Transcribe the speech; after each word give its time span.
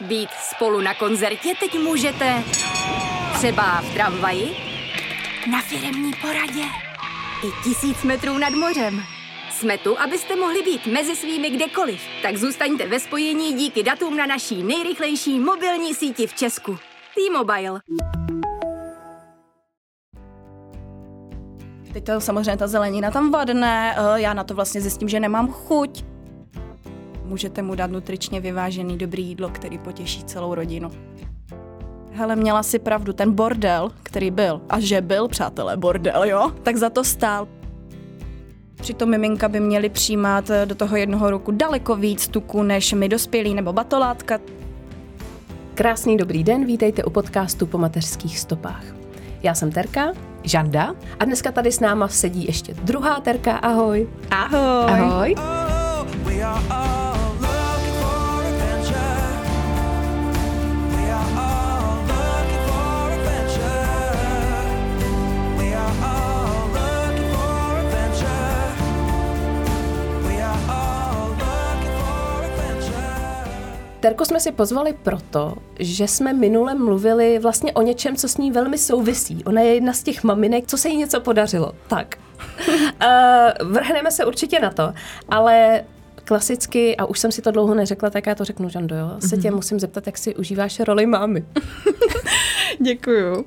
Být 0.00 0.30
spolu 0.54 0.80
na 0.80 0.94
koncertě 0.94 1.54
teď 1.60 1.78
můžete 1.78 2.42
třeba 3.34 3.80
v 3.80 3.94
tramvaji, 3.94 4.56
na 5.50 5.62
firemní 5.62 6.12
poradě 6.20 6.62
i 7.44 7.64
tisíc 7.64 8.02
metrů 8.02 8.38
nad 8.38 8.50
mořem. 8.50 9.02
Jsme 9.50 9.78
tu, 9.78 10.00
abyste 10.00 10.36
mohli 10.36 10.62
být 10.62 10.86
mezi 10.86 11.16
svými 11.16 11.50
kdekoliv. 11.50 12.00
Tak 12.22 12.36
zůstaňte 12.36 12.88
ve 12.88 13.00
spojení 13.00 13.52
díky 13.52 13.82
datům 13.82 14.16
na 14.16 14.26
naší 14.26 14.62
nejrychlejší 14.62 15.38
mobilní 15.40 15.94
síti 15.94 16.26
v 16.26 16.34
Česku. 16.34 16.78
T-Mobile. 17.14 17.80
Teď 21.92 22.04
to 22.04 22.20
samozřejmě 22.20 22.56
ta 22.56 22.66
zelenina 22.66 23.10
tam 23.10 23.30
vadne, 23.30 23.96
eh, 23.98 24.20
já 24.20 24.34
na 24.34 24.44
to 24.44 24.54
vlastně 24.54 24.80
zjistím, 24.80 25.08
že 25.08 25.20
nemám 25.20 25.48
chuť. 25.48 26.15
Můžete 27.26 27.62
mu 27.62 27.74
dát 27.74 27.90
nutričně 27.90 28.40
vyvážený 28.40 28.98
dobrý 28.98 29.26
jídlo, 29.26 29.48
který 29.48 29.78
potěší 29.78 30.24
celou 30.24 30.54
rodinu. 30.54 30.90
Hele, 32.12 32.36
měla 32.36 32.62
si 32.62 32.78
pravdu, 32.78 33.12
ten 33.12 33.32
bordel, 33.32 33.90
který 34.02 34.30
byl, 34.30 34.60
a 34.68 34.80
že 34.80 35.00
byl, 35.00 35.28
přátelé, 35.28 35.76
bordel, 35.76 36.24
jo, 36.24 36.52
tak 36.62 36.76
za 36.76 36.90
to 36.90 37.04
stál. 37.04 37.48
Přitom 38.74 39.10
miminka 39.10 39.48
by 39.48 39.60
měly 39.60 39.88
přijímat 39.88 40.50
eh, 40.50 40.66
do 40.66 40.74
toho 40.74 40.96
jednoho 40.96 41.30
roku 41.30 41.50
daleko 41.50 41.96
víc 41.96 42.28
tuku 42.28 42.62
než 42.62 42.92
my 42.92 43.08
dospělí 43.08 43.54
nebo 43.54 43.72
batolátka. 43.72 44.38
Krásný 45.74 46.16
dobrý 46.16 46.44
den, 46.44 46.64
vítejte 46.64 47.04
u 47.04 47.10
podcastu 47.10 47.66
po 47.66 47.78
mateřských 47.78 48.38
stopách. 48.38 48.84
Já 49.42 49.54
jsem 49.54 49.72
Terka. 49.72 50.12
Žanda. 50.42 50.94
A 51.20 51.24
dneska 51.24 51.52
tady 51.52 51.72
s 51.72 51.80
náma 51.80 52.08
sedí 52.08 52.46
ještě 52.46 52.74
druhá 52.74 53.20
Terka. 53.20 53.56
Ahoj. 53.56 54.08
Ahoj. 54.30 55.34
Ahoj. 55.34 55.85
Terko 74.06 74.24
jsme 74.24 74.40
si 74.40 74.52
pozvali 74.52 74.94
proto, 75.02 75.54
že 75.78 76.08
jsme 76.08 76.32
minule 76.32 76.74
mluvili 76.74 77.38
vlastně 77.38 77.72
o 77.72 77.82
něčem, 77.82 78.16
co 78.16 78.28
s 78.28 78.36
ní 78.36 78.50
velmi 78.50 78.78
souvisí. 78.78 79.44
Ona 79.44 79.60
je 79.60 79.74
jedna 79.74 79.92
z 79.92 80.02
těch 80.02 80.24
maminek, 80.24 80.66
co 80.66 80.76
se 80.76 80.88
jí 80.88 80.96
něco 80.96 81.20
podařilo. 81.20 81.72
Tak. 81.88 82.18
uh, 82.68 83.68
vrhneme 83.72 84.10
se 84.10 84.24
určitě 84.24 84.60
na 84.60 84.70
to, 84.70 84.92
ale 85.28 85.84
klasicky, 86.26 86.96
a 86.96 87.04
už 87.04 87.18
jsem 87.18 87.32
si 87.32 87.42
to 87.42 87.50
dlouho 87.50 87.74
neřekla, 87.74 88.10
tak 88.10 88.26
já 88.26 88.34
to 88.34 88.44
řeknu, 88.44 88.68
Žando, 88.68 88.96
jo, 88.96 89.10
se 89.18 89.36
tě 89.36 89.50
musím 89.50 89.80
zeptat, 89.80 90.06
jak 90.06 90.18
si 90.18 90.34
užíváš 90.34 90.80
roli 90.80 91.06
mámy. 91.06 91.44
Děkuju. 92.80 93.46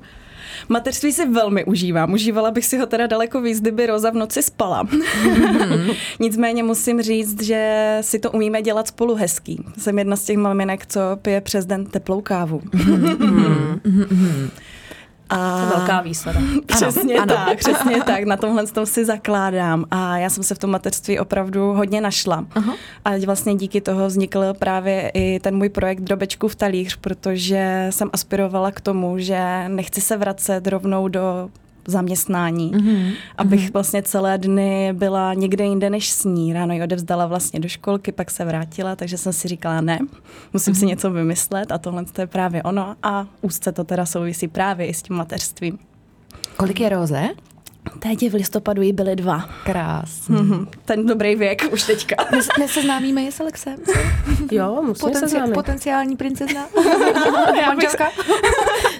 Mateřství 0.68 1.12
si 1.12 1.28
velmi 1.28 1.64
užívám. 1.64 2.12
Užívala 2.12 2.50
bych 2.50 2.66
si 2.66 2.78
ho 2.78 2.86
teda 2.86 3.06
daleko 3.06 3.40
víc, 3.40 3.60
kdyby 3.60 3.86
Roza 3.86 4.10
v 4.10 4.14
noci 4.14 4.42
spala. 4.42 4.88
Nicméně 6.20 6.62
musím 6.62 7.02
říct, 7.02 7.42
že 7.42 7.98
si 8.00 8.18
to 8.18 8.30
umíme 8.30 8.62
dělat 8.62 8.88
spolu 8.88 9.14
hezký. 9.14 9.64
Jsem 9.78 9.98
jedna 9.98 10.16
z 10.16 10.24
těch 10.24 10.36
maminek, 10.36 10.86
co 10.86 11.00
pije 11.22 11.40
přes 11.40 11.66
den 11.66 11.86
teplou 11.86 12.20
kávu. 12.20 12.60
A... 15.30 15.60
To 15.60 15.76
velká 15.78 16.00
výsada. 16.00 16.40
Přesně 16.66 17.14
ano, 17.14 17.34
tak, 17.34 17.46
ano. 17.46 17.56
přesně 17.56 18.02
tak. 18.02 18.24
Na 18.24 18.36
tomhle 18.36 18.66
tom 18.66 18.86
si 18.86 19.04
zakládám. 19.04 19.84
A 19.90 20.18
já 20.18 20.30
jsem 20.30 20.44
se 20.44 20.54
v 20.54 20.58
tom 20.58 20.70
mateřství 20.70 21.18
opravdu 21.18 21.72
hodně 21.72 22.00
našla. 22.00 22.46
Aha. 22.54 22.74
A 23.04 23.10
vlastně 23.26 23.54
díky 23.54 23.80
toho 23.80 24.06
vznikl 24.06 24.54
právě 24.58 25.10
i 25.14 25.40
ten 25.40 25.56
můj 25.56 25.68
projekt 25.68 26.00
Drobečku 26.00 26.48
v 26.48 26.54
talíř, 26.54 26.96
protože 26.96 27.86
jsem 27.90 28.10
aspirovala 28.12 28.70
k 28.70 28.80
tomu, 28.80 29.18
že 29.18 29.64
nechci 29.68 30.00
se 30.00 30.16
vracet 30.16 30.66
rovnou 30.66 31.08
do 31.08 31.50
zaměstnání, 31.86 32.72
mm-hmm. 32.72 33.12
abych 33.38 33.60
mm-hmm. 33.60 33.72
vlastně 33.72 34.02
celé 34.02 34.38
dny 34.38 34.92
byla 34.92 35.34
někde 35.34 35.64
jinde 35.64 35.90
než 35.90 36.10
s 36.10 36.24
ní. 36.24 36.52
Ráno 36.52 36.74
ji 36.74 36.82
odevzdala 36.82 37.26
vlastně 37.26 37.60
do 37.60 37.68
školky, 37.68 38.12
pak 38.12 38.30
se 38.30 38.44
vrátila, 38.44 38.96
takže 38.96 39.18
jsem 39.18 39.32
si 39.32 39.48
říkala 39.48 39.80
ne, 39.80 39.98
musím 40.52 40.74
mm-hmm. 40.74 40.78
si 40.78 40.86
něco 40.86 41.10
vymyslet 41.10 41.72
a 41.72 41.78
tohle 41.78 42.04
to 42.04 42.20
je 42.20 42.26
právě 42.26 42.62
ono 42.62 42.96
a 43.02 43.26
úzce 43.40 43.72
to 43.72 43.84
teda 43.84 44.06
souvisí 44.06 44.48
právě 44.48 44.86
i 44.86 44.94
s 44.94 45.02
tím 45.02 45.16
mateřstvím. 45.16 45.78
Kolik 46.56 46.80
je 46.80 46.88
Roze? 46.88 47.28
Teď 47.98 48.30
v 48.30 48.34
listopadu 48.34 48.82
jí 48.82 48.92
byly 48.92 49.16
dva. 49.16 49.48
Krásný. 49.64 50.36
Mm-hmm. 50.36 50.66
Ten 50.84 51.06
dobrý 51.06 51.34
věk 51.36 51.62
už 51.72 51.82
teďka. 51.82 52.16
Neseznámíme 52.58 53.22
je 53.22 53.32
s 53.32 53.40
Alexem? 53.40 53.76
Jo, 54.50 54.82
musíme 54.86 55.12
Potenci- 55.12 55.18
seznámit. 55.20 55.54
Potenciální 55.54 56.16
princezna? 56.16 56.66
Manželka? 57.66 58.08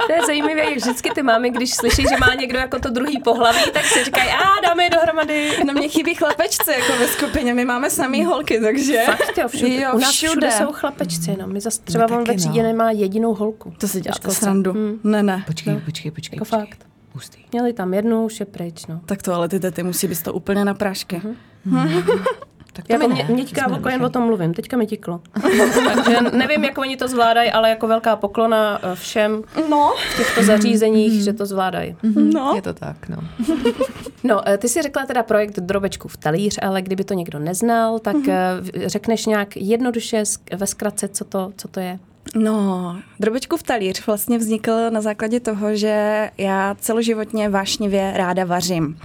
to 0.06 0.12
je 0.12 0.26
zajímavé, 0.26 0.64
jak 0.64 0.76
vždycky 0.76 1.10
ty 1.14 1.22
mámy, 1.22 1.50
když 1.50 1.74
slyší, 1.74 2.02
že 2.02 2.16
má 2.20 2.34
někdo 2.34 2.58
jako 2.58 2.78
to 2.78 2.90
druhý 2.90 3.20
pohlaví, 3.20 3.58
tak 3.72 3.84
si 3.84 4.04
říkají, 4.04 4.30
a 4.30 4.60
dáme 4.62 4.84
je 4.84 4.90
dohromady. 4.90 5.50
No 5.66 5.72
mě 5.72 5.88
chybí 5.88 6.14
chlapečci 6.14 6.70
jako 6.70 6.92
ve 6.98 7.08
skupině, 7.08 7.54
my 7.54 7.64
máme 7.64 7.90
samý 7.90 8.24
holky, 8.24 8.60
takže... 8.60 9.02
Fakt 9.06 9.38
jo, 9.38 9.48
všude. 9.48 9.74
Jo, 9.74 9.90
U 9.94 9.98
nás 9.98 10.10
všude. 10.10 10.30
všude 10.30 10.50
jsou 10.50 10.72
chlapečci, 10.72 11.36
no. 11.40 11.46
My 11.46 11.60
zase 11.60 11.80
třeba 11.84 12.06
on 12.10 12.24
ve 12.24 12.34
třídě 12.34 12.62
no. 12.62 12.68
nemá 12.68 12.90
jedinou 12.90 13.34
holku. 13.34 13.74
To 13.78 13.88
si 13.88 14.00
děláte 14.00 14.30
srandu. 14.30 14.72
Hmm. 14.72 15.00
Ne, 15.04 15.22
ne. 15.22 15.44
Počkej, 15.46 15.74
no. 15.74 15.80
počkej, 15.84 16.10
počkej. 16.10 16.36
Jako 16.36 16.44
počkej. 16.44 16.60
fakt. 16.60 16.89
Hustý. 17.12 17.44
Měli 17.52 17.72
tam 17.72 17.94
jednu, 17.94 18.24
už 18.24 18.40
je 18.40 18.46
pryč, 18.46 18.86
no. 18.86 19.00
Tak 19.06 19.22
to 19.22 19.34
ale 19.34 19.48
ty 19.48 19.60
tety 19.60 19.82
musí 19.82 20.08
být 20.08 20.22
to 20.22 20.32
úplně 20.32 20.64
na 20.64 20.74
prášky. 20.74 21.16
Uh-huh. 21.16 21.34
Uh-huh. 21.66 22.24
Tak 22.72 22.86
to 22.86 22.92
Já 22.92 23.08
mě, 23.08 23.26
mě 23.30 23.44
teďka 23.44 23.90
jen 23.90 24.04
o 24.04 24.08
tom 24.08 24.22
mluvím, 24.26 24.54
teďka 24.54 24.76
mi 24.76 24.86
tiklo. 24.86 25.20
Takže 25.94 26.20
nevím, 26.32 26.64
jak 26.64 26.78
oni 26.78 26.96
to 26.96 27.08
zvládají, 27.08 27.50
ale 27.50 27.70
jako 27.70 27.86
velká 27.86 28.16
poklona 28.16 28.80
eh, 28.82 28.94
všem 28.94 29.42
no. 29.70 29.94
v 30.12 30.16
těchto 30.16 30.42
zařízeních, 30.42 31.12
mm. 31.12 31.20
že 31.20 31.32
to 31.32 31.46
zvládají. 31.46 31.96
Mm-hmm. 32.04 32.32
No. 32.32 32.52
Je 32.54 32.62
to 32.62 32.74
tak, 32.74 33.08
no. 33.08 33.16
no, 34.24 34.48
eh, 34.48 34.58
ty 34.58 34.68
si 34.68 34.82
řekla 34.82 35.06
teda 35.06 35.22
projekt 35.22 35.60
Drobečku 35.60 36.08
v 36.08 36.16
talíř, 36.16 36.58
ale 36.62 36.82
kdyby 36.82 37.04
to 37.04 37.14
někdo 37.14 37.38
neznal, 37.38 37.98
tak 37.98 38.16
mm-hmm. 38.16 38.86
řekneš 38.86 39.26
nějak 39.26 39.56
jednoduše 39.56 40.22
ve 40.56 40.66
zkratce, 40.66 41.08
co 41.08 41.24
to, 41.24 41.52
co 41.56 41.68
to 41.68 41.80
je? 41.80 41.98
No, 42.34 42.96
Drobečku 43.20 43.56
v 43.56 43.62
talíř 43.62 44.06
vlastně 44.06 44.38
vznikl 44.38 44.90
na 44.90 45.00
základě 45.00 45.40
toho, 45.40 45.76
že 45.76 46.30
já 46.38 46.76
celoživotně 46.80 47.48
vášnivě 47.48 48.12
ráda 48.16 48.44
vařím. 48.44 48.98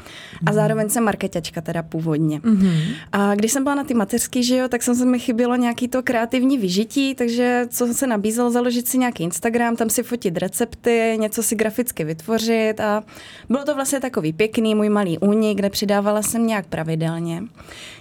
A 0.46 0.52
mhm. 0.52 0.54
zároveň 0.54 0.90
jsem 0.90 1.04
marketačka 1.04 1.62
teda 1.62 1.84
původně. 1.84 2.40
Mm-hmm. 2.40 2.82
A 3.12 3.36
když 3.36 3.52
jsem 3.52 3.64
byla 3.64 3.76
na 3.76 3.84
ty 3.84 3.94
mateřský, 3.94 4.44
že 4.44 4.58
jo, 4.58 4.68
tak 4.68 4.84
jsem 4.84 4.96
se 4.96 5.06
mi 5.06 5.20
chybělo 5.20 5.56
nějaký 5.56 5.88
to 5.88 6.04
kreativní 6.04 6.58
vyžití, 6.58 7.16
takže 7.16 7.68
co 7.70 7.94
se 7.94 8.08
nabízelo, 8.08 8.52
založit 8.52 8.88
si 8.88 8.98
nějaký 8.98 9.24
Instagram, 9.24 9.76
tam 9.76 9.90
si 9.90 10.04
fotit 10.04 10.38
recepty, 10.38 11.18
něco 11.20 11.44
si 11.44 11.56
graficky 11.56 12.04
vytvořit 12.04 12.80
a 12.80 13.04
bylo 13.50 13.64
to 13.64 13.76
vlastně 13.76 14.00
takový 14.00 14.34
pěkný 14.34 14.76
můj 14.76 14.90
malý 14.90 15.18
únik, 15.18 15.58
kde 15.58 15.70
přidávala 15.70 16.22
jsem 16.22 16.48
nějak 16.48 16.66
pravidelně. 16.66 17.44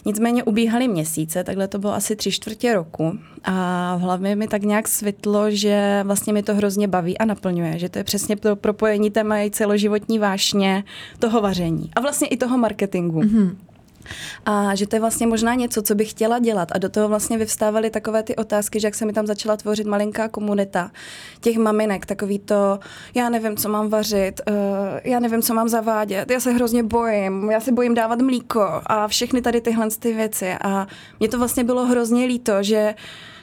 Nicméně 0.05 0.45
ubíhaly 0.45 0.89
měsíce, 0.89 1.45
takhle 1.45 1.69
to 1.69 1.79
bylo 1.79 1.95
asi 1.95 2.17
tři 2.17 2.33
čtvrtě 2.33 2.75
roku 2.75 3.19
a 3.45 3.97
v 3.97 4.01
hlavě 4.01 4.37
mi 4.37 4.49
tak 4.49 4.63
nějak 4.63 4.89
svitlo, 5.05 5.51
že 5.51 6.01
vlastně 6.05 6.33
mi 6.33 6.43
to 6.43 6.55
hrozně 6.55 6.89
baví 6.89 7.19
a 7.19 7.25
naplňuje, 7.25 7.79
že 7.79 7.89
to 7.89 7.99
je 7.99 8.05
přesně 8.05 8.37
to 8.37 8.57
propojení 8.57 9.11
té 9.11 9.25
mé 9.25 9.51
celoživotní 9.51 10.19
vášně 10.19 10.85
toho 11.19 11.41
vaření 11.41 11.91
a 11.97 12.01
vlastně 12.01 12.29
i 12.29 12.37
toho 12.37 12.59
marketingu. 12.59 13.21
Mm-hmm. 13.21 13.57
A 14.47 14.75
že 14.75 14.87
to 14.87 14.97
je 14.97 15.01
vlastně 15.01 15.27
možná 15.27 15.55
něco, 15.55 15.83
co 15.83 15.95
bych 15.95 16.11
chtěla 16.11 16.39
dělat. 16.39 16.69
A 16.73 16.79
do 16.79 16.89
toho 16.89 17.09
vlastně 17.09 17.39
vyvstávaly 17.39 17.91
takové 17.91 18.23
ty 18.23 18.37
otázky, 18.37 18.81
že 18.81 18.87
jak 18.87 18.95
se 18.95 19.07
mi 19.07 19.13
tam 19.13 19.27
začala 19.27 19.57
tvořit 19.57 19.87
malinká 19.87 20.29
komunita 20.29 20.91
těch 21.41 21.57
maminek, 21.57 22.07
takový 22.07 22.39
to, 22.39 22.79
já 23.15 23.29
nevím, 23.29 23.57
co 23.57 23.69
mám 23.69 23.89
vařit, 23.89 24.41
uh, 24.49 24.55
já 25.05 25.21
nevím, 25.21 25.43
co 25.43 25.55
mám 25.55 25.69
zavádět, 25.69 26.31
já 26.31 26.41
se 26.41 26.53
hrozně 26.53 26.83
bojím, 26.83 27.51
já 27.51 27.61
se 27.61 27.73
bojím 27.73 27.95
dávat 27.95 28.21
mlíko 28.21 28.61
a 28.87 29.09
všechny 29.09 29.41
tady 29.41 29.61
tyhle 29.61 29.89
ty 29.99 30.13
věci. 30.13 30.53
A 30.65 30.87
mě 31.21 31.29
to 31.29 31.39
vlastně 31.39 31.65
bylo 31.65 31.87
hrozně 31.87 32.27
líto, 32.27 32.63
že 32.63 32.95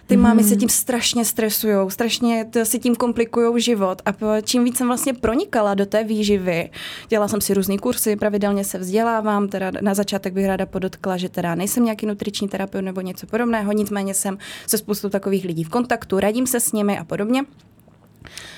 ty 0.08 0.18
mm. 0.18 0.24
mámy 0.24 0.44
se 0.44 0.56
tím 0.56 0.70
strašně 0.70 1.26
stresují, 1.26 1.92
strašně 1.92 2.46
si 2.64 2.80
tím 2.80 2.96
komplikují 2.96 3.62
život 3.62 4.02
a 4.06 4.42
čím 4.42 4.64
víc 4.64 4.78
jsem 4.78 4.88
vlastně 4.88 5.14
pronikala 5.14 5.74
do 5.74 5.86
té 5.86 6.04
výživy, 6.04 6.70
dělala 7.10 7.28
jsem 7.28 7.42
si 7.42 7.54
různé 7.54 7.78
kursy, 7.78 8.16
pravidelně 8.16 8.64
se 8.64 8.78
vzdělávám, 8.78 9.48
teda 9.48 9.72
na 9.82 9.94
začátek 9.94 10.34
bych 10.34 10.46
ráda 10.46 10.66
podotkla, 10.66 11.18
že 11.18 11.30
teda 11.30 11.56
nejsem 11.56 11.86
nějaký 11.86 12.06
nutriční 12.06 12.48
terapeut 12.48 12.86
nebo 12.86 13.02
něco 13.02 13.28
podobného, 13.28 13.72
nicméně 13.72 14.14
jsem 14.14 14.38
se 14.68 14.78
spoustu 14.78 15.10
takových 15.10 15.46
lidí 15.46 15.64
v 15.64 15.70
kontaktu, 15.70 16.20
radím 16.20 16.48
se 16.48 16.60
s 16.60 16.72
nimi 16.72 16.98
a 16.98 17.04
podobně. 17.04 17.44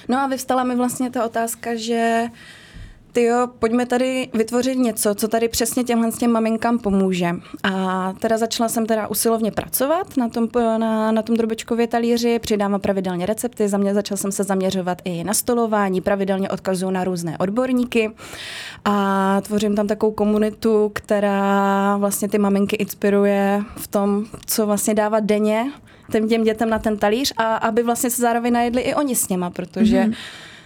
No 0.08 0.18
a 0.18 0.28
vyvstala 0.28 0.64
mi 0.64 0.76
vlastně 0.76 1.12
ta 1.12 1.26
otázka, 1.26 1.76
že 1.76 2.28
ty 3.14 3.24
jo, 3.24 3.48
pojďme 3.60 3.86
tady 3.86 4.30
vytvořit 4.34 4.78
něco, 4.78 5.16
co 5.16 5.28
tady 5.28 5.48
přesně 5.48 5.84
těmhle 5.84 6.12
s 6.12 6.18
těm 6.18 6.32
maminkám 6.32 6.80
pomůže. 6.80 7.30
A 7.64 8.14
teda 8.20 8.38
začala 8.38 8.70
jsem 8.70 8.86
teda 8.86 9.08
usilovně 9.08 9.52
pracovat 9.52 10.18
na 10.18 10.30
tom, 10.30 10.48
na, 10.56 11.12
na 11.12 11.22
tom 11.22 11.38
drobečkově 11.38 11.88
talíři, 11.88 12.40
přidávám 12.40 12.82
pravidelně 12.82 13.26
recepty, 13.26 13.70
za 13.70 13.78
mě 13.78 13.94
začal 13.94 14.18
jsem 14.18 14.32
se 14.32 14.44
zaměřovat 14.44 15.02
i 15.06 15.24
na 15.24 15.34
stolování, 15.34 16.02
pravidelně 16.02 16.50
odkazuju 16.50 16.92
na 16.92 17.04
různé 17.04 17.38
odborníky 17.38 18.12
a 18.86 19.42
tvořím 19.42 19.76
tam 19.76 19.88
takovou 19.88 20.12
komunitu, 20.12 20.92
která 20.94 21.98
vlastně 21.98 22.30
ty 22.30 22.38
maminky 22.38 22.76
inspiruje 22.76 23.62
v 23.78 23.88
tom, 23.88 24.26
co 24.46 24.66
vlastně 24.66 24.94
dávat 24.94 25.24
denně 25.24 25.72
těm, 26.12 26.30
těm 26.30 26.44
dětem 26.44 26.70
na 26.70 26.80
ten 26.80 26.98
talíř 26.98 27.34
a 27.38 27.56
aby 27.56 27.84
vlastně 27.84 28.10
se 28.10 28.22
zároveň 28.22 28.54
najedli 28.54 28.82
i 28.82 28.96
oni 28.96 29.16
s 29.16 29.30
něma, 29.30 29.50
protože 29.50 30.04
mm-hmm 30.04 30.16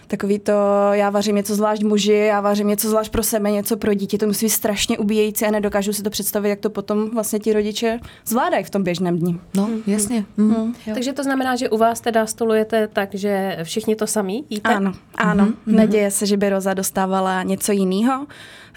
takový 0.08 0.40
to, 0.40 0.54
já 0.92 1.10
vařím 1.10 1.36
něco 1.36 1.56
zvlášť 1.56 1.84
muži, 1.84 2.14
já 2.14 2.42
vařím 2.42 2.68
něco 2.68 2.90
zvlášť 2.90 3.12
pro 3.12 3.24
sebe, 3.24 3.52
něco 3.52 3.78
pro 3.78 3.94
dítě, 3.94 4.18
to 4.18 4.28
musí 4.28 4.46
být 4.46 4.50
strašně 4.50 4.98
ubíjející 4.98 5.46
a 5.46 5.52
nedokážu 5.52 5.94
si 5.94 6.04
to 6.04 6.10
představit, 6.10 6.50
jak 6.50 6.60
to 6.60 6.70
potom 6.70 7.10
vlastně 7.10 7.40
ti 7.40 7.54
rodiče 7.54 8.00
zvládají 8.26 8.64
v 8.64 8.70
tom 8.70 8.84
běžném 8.84 9.20
dni. 9.20 9.40
No, 9.56 9.70
jasně. 9.88 10.26
Mm. 10.38 10.48
Mm. 10.48 10.74
Takže 10.94 11.14
to 11.14 11.24
znamená, 11.24 11.56
že 11.56 11.70
u 11.70 11.78
vás 11.78 12.02
teda 12.02 12.26
stolujete 12.26 12.88
tak, 12.88 13.10
že 13.14 13.58
všichni 13.64 13.96
to 13.96 14.08
samý 14.08 14.46
jíte? 14.50 14.76
Ano, 14.76 14.94
ano. 15.16 15.46
Mm-hmm. 15.46 15.76
Neděje 15.76 16.12
se, 16.12 16.26
že 16.26 16.38
by 16.38 16.50
Roza 16.50 16.74
dostávala 16.74 17.44
něco 17.44 17.72
jiného. 17.72 18.28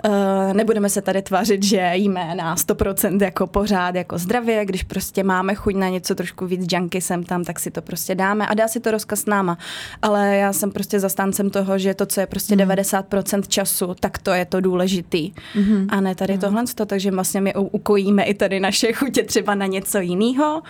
Uh, 0.05 0.55
nebudeme 0.55 0.89
se 0.89 1.03
tady 1.03 1.23
tvářit, 1.23 1.63
že 1.63 1.91
jíme 1.95 2.35
na 2.35 2.57
100% 2.57 3.23
jako 3.23 3.47
pořád, 3.47 3.95
jako 3.95 4.19
zdravě, 4.19 4.65
když 4.65 4.83
prostě 4.83 5.25
máme 5.25 5.55
chuť 5.55 5.75
na 5.75 5.89
něco 5.89 6.15
trošku 6.15 6.47
víc 6.47 6.73
junky 6.73 7.01
sem 7.01 7.25
tam, 7.25 7.45
tak 7.45 7.61
si 7.61 7.71
to 7.71 7.83
prostě 7.83 8.15
dáme 8.15 8.47
a 8.47 8.55
dá 8.55 8.69
si 8.69 8.81
to 8.81 8.91
rozkaz 8.91 9.21
s 9.21 9.27
náma. 9.27 9.59
Ale 10.03 10.37
já 10.37 10.53
jsem 10.53 10.71
prostě 10.71 11.01
zastáncem 11.01 11.51
toho, 11.51 11.79
že 11.79 11.95
to, 11.95 12.07
co 12.07 12.21
je 12.21 12.27
prostě 12.27 12.57
mm. 12.57 12.63
90% 12.63 13.43
času, 13.49 13.95
tak 14.01 14.19
to 14.19 14.31
je 14.33 14.45
to 14.45 14.61
důležitý. 14.61 15.33
Mm-hmm. 15.33 15.87
A 15.89 16.01
ne 16.01 16.15
tady 16.15 16.33
mm. 16.33 16.41
tohle, 16.41 16.65
takže 16.87 17.11
vlastně 17.11 17.41
my 17.41 17.55
ukojíme 17.55 18.23
i 18.23 18.35
tady 18.35 18.61
naše 18.61 18.93
chutě 18.93 19.23
třeba 19.23 19.55
na 19.55 19.67
něco 19.67 19.99
jiného, 19.99 20.63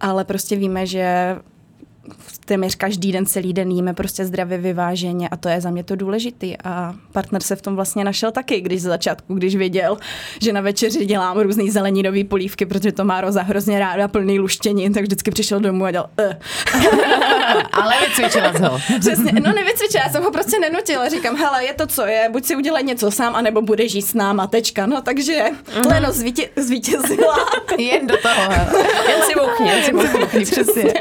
ale 0.00 0.24
prostě 0.24 0.56
víme, 0.56 0.86
že 0.86 1.36
téměř 2.44 2.74
každý 2.74 3.12
den, 3.12 3.26
celý 3.26 3.52
den 3.52 3.70
jíme 3.70 3.94
prostě 3.94 4.24
zdravě 4.24 4.58
vyváženě 4.58 5.28
a 5.28 5.36
to 5.36 5.48
je 5.48 5.60
za 5.60 5.70
mě 5.70 5.84
to 5.84 5.96
důležitý. 5.96 6.56
A 6.64 6.94
partner 7.12 7.42
se 7.42 7.56
v 7.56 7.62
tom 7.62 7.76
vlastně 7.76 8.04
našel 8.04 8.32
taky, 8.32 8.60
když 8.60 8.82
z 8.82 8.84
začátku, 8.84 9.34
když 9.34 9.56
viděl, 9.56 9.96
že 10.42 10.52
na 10.52 10.60
večeři 10.60 11.06
dělám 11.06 11.38
různý 11.38 11.70
zeleninový 11.70 12.24
polívky, 12.24 12.66
protože 12.66 12.92
to 12.92 13.04
má 13.04 13.20
Roza 13.20 13.42
hrozně 13.42 13.78
ráda, 13.78 14.08
plný 14.08 14.38
luštění, 14.38 14.90
tak 14.90 15.02
vždycky 15.02 15.30
přišel 15.30 15.60
domů 15.60 15.84
a 15.84 15.90
dělal 15.90 16.10
uh. 16.18 16.32
Ale 17.72 17.94
vycvičila 18.08 18.52
ho. 18.68 18.78
Přesně, 19.00 19.32
no 19.32 19.52
nevycvičila, 19.52 20.04
já 20.04 20.12
jsem 20.12 20.22
ho 20.22 20.30
prostě 20.30 20.58
nenutila. 20.58 21.08
Říkám, 21.08 21.36
hele, 21.36 21.64
je 21.64 21.74
to, 21.74 21.86
co 21.86 22.06
je, 22.06 22.28
buď 22.32 22.44
si 22.44 22.56
udělej 22.56 22.84
něco 22.84 23.10
sám, 23.10 23.34
anebo 23.34 23.62
budeš 23.62 23.92
žít 23.92 24.02
s 24.02 24.14
náma, 24.14 24.46
tečka. 24.46 24.86
No 24.86 25.02
takže 25.02 25.32
uh-huh. 25.32 25.88
Leno 25.88 26.12
zvítě, 26.12 26.48
zvítězila. 26.56 27.36
jen 27.78 28.06
do 28.06 28.16
toho. 28.16 28.52
jen 29.08 29.22
si 29.22 29.34
bouchni, 29.34 29.68
jen 29.68 29.84
si 29.84 29.92
bouchni, 29.92 30.44
přesně. 30.44 30.94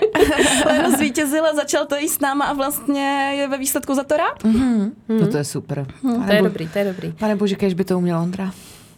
Leno 0.66 0.95
zvítězila, 0.98 1.56
začal 1.56 1.86
to 1.86 1.96
jíst 1.96 2.14
s 2.14 2.20
náma 2.20 2.46
a 2.46 2.54
vlastně 2.54 3.34
je 3.38 3.48
ve 3.48 3.58
výsledku 3.58 3.96
za 3.96 4.04
to 4.04 4.18
rád. 4.18 4.44
Mm-hmm. 4.44 4.92
No 5.10 5.28
to 5.28 5.38
je 5.38 5.44
super. 5.44 5.86
Mm. 6.04 6.26
To 6.26 6.34
je 6.34 6.42
dobrý, 6.42 6.68
to 6.68 6.80
je 6.80 6.86
dobrý. 6.86 7.12
Pane 7.12 7.36
bože, 7.36 7.56
kež 7.56 7.74
by 7.74 7.84
to 7.84 7.98
uměl 7.98 8.18
Ondra. 8.20 8.52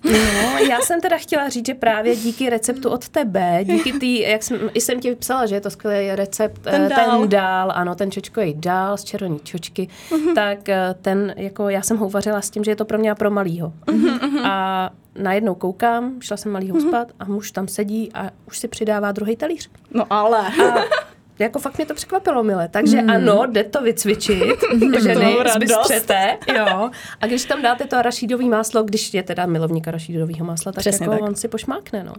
No, 0.03 0.57
já 0.69 0.81
jsem 0.81 1.01
teda 1.01 1.17
chtěla 1.17 1.49
říct, 1.49 1.65
že 1.65 1.73
právě 1.73 2.15
díky 2.15 2.49
receptu 2.49 2.89
od 2.89 3.09
tebe, 3.09 3.59
díky 3.63 3.93
tý, 3.93 4.19
jak 4.19 4.43
jsem, 4.43 4.59
i 4.73 4.81
jsem 4.81 4.99
ti 4.99 5.15
psala, 5.15 5.45
že 5.45 5.55
je 5.55 5.61
to 5.61 5.69
skvělý 5.69 6.15
recept, 6.15 6.61
ten 6.61 6.81
eh, 6.81 6.89
dál, 6.89 7.19
ten 7.19 7.29
dál 7.29 7.71
ano, 7.75 7.95
ten 7.95 8.11
čočkový 8.11 8.53
dál 8.53 8.97
z 8.97 9.03
červený 9.03 9.39
čočky, 9.43 9.87
uh-huh. 10.09 10.33
tak 10.35 10.69
eh, 10.69 10.95
ten, 11.01 11.33
jako 11.37 11.69
já 11.69 11.81
jsem 11.81 11.97
ho 11.97 12.05
uvařila 12.05 12.41
s 12.41 12.49
tím, 12.49 12.63
že 12.63 12.71
je 12.71 12.75
to 12.75 12.85
pro 12.85 12.97
mě 12.97 13.11
a 13.11 13.15
pro 13.15 13.31
malýho. 13.31 13.73
Uh-huh. 13.85 14.41
A 14.45 14.89
najednou 15.15 15.55
koukám, 15.55 16.21
šla 16.21 16.37
jsem 16.37 16.51
malýho 16.51 16.77
uh-huh. 16.77 16.87
spát 16.87 17.07
a 17.19 17.25
muž 17.25 17.51
tam 17.51 17.67
sedí 17.67 18.09
a 18.13 18.29
už 18.47 18.59
si 18.59 18.67
přidává 18.67 19.11
druhý 19.11 19.35
talíř. 19.35 19.69
No 19.93 20.05
ale. 20.09 20.47
A 20.47 21.07
jako 21.39 21.59
fakt 21.59 21.77
mě 21.77 21.85
to 21.85 21.93
překvapilo, 21.93 22.43
mile. 22.43 22.67
Takže 22.67 23.01
mm. 23.01 23.09
ano, 23.09 23.45
jde 23.45 23.63
to 23.63 23.81
vycvičit, 23.81 24.59
ženy 25.03 25.35
zbystřete, 25.53 26.37
jo. 26.57 26.89
A 27.21 27.27
když 27.27 27.45
tam 27.45 27.61
dáte 27.61 27.85
to 27.85 27.97
arašídový 27.97 28.49
máslo, 28.49 28.83
když 28.83 29.13
je 29.13 29.23
teda 29.23 29.45
milovník 29.45 29.87
arašídového 29.87 30.45
másla, 30.45 30.71
tak 30.71 30.79
Přesně 30.79 31.03
jako 31.03 31.15
tak. 31.19 31.29
on 31.29 31.35
si 31.35 31.47
pošmákne, 31.47 32.03
no. 32.03 32.13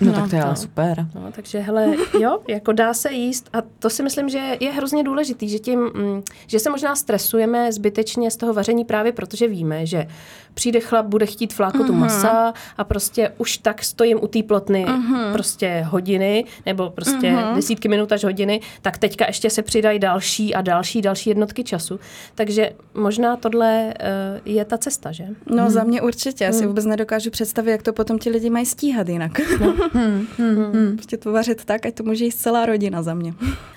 No, 0.00 0.12
no 0.12 0.20
tak 0.20 0.30
to 0.30 0.36
je 0.36 0.42
ale 0.42 0.56
super. 0.56 1.06
No, 1.14 1.32
takže 1.32 1.58
hele, 1.58 1.94
jo, 2.20 2.38
jako 2.48 2.72
dá 2.72 2.94
se 2.94 3.12
jíst 3.12 3.48
a 3.52 3.56
to 3.78 3.90
si 3.90 4.02
myslím, 4.02 4.28
že 4.28 4.56
je 4.60 4.72
hrozně 4.72 5.04
důležitý, 5.04 5.48
že 5.48 5.58
tím, 5.58 5.80
mm, 5.80 6.22
že 6.46 6.58
se 6.58 6.70
možná 6.70 6.96
stresujeme 6.96 7.72
zbytečně 7.72 8.30
z 8.30 8.36
toho 8.36 8.52
vaření 8.52 8.84
právě 8.84 9.12
protože 9.12 9.48
víme, 9.48 9.86
že 9.86 10.06
přijde 10.54 10.80
chlap, 10.80 11.06
bude 11.06 11.26
chtít 11.26 11.54
flákotu 11.54 11.92
uh-huh. 11.92 11.98
masa 11.98 12.54
a 12.78 12.84
prostě 12.84 13.32
už 13.38 13.58
tak 13.58 13.84
stojím 13.84 14.18
u 14.22 14.26
té 14.26 14.42
plotny 14.42 14.84
uh-huh. 14.84 15.32
prostě 15.32 15.84
hodiny 15.88 16.44
nebo 16.66 16.90
prostě 16.90 17.30
uh-huh. 17.32 17.54
desítky 17.54 17.88
minut 17.88 18.12
až 18.12 18.24
hodiny, 18.24 18.60
tak 18.82 18.98
teďka 18.98 19.26
ještě 19.26 19.50
se 19.50 19.62
přidají 19.62 19.98
další 19.98 20.54
a 20.54 20.60
další, 20.60 21.02
další 21.02 21.30
jednotky 21.30 21.64
času. 21.64 22.00
Takže 22.34 22.70
možná 22.94 23.36
tohle 23.36 23.84
uh, 23.84 24.40
je 24.44 24.64
ta 24.64 24.78
cesta, 24.78 25.12
že? 25.12 25.24
No 25.46 25.66
uh-huh. 25.66 25.70
za 25.70 25.84
mě 25.84 26.02
určitě. 26.02 26.44
Já 26.44 26.52
si 26.52 26.66
vůbec 26.66 26.84
nedokážu 26.84 27.30
představit, 27.30 27.70
jak 27.70 27.82
to 27.82 27.92
potom 27.92 28.18
ti 28.18 28.30
lidi 28.30 28.50
mají 28.50 28.66
stíhat 28.66 29.08
jinak. 29.08 29.32
No. 29.60 29.74
Hmm, 29.92 30.26
hmm, 30.38 30.72
hmm. 30.72 30.96
Prostě 30.96 31.16
to 31.16 31.32
vařit 31.32 31.64
tak, 31.64 31.86
ať 31.86 31.94
to 31.94 32.04
může 32.04 32.24
jíst 32.24 32.36
celá 32.36 32.66
rodina 32.66 33.02
za 33.02 33.14
mě. 33.14 33.34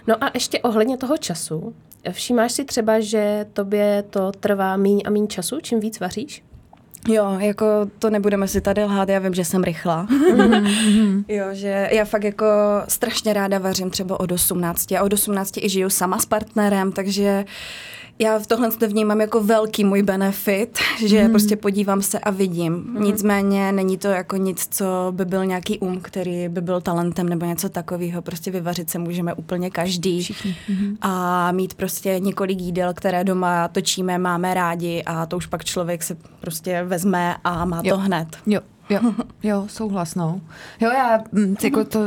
No 0.08 0.24
a 0.24 0.32
ještě 0.34 0.60
ohledně 0.60 0.98
toho 0.98 1.18
času. 1.18 1.74
Všímáš 2.12 2.52
si 2.52 2.66
třeba, 2.66 3.00
že 3.00 3.46
tobě 3.54 4.04
to 4.10 4.32
trvá 4.32 4.78
míň 4.78 5.02
a 5.06 5.10
míň 5.10 5.28
času, 5.28 5.60
čím 5.62 5.80
víc 5.80 6.00
vaříš? 6.00 6.44
Jo, 7.08 7.38
jako 7.40 7.66
to 8.00 8.10
nebudeme 8.10 8.48
si 8.48 8.62
tady 8.62 8.84
lhát, 8.84 9.10
já 9.10 9.20
vím, 9.20 9.34
že 9.34 9.46
jsem 9.46 9.64
rychlá. 9.64 10.08
jo, 11.28 11.46
že 11.52 11.90
já 11.92 12.06
fakt 12.06 12.24
jako 12.24 12.46
strašně 12.88 13.34
ráda 13.34 13.60
vařím 13.60 13.90
třeba 13.90 14.20
od 14.20 14.32
18 14.32 14.92
a 14.92 15.04
od 15.04 15.14
18 15.14 15.58
i 15.58 15.70
žiju 15.70 15.90
sama 15.90 16.20
s 16.20 16.26
partnerem, 16.26 16.92
takže 16.92 17.46
já 18.20 18.40
v 18.40 18.48
tohle 18.48 18.70
vnímám 18.88 19.22
jako 19.22 19.44
velký 19.44 19.84
můj 19.84 20.04
benefit, 20.04 20.80
že 21.06 21.24
mm. 21.24 21.30
prostě 21.30 21.56
podívám 21.56 22.02
se 22.02 22.20
a 22.20 22.32
vidím. 22.32 22.74
Mm. 22.74 23.04
Nicméně 23.04 23.72
není 23.72 23.98
to 23.98 24.08
jako 24.08 24.38
nic, 24.38 24.68
co 24.72 24.86
by 25.12 25.26
byl 25.26 25.46
nějaký 25.46 25.80
um, 25.80 26.02
který 26.02 26.50
by 26.50 26.62
byl 26.62 26.82
talentem 26.82 27.30
nebo 27.30 27.46
něco 27.46 27.70
takového. 27.70 28.22
Prostě 28.22 28.52
vyvařit 28.52 28.90
se 28.90 29.00
můžeme 29.00 29.34
úplně 29.34 29.70
každý. 29.70 30.24
Všichni. 30.24 30.56
A 31.02 31.52
mít 31.52 31.74
prostě 31.74 32.20
několik 32.20 32.62
jídel, 32.62 32.94
které 32.94 33.24
doma 33.24 33.68
točíme, 33.68 34.18
máme 34.18 34.54
rádi 34.54 35.04
a 35.06 35.26
to 35.26 35.38
už 35.38 35.46
pak 35.46 35.66
člověk 35.66 36.04
se 36.04 36.18
prostě 36.40 36.84
vezme 36.84 37.36
a 37.44 37.66
má 37.66 37.82
jo. 37.84 37.96
to 37.96 38.02
hned. 38.02 38.28
Jo. 38.46 38.62
Jo, 38.90 39.00
jo, 39.44 39.66
souhlas, 39.68 40.16
no. 40.16 40.42
Jo, 40.82 40.92
já, 40.92 41.20
mm, 41.32 41.56
jako 41.64 41.84
to, 41.84 42.00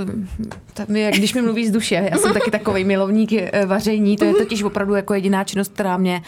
to 0.75 0.83
když 1.11 1.35
mi 1.35 1.43
mluví 1.43 1.67
z 1.67 1.71
duše, 1.71 2.09
já 2.13 2.19
jsem 2.19 2.33
taky 2.33 2.51
takový 2.51 2.85
milovník 2.85 3.33
eh, 3.33 3.67
vaření, 3.67 4.17
to 4.17 4.25
je 4.25 4.35
totiž 4.35 4.63
opravdu 4.63 4.95
jako 4.95 5.15
jediná 5.15 5.45
činnost, 5.45 5.73
která 5.73 5.97
mě, 5.97 6.23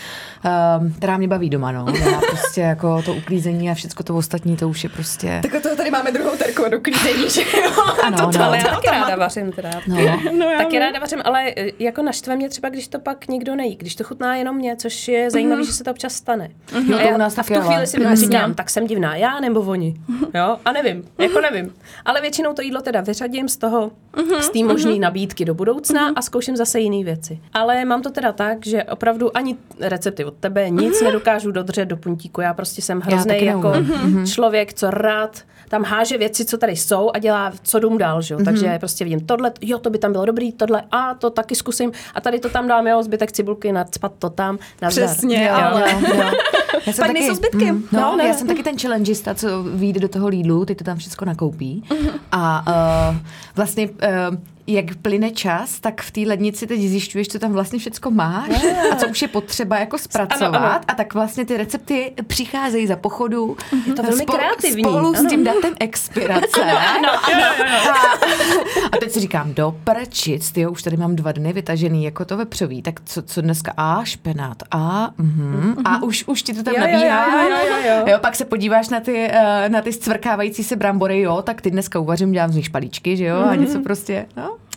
uh, 0.45 0.93
která 0.93 1.17
mě 1.17 1.29
baví 1.29 1.51
doma, 1.51 1.73
no. 1.73 1.87
Já 2.11 2.21
prostě 2.31 2.61
jako 2.61 3.03
to 3.03 3.15
uklízení 3.15 3.71
a 3.71 3.75
všechno 3.75 4.05
to 4.05 4.17
ostatní, 4.17 4.57
to 4.57 4.69
už 4.69 4.85
je 4.85 4.91
prostě... 4.91 5.41
Tak 5.43 5.63
to 5.63 5.77
tady 5.77 5.91
máme 5.91 6.13
druhou 6.13 6.37
terku 6.37 6.63
do 6.71 6.79
uklízení, 6.79 7.31
že 7.31 7.41
jo? 7.41 7.71
Ano, 8.03 8.17
to, 8.33 8.39
no. 8.39 8.45
Ale 8.45 8.59
já 8.59 8.65
taky 8.65 8.87
ráda 8.87 9.17
vařím 9.17 9.53
teda. 9.53 9.71
No. 9.87 9.97
no 10.39 10.47
taky 10.59 10.79
ráda 10.79 11.01
vařím, 11.01 11.19
ale 11.25 11.53
eh, 11.57 11.71
jako 11.79 12.03
naštve 12.03 12.37
mě 12.37 12.49
třeba, 12.49 12.69
když 12.69 12.89
to 12.89 12.99
pak 12.99 13.29
nikdo 13.29 13.57
nejí, 13.57 13.77
když 13.77 13.95
to 13.95 14.05
chutná 14.05 14.37
jenom 14.37 14.57
mě, 14.57 14.77
což 14.77 15.09
je 15.09 15.31
zajímavé, 15.31 15.63
mm-hmm. 15.63 15.67
že 15.67 15.73
se 15.73 15.85
to 15.85 15.91
občas 15.91 16.13
stane. 16.13 16.51
Mm-hmm. 16.67 16.97
a, 16.97 17.01
já, 17.01 17.27
a 17.39 17.43
v 17.43 17.51
tu 17.51 17.61
chvíli 17.61 17.87
si 17.87 18.17
říkám, 18.17 18.55
tak 18.55 18.71
jsem 18.71 18.87
divná 18.87 19.17
já 19.17 19.41
nebo 19.41 19.61
oni. 19.61 19.95
Jo, 20.35 20.40
a 20.65 20.73
nevím, 20.73 21.09
jako 21.19 21.41
nevím. 21.41 21.75
Ale 22.05 22.21
většinou 22.21 22.53
to 22.53 22.63
jídlo 22.63 22.81
teda 22.81 23.01
vyřadím 23.01 23.49
z 23.49 23.57
toho, 23.57 23.91
uh-huh, 24.15 24.39
z 24.39 24.51
té 24.51 24.65
možné 24.65 24.91
uh-huh. 24.91 25.01
nabídky 25.01 25.45
do 25.45 25.55
budoucna 25.55 26.11
uh-huh. 26.11 26.15
a 26.17 26.23
zkouším 26.23 26.57
zase 26.57 26.81
jiné 26.81 27.05
věci. 27.05 27.41
Ale 27.53 27.85
mám 27.85 28.03
to 28.03 28.11
teda 28.11 28.33
tak, 28.33 28.67
že 28.67 28.85
opravdu 28.85 29.37
ani 29.37 29.57
recepty 29.81 30.25
od 30.25 30.35
tebe 30.35 30.71
nic 30.71 31.01
uh-huh. 31.01 31.05
nedokážu 31.05 31.51
dodržet 31.51 31.85
do 31.87 31.97
puntíku. 31.97 32.41
Já 32.41 32.55
prostě 32.55 32.83
jsem 32.83 33.01
hrozný 33.01 33.45
jako 33.45 33.69
uh-huh. 33.69 34.33
člověk, 34.35 34.75
co 34.75 34.91
rád 34.91 35.43
tam 35.71 35.85
háže 35.85 36.19
věci, 36.19 36.45
co 36.45 36.59
tady 36.59 36.77
jsou 36.77 37.11
a 37.15 37.19
dělá, 37.19 37.53
co 37.63 37.79
dům 37.79 37.99
dál, 37.99 38.23
že? 38.23 38.37
Mm-hmm. 38.37 38.45
Takže 38.45 38.79
prostě 38.79 39.05
vidím 39.05 39.21
tohle, 39.21 39.53
jo, 39.61 39.79
to 39.79 39.91
by 39.91 39.99
tam 39.99 40.13
bylo 40.13 40.25
dobrý, 40.25 40.53
tohle, 40.53 40.83
a 40.91 41.15
to 41.15 41.31
taky 41.31 41.55
zkusím, 41.55 41.93
a 42.15 42.21
tady 42.21 42.41
to 42.41 42.49
tam 42.49 42.69
dám, 42.69 42.87
jo, 42.87 43.03
zbytek 43.03 43.33
cibulky, 43.33 43.73
nadspat 43.73 44.13
to 44.19 44.31
tam, 44.31 44.59
nazdar. 44.83 45.07
Přesně, 45.07 45.45
jo, 45.45 45.55
ale... 45.55 45.85
Jo, 45.91 46.15
jo. 46.15 46.31
Já 46.87 46.93
jsem 46.93 47.07
Pak 47.07 47.17
taky, 47.17 47.35
zbytky. 47.35 47.73
Mm, 47.73 47.85
no, 47.93 48.17
no, 48.17 48.25
já 48.25 48.35
jsem 48.35 48.47
taky 48.47 48.63
ten 48.63 48.79
challengeista, 48.79 49.35
co 49.35 49.63
vyjde 49.63 50.01
do 50.01 50.09
toho 50.09 50.29
Lidlu, 50.29 50.65
ty 50.65 50.75
to 50.75 50.85
tam 50.85 50.99
všechno 50.99 51.27
nakoupí. 51.27 51.83
Mm-hmm. 51.89 52.11
A 52.33 52.65
uh, 53.11 53.17
vlastně 53.57 53.89
uh, 53.89 54.37
jak 54.67 54.97
plyne 55.03 55.31
čas, 55.31 55.81
tak 55.81 56.01
v 56.03 56.11
té 56.11 56.21
lednici 56.21 56.67
teď 56.67 56.81
zjišťuješ, 56.81 57.29
co 57.29 57.39
tam 57.39 57.53
vlastně 57.53 57.79
všecko 57.79 58.11
máš 58.11 58.49
a 58.93 58.97
co 58.97 59.09
už 59.09 59.23
je 59.23 59.29
potřeba 59.29 59.79
jako 59.79 59.99
zpracovat 59.99 60.57
Ano, 60.57 60.67
ano. 60.67 60.81
a 60.89 60.95
tak 60.95 61.15
vlastně 61.15 61.45
ty 61.45 61.57
recepty 61.57 62.13
přicházejí 62.27 62.87
za 62.87 62.97
pochodu. 62.97 63.57
Je 63.87 63.93
to 63.95 64.03
velmi 64.03 64.27
kreativní, 64.27 64.83
Spolu 64.85 65.15
s 65.15 65.27
tím 65.27 65.45
datem 65.45 65.75
expirace. 65.81 66.63
Ano, 66.63 67.09
ano, 67.11 67.43
ano. 67.65 67.91
A, 67.91 68.87
a 68.93 68.97
teď 69.01 69.11
si 69.13 69.21
říkám, 69.21 69.55
do 69.55 69.75
prčic, 69.85 70.53
ty 70.53 70.67
už 70.67 70.83
tady 70.83 70.97
mám 70.97 71.17
dva 71.17 71.33
dny 71.33 71.53
vytažený 71.53 72.05
jako 72.05 72.25
to 72.25 72.37
vepřový, 72.37 72.83
tak 72.83 73.01
co, 73.05 73.23
co 73.23 73.41
dneska? 73.41 73.73
A, 73.77 74.05
špenát, 74.05 74.63
a, 74.71 75.11
mhm, 75.19 75.75
a 75.85 76.03
už, 76.03 76.25
už 76.27 76.43
ti 76.43 76.55
to 76.55 76.63
tam 76.63 76.75
Jo, 76.75 76.81
jo, 76.81 76.93
nabíhá. 76.93 77.45
jo, 77.45 77.51
jo, 77.51 77.77
jo, 77.87 77.93
jo. 77.99 78.05
jo, 78.07 78.19
pak 78.21 78.37
se 78.37 78.45
podíváš 78.45 78.89
na 78.89 79.01
ty, 79.01 79.29
eh, 79.33 79.69
na 79.69 79.81
ty 79.83 79.93
scvrkávající 79.93 80.65
se 80.65 80.77
brambory, 80.77 81.21
jo, 81.21 81.43
tak 81.43 81.61
ty 81.61 81.71
dneska 81.71 81.99
uvařím, 81.99 82.33
dělám 82.33 82.53
z 82.53 82.57
nich 82.57 82.65
špalíčky, 82.65 83.17
že 83.17 83.25
jo, 83.25 83.37
a 83.37 83.53
Mhm. 83.53 83.61
něco 83.61 83.81
prostě, 83.81 84.27
no. 84.37 84.57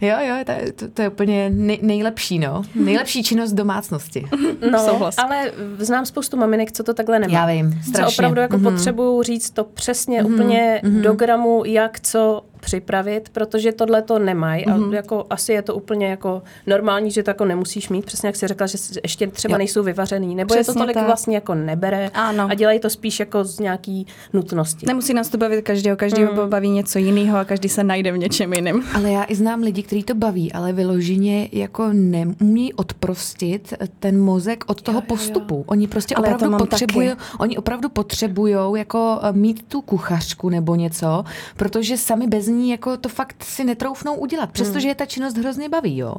Jo, 0.00 0.16
jo, 0.28 0.34
to, 0.46 0.52
je- 0.52 0.72
to, 0.72 0.88
to 0.88 1.02
je 1.02 1.08
úplně 1.08 1.50
nej, 1.54 1.78
nejlepší, 1.82 2.38
no. 2.38 2.62
Nejlepší 2.74 3.22
činnost 3.22 3.52
domácnosti. 3.52 4.24
No, 4.70 4.78
Souhlas. 4.78 5.18
ale 5.18 5.52
znám 5.78 6.06
spoustu 6.06 6.36
maminek, 6.36 6.72
co 6.72 6.82
to 6.82 6.94
takhle 6.94 7.18
nemá. 7.18 7.32
Já 7.34 7.46
vím, 7.46 7.80
Co 7.84 7.88
strašně. 7.90 8.14
opravdu 8.16 8.40
jako 8.40 8.58
Mhm. 8.58 8.64
potřebuju 8.72 9.22
říct 9.22 9.50
to 9.50 9.64
přesně 9.64 10.24
úplně 10.24 10.80
do 11.02 11.12
gramu, 11.12 11.62
jak 11.66 12.00
co 12.00 12.42
připravit, 12.60 13.28
protože 13.32 13.72
tohle 13.72 14.02
to 14.02 14.18
nemají 14.18 14.64
Mhm. 14.68 14.90
a 14.92 14.94
jako 14.96 15.26
asi 15.30 15.52
je 15.52 15.62
to 15.62 15.74
úplně 15.74 16.06
jako 16.06 16.42
normální, 16.66 17.10
že 17.10 17.22
to 17.22 17.30
jako 17.30 17.44
nemusíš 17.44 17.88
mít, 17.88 18.04
přesně 18.06 18.26
jak 18.26 18.36
jsi 18.36 18.46
řekla, 18.48 18.66
že 18.66 18.78
ještě 19.02 19.26
třeba 19.26 19.54
Jo. 19.54 19.58
nejsou 19.58 19.82
vyvařený, 19.82 20.34
nebo 20.34 20.54
je 20.54 20.58
to 20.58 20.62
Přesně 20.62 20.78
tolik 20.80 20.94
tak. 20.94 21.06
vlastně 21.06 21.34
jako 21.34 21.54
nebere 21.54 22.10
Ano. 22.14 22.46
a 22.50 22.54
dělají 22.54 22.80
to 22.80 22.90
spíš 22.90 23.20
jako 23.20 23.44
z 23.44 23.58
nějaký 23.58 24.06
nutnosti. 24.32 24.86
Nemusí 24.86 25.14
nás 25.14 25.28
to 25.28 25.38
bavit 25.38 25.62
každého, 25.64 25.96
každého 25.96 26.32
mm. 26.44 26.48
baví 26.50 26.70
něco 26.70 26.98
jiného 26.98 27.38
a 27.38 27.44
každý 27.44 27.68
se 27.68 27.84
najde 27.84 28.12
v 28.12 28.18
něčem 28.18 28.52
jiném. 28.52 28.82
Ale 28.94 29.10
já 29.10 29.24
i 29.28 29.34
znám 29.34 29.60
lidi, 29.62 29.82
kteří 29.84 30.02
to 30.02 30.14
baví, 30.14 30.52
ale 30.52 30.72
vyloženě 30.72 31.48
jako 31.52 31.88
neumí 31.92 32.72
odprostit 32.72 33.74
ten 33.98 34.20
mozek 34.20 34.64
od 34.66 34.82
toho 34.82 35.00
postupu. 35.00 35.64
Oni 35.66 35.88
prostě 35.88 36.14
Ale 36.14 36.34
opravdu 36.34 36.56
potřebují, 36.56 37.10
oni 37.38 37.56
opravdu 37.56 37.88
potřebují 37.88 38.54
jako 38.74 39.20
eh, 39.22 39.32
mít 39.32 39.62
tu 39.68 39.82
kuchařku 39.82 40.48
nebo 40.48 40.74
něco, 40.74 41.24
protože 41.56 41.96
sami 41.96 42.26
bez 42.26 42.46
ní 42.46 42.70
jako 42.70 42.96
to 42.96 43.08
fakt 43.08 43.44
si 43.44 43.64
netroufnou 43.64 44.14
udělat, 44.14 44.50
přestože 44.50 44.88
je 44.88 44.94
ta 44.94 45.06
činnost 45.06 45.36
hrozně 45.36 45.68
baví, 45.68 45.96
jo. 45.96 46.14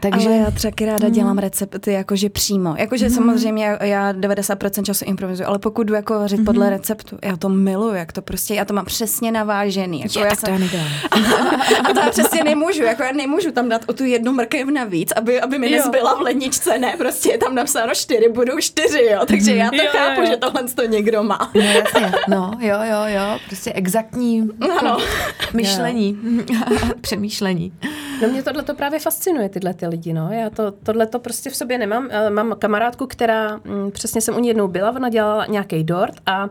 Takže 0.00 0.28
Ale 0.28 0.36
já 0.38 0.50
taky 0.50 0.86
ráda 0.86 1.08
dělám 1.08 1.38
recepty 1.38 1.92
jakože 1.92 2.28
přímo. 2.30 2.74
Jakože 2.78 3.10
samozřejmě 3.10 3.64
já- 3.64 3.84
já 3.84 4.12
90% 4.12 4.82
času 4.84 5.04
improvizuju, 5.04 5.48
ale 5.48 5.58
pokud 5.58 5.82
jdu 5.86 5.94
jako 5.94 6.14
vařit 6.14 6.44
podle 6.44 6.70
receptu, 6.70 7.18
já 7.24 7.36
to 7.36 7.48
miluju, 7.48 7.94
jak 7.94 8.12
to 8.12 8.22
prostě, 8.22 8.54
já 8.54 8.64
to 8.64 8.74
mám 8.74 8.84
přesně 8.84 9.32
navážený. 9.32 10.00
Jako 10.00 10.18
je, 10.18 10.24
já 10.24 10.30
tak 10.30 10.40
to 10.40 10.50
já 10.50 10.56
a 11.90 11.92
to 11.94 12.00
já 12.00 12.10
přesně 12.10 12.44
nemůžu, 12.44 12.82
jako 12.82 13.02
já 13.02 13.12
nemůžu 13.12 13.50
tam 13.52 13.68
dát 13.68 13.82
o 13.86 13.92
tu 13.92 14.04
jednu 14.04 14.32
mrkev 14.32 14.68
navíc, 14.68 15.12
aby, 15.12 15.40
aby 15.40 15.58
mi 15.58 15.70
Jo. 15.70 15.76
nezbyla 15.76 16.14
v 16.14 16.20
ledničce, 16.20 16.78
ne, 16.78 16.94
prostě 16.98 17.30
je 17.30 17.38
tam 17.38 17.54
napsáno 17.54 17.94
čtyři, 17.94 18.28
budou 18.28 18.58
čtyři, 18.60 19.04
jo, 19.12 19.20
takže 19.26 19.54
já 19.54 19.70
to 19.70 19.76
Jo, 19.76 19.82
jo, 19.84 19.90
chápu, 19.92 20.20
jo. 20.20 20.26
že 20.26 20.36
tohle 20.36 20.62
to 20.74 20.82
někdo 20.86 21.22
má. 21.22 21.50
No 21.54 21.60
jasně, 21.62 22.12
no, 22.28 22.50
jo, 22.60 22.76
jo, 22.82 22.98
jo, 23.06 23.38
prostě 23.46 23.72
exaktní 23.72 24.48
Ano. 24.80 24.98
myšlení, 25.54 26.18
přemýšlení. 27.00 27.72
No 28.22 28.28
mě 28.28 28.42
tohle 28.42 28.62
to 28.62 28.74
právě 28.74 29.00
fascinuje, 29.00 29.48
tyhle 29.48 29.74
ty 29.74 29.86
lidi, 29.86 30.12
no. 30.12 30.32
Já 30.32 30.50
to, 30.50 30.70
tohle 30.70 31.06
to 31.06 31.18
prostě 31.18 31.50
v 31.50 31.56
sobě 31.56 31.78
nemám. 31.78 32.08
Eh, 32.10 32.30
Mám 32.30 32.54
kamarádku, 32.58 33.06
která, 33.06 33.56
mm, 33.64 33.90
přesně 33.90 34.20
jsem 34.20 34.36
u 34.36 34.38
ní 34.38 34.48
jednou 34.48 34.68
byla, 34.68 34.90
ona 34.90 35.08
dělala 35.08 35.46
nějaký 35.46 35.84
dort 35.84 36.14
a, 36.26 36.48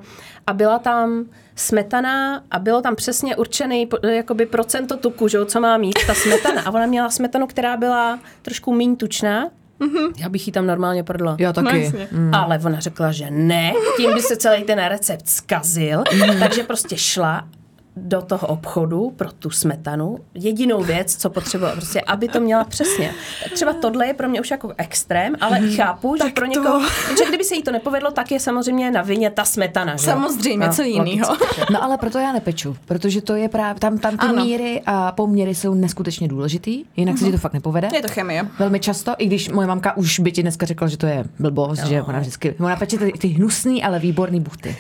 a 0.47 0.53
byla 0.53 0.79
tam 0.79 1.25
smetana 1.55 2.43
a 2.51 2.59
bylo 2.59 2.81
tam 2.81 2.95
přesně 2.95 3.35
určený 3.35 3.85
po- 3.85 4.07
jakoby 4.07 4.45
procento 4.45 4.97
tuku, 4.97 5.27
že, 5.27 5.37
jo, 5.37 5.45
co 5.45 5.59
má 5.61 5.77
mít 5.77 5.99
ta 6.07 6.13
smetana. 6.13 6.61
A 6.65 6.69
ona 6.71 6.85
měla 6.85 7.09
smetanu, 7.09 7.47
která 7.47 7.77
byla 7.77 8.19
trošku 8.41 8.73
méně 8.73 8.95
tučná. 8.95 9.47
Já 10.17 10.29
bych 10.29 10.47
ji 10.47 10.53
tam 10.53 10.67
normálně 10.67 11.03
prodala. 11.03 11.35
Jo, 11.39 11.53
taky. 11.53 11.83
jasně. 11.83 12.07
Mm. 12.11 12.33
Ale 12.33 12.59
ona 12.65 12.79
řekla, 12.79 13.11
že 13.11 13.31
ne, 13.31 13.73
tím 13.97 14.13
by 14.13 14.21
se 14.21 14.35
celý 14.37 14.63
ten 14.63 14.79
recept 14.87 15.27
zkazil, 15.29 16.03
takže 16.39 16.63
prostě 16.63 16.97
šla 16.97 17.47
do 17.97 18.21
toho 18.21 18.47
obchodu 18.47 19.13
pro 19.15 19.31
tu 19.31 19.49
smetanu. 19.49 20.17
Jedinou 20.33 20.83
věc, 20.83 21.15
co 21.15 21.29
potřebovala, 21.29 21.75
prostě, 21.75 22.01
aby 22.01 22.27
to 22.27 22.39
měla 22.39 22.63
přesně. 22.63 23.11
Třeba 23.53 23.73
tohle 23.73 24.07
je 24.07 24.13
pro 24.13 24.29
mě 24.29 24.41
už 24.41 24.51
jako 24.51 24.73
extrém, 24.77 25.35
ale 25.41 25.59
Mhm. 25.59 25.75
chápu, 25.75 26.15
že 26.23 26.29
pro 26.29 26.45
to- 26.45 26.51
někoho, 26.51 26.81
že 27.17 27.25
kdyby 27.27 27.43
se 27.43 27.55
jí 27.55 27.63
to 27.63 27.71
nepovedlo, 27.71 28.11
tak 28.11 28.31
je 28.31 28.39
samozřejmě 28.39 28.91
na 28.91 29.01
vině 29.01 29.29
ta 29.29 29.45
smetana. 29.45 29.95
Že? 29.95 30.05
Samozřejmě, 30.05 30.67
No, 30.67 30.73
co 30.73 30.81
logicky. 30.83 31.21
No 31.71 31.83
ale 31.83 31.97
proto 31.97 32.17
já 32.19 32.31
nepeču, 32.31 32.75
protože 32.85 33.21
to 33.21 33.35
je 33.35 33.49
právě, 33.49 33.79
tam, 33.79 33.97
tam 33.97 34.17
ty 34.17 34.27
Ano. 34.27 34.43
míry 34.45 34.81
a 34.85 35.11
poměry 35.11 35.55
jsou 35.55 35.73
neskutečně 35.73 36.27
důležitý, 36.27 36.83
jinak 36.97 37.17
se 37.17 37.25
ti 37.25 37.31
to 37.31 37.37
fakt 37.37 37.53
nepovede. 37.53 37.89
Je 37.95 38.01
to 38.01 38.07
chemie. 38.07 38.47
Velmi 38.59 38.79
často, 38.79 39.13
i 39.17 39.25
když 39.25 39.49
moje 39.49 39.67
mamka 39.67 39.97
už 39.97 40.19
by 40.19 40.31
ti 40.31 40.41
dneska 40.41 40.65
řekla, 40.65 40.87
že 40.87 40.97
to 40.97 41.05
je 41.05 41.23
blbost, 41.39 41.83
že 41.85 42.01
ona 42.01 42.19
vždycky, 42.19 42.55
ona 42.59 42.75
peče 42.75 42.97
ty, 42.97 43.11
ty 43.11 43.27
hnusný, 43.27 43.83
ale 43.83 43.99
výborný 43.99 44.39
buchty. 44.39 44.77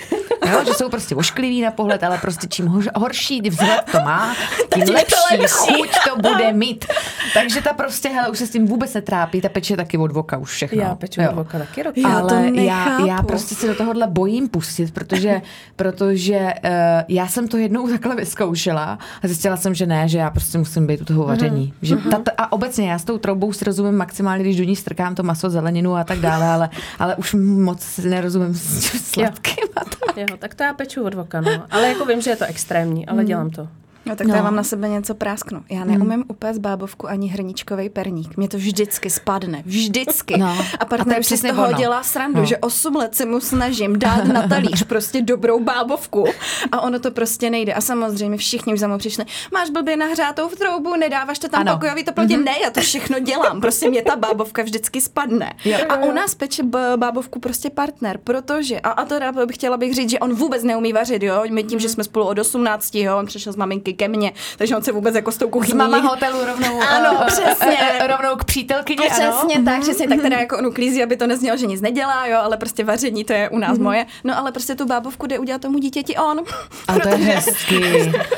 Jo, 0.51 0.59
že 0.67 0.73
jsou 0.73 0.89
prostě 0.89 1.15
ošklivý 1.15 1.61
na 1.61 1.71
pohled, 1.71 2.03
ale 2.03 2.17
prostě 2.17 2.47
čím 2.47 2.67
hor, 2.67 2.83
horší 3.07 3.41
vzhled 3.49 3.81
to 3.91 3.99
má, 3.99 4.35
tím 4.73 4.83
je 4.83 4.89
lepší, 4.91 5.15
to 5.15 5.41
lepší. 5.41 5.47
chuť 5.55 5.89
to 6.09 6.15
bude 6.15 6.53
mít. 6.63 6.85
Takže 7.33 7.61
ta 7.61 7.73
prostě, 7.73 8.09
hele, 8.09 8.29
už 8.29 8.37
se 8.37 8.47
s 8.47 8.49
tím 8.49 8.67
vůbec 8.67 8.93
netrápí, 8.93 9.41
ta 9.41 9.49
peče 9.49 9.75
taky 9.77 9.97
od 9.97 10.11
voka 10.11 10.37
už 10.37 10.49
všechno. 10.51 10.81
Já 10.81 10.95
peču 10.95 11.21
Jo. 11.21 11.29
od 11.29 11.35
voka 11.35 11.57
taky 11.59 11.83
roky. 11.83 12.01
Já 12.01 12.21
to 12.21 12.35
ale 12.35 12.45
já, 12.45 12.51
nechápu. 12.51 13.05
já 13.05 13.23
prostě 13.23 13.55
se 13.55 13.67
do 13.67 13.75
tohohle 13.75 14.07
bojím 14.07 14.49
pustit, 14.49 14.93
protože, 14.93 15.41
protože 15.75 16.39
uh, 16.39 16.71
já 17.07 17.27
jsem 17.27 17.47
to 17.47 17.57
jednou 17.57 17.87
takhle 17.89 18.15
vyzkoušela 18.15 18.99
a 19.23 19.27
zjistila 19.27 19.57
jsem, 19.57 19.75
že 19.75 19.85
ne, 19.85 20.07
že 20.09 20.17
já 20.17 20.29
prostě 20.29 20.57
musím 20.57 20.87
být 20.87 21.01
u 21.01 21.05
toho 21.05 21.23
vaření. 21.25 21.73
Že 21.81 21.95
ta, 21.97 22.19
ta, 22.19 22.31
a 22.37 22.51
obecně 22.51 22.89
já 22.91 22.99
s 22.99 23.03
tou 23.03 23.17
troubou 23.17 23.53
si 23.53 23.65
rozumím 23.65 23.95
maximálně, 23.95 24.43
když 24.43 24.57
do 24.57 24.63
ní 24.63 24.75
strkám 24.75 25.15
to 25.15 25.23
maso, 25.23 25.49
zeleninu 25.49 25.95
a 25.95 26.03
tak 26.03 26.19
dále, 26.19 26.45
ale, 26.47 26.69
ale 26.99 27.15
už 27.15 27.33
moc 27.39 27.81
si 27.81 28.09
nerozumím 28.09 28.53
s 28.53 28.91
tím 28.91 28.99
sladkým 28.99 29.63
a 29.75 29.79
tak. 29.83 30.17
Jo, 30.17 30.25
tak 30.39 30.55
to 30.55 30.63
já 30.63 30.73
peču 30.73 31.03
od 31.05 31.13
voka, 31.13 31.41
no. 31.41 31.63
Ale 31.71 31.87
jako 31.87 32.05
vím, 32.05 32.21
že 32.21 32.29
je 32.29 32.35
to 32.35 32.45
extrémní, 32.45 32.96
ale 33.05 33.25
dělám 33.25 33.49
to. 33.49 33.67
No 34.07 34.15
tak 34.15 34.27
no. 34.27 34.35
já 34.35 34.41
vám 34.41 34.55
na 34.55 34.63
sebe 34.63 34.89
něco 34.89 35.15
prásknu. 35.15 35.63
Já 35.69 35.85
neumím 35.85 36.23
upéct 36.27 36.59
bábovku 36.59 37.07
ani 37.09 37.27
hrničkový 37.27 37.89
perník. 37.89 38.37
Mě 38.37 38.47
to 38.47 38.57
vždycky 38.57 39.09
spadne. 39.09 39.61
Vždycky. 39.65 40.37
No. 40.37 40.57
A 40.79 40.85
to 40.85 40.89
partner 40.89 41.23
si 41.23 41.37
z 41.37 41.41
toho 41.41 41.67
ono. 41.67 41.77
dělá 41.77 42.03
srandu, 42.03 42.39
No. 42.39 42.45
že 42.45 42.57
8 42.57 42.95
let 42.95 43.15
se 43.15 43.25
mu 43.25 43.39
snažím 43.39 43.99
dát 43.99 44.23
na 44.25 44.47
talíř 44.47 44.83
prostě 44.87 45.21
dobrou 45.21 45.59
bábovku 45.63 46.25
a 46.71 46.81
ono 46.81 46.99
to 46.99 47.11
prostě 47.11 47.49
nejde. 47.49 47.73
A 47.73 47.81
samozřejmě 47.81 48.37
všichni 48.37 48.73
už 48.73 48.79
za 48.79 48.87
mnou 48.87 48.97
přišli. 48.97 49.25
Máš 49.53 49.69
blbě 49.69 49.97
nahřátou 49.97 50.49
v 50.49 50.55
troubu, 50.55 50.95
nedáváš 50.95 51.39
to 51.39 51.47
tam 51.49 51.61
Ano. 51.61 51.73
pokojový 51.73 52.03
teplotě. 52.03 52.37
Mm-hmm. 52.37 52.43
Ne, 52.43 52.51
já 52.63 52.69
to 52.69 52.81
všechno 52.81 53.19
dělám. 53.19 53.61
Prostě 53.61 53.89
mě 53.89 54.01
ta 54.01 54.15
bábovka 54.15 54.63
vždycky 54.63 55.01
spadne. 55.01 55.53
Jo. 55.65 55.77
A 55.89 55.95
u 55.95 56.11
nás 56.11 56.35
peče 56.35 56.63
bábovku 56.95 57.39
prostě 57.39 57.69
partner, 57.69 58.19
protože, 58.23 58.79
a, 58.79 58.89
a 58.89 59.05
to 59.05 59.15
bych 59.45 59.55
chtěla 59.55 59.77
bych 59.77 59.95
říct, 59.95 60.09
že 60.09 60.19
on 60.19 60.33
vůbec 60.33 60.63
neumí 60.63 60.93
vařit, 60.93 61.23
jo. 61.23 61.43
My 61.51 61.63
tím, 61.63 61.79
že 61.79 61.89
jsme 61.89 62.03
spolu 62.03 62.25
od 62.25 62.39
18, 62.39 62.95
jo, 62.95 63.17
on 63.17 63.25
přišel 63.25 63.53
z 63.53 63.55
maminky 63.55 63.93
ke 63.97 64.07
mně, 64.07 64.33
takže 64.57 64.75
on 64.75 64.83
se 64.83 64.91
vůbec 64.91 65.15
jako 65.15 65.31
s 65.31 65.37
tou 65.37 65.47
Z 65.47 65.51
kuchyní... 65.51 65.77
mama 65.77 65.97
hotelu 65.97 66.45
rovnou, 66.45 66.81
Ano, 66.89 67.19
eh, 67.21 67.25
přesně. 67.25 67.77
rovnou 68.07 68.35
k 68.35 68.43
přítelkyni, 68.43 69.09
ano. 69.09 69.31
Přesně 69.37 69.63
tak, 69.63 69.81
přesně 69.81 70.07
tak, 70.07 70.21
teda 70.21 70.37
jako 70.39 70.57
on 70.57 70.65
uklízí, 70.65 71.03
aby 71.03 71.17
to 71.17 71.27
neznělo, 71.27 71.57
že 71.57 71.65
nic 71.65 71.81
nedělá, 71.81 72.27
jo, 72.27 72.37
ale 72.41 72.57
prostě 72.57 72.83
vaření, 72.83 73.23
to 73.23 73.33
je 73.33 73.49
u 73.49 73.59
nás 73.59 73.77
moje. 73.77 74.05
No 74.23 74.37
ale 74.37 74.51
prostě 74.51 74.75
tu 74.75 74.85
bábovku 74.85 75.27
jde 75.27 75.39
udělat 75.39 75.61
tomu 75.61 75.77
dítěti 75.77 76.15
on. 76.17 76.39
A 76.87 76.99
to 76.99 77.09
je 77.09 77.15
hezký. 77.15 77.77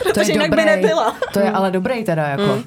To 0.09 0.19
je 0.19 0.25
protože 0.25 0.31
jinak 0.31 0.55
by 0.55 0.65
nebyla. 0.65 1.15
To 1.33 1.39
je 1.39 1.51
ale 1.51 1.71
dobrý 1.71 2.03
teda, 2.03 2.27
jako. 2.27 2.63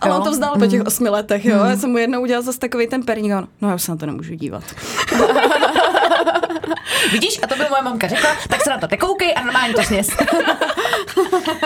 Ale 0.00 0.16
on 0.16 0.22
to 0.22 0.30
vzdal 0.30 0.54
po 0.58 0.66
těch 0.66 0.82
osmi 0.82 1.08
letech, 1.08 1.44
jo. 1.44 1.64
Já 1.64 1.76
jsem 1.76 1.90
mu 1.90 1.98
jednou 1.98 2.20
udělal 2.22 2.42
zase 2.42 2.58
takový 2.58 2.86
ten 2.86 3.02
perník, 3.02 3.32
no 3.60 3.68
já 3.68 3.74
už 3.74 3.82
se 3.82 3.90
na 3.92 3.96
to 3.96 4.06
nemůžu 4.06 4.34
dívat. 4.34 4.62
Vidíš, 7.12 7.40
a 7.42 7.46
to 7.46 7.56
by 7.56 7.64
moje 7.70 7.82
mamka 7.82 8.08
řekla, 8.08 8.36
tak 8.48 8.62
se 8.62 8.70
na 8.70 8.78
to 8.78 8.86
nekoukej 8.90 9.34
a 9.36 9.42
normálně 9.44 9.74
to 9.74 9.82
sněz. 9.82 10.08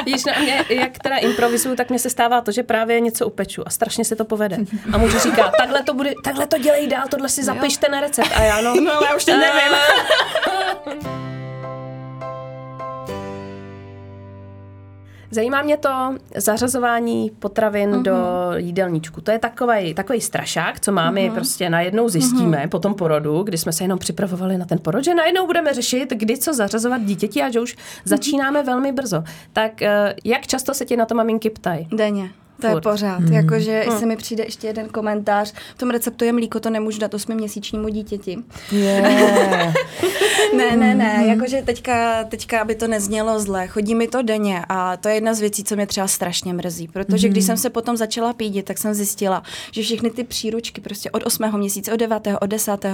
Když 0.03 0.25
na 0.27 0.33
mě, 0.39 0.65
jak 0.69 0.99
teda 0.99 1.17
improvizuju, 1.17 1.77
tak 1.77 1.91
mně 1.91 1.99
se 1.99 2.11
stává 2.11 2.41
to, 2.41 2.53
že 2.53 2.63
právě 2.63 3.01
něco 3.01 3.27
upeču 3.27 3.63
a 3.67 3.71
strašně 3.71 4.05
se 4.05 4.17
to 4.17 4.25
povede. 4.25 4.59
A 4.93 4.99
můžu 4.99 5.19
říkat, 5.19 5.53
takhle 5.59 5.83
to, 5.83 5.95
bude, 5.95 6.15
takhle 6.25 6.47
to 6.47 6.59
dělej 6.59 6.87
dál, 6.87 7.05
tohle 7.11 7.29
si 7.29 7.45
zapište 7.45 7.89
na 7.89 8.01
recept. 8.01 8.33
A 8.35 8.43
já 8.43 8.61
no, 8.61 8.75
No 8.81 8.93
ale 8.97 9.07
já 9.11 9.17
už 9.17 9.25
teď 9.25 9.37
nevím. 9.37 9.79
Zajímá 15.31 15.63
mě 15.63 15.77
to 15.77 16.15
zařazování 16.37 17.31
potravin 17.39 17.91
mm-hmm. 17.91 18.03
do 18.03 18.17
jídelníčku. 18.57 19.21
To 19.21 19.31
je 19.31 19.39
takový, 19.39 19.95
takový 19.95 20.21
strašák, 20.21 20.81
co 20.81 20.93
máme 20.93 21.21
mm-hmm. 21.21 21.35
prostě 21.35 21.71
najednou 21.71 22.09
zjistíme 22.09 22.59
mm-hmm. 22.59 22.69
po 22.69 22.79
tom 22.79 22.95
porodu, 22.95 23.43
kdy 23.43 23.59
jsme 23.59 23.73
se 23.73 23.85
jenom 23.85 23.99
připravovali 23.99 24.59
na 24.59 24.65
ten 24.65 24.79
porod, 24.79 25.05
že 25.05 25.15
najednou 25.15 25.47
budeme 25.47 25.75
řešit, 25.75 26.11
kdy 26.11 26.39
co 26.39 26.55
zařazovat 26.55 27.03
dítěti 27.03 27.43
a 27.43 27.51
že 27.51 27.61
už 27.61 27.77
začínáme 28.05 28.63
velmi 28.63 28.93
brzo. 28.93 29.25
Tak 29.53 29.83
eh, 29.83 30.15
jak 30.25 30.47
často 30.47 30.75
se 30.75 30.85
ti 30.85 30.97
na 30.97 31.07
to 31.07 31.15
maminky 31.15 31.51
ptají? 31.51 31.89
Denně. 31.93 32.31
To 32.61 32.67
je 32.67 32.73
Furt. 32.73 32.83
pořád. 32.83 33.21
Mm. 33.21 33.33
Jakože 33.33 33.85
mm. 33.91 33.99
se 33.99 34.07
mi 34.07 34.17
přijde 34.17 34.45
ještě 34.45 34.67
jeden 34.67 34.89
komentář. 34.89 35.53
V 35.75 35.79
tom 35.79 35.91
receptu 35.91 36.25
je 36.25 36.33
mlíko, 36.33 36.61
to 36.61 36.71
nemůžu 36.71 36.99
dát 36.99 37.15
osmiměsíčnímu 37.15 37.89
dítěti. 37.89 38.39
Yeah. 38.73 39.75
Ne, 40.57 40.77
ne, 40.77 40.95
ne, 40.95 41.25
jakože 41.27 41.63
teďka, 41.63 42.25
teďka, 42.25 42.61
aby 42.61 42.75
to 42.75 42.89
neznělo 42.89 43.41
zle, 43.41 43.67
chodí 43.67 43.95
mi 43.95 44.09
to 44.09 44.23
denně 44.23 44.63
a 44.69 44.97
to 44.97 45.09
je 45.09 45.15
jedna 45.15 45.35
z 45.35 45.41
věcí, 45.41 45.65
co 45.65 45.77
mě 45.77 45.87
třeba 45.87 46.09
strašně 46.09 46.53
mrzí, 46.55 46.89
protože 46.89 47.29
když 47.29 47.45
jsem 47.45 47.57
se 47.57 47.71
potom 47.71 47.97
začala 47.97 48.33
pídit, 48.33 48.63
tak 48.63 48.79
jsem 48.79 48.95
zjistila, 48.95 49.43
že 49.73 49.83
všechny 49.83 50.11
ty 50.11 50.25
příručky 50.25 50.81
prostě 50.81 51.11
od 51.11 51.27
8. 51.27 51.59
měsíce, 51.59 51.93
od 51.93 51.97
9., 51.97 52.29
od 52.41 52.47
10. 52.47 52.87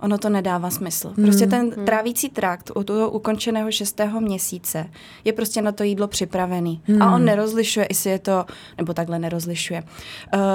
ono 0.00 0.18
to 0.18 0.28
nedává 0.28 0.70
smysl. 0.70 1.12
Prostě 1.22 1.46
ten 1.46 1.70
trávící 1.70 2.28
trakt 2.28 2.70
u 2.74 2.82
toho 2.82 3.10
ukončeného 3.10 3.70
6. 3.70 4.00
měsíce 4.20 4.90
je 5.24 5.32
prostě 5.32 5.62
na 5.62 5.72
to 5.72 5.82
jídlo 5.82 6.08
připravený 6.08 6.82
a 7.00 7.14
on 7.14 7.24
nerozlišuje, 7.24 7.86
jestli 7.90 8.10
je 8.10 8.18
to, 8.18 8.44
nebo 8.78 8.94
takhle 9.00 9.18
nerozlišuje. 9.18 9.82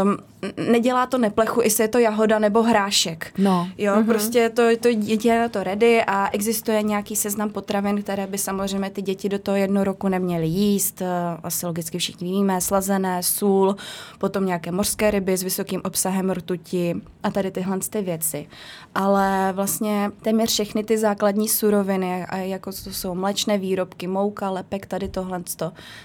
Um, 0.03 0.17
nedělá 0.71 1.05
to 1.05 1.17
neplechu, 1.17 1.61
jestli 1.61 1.83
je 1.83 1.87
to 1.87 1.99
jahoda 1.99 2.39
nebo 2.39 2.63
hrášek. 2.63 3.33
No. 3.37 3.69
Jo, 3.77 4.03
prostě 4.05 4.49
to, 4.49 4.63
to 4.79 4.93
dítě 4.93 5.29
je 5.29 5.39
na 5.39 5.49
to 5.49 5.63
ready 5.63 6.03
a 6.03 6.29
existuje 6.31 6.83
nějaký 6.83 7.15
seznam 7.15 7.49
potravin, 7.49 8.03
které 8.03 8.27
by 8.27 8.37
samozřejmě 8.37 8.89
ty 8.89 9.01
děti 9.01 9.29
do 9.29 9.39
toho 9.39 9.57
jednoho 9.57 9.83
roku 9.83 10.07
neměly 10.07 10.47
jíst. 10.47 11.01
eh, 11.01 11.07
Asi 11.43 11.65
logicky 11.65 11.97
všichni 11.97 12.31
víme, 12.31 12.61
slazené, 12.61 13.23
sůl, 13.23 13.75
potom 14.17 14.45
nějaké 14.45 14.71
mořské 14.71 15.11
ryby 15.11 15.37
s 15.37 15.43
vysokým 15.43 15.81
obsahem 15.83 16.31
rtuti 16.31 16.95
a 17.23 17.31
tady 17.31 17.51
tyhle 17.51 17.79
ty 17.89 18.01
věci. 18.01 18.47
Ale 18.95 19.53
vlastně 19.53 20.11
téměř 20.21 20.49
všechny 20.51 20.83
ty 20.83 20.97
základní 20.97 21.49
suroviny, 21.49 22.25
jako 22.35 22.71
to 22.71 22.93
jsou 22.93 23.15
mléčné 23.15 23.57
výrobky, 23.57 24.07
mouka, 24.07 24.49
lepek, 24.49 24.85
tady 24.85 25.07
tohle, 25.07 25.43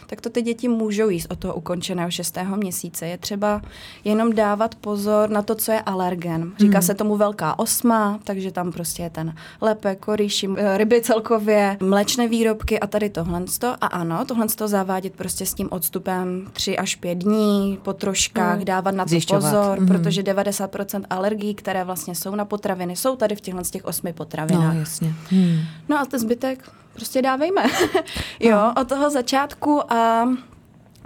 tak 0.06 0.20
to 0.20 0.30
ty 0.30 0.42
děti 0.42 0.68
můžou 0.68 1.08
jíst 1.08 1.26
od 1.30 1.38
toho 1.38 1.54
ukončeného 1.54 2.10
šestého 2.30 2.56
měsíce. 2.56 3.06
Je 3.06 3.18
třeba 3.18 3.62
jenom 4.04 4.32
dávat 4.32 4.74
pozor 4.74 5.30
na 5.30 5.42
to, 5.42 5.54
co 5.54 5.72
je 5.72 5.80
alergen. 5.80 6.52
Říká 6.58 6.80
se 6.80 6.94
tomu 6.94 7.16
velká 7.16 7.58
osma, 7.58 8.18
takže 8.24 8.50
tam 8.52 8.72
prostě 8.72 9.02
je 9.02 9.10
ten 9.10 9.34
lepek, 9.60 9.98
korýši, 9.98 10.48
eh, 10.56 10.78
ryby 10.78 11.00
celkově, 11.00 11.76
mléčné 11.80 12.28
výrobky 12.28 12.80
a 12.80 12.86
tady 12.86 13.10
tohle. 13.10 13.42
A 13.80 13.86
ano, 13.86 14.24
tohle 14.24 14.46
zavádět 14.66 15.14
prostě 15.14 15.46
s 15.46 15.54
tím 15.54 15.68
odstupem 15.70 16.46
3 16.52 16.78
až 16.78 16.96
5 16.96 17.14
dní, 17.14 17.78
po 17.82 17.92
troškách, 17.92 18.60
dávat 18.60 18.94
na 18.94 19.04
to 19.04 19.08
Zjišťovat. 19.08 19.40
pozor, 19.40 19.86
protože 19.86 20.22
90% 20.22 21.04
alergií, 21.10 21.54
které 21.54 21.84
vlastně 21.84 22.14
jsou 22.14 22.34
na 22.34 22.44
potraviny, 22.44 22.96
jsou 22.96 23.16
tady 23.16 23.36
v 23.36 23.40
těchhle 23.40 23.64
z 23.64 23.70
těch 23.70 23.84
osmi 23.84 24.12
potravinách. 24.12 24.74
No, 24.74 24.80
jasně. 24.80 25.14
Hmm. 25.30 25.58
No 25.88 25.98
a 25.98 26.04
ten 26.04 26.20
zbytek 26.20 26.70
prostě 26.92 27.22
dávejme. 27.22 27.62
jo, 28.40 28.72
od 28.80 28.88
toho 28.88 29.10
začátku 29.10 29.92
a 29.92 30.28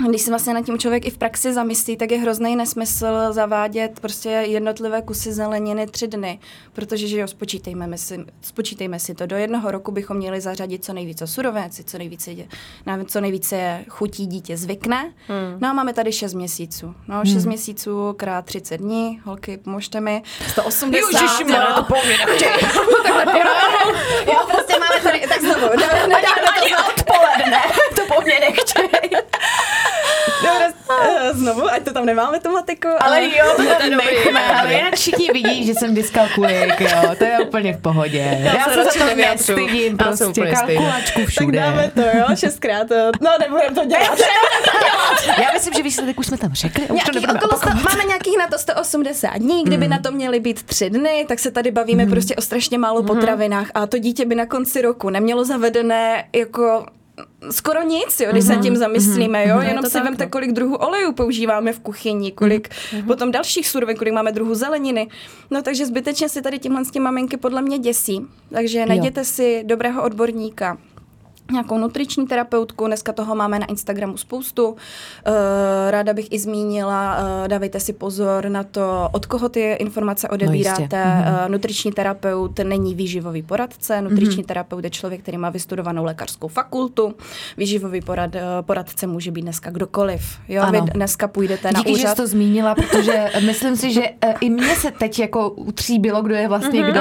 když 0.09 0.23
se 0.23 0.31
vlastně 0.31 0.55
nad 0.55 0.65
tím 0.67 0.79
člověk 0.79 1.07
i 1.07 1.11
v 1.11 1.19
praxi 1.19 1.53
zamyslí, 1.53 1.97
tak 1.97 2.11
je 2.11 2.19
hrozný 2.19 2.57
nesmysl 2.57 3.07
zavádět 3.31 4.01
prostě 4.01 4.29
jednotlivé 4.29 5.03
kusy 5.03 5.33
zeleniny 5.33 5.87
tři 5.87 6.07
dny, 6.07 6.39
protože, 6.73 7.09
že 7.09 7.19
jo, 7.19 7.27
spočítejme 7.27 7.99
si, 7.99 8.25
spočítejme 8.41 8.99
si 8.99 9.15
to. 9.15 9.27
Do 9.27 9.37
jednoho 9.37 9.71
roku 9.71 9.93
bychom 9.93 10.17
měli 10.17 10.41
zařadit 10.41 10.85
co 10.85 10.93
nejvíce 10.93 11.27
surovinci, 11.27 11.85
co 11.85 11.99
nejvíce, 11.99 12.31
na 12.87 13.05
co 13.05 13.21
nejvíce 13.21 13.85
chutí 13.89 14.27
dítě 14.27 14.57
zvykne. 14.57 15.13
Hmm. 15.29 15.59
No 15.61 15.69
a 15.69 15.73
máme 15.73 15.93
tady 15.93 16.13
6 16.13 16.35
měsíců. 16.35 16.95
No, 17.09 17.25
6 17.25 17.35
hmm. 17.35 17.47
měsíců 17.47 18.15
krát 18.17 18.45
30 18.45 18.77
dní, 18.77 19.21
holky, 19.25 19.57
pomožte 19.57 20.01
mi, 20.01 20.23
180. 20.49 21.23
Ježišmarja, 21.23 21.75
to 21.75 21.83
po 21.83 21.95
mně 22.05 22.19
nechtěj. 22.27 22.51
Já 24.27 24.39
prostě 24.53 24.79
máme 24.79 25.01
tady, 25.03 25.21
tak 25.29 25.41
znovu, 25.41 25.69
dáme, 25.81 26.09
dáme 26.09 26.45
to 27.25 27.31
odpoledne. 27.33 27.59
To 27.97 28.15
po 28.15 28.21
mně 28.23 28.35
nechtěj. 28.41 29.11
Dobře, 30.43 30.73
eh, 31.03 31.31
znovu, 31.35 31.71
ať 31.71 31.83
to 31.85 31.93
tam 31.93 32.07
nemáme 32.07 32.41
tu 32.41 32.51
matiku. 32.53 32.89
Ale 33.01 33.25
jo, 33.25 33.45
to 33.57 33.63
je 33.63 33.75
tam 33.75 33.91
dobrý. 33.91 34.07
nechme. 34.07 34.41
Ale 34.61 34.75
jinak 34.75 34.95
všichni 34.95 35.29
vidí, 35.33 35.67
že 35.67 35.75
jsem 35.75 35.95
dyskalkulik, 35.95 36.81
jo. 36.81 37.15
To 37.19 37.25
je 37.25 37.39
úplně 37.41 37.73
v 37.73 37.81
pohodě. 37.83 38.39
Já, 38.41 38.65
se 38.65 38.71
se 38.75 38.99
za 38.99 39.07
to 39.07 39.15
nestydím, 39.17 39.97
Já 40.01 40.07
prostě 40.07 40.25
kalkulačku 40.51 41.21
tak 41.21 41.29
všude. 41.29 41.59
dáme 41.61 41.91
to, 41.95 42.01
jo, 42.01 42.25
šestkrát. 42.35 42.91
eh, 42.91 43.11
No, 43.21 43.31
nebudeme 43.41 43.75
to 43.75 43.85
dělat. 43.85 44.19
Já 45.43 45.53
myslím, 45.53 45.75
že 45.75 45.83
výsledek 45.83 46.19
už 46.19 46.27
jsme 46.27 46.37
tam 46.39 46.53
řekli. 46.53 46.83
Už 46.83 46.89
to 46.89 46.95
Nějaký 46.95 47.15
nebudeme 47.27 47.75
máme 47.91 48.05
nějakých 48.09 48.39
na 48.39 48.47
to 48.49 48.59
180 48.59 49.39
dní, 49.39 49.65
kdyby 49.65 49.89
na 49.89 49.99
to 49.99 50.13
měly 50.13 50.41
být 50.41 50.63
tři 50.63 50.91
dny, 50.91 51.25
tak 51.29 51.39
se 51.39 51.51
tady 51.51 51.71
bavíme 51.71 52.07
prostě 52.07 52.37
o 52.37 52.41
strašně 52.41 52.79
málo 52.79 53.03
potravinách 53.03 53.67
a 53.75 53.87
to 53.87 53.99
dítě 53.99 54.25
by 54.25 54.35
na 54.35 54.47
konci 54.47 54.83
roku 54.83 55.11
nemělo 55.11 55.45
zavedené 55.45 56.25
jako 56.37 56.87
skoro 57.51 57.83
nic, 57.83 58.21
jo, 58.21 58.29
když 58.33 58.45
se 58.45 58.57
tím 58.57 58.77
zamyslíme, 58.77 59.49
jo, 59.49 59.61
Je 59.61 59.69
jenom 59.69 59.85
si 59.85 59.93
tak, 59.93 60.05
vemte, 60.05 60.25
no. 60.25 60.31
kolik 60.31 60.53
druhů 60.53 60.77
olejů 60.77 61.13
používáme 61.13 61.73
v 61.73 61.81
kuchyni, 61.81 62.33
kolik 62.33 62.69
potom 63.07 63.31
dalších 63.31 63.69
surovin, 63.69 63.97
kolik 63.97 64.15
máme 64.15 64.33
druhů 64.33 64.55
zeleniny. 64.55 65.09
No 65.51 65.63
takže 65.63 65.87
zbytečně 65.87 66.29
si 66.29 66.43
tady 66.43 66.59
tímhle 66.59 66.85
s 66.85 66.91
tím 66.91 67.03
maminky 67.03 67.37
podle 67.37 67.63
mě 67.63 67.79
děsí. 67.79 68.27
Takže 68.53 68.87
najděte 68.87 69.25
si 69.25 69.63
dobrého 69.67 70.03
odborníka, 70.03 70.79
nějakou 71.53 71.79
nutriční 71.79 72.27
terapeutku, 72.27 72.87
dneska 72.87 73.13
toho 73.13 73.35
máme 73.35 73.59
na 73.59 73.67
Instagramu 73.67 74.17
spoustu. 74.17 74.77
Eh, 75.27 75.91
Ráda 75.91 76.13
bych 76.13 76.33
i 76.33 76.39
zmínila, 76.39 77.17
eh, 77.45 77.49
dávejte 77.49 77.81
si 77.81 77.93
pozor 77.93 78.49
na 78.49 78.63
to, 78.63 79.09
od 79.13 79.27
koho 79.27 79.49
ty 79.49 79.73
informace 79.73 80.29
odebíráte. 80.29 80.83
jistě. 80.83 80.97
Eh, 80.97 81.49
Nutriční 81.49 81.93
terapeut 81.93 82.59
není 82.59 82.95
výživový 82.95 83.43
poradce, 83.43 84.03
nutriční 84.03 84.45
terapeut 84.45 84.85
je 84.85 84.91
člověk, 84.91 85.21
který 85.23 85.39
má 85.39 85.51
vystudovanou 85.51 86.05
lékařskou 86.05 86.49
fakultu. 86.49 87.15
Výživový 87.57 88.01
porad, 88.01 88.31
poradce 88.61 89.07
může 89.07 89.31
být 89.31 89.43
dneska 89.43 89.71
kdokoliv. 89.71 90.23
Jo? 90.49 90.63
Vy 90.71 90.79
Ano. 90.79 90.87
dneska 90.95 91.29
půjdete 91.29 91.73
na 91.73 91.79
Díky, 91.79 91.91
že 91.93 91.97
jsi 91.99 92.03
úřad. 92.05 92.17
to 92.17 92.27
zmínila, 92.27 92.75
protože 92.75 93.31
myslím 93.47 93.77
si, 93.77 93.93
že 93.93 94.03
i 94.41 94.51
mně 94.51 94.77
se 94.77 94.91
teď 94.91 95.19
jako 95.19 95.51
utříbilo, 95.51 96.23
kdo 96.23 96.35
je 96.35 96.49
vlastně 96.49 96.83
kdo. 96.83 97.01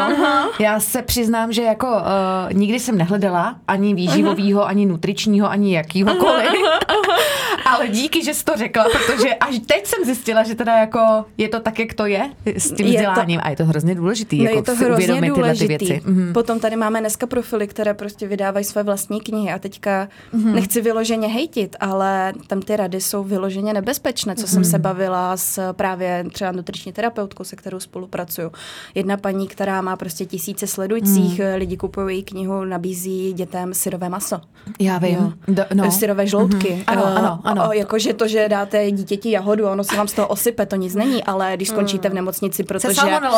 Já 0.59 0.79
se 0.79 1.01
přiznám, 1.01 1.51
že 1.51 1.61
jako 1.63 1.87
uh, 1.87 2.53
nikdy 2.53 2.79
jsem 2.79 2.97
nehledala 2.97 3.55
ani 3.67 3.93
výživovýho, 4.33 4.67
ani 4.67 4.85
nutričního, 4.85 5.49
ani 5.49 5.75
jakýhokoliv. 5.75 6.51
Ale 7.75 7.87
díky, 7.87 8.23
že 8.25 8.33
jsi 8.33 8.43
to 8.43 8.51
řekla, 8.57 8.83
protože 8.83 9.35
až 9.35 9.59
teď 9.65 9.85
jsem 9.87 10.05
zjistila, 10.05 10.43
že 10.43 10.55
teda 10.55 10.77
jako 10.77 11.25
je 11.37 11.49
to 11.49 11.59
tak, 11.59 11.79
jak 11.79 11.93
to 11.93 12.05
je 12.05 12.29
s 12.45 12.71
tím 12.71 12.85
Je 12.87 12.93
to- 12.93 12.97
vzděláním. 13.09 13.39
A 13.43 13.49
je 13.49 13.55
to 13.55 13.65
hrozně 13.65 13.95
důležitý, 13.95 14.37
No 14.37 14.43
jako 14.43 14.57
je 14.57 14.63
to 14.63 14.75
hrozně 14.75 14.93
uvědomit 14.93 15.21
tyhle 15.21 15.33
ty 15.33 15.39
důležitý. 15.59 15.85
věci. 15.85 16.01
Mhm. 16.05 16.33
Potom 16.33 16.59
tady 16.59 16.75
máme 16.75 16.99
dneska 16.99 17.27
profily, 17.27 17.67
které 17.67 17.93
prostě 17.93 18.27
vydávají 18.27 18.65
své 18.65 18.83
vlastní 18.83 19.21
knihy 19.21 19.51
a 19.53 19.59
teďka 19.59 20.07
Mhm. 20.33 20.55
nechci 20.55 20.81
vyloženě 20.81 21.27
hejtit, 21.27 21.75
ale 21.79 22.33
tam 22.47 22.61
ty 22.61 22.75
rady 22.75 23.01
jsou 23.01 23.23
vyloženě 23.23 23.73
nebezpečné, 23.73 24.35
co 24.35 24.47
jsem 24.47 24.61
Mhm. 24.61 24.71
se 24.71 24.79
bavila 24.79 25.37
s 25.37 25.73
právě 25.73 26.25
třeba 26.31 26.51
nutriční 26.51 26.93
terapeutkou, 26.93 27.43
se 27.43 27.55
kterou 27.55 27.79
spolupracuju. 27.79 28.51
Jedna 28.95 29.17
paní, 29.17 29.47
která 29.47 29.81
má 29.81 29.95
prostě 29.95 30.25
tisíce 30.25 30.67
sledujících, 30.67 31.39
Mhm. 31.39 31.49
lidi 31.55 31.77
kupují 31.77 32.15
její 32.15 32.23
knihu, 32.23 32.63
nabízí 32.65 33.33
dětem 33.33 33.73
syrové 33.73 34.09
maso. 34.09 34.41
Já 34.79 34.97
vím. 34.97 35.15
Jo. 35.15 35.33
Do, 35.47 35.63
no. 35.73 35.91
Syrové 35.91 36.27
žloutky. 36.27 36.73
Mhm. 36.73 36.83
Ano, 36.87 37.05
ano, 37.05 37.39
ano. 37.43 37.62
O, 37.69 37.73
jakože 37.73 38.13
to, 38.13 38.27
že 38.27 38.49
dáte 38.49 38.91
dítěti 38.91 39.31
jahodu, 39.31 39.67
ono 39.67 39.83
se 39.83 39.95
vám 39.95 40.07
z 40.07 40.13
toho 40.13 40.27
osype, 40.27 40.65
to 40.65 40.75
nic 40.75 40.95
není, 40.95 41.23
ale 41.23 41.51
když 41.55 41.69
skončíte 41.69 42.09
v 42.09 42.13
nemocnici, 42.13 42.63
protože... 42.63 42.93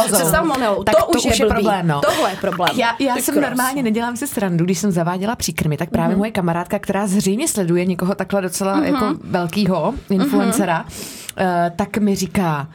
Se 0.09 0.25
salmonelou. 0.25 0.83
Tak 0.83 0.95
to, 0.95 1.01
to 1.01 1.07
už 1.07 1.25
už 1.25 1.39
je, 1.39 1.45
je 1.45 1.49
problém, 1.49 1.87
no. 1.87 2.01
Tohle 2.01 2.29
je 2.29 2.35
problém. 2.35 2.79
Já, 2.79 2.95
já 2.99 3.15
Ty 3.15 3.21
jsem 3.21 3.35
kráso. 3.35 3.49
normálně, 3.49 3.83
nedělám 3.83 4.17
si 4.17 4.27
srandu, 4.27 4.65
když 4.65 4.79
jsem 4.79 4.91
zaváděla 4.91 5.35
příkrmy, 5.35 5.77
tak 5.77 5.89
právě 5.89 6.15
mm-hmm. 6.15 6.19
moje 6.19 6.31
kamarádka, 6.31 6.79
která 6.79 7.07
zřejmě 7.07 7.47
sleduje 7.47 7.85
někoho 7.85 8.15
takhle 8.15 8.41
docela 8.41 8.77
mm-hmm. 8.77 8.93
jako 8.93 9.19
velkýho 9.23 9.93
influencera, 10.09 10.85
mm-hmm. 10.87 11.67
uh, 11.67 11.75
tak 11.75 11.97
mi 11.97 12.15
říká, 12.15 12.67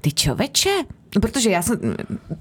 ty 0.00 0.12
čověče, 0.12 0.70
No, 1.14 1.20
protože 1.20 1.50
já 1.50 1.62
jsem, 1.62 1.78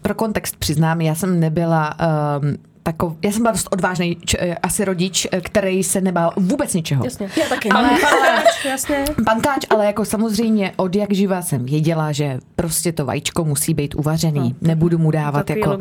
pro 0.02 0.16
kontext 0.16 0.56
přiznám, 0.56 1.02
já 1.02 1.16
jsem 1.16 1.40
nebyla 1.40 1.94
um, 2.42 2.58
takov, 2.84 3.14
já 3.22 3.32
jsem 3.32 3.42
byla 3.42 3.52
dost 3.52 3.68
odvážný 3.72 4.16
č, 4.26 4.38
eh, 4.42 4.56
asi 4.56 4.86
rodič, 4.86 5.28
eh, 5.32 5.42
který 5.42 5.84
se 5.84 6.02
nebál 6.02 6.34
vůbec 6.36 6.74
ničeho. 6.74 7.04
Jasně. 7.06 7.30
Já 7.38 7.46
taky. 7.50 7.70
Ale, 7.70 7.90
ale, 7.90 8.44
Jasně. 8.66 9.06
Pankáč, 9.26 9.66
ale 9.70 9.86
jako 9.86 10.06
samozřejmě 10.06 10.74
od 10.76 10.96
jak 10.96 11.14
živa 11.14 11.42
jsem 11.42 11.66
věděla, 11.66 12.12
že 12.12 12.40
prostě 12.56 12.92
to 12.92 13.06
vajíčko 13.06 13.44
musí 13.46 13.74
být 13.74 13.96
uvařený. 13.96 14.56
Nebudu 14.62 14.98
mu 14.98 15.12
dávat 15.12 15.46
Takový 15.46 15.60
jako... 15.60 15.78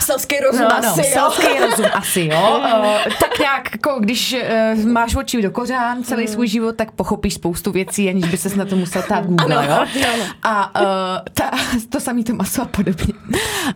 Selský 0.00 0.36
rozum 0.40 0.60
No, 0.68 0.76
ano, 0.76 0.88
asi, 0.88 1.00
jo. 1.00 1.06
selský 1.12 1.58
rozum 1.60 1.86
asi, 1.94 2.20
jo. 2.32 2.58
Uh, 2.58 3.12
tak 3.20 3.38
nějak, 3.40 3.68
jako 3.72 3.96
když 4.00 4.36
uh, 4.76 4.84
máš 4.84 5.14
oči 5.16 5.42
do 5.42 5.50
kořán 5.50 6.02
celý 6.02 6.22
Mm. 6.22 6.28
svůj 6.28 6.48
život, 6.48 6.76
tak 6.76 6.90
pochopíš 6.90 7.34
spoustu 7.34 7.72
věcí, 7.72 8.08
aniž 8.08 8.24
by 8.24 8.36
ses 8.36 8.54
na 8.54 8.64
to 8.64 8.76
musel 8.76 9.02
ptát 9.02 9.26
Google, 9.26 9.66
jo. 9.68 9.84
A 10.42 10.80
uh, 10.80 10.86
ta, 11.34 11.50
to 11.88 12.00
samý 12.00 12.24
to 12.24 12.34
maso 12.34 12.62
a 12.62 12.64
podobně. 12.64 13.14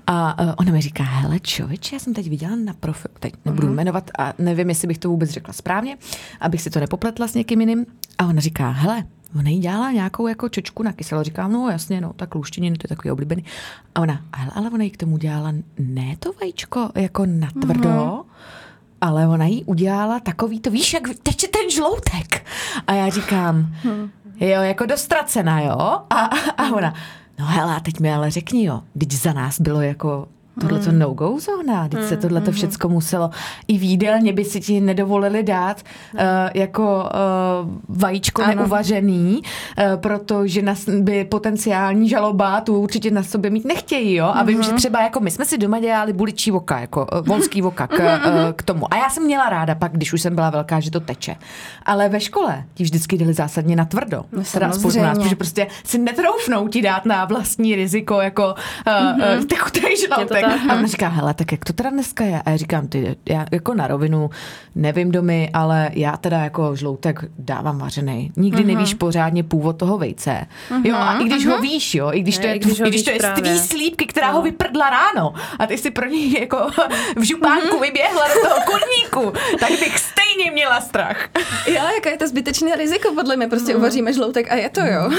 A 0.06 0.42
uh, 0.44 0.52
ona 0.56 0.72
mi 0.72 0.80
říká, 0.80 1.04
hele 1.04 1.40
člověče, 1.40 1.96
já 1.96 1.98
jsem 2.00 2.14
teď 2.14 2.28
viděla 2.28 2.51
na 2.56 2.74
profil, 2.74 3.10
teď 3.20 3.34
nebudu 3.44 3.66
Mhm. 3.66 3.76
jmenovat 3.76 4.10
a 4.18 4.32
nevím, 4.38 4.68
jestli 4.68 4.88
bych 4.88 4.98
to 4.98 5.08
vůbec 5.08 5.30
řekla 5.30 5.52
správně, 5.52 5.96
abych 6.40 6.62
si 6.62 6.70
to 6.70 6.80
nepopletla 6.80 7.28
s 7.28 7.34
někým 7.34 7.60
jiným. 7.60 7.86
A 8.18 8.26
ona 8.26 8.40
říká, 8.40 8.70
hele, 8.70 9.04
Ona 9.38 9.50
jí 9.50 9.58
dělala 9.58 9.92
nějakou 9.92 10.26
jako 10.26 10.48
čočku 10.48 10.82
na 10.82 10.92
kyselo. 10.92 11.22
Říkám, 11.22 11.52
no 11.52 11.68
jasně, 11.70 12.00
no, 12.00 12.12
tak 12.12 12.34
luštěniny, 12.34 12.76
to 12.78 12.84
je 12.84 12.88
takový 12.88 13.10
oblíbený. 13.10 13.44
A 13.94 14.00
ona, 14.00 14.20
ale, 14.32 14.50
ale 14.54 14.70
ona 14.70 14.84
jí 14.84 14.90
k 14.90 14.96
tomu 14.96 15.16
dělala 15.16 15.52
ne 15.78 16.16
to 16.18 16.32
vajíčko 16.40 16.90
jako 16.94 17.26
natvrdo, 17.26 17.88
mm-hmm. 17.88 18.24
ale 19.00 19.28
ona 19.28 19.44
jí 19.46 19.64
udělala 19.64 20.20
takový 20.20 20.60
to, 20.60 20.70
víš, 20.70 20.92
jak 20.94 21.02
teče 21.22 21.48
ten 21.48 21.70
žloutek. 21.70 22.46
A 22.86 22.92
já 22.94 23.08
říkám, 23.08 23.74
jo, 24.40 24.62
jako 24.62 24.86
dostracená, 24.86 25.60
jo. 25.60 25.78
A, 26.10 26.16
a 26.58 26.72
ona, 26.76 26.94
no 27.38 27.46
hele, 27.46 27.76
a 27.76 27.80
teď 27.80 28.00
mi 28.00 28.12
ale 28.12 28.30
řekni, 28.30 28.64
jo, 28.64 28.82
teď 28.98 29.12
za 29.12 29.32
nás 29.32 29.60
bylo 29.60 29.80
jako 29.80 30.28
tohle 30.60 30.78
to 30.78 30.92
no-go 30.92 31.38
zóna, 31.40 31.88
teď 31.88 32.04
se 32.04 32.16
tohle 32.16 32.40
to 32.40 32.52
všecko 32.52 32.88
muselo. 32.88 33.30
I 33.68 33.78
v 33.78 33.82
jídelně 33.82 34.32
by 34.32 34.44
si 34.44 34.60
ti 34.60 34.80
nedovolili 34.80 35.42
dát 35.42 35.82
uh, 36.14 36.20
jako 36.54 37.10
uh, 37.64 37.98
vajíčko 37.98 38.42
Ano. 38.42 38.54
neuvařený, 38.54 39.42
uh, 39.42 40.00
protože 40.00 40.62
nas, 40.62 40.88
by 40.88 41.24
potenciální 41.24 42.08
žaloba 42.08 42.60
tu 42.60 42.80
určitě 42.80 43.10
na 43.10 43.22
sobě 43.22 43.50
mít 43.50 43.64
nechtějí, 43.64 44.14
jo? 44.14 44.32
A 44.34 44.42
vím, 44.42 44.62
že 44.62 44.72
třeba 44.72 45.02
jako 45.02 45.20
my 45.20 45.30
jsme 45.30 45.44
si 45.44 45.58
doma 45.58 45.80
dělali 45.80 46.12
buličí 46.12 46.50
voka, 46.50 46.80
jako 46.80 47.06
uh, 47.12 47.26
volský 47.26 47.62
voka 47.62 47.86
k, 47.86 47.98
uh, 47.98 48.52
k 48.56 48.62
tomu. 48.62 48.94
A 48.94 48.96
já 48.96 49.10
jsem 49.10 49.24
měla 49.24 49.48
ráda 49.48 49.74
pak, 49.74 49.92
když 49.92 50.12
už 50.12 50.22
jsem 50.22 50.34
byla 50.34 50.50
velká, 50.50 50.80
že 50.80 50.90
to 50.90 51.00
teče. 51.00 51.36
Ale 51.86 52.08
ve 52.08 52.20
škole 52.20 52.64
ti 52.74 52.84
vždycky 52.84 53.18
dali 53.18 53.34
zásadně 53.34 53.76
na 53.76 53.84
tvrdo. 53.84 54.24
No, 54.32 54.44
samozřejmě. 54.44 55.14
protože 55.14 55.36
prostě 55.36 55.66
si 55.84 55.98
netroufnou 55.98 56.68
ti 56.68 56.82
dát 56.82 57.04
na 57.04 57.24
vlastní 57.24 57.74
riziko 57.74 58.20
jako 58.20 58.44
uh, 58.44 59.38
uh, 59.38 59.44
tekutej. 59.44 59.96
Tak. 60.46 60.60
A 60.70 60.74
ona 60.74 60.86
říká, 60.86 61.08
hele, 61.08 61.34
tak 61.34 61.52
jak 61.52 61.64
to 61.64 61.72
teda 61.72 61.90
dneska 61.90 62.24
je? 62.24 62.42
A 62.42 62.50
já 62.50 62.56
říkám, 62.56 62.88
ty, 62.88 63.16
já 63.28 63.46
jako 63.52 63.74
na 63.74 63.86
rovinu 63.86 64.30
nevím 64.74 65.10
domy, 65.12 65.50
ale 65.54 65.90
já 65.92 66.16
teda 66.16 66.38
jako 66.38 66.76
žloutek 66.76 67.24
dávám 67.38 67.78
vařený. 67.78 68.32
Nikdy 68.36 68.64
nevíš 68.64 68.94
pořádně 68.94 69.44
původ 69.44 69.76
toho 69.76 69.98
vejce. 69.98 70.46
Jo, 70.84 70.96
a 70.96 71.18
i 71.18 71.24
když 71.24 71.46
ho 71.46 71.60
víš, 71.60 71.94
jo, 71.94 72.10
i 72.12 72.20
když 72.20 72.38
to 72.38 72.46
je, 72.46 72.58
když 72.58 72.80
i 72.80 72.82
když 72.82 73.02
to 73.02 73.10
je 73.10 73.20
z 73.20 73.40
tvý 73.40 73.58
slípky, 73.58 74.06
která 74.06 74.30
ho 74.30 74.42
vyprdla 74.42 74.90
ráno 74.90 75.34
a 75.58 75.66
ty 75.66 75.78
si 75.78 75.90
pro 75.90 76.06
něj 76.06 76.40
jako 76.40 76.66
v 77.16 77.22
župánku 77.22 77.80
vyběhla 77.80 78.22
do 78.34 78.48
toho 78.48 78.60
kurníku, 78.66 79.38
tak 79.60 79.70
bych 79.70 79.98
stejně 79.98 80.50
měla 80.50 80.80
strach. 80.80 81.28
Jo, 81.66 81.82
jaké 81.94 82.10
je 82.10 82.16
to 82.18 82.28
zbytečné 82.28 82.76
riziko, 82.76 83.14
podle 83.14 83.36
mě 83.36 83.48
prostě 83.48 83.76
uvaříme 83.76 84.12
žloutek 84.12 84.52
a 84.52 84.54
je 84.54 84.68
to, 84.68 84.80
jo. 84.80 85.10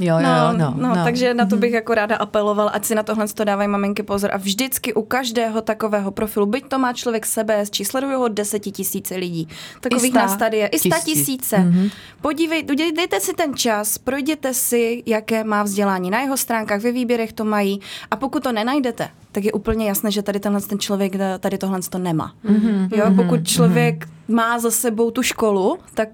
Jo, 0.00 0.18
jo, 0.18 0.18
No, 0.20 0.52
no, 0.58 0.74
no, 0.76 0.94
no, 0.94 1.04
takže 1.04 1.34
na 1.34 1.46
to 1.46 1.56
bych 1.56 1.72
jako 1.72 1.94
ráda 1.94 2.16
apeloval, 2.16 2.70
ať 2.72 2.84
si 2.84 2.94
na 2.94 3.02
tohle 3.02 3.28
to 3.28 3.44
dávají 3.44 3.68
maminky 3.68 4.02
pozor. 4.02 4.30
A 4.32 4.38
vždycky 4.70 4.94
u 4.94 5.02
každého 5.02 5.60
takového 5.60 6.10
profilu, 6.10 6.46
byť 6.46 6.64
to 6.68 6.78
má 6.78 6.92
člověk 6.92 7.26
CBS, 7.26 7.70
sledují 7.82 8.14
ho 8.14 8.28
desetitisíce 8.28 9.16
lidí. 9.16 9.48
Takových 9.80 10.14
nás 10.14 10.36
tady 10.36 10.56
je. 10.56 10.66
I 10.66 10.78
sta 10.78 10.98
tisíc. 10.98 11.26
tisíce. 11.26 11.56
Mm-hmm. 11.56 11.90
Podívej, 12.20 12.62
dej- 12.62 12.96
dejte 12.96 13.20
si 13.20 13.32
ten 13.32 13.54
čas, 13.54 13.98
projděte 13.98 14.54
si, 14.54 15.02
jaké 15.06 15.44
má 15.44 15.62
vzdělání. 15.62 16.10
Na 16.10 16.20
jeho 16.20 16.36
stránkách, 16.36 16.80
ve 16.80 16.92
výběrech 16.92 17.32
to 17.32 17.44
mají. 17.44 17.80
A 18.10 18.16
pokud 18.16 18.42
to 18.42 18.52
nenajdete, 18.52 19.08
tak 19.32 19.44
je 19.44 19.52
úplně 19.52 19.88
jasné, 19.88 20.10
že 20.10 20.22
tady 20.22 20.40
tenhle 20.40 20.60
ten 20.60 20.78
člověk 20.78 21.12
tady 21.40 21.58
tohle 21.58 21.80
to 21.90 21.98
nemá. 21.98 22.32
Mm-hmm. 22.44 22.88
Jo, 22.96 23.06
pokud 23.16 23.48
člověk 23.48 24.08
má 24.28 24.58
za 24.58 24.70
sebou 24.70 25.10
tu 25.10 25.22
školu, 25.22 25.78
tak 25.94 26.08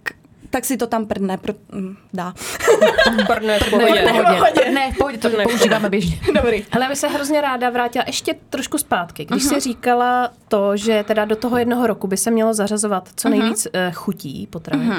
tak 0.57 0.65
si 0.65 0.77
to 0.77 0.87
tam 0.87 1.07
prdne, 1.07 1.37
pro, 1.37 1.53
mm, 1.73 1.97
dá. 2.13 2.35
Brne, 3.29 3.59
v 3.59 3.63
Ne, 3.63 3.71
pohodě. 3.71 4.03
v 4.03 4.39
pohodě. 4.39 4.71
Ne, 4.71 4.93
v 4.93 4.97
pohodě, 4.99 5.19
to 5.19 5.31
používáme 5.43 5.91
běžně. 5.91 6.19
Dobrý. 6.35 6.65
Hele, 6.71 6.85
já 6.85 6.89
bych 6.89 6.99
se 6.99 7.09
hrozně 7.09 7.41
ráda 7.41 7.71
vrátila 7.71 8.05
ještě 8.07 8.35
trošku 8.51 8.79
zpátky. 8.79 9.25
Když 9.25 9.43
jsi 9.43 9.61
říkala 9.61 10.31
to, 10.49 10.77
že 10.77 11.05
teda 11.09 11.25
do 11.25 11.37
toho 11.37 11.59
jednoho 11.59 11.87
roku 11.87 12.07
by 12.07 12.17
se 12.17 12.31
mělo 12.31 12.55
zařazovat 12.55 13.09
co 13.17 13.29
nejvíc 13.29 13.67
uh, 13.67 13.95
chutí 13.95 14.47
potravin, 14.47 14.89
uh, 14.89 14.97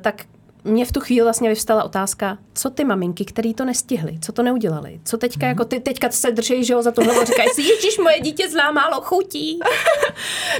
tak 0.00 0.14
mě 0.64 0.84
v 0.84 0.92
tu 0.92 1.00
chvíli 1.00 1.22
vlastně 1.22 1.48
vyvstala 1.48 1.84
otázka, 1.84 2.38
co 2.54 2.70
ty 2.70 2.84
maminky, 2.84 3.24
který 3.24 3.54
to 3.54 3.64
nestihly, 3.64 4.18
co 4.20 4.32
to 4.32 4.42
neudělali, 4.42 5.00
co 5.04 5.18
teďka, 5.18 5.46
jako 5.46 5.64
ty 5.64 5.80
teďka 5.80 6.10
se 6.10 6.30
drží, 6.30 6.64
že 6.64 6.72
jo, 6.72 6.82
za 6.82 6.92
hlavu 7.04 7.20
a 7.20 7.24
říkají 7.24 7.48
si, 7.48 7.62
ježíš, 7.62 7.98
moje 7.98 8.20
dítě 8.20 8.48
zná 8.48 8.70
málo 8.70 9.00
chutí. 9.00 9.58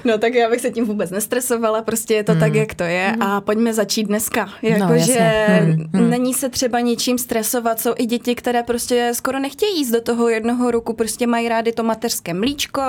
No 0.05 0.19
tak 0.19 0.35
já 0.35 0.51
bych 0.51 0.61
se 0.61 0.71
tím 0.71 0.85
vůbec 0.85 1.11
nestresovala, 1.11 1.83
prostě 1.83 2.15
je 2.15 2.25
to 2.25 2.35
tak, 2.35 2.55
jak 2.55 2.75
to 2.75 2.83
je 2.83 3.17
a 3.21 3.41
pojďme 3.41 3.75
začít 3.75 4.05
dneska. 4.05 4.49
Jakože. 4.63 5.47
Hmm, 5.61 5.91
hmm. 5.93 6.11
není 6.11 6.35
se 6.35 6.49
třeba 6.49 6.81
ničím 6.81 7.19
stresovat, 7.19 7.81
jsou 7.81 7.95
i 7.97 8.07
děti, 8.07 8.35
které 8.35 8.63
prostě 8.63 9.11
skoro 9.15 9.39
nechtějí 9.39 9.79
jíst 9.79 9.91
do 9.91 10.01
toho 10.01 10.29
jednoho 10.29 10.71
roku, 10.71 10.93
prostě 10.93 11.27
mají 11.27 11.49
rády 11.49 11.73
to 11.73 11.83
mateřské 11.83 12.35
mlíčko 12.35 12.81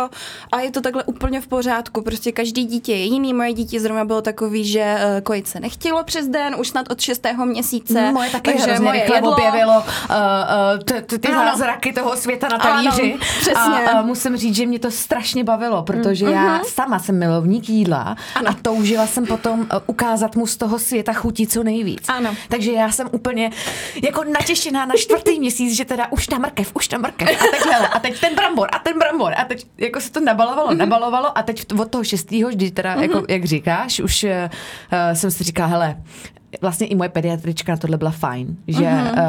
a 0.52 0.60
je 0.60 0.72
to 0.72 0.82
takhle 0.82 1.04
úplně 1.04 1.42
v 1.42 1.48
pořádku, 1.48 2.02
prostě 2.02 2.32
každý 2.32 2.66
dítě 2.66 2.92
je 2.92 3.06
jiný, 3.06 3.34
moje 3.34 3.54
dítě 3.54 3.80
zrovna 3.80 4.06
bylo 4.06 4.22
takový, 4.22 4.66
že 4.66 4.84
eh, 4.84 5.22
kojit 5.22 5.48
se 5.48 5.60
nechtělo 5.60 6.04
přes 6.04 6.28
den, 6.28 6.56
už 6.60 6.68
snad 6.68 6.92
od 6.92 7.02
šestého 7.04 7.46
měsíce. 7.46 8.12
Moje 8.12 8.30
taky 8.30 8.52
takže 8.52 8.64
hrozně 8.66 8.84
moje 8.86 9.00
rychle 9.00 9.18
jedlo- 9.18 9.32
objevilo 9.34 9.74
uh, 9.80 9.84
uh, 9.86 10.80
t- 10.86 11.02
t- 11.02 11.18
ty 11.18 11.28
Ano. 11.28 11.52
zázraky 11.52 11.94
toho 11.94 12.18
světa 12.18 12.48
na 12.48 12.56
Ano, 12.58 12.64
talíři. 12.74 13.16
přesně. 13.40 13.54
A 13.94 14.02
uh, 14.02 14.08
musím 14.08 14.38
říct, 14.38 14.56
že 14.56 14.66
mě 14.66 14.80
to 14.80 14.92
strašně 14.92 15.44
bavilo, 15.44 15.84
protože 15.84 16.26
já 16.26 16.60
sama 16.64 17.00
jsem 17.00 17.20
milovník 17.20 17.70
jídla 17.70 18.16
Ano. 18.36 18.50
a 18.50 18.54
toužila 18.62 19.08
jsem 19.08 19.26
potom 19.26 19.60
uh, 19.60 19.66
ukázat 19.88 20.36
mu 20.36 20.48
z 20.48 20.58
toho 20.58 20.80
světa 20.80 21.14
chutí 21.14 21.48
co 21.48 21.64
nejvíc. 21.64 22.10
Ano. 22.10 22.36
Takže 22.50 22.72
já 22.72 22.92
jsem 22.92 23.08
úplně 23.12 23.52
jako 24.04 24.24
natěšená 24.24 24.86
na 24.86 24.96
čtvrtý 24.98 25.40
měsíc, 25.40 25.78
že 25.78 25.86
teda 25.86 26.08
už 26.12 26.28
ta 26.28 26.38
mrkev, 26.38 26.72
už 26.76 26.88
ta 26.88 26.98
mrkev 26.98 27.30
a 27.30 27.46
teď 27.52 27.66
hele, 27.72 27.88
a 27.88 28.00
teď 28.00 28.20
ten 28.22 28.36
brambor 28.36 28.70
a 28.74 28.80
ten 28.80 29.00
brambor 29.00 29.34
a 29.38 29.44
teď 29.46 29.66
jako 29.78 30.00
se 30.02 30.12
to 30.12 30.20
nabalovalo, 30.20 30.74
nabalovalo 30.74 31.38
a 31.38 31.44
teď 31.44 31.66
od 31.80 31.92
toho 31.92 32.04
šestýho, 32.04 32.50
vždy 32.50 32.72
teda 32.72 32.94
jako, 32.94 33.24
jak 33.30 33.46
říkáš, 33.46 34.00
už 34.00 34.24
uh, 34.24 34.30
jsem 35.14 35.32
si 35.32 35.44
říkala, 35.44 35.68
hele, 35.70 35.96
vlastně 36.62 36.88
i 36.88 36.96
moje 36.96 37.10
pediatrička 37.10 37.72
na 37.72 37.78
tohle 37.78 37.98
byla 37.98 38.12
fajn, 38.12 38.58
že 38.68 38.86
uh, 38.86 39.20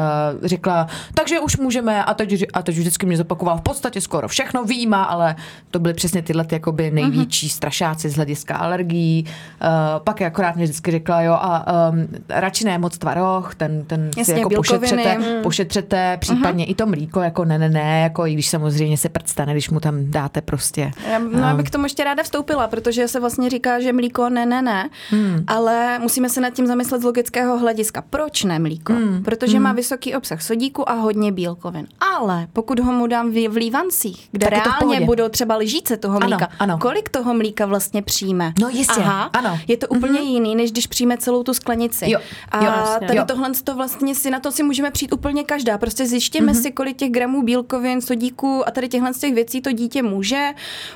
řekla, 0.43 0.87
takže 1.13 1.39
už 1.39 1.57
můžeme, 1.57 2.03
a 2.03 2.13
teď, 2.13 2.45
a 2.53 2.61
teď 2.61 2.75
už 2.75 2.79
vždycky 2.79 3.05
mě 3.05 3.17
zopakovala 3.17 3.57
v 3.57 3.61
podstatě 3.61 4.01
skoro 4.01 4.27
všechno 4.27 4.63
výjima, 4.63 5.03
ale 5.03 5.35
to 5.71 5.79
byly 5.79 5.93
přesně 5.93 6.21
tyhle 6.21 6.45
ty 6.45 6.55
jakoby 6.55 6.91
největší 6.91 7.49
strašáci 7.49 8.09
z 8.09 8.15
hlediska 8.15 8.55
alergií. 8.55 9.25
Uh, 9.25 9.69
pak 10.03 10.21
je 10.21 10.27
akorát 10.27 10.55
mě 10.55 10.63
vždycky 10.65 10.91
řekla, 10.91 11.21
jo, 11.21 11.33
a 11.33 11.65
um, 11.91 12.07
radši 12.29 12.65
ne 12.65 12.77
moc 12.77 12.97
tvaroh, 12.97 13.55
ten, 13.55 13.85
ten 13.85 14.11
si 14.13 14.19
Jasně, 14.19 14.33
jako 14.33 14.49
bílkoviny. 14.49 14.79
pošetřete, 14.79 15.41
pošetřete, 15.43 16.17
případně 16.17 16.65
i 16.65 16.75
to 16.75 16.85
mlíko, 16.85 17.21
jako 17.21 17.45
ne, 17.45 17.59
ne, 17.59 17.69
ne, 17.69 18.01
jako 18.01 18.25
i 18.27 18.33
když 18.33 18.49
samozřejmě 18.49 18.97
se 18.97 19.09
prctane, 19.09 19.51
když 19.51 19.69
mu 19.69 19.79
tam 19.79 20.11
dáte 20.11 20.41
prostě. 20.41 20.91
Já, 21.11 21.19
no, 21.19 21.39
já 21.39 21.55
bych 21.55 21.65
k 21.65 21.71
tomu 21.71 21.85
ještě 21.85 22.03
ráda 22.03 22.23
vstoupila, 22.23 22.67
protože 22.67 23.07
se 23.07 23.19
vlastně 23.19 23.49
říká, 23.49 23.79
že 23.79 23.93
mlíko 23.93 24.29
ne, 24.29 24.45
ne, 24.45 24.61
ne, 24.61 24.89
hmm. 25.09 25.43
ale 25.47 25.99
musíme 25.99 26.29
se 26.29 26.41
nad 26.41 26.49
tím 26.49 26.67
zamyslet 26.67 27.01
z 27.01 27.05
logického 27.15 27.57
hlediska. 27.59 28.01
Proč 28.01 28.43
ne 28.43 28.59
mlíko? 28.59 28.93
Hmm. 28.93 29.23
Protože 29.23 29.53
hmm. 29.53 29.63
má 29.63 29.73
vysoký 29.73 30.15
obsah 30.15 30.41
sodíku 30.41 30.89
a 30.89 30.93
hodně 30.93 31.31
bílkovin. 31.31 31.87
Ale 32.15 32.47
pokud 32.53 32.79
ho 32.79 32.91
mu 32.91 33.07
dám 33.07 33.31
v, 33.31 33.47
v 33.47 33.55
lívancích, 33.55 34.29
kde 34.31 34.47
Tak 34.47 34.53
reálně 34.53 35.05
budou 35.05 35.29
třeba 35.29 35.55
lyžíce 35.55 35.97
toho 35.97 36.15
Ano, 36.15 36.27
mlíka, 36.27 36.49
ano. 36.59 36.77
kolik 36.77 37.09
toho 37.09 37.33
mlíka 37.33 37.65
vlastně 37.65 38.01
přijme? 38.01 38.53
No 38.61 38.69
jistě, 38.69 39.01
Aha, 39.01 39.23
ano. 39.23 39.59
Je 39.67 39.77
to 39.77 39.87
úplně 39.87 40.19
mm-hmm. 40.19 40.33
jiný, 40.33 40.55
než 40.55 40.71
když 40.71 40.87
přijme 40.87 41.17
celou 41.17 41.43
tu 41.43 41.53
sklenici. 41.53 42.11
Jo, 42.11 42.19
a 42.49 42.65
jo, 42.65 42.71
jasně. 42.71 43.07
tady 43.07 43.19
Jo. 43.19 43.25
tohle 43.27 43.49
to 43.63 43.75
vlastně 43.75 44.15
si 44.15 44.29
na 44.31 44.39
to 44.39 44.51
si 44.51 44.63
můžeme 44.63 44.91
přijít 44.91 45.13
úplně 45.13 45.43
každá. 45.43 45.77
Prostě 45.77 46.05
zjištěme 46.05 46.51
mm-hmm. 46.51 46.61
si, 46.61 46.71
kolik 46.71 46.97
těch 46.97 47.11
gramů 47.11 47.43
bílkovin, 47.43 48.01
sodíků 48.01 48.67
a 48.67 48.71
tady 48.71 48.87
těchhle 48.89 49.13
z 49.13 49.19
těch 49.19 49.33
věcí 49.33 49.61
to 49.61 49.71
dítě 49.71 50.03
může. 50.03 50.49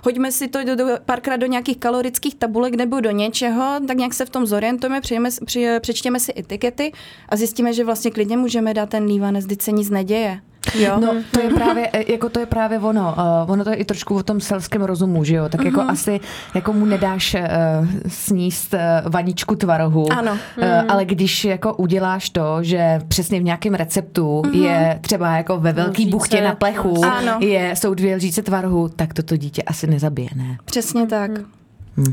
Hoďme 0.03 0.31
si 0.31 0.47
to 0.47 0.63
do, 0.63 0.75
do, 0.75 0.85
párkrát 1.05 1.37
do 1.37 1.45
nějakých 1.45 1.77
kalorických 1.77 2.35
tabulek 2.35 2.75
nebo 2.75 2.99
do 2.99 3.11
něčeho, 3.11 3.79
tak 3.87 3.97
nějak 3.97 4.13
se 4.13 4.25
v 4.25 4.29
tom 4.29 4.45
zorientujeme, 4.45 5.01
přijeme, 5.01 5.29
při, 5.45 5.67
přečtěme 5.79 6.08
si 6.19 6.33
etikety 6.39 6.91
a 7.29 7.35
zjistíme, 7.35 7.73
že 7.73 7.85
vlastně 7.85 8.11
klidně 8.11 8.37
můžeme 8.37 8.73
dát 8.73 8.89
ten 8.89 9.03
lívanec, 9.03 9.45
když 9.45 9.57
se 9.61 9.71
nic 9.71 9.89
neděje. 9.89 10.39
Jo? 10.75 10.99
No, 10.99 11.13
to 11.31 11.39
je 11.39 11.49
právě, 11.49 11.89
eh, 11.93 12.11
jako 12.11 12.29
to 12.29 12.39
je 12.39 12.45
právě 12.45 12.79
ono. 12.79 13.15
Uh, 13.45 13.51
ono 13.51 13.63
to 13.63 13.69
je 13.69 13.75
i 13.75 13.85
trošku 13.85 14.15
o 14.15 14.23
tom 14.23 14.41
selském 14.41 14.81
rozumu, 14.81 15.23
že 15.23 15.35
jo? 15.35 15.49
Tak 15.49 15.65
jako 15.65 15.79
Mhm. 15.81 15.89
asi, 15.89 16.19
jako 16.55 16.73
mu 16.73 16.85
nedáš 16.85 17.33
uh, 17.35 17.39
sníst 18.07 18.73
uh, 18.73 18.79
vaničku 19.11 19.55
tvarohu. 19.55 20.11
Ano. 20.11 20.31
Uh, 20.31 20.37
ale 20.87 21.05
když 21.05 21.45
jako 21.45 21.73
uděláš 21.73 22.29
to, 22.29 22.57
že 22.61 22.99
přesně 23.07 23.39
v 23.39 23.43
nějakém 23.43 23.73
receptu 23.73 24.41
je 24.51 24.99
třeba 25.01 25.37
jako 25.37 25.57
ve 25.59 25.73
velký 25.73 26.01
Lžíce. 26.01 26.11
buchtě 26.11 26.41
na 26.41 26.55
plechu, 26.55 27.05
Ano. 27.05 27.37
je, 27.39 27.75
jsou 27.75 27.93
dvě 27.93 28.15
lžíce 28.15 28.41
tvarohu, 28.41 28.89
tak 28.89 29.13
toto 29.13 29.37
dítě 29.37 29.61
asi 29.63 29.87
nezabije, 29.87 30.29
ne? 30.35 30.57
Přesně 30.65 31.05
tak. 31.07 31.31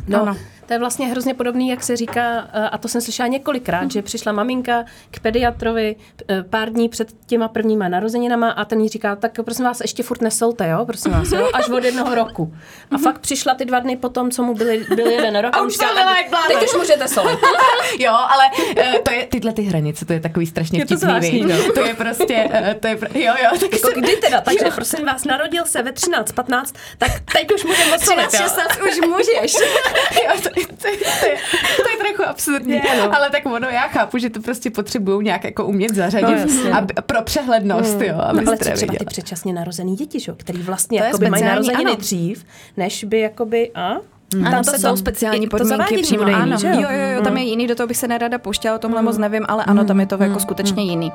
No, 0.09 0.23
Ano. 0.23 0.37
To 0.67 0.73
je 0.73 0.79
vlastně 0.79 1.07
hrozně 1.07 1.35
podobný, 1.35 1.69
jak 1.69 1.83
se 1.83 1.97
říká, 1.97 2.49
eh, 2.53 2.69
a 2.69 2.79
to 2.79 2.89
jsem 2.89 3.01
slyšela 3.01 3.27
několikrát, 3.27 3.91
že 3.91 4.03
přišla 4.03 4.33
maminka 4.33 4.85
k 5.11 5.21
pediatrovi 5.21 5.97
eh, 6.29 6.43
pár 6.43 6.71
dní 6.73 6.89
před 6.89 7.09
těma 7.27 7.49
prvníma 7.49 7.89
narozeninama 7.89 8.51
a 8.51 8.65
ten 8.65 8.81
jí 8.81 8.89
říká, 8.89 9.17
tak 9.17 9.33
prosím 9.45 9.65
vás, 9.65 9.81
ještě 9.81 10.03
furt 10.03 10.21
nesolte, 10.23 10.69
jo, 10.69 10.87
prosím 10.87 11.13
vás, 11.13 11.33
jo, 11.33 11.49
až 11.55 11.69
od 11.69 11.85
jednoho 11.85 12.15
roku. 12.15 12.55
A 12.91 12.99
fakt 12.99 13.19
přišla 13.19 13.55
ty 13.55 13.65
dva 13.65 13.79
dny 13.81 13.97
potom, 13.97 14.31
co 14.31 14.43
mu 14.43 14.55
byli, 14.55 14.87
byl 14.95 15.07
jeden 15.07 15.39
rok 15.39 15.57
a, 15.57 15.59
A 15.59 15.63
už 15.63 15.73
říká, 15.73 15.87
tak 15.95 16.47
teď 16.49 16.65
už 16.65 16.75
můžete 16.75 17.09
solit. 17.09 17.39
jo, 17.99 18.13
ale 18.13 18.45
uh, 18.79 19.03
to 19.03 19.13
je 19.13 19.27
tyhle 19.27 19.53
ty 19.53 19.63
hranice, 19.63 20.05
to 20.07 20.13
je 20.13 20.21
takový 20.21 20.47
strašně 20.47 20.85
vtipný, 20.85 21.41
no. 21.41 21.73
To 21.75 21.81
je 21.87 21.95
prostě, 21.95 22.51
to 22.81 22.87
je, 22.87 22.99
jo, 23.15 23.35
jo, 23.43 23.51
tak 23.61 23.73
Jako 23.73 23.77
jsem- 23.77 24.03
kdy 24.03 24.17
teda, 24.17 24.41
takže 24.41 24.65
prosím 24.75 25.07
vás, 25.07 25.25
narodil 25.25 25.65
se 25.65 25.83
ve 25.83 25.93
13, 25.93 26.33
15, 26.33 26.75
tak 26.99 27.11
teď 27.33 27.53
už 27.55 27.65
můžeme 27.65 27.99
solit, 27.99 28.29
13, 28.29 28.35
jo. 28.35 28.41
16 28.41 28.79
už 28.91 29.07
můžeš. 29.09 29.55
Jo, 30.27 30.41
to, 30.43 30.56
to, 30.67 30.73
to, 30.77 30.89
to, 31.21 31.27
je, 31.27 31.37
to 31.77 31.91
je 31.91 31.97
trochu 32.15 32.31
absurdní, 32.31 32.73
Je, 32.73 32.83
no. 32.99 33.17
ale 33.17 33.31
tak 33.31 33.47
ono, 33.47 33.69
já 33.69 33.81
chápu, 33.89 34.19
že 34.19 34.31
to 34.31 34.41
prostě 34.43 34.71
potřebují 34.71 35.25
nějak 35.25 35.45
jako 35.45 35.65
umět 35.65 35.95
zařadit 35.95 36.65
No, 36.71 36.77
aby, 36.79 36.95
pro 37.07 37.23
přehlednost, 37.23 38.01
jo, 38.01 38.15
aby 38.19 38.41
No, 38.45 38.49
ale 38.49 38.57
třeba 38.57 38.75
ty 38.77 38.81
nevěděla. 38.87 39.09
předčasně 39.09 39.53
narozený 39.53 39.97
děti, 39.97 40.21
že? 40.21 40.31
jo, 40.31 40.37
který 40.39 40.59
vlastně 40.63 40.99
jakoby 41.01 41.31
mají 41.31 41.41
speciální, 41.43 41.55
narozeniny 41.67 41.91
ano. 41.91 42.01
dřív, 42.01 42.45
než 42.77 43.05
by 43.05 43.21
jakoby, 43.21 43.71
a? 43.75 43.97
Ano, 44.47 44.65
se 44.65 44.71
to 44.73 44.79
jsou 44.79 44.97
speciální 44.97 45.45
i- 45.47 45.49
to 45.49 45.57
podmínky 45.59 46.03
přímo. 46.03 46.23
jiný, 46.23 46.35
ano. 46.35 46.57
že 46.59 46.67
jo? 46.69 46.75
jo, 46.75 46.89
jo, 46.91 47.07
jo, 47.17 47.23
tam 47.23 47.37
je 47.37 47.43
jiný, 47.45 47.67
do 47.67 47.75
toho 47.75 47.87
bych 47.87 47.97
se 47.97 48.09
nerada 48.09 48.39
pouštěla, 48.39 48.75
o 48.77 48.79
tomhle 48.79 49.03
moc 49.03 49.19
nevím, 49.19 49.45
ale 49.49 49.65
ano, 49.65 49.85
tam 49.85 50.01
je 50.01 50.07
to 50.07 50.23
jako 50.23 50.41
skutečně 50.41 50.83
jiný. 50.85 51.13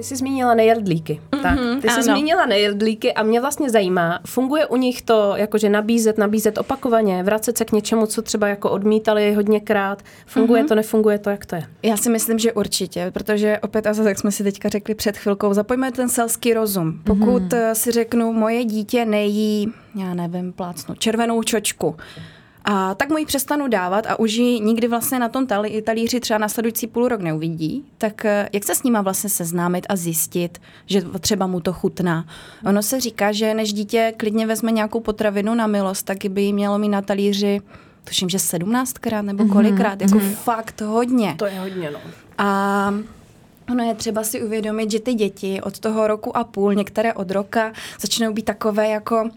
Ty 0.00 0.04
jsi 0.04 0.16
zmínila 0.16 0.54
nejedlíky. 0.54 1.20
Mm-hmm, 1.32 1.42
tak, 1.42 1.58
ty 1.82 1.88
jsi 1.88 1.94
ano. 1.94 2.02
zmínila 2.02 2.46
nejedlíky 2.46 3.12
a 3.12 3.22
mě 3.22 3.40
vlastně 3.40 3.70
zajímá, 3.70 4.20
funguje 4.26 4.66
u 4.66 4.76
nich 4.76 5.02
to 5.02 5.32
jakože 5.36 5.68
nabízet, 5.68 6.18
nabízet 6.18 6.58
opakovaně, 6.58 7.22
vracet 7.22 7.58
se 7.58 7.64
k 7.64 7.72
něčemu, 7.72 8.06
co 8.06 8.22
třeba 8.22 8.48
jako 8.48 8.70
odmítali 8.70 9.34
hodněkrát. 9.34 10.02
Funguje 10.26 10.62
mm-hmm. 10.62 10.68
to, 10.68 10.74
nefunguje 10.74 11.18
to, 11.18 11.30
jak 11.30 11.46
to 11.46 11.56
je? 11.56 11.62
Já 11.82 11.96
si 11.96 12.10
myslím, 12.10 12.38
že 12.38 12.52
určitě, 12.52 13.10
protože 13.14 13.58
opět, 13.62 13.86
a 13.86 13.92
zase, 13.92 14.08
jak 14.08 14.18
jsme 14.18 14.32
si 14.32 14.44
teďka 14.44 14.68
řekli 14.68 14.94
před 14.94 15.16
chvilkou, 15.16 15.54
zapojme 15.54 15.92
ten 15.92 16.08
selský 16.08 16.54
rozum. 16.54 17.00
Pokud 17.04 17.42
mm-hmm. 17.42 17.72
si 17.72 17.90
řeknu, 17.90 18.32
moje 18.32 18.64
dítě 18.64 19.04
nejí, 19.04 19.72
já 19.94 20.14
nevím, 20.14 20.52
plácnu, 20.52 20.94
červenou 20.94 21.42
čočku, 21.42 21.96
a 22.64 22.94
tak 22.94 23.08
mu 23.08 23.18
ji 23.18 23.26
přestanu 23.26 23.68
dávat 23.68 24.06
a 24.06 24.18
už 24.18 24.32
ji 24.32 24.60
nikdy 24.60 24.88
vlastně 24.88 25.18
na 25.18 25.28
tom 25.28 25.46
talí, 25.46 25.82
talíři 25.82 26.20
třeba 26.20 26.38
následující 26.38 26.86
půl 26.86 27.08
rok 27.08 27.20
neuvidí, 27.20 27.84
tak 27.98 28.24
eh, 28.24 28.48
jak 28.52 28.64
se 28.64 28.74
s 28.74 28.82
nima 28.82 29.02
vlastně 29.02 29.30
seznámit 29.30 29.86
a 29.88 29.96
zjistit, 29.96 30.58
že 30.86 31.02
třeba 31.20 31.46
mu 31.46 31.60
to 31.60 31.72
chutná? 31.72 32.26
Ono 32.66 32.82
se 32.82 33.00
říká, 33.00 33.32
že 33.32 33.54
než 33.54 33.72
dítě 33.72 34.14
klidně 34.16 34.46
vezme 34.46 34.72
nějakou 34.72 35.00
potravinu 35.00 35.54
na 35.54 35.66
milost, 35.66 36.06
tak 36.06 36.18
by 36.28 36.42
ji 36.42 36.52
mělo 36.52 36.78
mít 36.78 36.88
na 36.88 37.02
talíři 37.02 37.60
tuším, 38.04 38.28
že 38.28 38.38
sedmnáctkrát 38.38 39.24
nebo 39.24 39.46
kolikrát, 39.46 40.00
jako 40.00 40.18
fakt 40.18 40.80
hodně. 40.80 41.34
To 41.38 41.46
je 41.46 41.60
hodně, 41.60 41.90
no. 41.90 41.98
A 42.38 42.94
Ono 43.70 43.84
je 43.84 43.94
třeba 43.94 44.24
si 44.24 44.42
uvědomit, 44.42 44.90
že 44.90 45.00
ty 45.00 45.14
děti 45.14 45.60
od 45.60 45.78
toho 45.78 46.06
roku 46.06 46.36
a 46.36 46.44
půl, 46.44 46.74
některé 46.74 47.14
od 47.14 47.30
roka, 47.30 47.72
začnou 48.00 48.32
být 48.32 48.44
takové 48.44 48.88
jako 48.88 49.30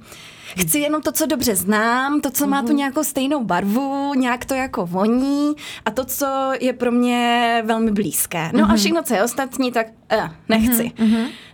chci 0.59 0.79
jenom 0.79 1.01
to, 1.01 1.11
co 1.11 1.25
dobře 1.25 1.55
znám, 1.55 2.21
to, 2.21 2.31
co 2.31 2.47
má 2.47 2.61
tu 2.61 2.73
nějakou 2.73 3.03
stejnou 3.03 3.43
barvu, 3.43 4.13
nějak 4.13 4.45
to 4.45 4.53
jako 4.53 4.85
voní 4.85 5.55
a 5.85 5.91
to, 5.91 6.05
co 6.05 6.51
je 6.59 6.73
pro 6.73 6.91
mě 6.91 7.61
velmi 7.65 7.91
blízké. 7.91 8.51
No 8.53 8.71
a 8.71 8.75
všechno, 8.75 9.03
co 9.03 9.13
je 9.13 9.23
ostatní, 9.23 9.71
tak 9.71 9.87
eh, 10.09 10.29
nechci. 10.49 10.91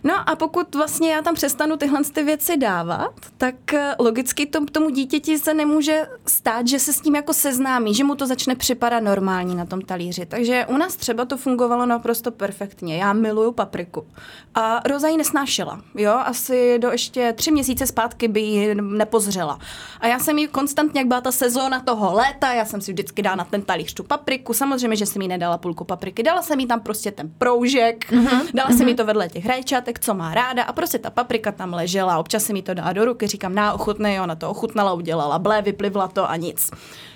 No 0.04 0.14
a 0.30 0.36
pokud 0.36 0.74
vlastně 0.74 1.12
já 1.12 1.22
tam 1.22 1.34
přestanu 1.34 1.76
tyhle 1.76 2.00
ty 2.12 2.22
věci 2.22 2.56
dávat, 2.56 3.14
tak 3.38 3.74
eh, 3.74 3.94
logicky 3.98 4.46
tom, 4.46 4.66
tomu 4.66 4.90
dítěti 4.90 5.38
se 5.38 5.54
nemůže 5.54 6.06
stát, 6.26 6.66
že 6.68 6.78
se 6.78 6.92
s 6.92 7.00
tím 7.00 7.14
jako 7.14 7.32
seznámí, 7.32 7.94
že 7.94 8.04
mu 8.04 8.14
to 8.14 8.26
začne 8.26 8.54
připadat 8.54 9.02
normální 9.02 9.54
na 9.54 9.66
tom 9.66 9.80
talíři. 9.80 10.26
Takže 10.26 10.66
u 10.68 10.76
nás 10.76 10.96
třeba 10.96 11.24
to 11.24 11.36
fungovalo 11.36 11.86
naprosto 11.86 12.30
perfektně. 12.30 12.96
Já 12.96 13.12
miluju 13.12 13.52
papriku. 13.52 14.06
A 14.54 14.80
Roza 14.88 15.08
ji 15.08 15.16
nesnášela. 15.16 15.80
Jo, 15.94 16.12
asi 16.12 16.78
do 16.78 16.90
ještě 16.90 17.32
tři 17.32 17.50
měsíce 17.50 17.86
zpátky 17.86 18.28
by 18.28 18.40
ji 18.40 18.74
nepozřela. 18.98 19.58
A 20.00 20.06
já 20.06 20.18
jsem 20.18 20.38
jí 20.38 20.46
konstantně, 20.48 21.00
jak 21.00 21.08
byla 21.08 21.20
ta 21.20 21.32
sezóna 21.32 21.80
toho 21.80 22.14
léta, 22.14 22.52
já 22.52 22.64
jsem 22.64 22.80
si 22.80 22.92
vždycky 22.92 23.22
dala 23.22 23.36
na 23.36 23.44
ten 23.44 23.62
talíř 23.62 23.94
tu 23.94 24.02
papriku. 24.02 24.54
Samozřejmě, 24.54 24.96
že 24.96 25.06
jsem 25.06 25.22
jí 25.22 25.28
nedala 25.28 25.58
půlku 25.58 25.84
papriky. 25.84 26.22
Dala 26.22 26.42
jsem 26.42 26.60
jí 26.60 26.66
tam 26.66 26.80
prostě 26.80 27.10
ten 27.10 27.30
proužek, 27.38 28.12
mm-hmm. 28.12 28.42
dala 28.54 28.70
jsem 28.70 28.88
jí 28.88 28.94
to 28.94 29.04
vedle 29.04 29.28
těch 29.28 29.46
rajčátek, 29.46 30.00
co 30.00 30.14
má 30.14 30.34
ráda 30.34 30.62
a 30.62 30.72
prostě 30.72 30.98
ta 30.98 31.10
paprika 31.10 31.52
tam 31.52 31.74
ležela. 31.74 32.18
Občas 32.18 32.44
jsem 32.44 32.56
jí 32.56 32.62
to 32.62 32.74
dala 32.74 32.92
do 32.92 33.04
ruky, 33.04 33.26
říkám, 33.26 33.54
na 33.54 33.72
ochutnej, 33.72 34.20
ona 34.20 34.34
to 34.34 34.50
ochutnala, 34.50 34.92
udělala 34.92 35.38
blé, 35.38 35.62
vyplivla 35.62 36.08
to 36.08 36.30
a 36.30 36.36
nic. 36.36 36.70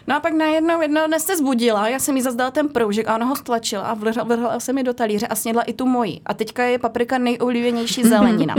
No 0.07 0.17
a 0.17 0.21
pak 0.21 0.33
najednou 0.33 0.81
jednoho 0.81 1.07
dne 1.07 1.21
se 1.21 1.37
zbudila, 1.37 1.89
já 1.89 1.99
jsem 1.99 2.17
jí 2.17 2.23
zase 2.23 2.37
dala 2.37 2.51
ten 2.51 2.69
proužek 2.69 3.09
a 3.09 3.15
ona 3.15 3.27
ho 3.27 3.37
stlačila 3.37 3.83
a 3.83 3.95
vrhla, 3.95 4.25
vrhla 4.25 4.61
jsem 4.61 4.75
mi 4.75 4.83
do 4.83 4.95
talíře 4.95 5.27
a 5.27 5.35
snědla 5.35 5.63
i 5.63 5.73
tu 5.73 5.87
moji. 5.87 6.21
A 6.27 6.35
teďka 6.35 6.65
je 6.65 6.79
paprika 6.79 7.19
nejoblíbenější 7.19 8.03
zelenina. 8.03 8.55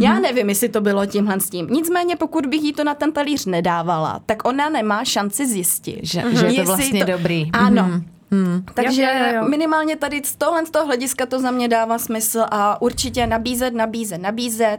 Já 0.00 0.20
nevím, 0.20 0.48
jestli 0.48 0.68
to 0.68 0.80
bylo 0.80 1.06
tímhle 1.06 1.40
s 1.40 1.50
tím. 1.50 1.66
Nicméně, 1.70 2.16
pokud 2.16 2.46
bych 2.46 2.59
jí 2.62 2.72
to 2.72 2.84
na 2.84 2.94
ten 2.94 3.12
talíř 3.12 3.46
nedávala, 3.46 4.20
tak 4.26 4.44
ona 4.48 4.68
nemá 4.68 5.04
šanci 5.04 5.46
zjistit. 5.46 6.00
Že, 6.02 6.20
že 6.20 6.26
je 6.26 6.40
to 6.40 6.46
jestli 6.46 6.64
vlastně 6.64 7.04
dobrý. 7.04 7.50
Ano. 7.52 7.82
Mhm. 7.82 8.04
Hmm. 8.32 8.64
Takže 8.74 9.02
Jo, 9.02 9.08
jo, 9.18 9.26
jo, 9.26 9.34
jo. 9.42 9.48
minimálně 9.48 9.96
tady 9.96 10.22
z 10.24 10.36
tohle 10.36 10.66
z 10.66 10.70
toho 10.70 10.86
hlediska 10.86 11.26
to 11.26 11.40
za 11.40 11.50
mě 11.50 11.68
dává 11.68 11.98
smysl 11.98 12.44
a 12.50 12.82
určitě 12.82 13.26
nabízet, 13.26 13.74
nabízet, 13.74 14.18
nabízet 14.22 14.78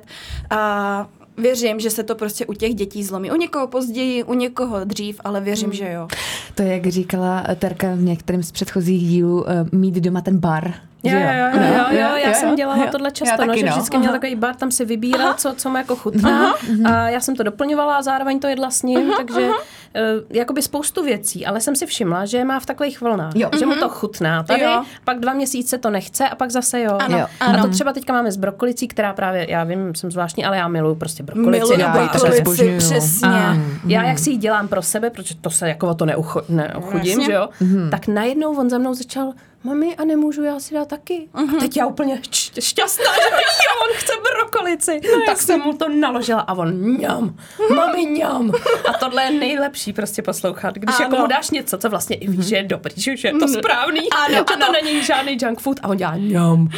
a 0.49 1.07
věřím, 1.37 1.79
že 1.79 1.89
se 1.89 2.03
to 2.03 2.15
prostě 2.15 2.45
u 2.45 2.53
těch 2.53 2.75
dětí 2.75 3.03
zlomí. 3.03 3.31
U 3.31 3.35
někoho 3.35 3.67
později, 3.67 4.23
u 4.23 4.33
někoho 4.33 4.83
dřív, 4.83 5.21
ale 5.23 5.41
věřím, 5.41 5.69
Hmm. 5.69 5.77
že 5.77 5.91
jo. 5.91 6.07
To 6.55 6.63
je, 6.63 6.73
jak 6.73 6.87
říkala 6.87 7.43
Terka 7.59 7.95
v 7.95 8.01
některém 8.01 8.43
z 8.43 8.51
předchozích 8.51 9.01
dílů, 9.09 9.49
eh, 9.49 9.65
mít 9.71 9.95
doma 9.95 10.21
ten 10.21 10.37
bar. 10.39 10.73
Jo, 11.03 11.19
jo, 11.19 11.19
jo, 11.19 11.61
jo, 11.61 11.73
jo, 11.73 11.85
jo, 11.91 12.15
já 12.15 12.27
jo, 12.29 12.33
jsem 12.33 12.55
dělala 12.55 12.83
jo. 12.85 12.91
tohle 12.91 13.11
často, 13.11 13.45
no, 13.45 13.57
že 13.57 13.65
no. 13.65 13.71
vždycky 13.71 13.97
měl 13.97 14.11
takový 14.11 14.35
bar, 14.35 14.55
tam 14.55 14.71
si 14.71 14.85
vybíral, 14.85 15.33
co, 15.33 15.53
co 15.57 15.69
mu 15.69 15.77
jako 15.77 15.95
chutná 15.95 16.53
a 16.85 17.09
já 17.09 17.19
jsem 17.19 17.35
to 17.35 17.43
doplňovala 17.43 17.95
a 17.97 18.01
zároveň 18.01 18.39
to 18.39 18.47
jedla 18.47 18.69
s 18.71 18.83
ním, 18.83 19.11
takže 19.17 19.49
eh, 19.95 20.01
jakoby 20.29 20.61
spoustu 20.61 21.03
věcí, 21.03 21.45
ale 21.45 21.61
jsem 21.61 21.75
si 21.75 21.85
všimla, 21.85 22.25
že 22.25 22.43
má 22.43 22.59
v 22.59 22.65
takových 22.65 23.01
vlnách, 23.01 23.35
Jo. 23.35 23.49
že 23.59 23.65
mu 23.65 23.75
to 23.75 23.89
chutná 23.89 24.43
tady, 24.43 24.61
Jo. 24.61 24.83
pak 25.03 25.19
dva 25.19 25.33
měsíce 25.33 25.77
to 25.77 25.89
nechce 25.89 26.29
a 26.29 26.35
pak 26.35 26.51
zase 26.51 26.81
jo. 26.81 26.97
Ano, 26.99 27.17
Jo. 27.17 27.25
A 27.39 27.45
ano. 27.45 27.63
to 27.63 27.69
třeba 27.69 27.93
teďka 27.93 28.13
máme 28.13 28.31
s 28.31 28.37
brokolicí, 28.37 28.87
která 28.87 29.13
právě, 29.13 29.45
já 29.51 29.63
vím, 29.63 29.95
jsem 29.95 30.11
zvláštní, 30.11 30.45
ale 30.45 30.57
já 30.57 30.67
miluju 30.67 30.95
prostě 30.95 31.23
brokolici. 31.23 31.51
Miluju 31.51 31.77
na 31.79 31.85
já 31.85 31.91
brokolici, 31.93 32.37
zbožňuju. 32.37 32.77
přesně. 32.77 33.27
A 33.29 33.55
já, 33.87 34.03
jak 34.03 34.19
si 34.19 34.29
ji 34.29 34.37
dělám 34.37 34.67
pro 34.67 34.81
sebe, 34.81 35.09
protože 35.09 35.35
to 35.35 35.49
se 35.49 35.67
jako 35.69 35.87
o 35.87 35.93
to 35.93 36.05
neucho, 36.05 36.41
neochudím, 36.49 37.19
Jasně. 37.19 37.25
že 37.25 37.31
jo, 37.31 37.49
tak 37.91 38.07
najednou 38.07 38.55
on 38.57 38.69
za 38.69 38.77
mnou 38.77 38.93
začal, 38.93 39.33
mami, 39.63 39.95
a 39.95 40.05
nemůžu 40.05 40.43
já 40.43 40.59
si 40.59 40.73
dát 40.73 40.87
taky. 40.87 41.27
A 41.33 41.39
teď 41.59 41.77
já 41.77 41.85
úplně 41.87 42.15
šť- 42.15 42.61
šťastná, 42.61 43.05
že 43.13 43.29
jo, 43.35 43.87
on 43.89 43.95
chce 43.97 44.13
brokolici. 44.33 45.01
tak 45.25 45.37
jsem 45.41 45.59
mu 45.61 45.73
to 45.73 45.89
naložila 45.89 46.41
a 46.41 46.53
on 46.53 46.73
mňam, 46.73 47.35
mami 47.75 48.05
mňam. 48.07 48.51
A 48.89 48.93
tohle 48.99 49.23
je 49.23 49.39
nejlepší 49.39 49.93
prostě 49.93 50.21
poslouchat, 50.21 50.75
když 50.75 50.95
Ano. 50.95 51.05
jako 51.05 51.15
mu 51.21 51.27
dáš 51.27 51.49
něco, 51.51 51.77
co 51.77 51.89
vlastně 51.89 52.15
i 52.15 52.27
víš, 52.27 52.45
že 52.45 52.55
je 52.55 52.63
dobrý, 52.63 52.93
že 52.97 53.27
je 53.27 53.33
to 53.33 53.47
správný, 53.47 53.99
Ano, 54.25 54.35
že 54.35 54.43
to 54.43 54.53
ano. 54.53 54.71
není 54.83 55.03
žádný 55.03 55.37
junk 55.41 55.59
food 55.59 55.79
a 55.83 55.87
on 55.87 55.97
dělá 55.97 56.11
mňam. 56.15 56.69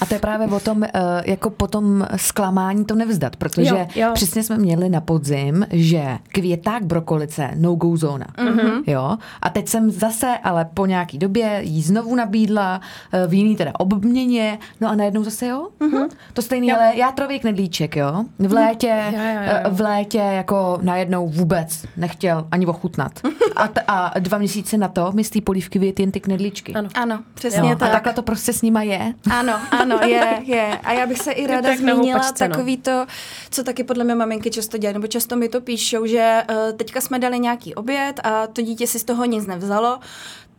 A 0.00 0.06
to 0.06 0.14
je 0.14 0.20
právě 0.20 0.46
o 0.46 0.60
tom, 0.60 0.84
eh, 0.84 0.90
jako 1.24 1.50
potom 1.50 2.06
zklamání 2.16 2.84
to 2.84 2.94
nevzdat, 2.94 3.36
protože 3.36 3.68
Jo, 3.70 3.88
jo. 3.94 4.10
přesně 4.14 4.42
jsme 4.42 4.58
měli 4.58 4.88
na 4.88 5.00
podzim, 5.00 5.66
že 5.70 6.02
květák 6.28 6.84
brokolice, 6.84 7.50
no-go 7.54 7.96
zóna. 7.96 8.26
Mhm. 8.40 8.82
Jo? 8.86 9.16
A 9.42 9.50
teď 9.50 9.68
jsem 9.68 9.90
zase, 9.90 10.38
ale 10.44 10.64
po 10.74 10.86
nějaký 10.86 11.18
době 11.18 11.60
jí 11.64 11.82
znovu 11.82 12.14
nabídla, 12.14 12.27
eh, 12.36 13.26
v 13.26 13.34
jiný 13.34 13.56
teda 13.56 13.72
obměně, 13.78 14.58
no 14.80 14.88
a 14.88 14.94
najednou 14.94 15.24
zase 15.24 15.46
jo. 15.46 15.68
Mhm. 15.80 16.08
To 16.32 16.42
stejný, 16.42 16.72
ale 16.72 16.92
játrový 16.96 17.38
knedlíček, 17.40 17.96
jo. 17.96 18.24
V 18.38 18.52
létě, 18.52 18.86
Jo, 19.12 19.18
jo, 19.18 19.24
jo, 19.24 19.40
eh, 19.40 19.62
jo. 19.64 19.70
v 19.74 19.80
létě 19.80 20.18
jako 20.18 20.78
najednou 20.82 21.28
vůbec 21.28 21.84
nechtěl 21.96 22.46
ani 22.50 22.66
ochutnat. 22.66 23.12
A, 23.56 23.68
t- 23.68 23.82
a 23.88 24.18
dva 24.18 24.38
měsíce 24.38 24.76
na 24.78 24.88
to 24.88 25.12
mi 25.12 25.24
z 25.24 25.30
té 25.30 25.40
polívky 25.40 25.78
vyjet 25.78 26.00
jen 26.00 26.10
ty 26.12 26.20
knedlíčky. 26.20 26.74
Ano. 26.74 26.88
Ano, 26.94 27.18
přesně 27.34 27.60
Jo, 27.70 27.72
a 27.72 27.74
tak. 27.74 27.90
takhle 27.90 28.12
to 28.12 28.22
prostě 28.22 28.52
s 28.52 28.62
nima 28.62 28.82
je. 28.82 29.14
Ano, 29.30 29.52
ano, 29.70 29.98
je, 30.06 30.42
je. 30.44 30.78
A 30.84 30.92
já 30.92 31.06
bych 31.06 31.18
se 31.18 31.32
i 31.32 31.46
ráda 31.46 31.68
tak 31.68 31.78
zmínila 31.78 32.18
houpačce, 32.18 32.48
no. 32.48 32.54
takový 32.54 32.76
to, 32.76 33.06
co 33.50 33.64
taky 33.64 33.84
podle 33.84 34.04
mě 34.04 34.14
maminky 34.14 34.50
často 34.50 34.78
dělají, 34.78 34.94
nebo 34.94 35.06
často 35.06 35.36
mi 35.36 35.48
to 35.48 35.60
píšou, 35.60 36.06
že 36.06 36.42
uh, 36.50 36.56
teďka 36.76 37.00
jsme 37.00 37.18
dali 37.18 37.38
nějaký 37.38 37.74
oběd 37.74 38.20
a 38.24 38.46
to 38.46 38.62
dítě 38.62 38.86
si 38.86 38.98
z 38.98 39.04
toho 39.04 39.24
nic 39.24 39.46
nevzalo, 39.46 39.98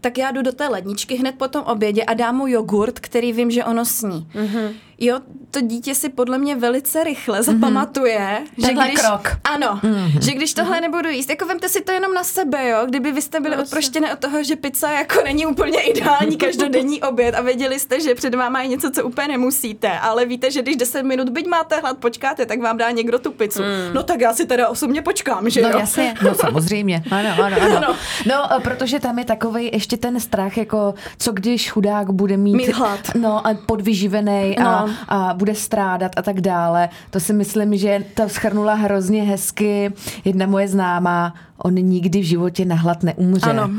tak 0.02 0.18
já 0.18 0.32
jdu 0.32 0.42
do 0.42 0.52
té 0.52 0.68
ledničky 0.68 1.16
hned 1.16 1.36
po 1.38 1.48
tom 1.48 1.64
obědě 1.64 2.04
a 2.04 2.14
dám 2.14 2.36
mu 2.36 2.48
jogurt, 2.48 3.00
který 3.00 3.34
vím, 3.34 3.52
že 3.52 3.66
ono 3.66 3.86
sní. 3.86 4.28
Mm-hmm. 4.36 4.74
Jo, 5.02 5.20
to 5.52 5.62
dítě 5.62 5.96
si 5.96 6.10
podle 6.10 6.38
mě 6.38 6.56
velice 6.56 7.04
rychle 7.04 7.44
zapamatuje, 7.44 8.42
že 8.58 8.66
Tenhle 8.68 8.88
když, 8.88 9.00
krok. 9.00 9.30
ano, 9.44 9.80
mm-hmm. 9.84 10.20
že 10.22 10.32
když 10.32 10.54
tohle 10.54 10.82
nebudu 10.82 11.10
jíst, 11.10 11.30
jako 11.30 11.46
vemte 11.46 11.70
si 11.70 11.82
to 11.82 11.92
jenom 11.92 12.14
na 12.14 12.24
sebe, 12.24 12.70
jo, 12.70 12.78
kdyby 12.86 13.12
vy 13.12 13.22
jste 13.22 13.40
byli 13.40 13.56
Prostě. 13.56 13.70
odproštěné 13.76 14.14
od 14.14 14.20
toho, 14.20 14.44
že 14.44 14.56
pizza 14.56 14.92
jako 14.92 15.22
není 15.24 15.46
úplně 15.46 15.82
ideální 15.82 16.38
každodenní 16.38 17.02
oběd 17.10 17.36
a 17.36 17.42
věděli 17.42 17.80
jste, 17.80 18.02
že 18.02 18.16
před 18.16 18.36
váma 18.36 18.62
je 18.62 18.68
něco, 18.68 18.92
co 18.92 19.04
úplně 19.04 19.28
nemusíte, 19.28 20.00
ale 20.00 20.26
víte, 20.26 20.52
že 20.52 20.62
když 20.62 20.76
10 20.76 21.04
minut, 21.04 21.30
byť 21.30 21.48
máte 21.48 21.76
hlad, 21.80 21.98
počkáte, 21.98 22.46
tak 22.46 22.62
vám 22.62 22.78
dá 22.78 22.92
někdo 22.92 23.20
tu 23.20 23.32
pizzu. 23.32 23.62
Mm. 23.64 23.94
No 23.94 24.04
tak 24.04 24.22
já 24.22 24.34
si 24.34 24.46
teda 24.46 24.68
osobně 24.70 25.02
počkám, 25.02 25.50
že 25.50 25.62
No 25.62 25.70
jo? 25.70 25.80
jasně, 25.80 26.14
no 26.24 26.36
samozřejmě, 26.36 27.04
ano, 27.12 27.30
ano, 27.46 27.58
ano. 27.62 27.78
Ano. 27.78 27.96
No, 28.26 28.54
eh, 28.58 28.60
protože 28.60 29.00
tam 29.00 29.20
je 29.20 29.26
takový 29.26 29.70
ještě 29.74 29.98
ten 29.98 30.20
strach, 30.20 30.58
jako 30.58 30.94
co 31.18 31.32
když 31.32 31.72
chudák 31.72 32.10
bude 32.12 32.38
mít, 32.38 32.54
Mít 32.56 32.74
hlad. 32.74 33.00
no 33.16 33.48
a 33.48 33.54
podvyživený 33.66 34.58
a, 34.58 34.89
A 35.08 35.34
bude 35.34 35.56
strádat 35.56 36.12
a 36.18 36.22
tak 36.22 36.42
dále. 36.42 36.90
To 37.10 37.20
si 37.20 37.34
myslím, 37.34 37.78
že 37.78 38.04
to 38.14 38.30
schrnula 38.30 38.74
hrozně 38.74 39.24
hezky 39.24 39.94
jedna 40.26 40.46
moje 40.46 40.68
známá, 40.68 41.34
on 41.58 41.74
nikdy 41.76 42.20
v 42.20 42.24
životě 42.24 42.66
na 42.66 42.76
hlad 42.76 43.04
neumře. 43.04 43.50
Ano. 43.50 43.70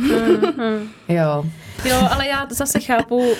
Jo. 1.09 1.44
Jo, 1.85 1.97
ale 2.11 2.27
já 2.27 2.47
zase 2.51 2.81
chápu 2.81 3.16
uh, 3.16 3.35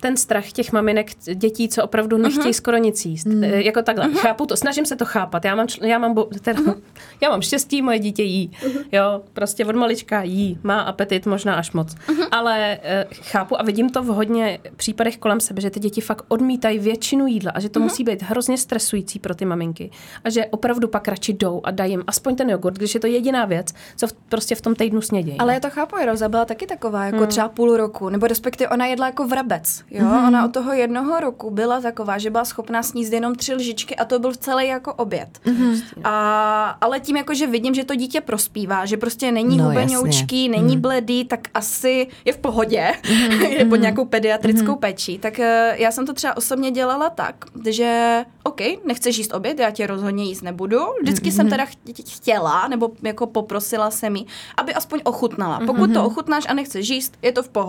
ten 0.00 0.16
strach 0.16 0.52
těch 0.52 0.72
maminek, 0.72 1.10
dětí, 1.34 1.68
co 1.68 1.84
opravdu 1.84 2.16
nechtějí 2.16 2.46
uh-huh. 2.46 2.56
skoro 2.56 2.76
nic 2.76 3.04
jíst. 3.04 3.26
Uh, 3.26 3.44
jako 3.44 3.82
takhle, 3.82 4.08
uh-huh. 4.08 4.16
chápu 4.16 4.46
to, 4.46 4.56
snažím 4.56 4.86
se 4.86 4.96
to 4.96 5.04
chápat. 5.04 5.44
Já 5.44 5.54
mám, 5.54 5.66
čl- 5.66 5.84
já 5.84 5.98
mám, 5.98 6.14
bo- 6.14 6.24
teda, 6.24 6.60
uh-huh. 6.60 6.80
já 7.20 7.30
mám 7.30 7.42
štěstí, 7.42 7.82
moje 7.82 7.98
dítě 7.98 8.22
jí. 8.22 8.50
Uh-huh. 8.62 8.84
Jo, 8.92 9.22
prostě 9.32 9.64
od 9.64 9.76
malička 9.76 10.22
jí, 10.22 10.58
má 10.62 10.80
apetit 10.80 11.26
možná 11.26 11.54
až 11.54 11.72
moc. 11.72 11.94
Uh-huh. 11.94 12.28
Ale 12.30 12.78
uh, 12.78 13.12
chápu 13.22 13.60
a 13.60 13.62
vidím 13.62 13.90
to 13.90 14.02
v 14.02 14.06
hodně 14.06 14.58
případech 14.76 15.18
kolem 15.18 15.40
sebe, 15.40 15.60
že 15.60 15.70
ty 15.70 15.80
děti 15.80 16.00
fakt 16.00 16.24
odmítají 16.28 16.78
většinu 16.78 17.26
jídla 17.26 17.52
a 17.54 17.60
že 17.60 17.68
to 17.68 17.80
uh-huh. 17.80 17.82
musí 17.82 18.04
být 18.04 18.22
hrozně 18.22 18.58
stresující 18.58 19.18
pro 19.18 19.34
ty 19.34 19.44
maminky. 19.44 19.90
A 20.24 20.30
že 20.30 20.46
opravdu 20.46 20.88
pak 20.88 21.08
radši 21.08 21.32
jdou 21.32 21.60
a 21.64 21.70
dají 21.70 21.90
jim 21.90 22.04
aspoň 22.06 22.36
ten 22.36 22.50
jogurt, 22.50 22.74
když 22.74 22.94
je 22.94 23.00
to 23.00 23.06
jediná 23.06 23.44
věc, 23.44 23.74
co 23.96 24.06
v, 24.06 24.12
prostě 24.12 24.54
v 24.54 24.60
tom 24.60 24.74
týdnu 24.74 25.00
snědějí. 25.00 25.38
Ale 25.38 25.54
já 25.54 25.60
to 25.60 25.70
chápu, 25.70 25.96
Roza 26.06 26.28
byla 26.28 26.44
taky 26.44 26.66
taková, 26.66 27.04
jako 27.04 27.26
třeba 27.26 27.48
půl 27.48 27.71
půl 27.72 27.76
roku, 27.76 28.08
nebo 28.08 28.26
respektive 28.26 28.68
ona 28.70 28.86
jedla 28.86 29.06
jako 29.06 29.26
vrabec. 29.28 29.82
Jo? 29.90 30.04
Mm-hmm. 30.04 30.28
Ona 30.28 30.44
od 30.44 30.52
toho 30.52 30.72
jednoho 30.72 31.20
roku 31.20 31.50
byla 31.50 31.80
taková, 31.80 32.18
že 32.18 32.30
byla 32.30 32.44
schopná 32.44 32.82
sníst 32.82 33.12
jenom 33.12 33.34
tři 33.34 33.54
lžičky 33.54 33.96
a 33.96 34.04
to 34.04 34.18
byl 34.18 34.34
celý 34.34 34.66
jako 34.68 34.94
oběd. 34.94 35.28
Mm-hmm. 35.44 35.82
A, 36.04 36.76
ale 36.80 37.00
tím 37.00 37.16
jako, 37.16 37.34
že 37.34 37.46
vidím, 37.46 37.74
že 37.74 37.84
to 37.84 37.94
dítě 37.94 38.20
prospívá, 38.20 38.86
že 38.86 38.96
prostě 38.96 39.32
není 39.32 39.56
No, 39.56 39.64
hubenoučký, 39.64 40.44
jasně. 40.44 40.60
není 40.62 40.72
Mhm. 40.74 40.80
bledý, 40.82 41.24
tak 41.24 41.40
asi 41.54 42.06
je 42.24 42.32
v 42.32 42.38
pohodě, 42.38 42.92
je 43.48 43.64
pod 43.64 43.76
nějakou 43.76 44.04
pediatrickou 44.04 44.74
péčí. 44.76 45.18
Tak 45.18 45.38
eh, 45.38 45.74
já 45.78 45.90
jsem 45.90 46.06
to 46.06 46.12
třeba 46.12 46.36
osobně 46.36 46.70
dělala 46.70 47.10
tak, 47.10 47.44
že 47.70 48.24
OK, 48.42 48.60
nechceš 48.86 49.18
jíst 49.18 49.34
oběd, 49.34 49.58
já 49.58 49.70
tě 49.70 49.86
rozhodně 49.86 50.24
jíst 50.24 50.42
nebudu. 50.42 50.78
Vždycky 51.02 51.32
jsem 51.32 51.48
teda 51.50 51.64
ch- 51.66 52.14
chtěla, 52.16 52.68
nebo 52.68 52.90
jako 53.02 53.26
poprosila 53.26 53.90
jsem 53.90 54.16
jí, 54.16 54.26
aby 54.56 54.74
aspoň 54.74 55.00
ochutnala. 55.04 55.60
Pokud 55.66 55.92
to 55.94 56.04
ochutnáš 56.04 56.44
a 56.48 56.54
nechceš 56.54 56.88
jíst, 56.88 57.14
je 57.22 57.32
to 57.32 57.42
v 57.42 57.48
pohodě. 57.48 57.61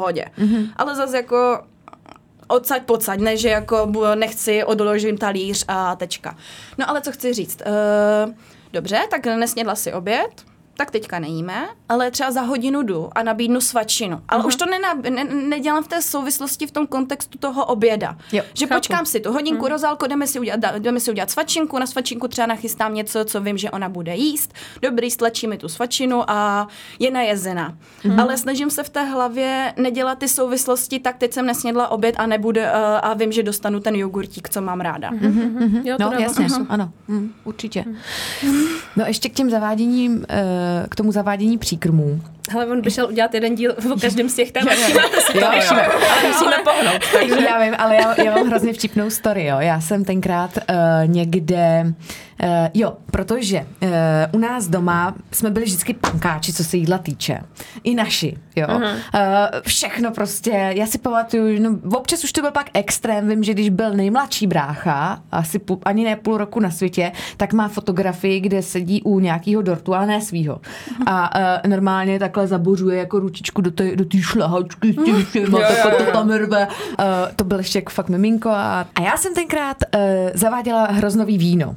Ale 0.75 0.95
zase 0.95 1.17
jako 1.17 1.63
odsaď 2.47 2.83
pocať, 2.83 3.19
ne, 3.19 3.37
že 3.37 3.49
jako 3.49 3.91
nechci, 4.15 4.63
odložím 4.63 5.17
talíř 5.17 5.65
a 5.67 5.95
tečka. 5.95 6.37
No 6.77 6.89
ale 6.89 7.01
co 7.01 7.11
chci 7.11 7.33
říct, 7.33 7.61
uh, 7.65 8.33
dobře, 8.73 8.99
tak 9.09 9.25
nesnědla 9.25 9.75
si 9.75 9.93
oběd, 9.93 10.45
tak 10.77 10.91
teďka 10.91 11.19
nejíme, 11.19 11.67
ale 11.89 12.11
třeba 12.11 12.31
za 12.31 12.41
hodinu 12.41 12.81
jdu 12.83 13.09
a 13.15 13.23
nabídnu 13.23 13.61
svačinu. 13.61 14.21
Ale 14.29 14.43
už 14.43 14.55
to 14.55 14.65
nena, 14.65 14.93
ne, 14.93 15.23
nedělám 15.23 15.83
v 15.83 15.87
té 15.87 16.01
souvislosti 16.01 16.67
v 16.67 16.71
tom 16.71 16.87
kontextu 16.87 17.37
toho 17.37 17.65
oběda. 17.65 18.17
Jo, 18.31 18.43
že 18.53 18.65
chápu. 18.67 18.79
počkám 18.79 19.05
si 19.05 19.19
tu 19.19 19.31
hodinku, 19.33 19.67
rozálko, 19.67 20.07
jdeme 20.07 20.27
si, 20.27 20.39
udělat, 20.39 20.59
jdeme 20.77 20.99
si 20.99 21.11
udělat 21.11 21.31
svačinku, 21.31 21.79
na 21.79 21.85
svačinku 21.87 22.27
třeba 22.27 22.45
nachystám 22.47 22.93
něco, 22.93 23.25
co 23.25 23.41
vím, 23.41 23.57
že 23.57 23.71
ona 23.71 23.89
bude 23.89 24.15
jíst. 24.15 24.53
Dobrý, 24.81 25.11
stlačí 25.11 25.47
mi 25.47 25.57
tu 25.57 25.69
svačinu 25.69 26.29
a 26.29 26.67
je 26.99 27.11
najezená. 27.11 27.77
Ale 28.17 28.37
snažím 28.37 28.69
se 28.69 28.83
v 28.83 28.89
té 28.89 29.03
hlavě 29.03 29.73
nedělat 29.77 30.19
ty 30.19 30.27
souvislosti, 30.27 30.99
tak 30.99 31.17
teď 31.17 31.33
jsem 31.33 31.45
nesnědla 31.45 31.87
oběd 31.87 32.15
a 32.17 32.25
nebude 32.25 32.61
uh, 32.71 32.77
a 33.01 33.13
vím, 33.13 33.31
že 33.31 33.43
dostanu 33.43 33.79
ten 33.79 33.95
jogurtík, 33.95 34.49
co 34.49 34.61
mám 34.61 34.81
ráda. 34.81 35.09
Jo, 35.83 35.97
to 35.97 36.03
No, 36.03 36.09
dává 36.09 36.19
jasně, 36.23 36.49
smysl. 36.49 36.65
ano, 36.69 36.91
mm, 37.07 37.33
určitě. 37.43 37.85
No 38.95 39.05
ještě 39.07 39.29
k 39.29 39.33
těm 39.33 39.49
zaváděním, 39.49 40.25
eh, 40.29 40.62
k 40.89 40.95
tomu 40.95 41.11
zavádění 41.11 41.57
příkrmů. 41.57 42.21
Hele, 42.49 42.65
on 42.65 42.81
by 42.81 42.91
šel 42.91 43.07
udělat 43.07 43.33
jeden 43.33 43.55
díl 43.55 43.75
o 43.93 43.99
každém 43.99 44.29
z 44.29 44.35
těch 44.35 44.51
témat. 44.51 44.73
Ale 45.43 45.55
musíme 46.27 46.55
pohnout. 46.63 47.01
Takže 47.19 47.45
já 47.45 47.63
vím, 47.63 47.75
ale 47.77 47.95
já, 47.95 48.21
já 48.21 48.35
mám 48.35 48.47
hrozně 48.47 48.73
vtipnou 48.73 49.09
story, 49.09 49.45
jo. 49.45 49.57
Já 49.59 49.81
jsem 49.81 50.05
tenkrát 50.05 50.57
uh, 50.57 50.75
někde, 51.05 51.83
uh, 52.43 52.49
jo, 52.73 52.93
protože 53.11 53.59
uh, 53.81 53.89
u 54.31 54.37
nás 54.37 54.67
doma 54.67 55.15
jsme 55.31 55.51
byli 55.51 55.65
vždycky 55.65 55.93
pankáči, 55.93 56.53
co 56.53 56.63
se 56.63 56.77
jídla 56.77 56.97
týče. 56.97 57.39
I 57.83 57.95
naši, 57.95 58.37
jo. 58.55 58.67
Uh, 58.69 58.81
všechno 59.67 60.11
prostě, 60.11 60.73
já 60.75 60.85
si 60.85 60.97
pamatuju, 60.97 61.61
no, 61.61 61.97
občas 61.97 62.23
už 62.23 62.31
to 62.31 62.41
byl 62.41 62.51
pak 62.51 62.69
extrém, 62.73 63.29
vím, 63.29 63.43
že 63.43 63.53
když 63.53 63.69
byl 63.69 63.93
nejmladší 63.93 64.47
brácha, 64.47 65.21
asi 65.31 65.59
půl, 65.59 65.79
ani 65.85 66.03
ne 66.03 66.15
půl 66.15 66.37
roku 66.37 66.59
na 66.59 66.71
světě, 66.71 67.11
tak 67.37 67.53
má 67.53 67.67
fotografii, 67.67 68.39
kde 68.39 68.61
sedí 68.61 69.01
u 69.01 69.19
nějakého 69.19 69.61
dortu, 69.61 69.95
ale 69.95 70.05
ne 70.07 70.21
svýho. 70.21 70.61
A 71.05 71.39
uh, 71.39 71.69
normálně 71.69 72.19
takhle 72.33 72.47
zabořuje 72.47 72.97
jako 72.97 73.19
ručičku 73.19 73.61
do 73.61 73.71
té 73.71 73.95
do 73.95 74.05
té 74.05 74.17
šlahačky 74.21 74.93
s 74.93 74.95
tím 75.05 75.25
všema, 75.25 75.59
takhle 75.59 75.91
to 75.91 76.11
tam 76.11 76.29
rve. 76.29 76.67
Uh, 76.67 77.05
to 77.35 77.43
byl 77.43 77.57
ještě 77.57 77.77
jako 77.77 77.89
fakt 77.89 78.09
miminko. 78.09 78.49
A, 78.49 78.87
a 78.95 79.01
já 79.01 79.17
jsem 79.17 79.33
tenkrát 79.33 79.77
uh, 79.95 80.01
zaváděla 80.33 80.85
hroznový 80.85 81.37
víno. 81.37 81.75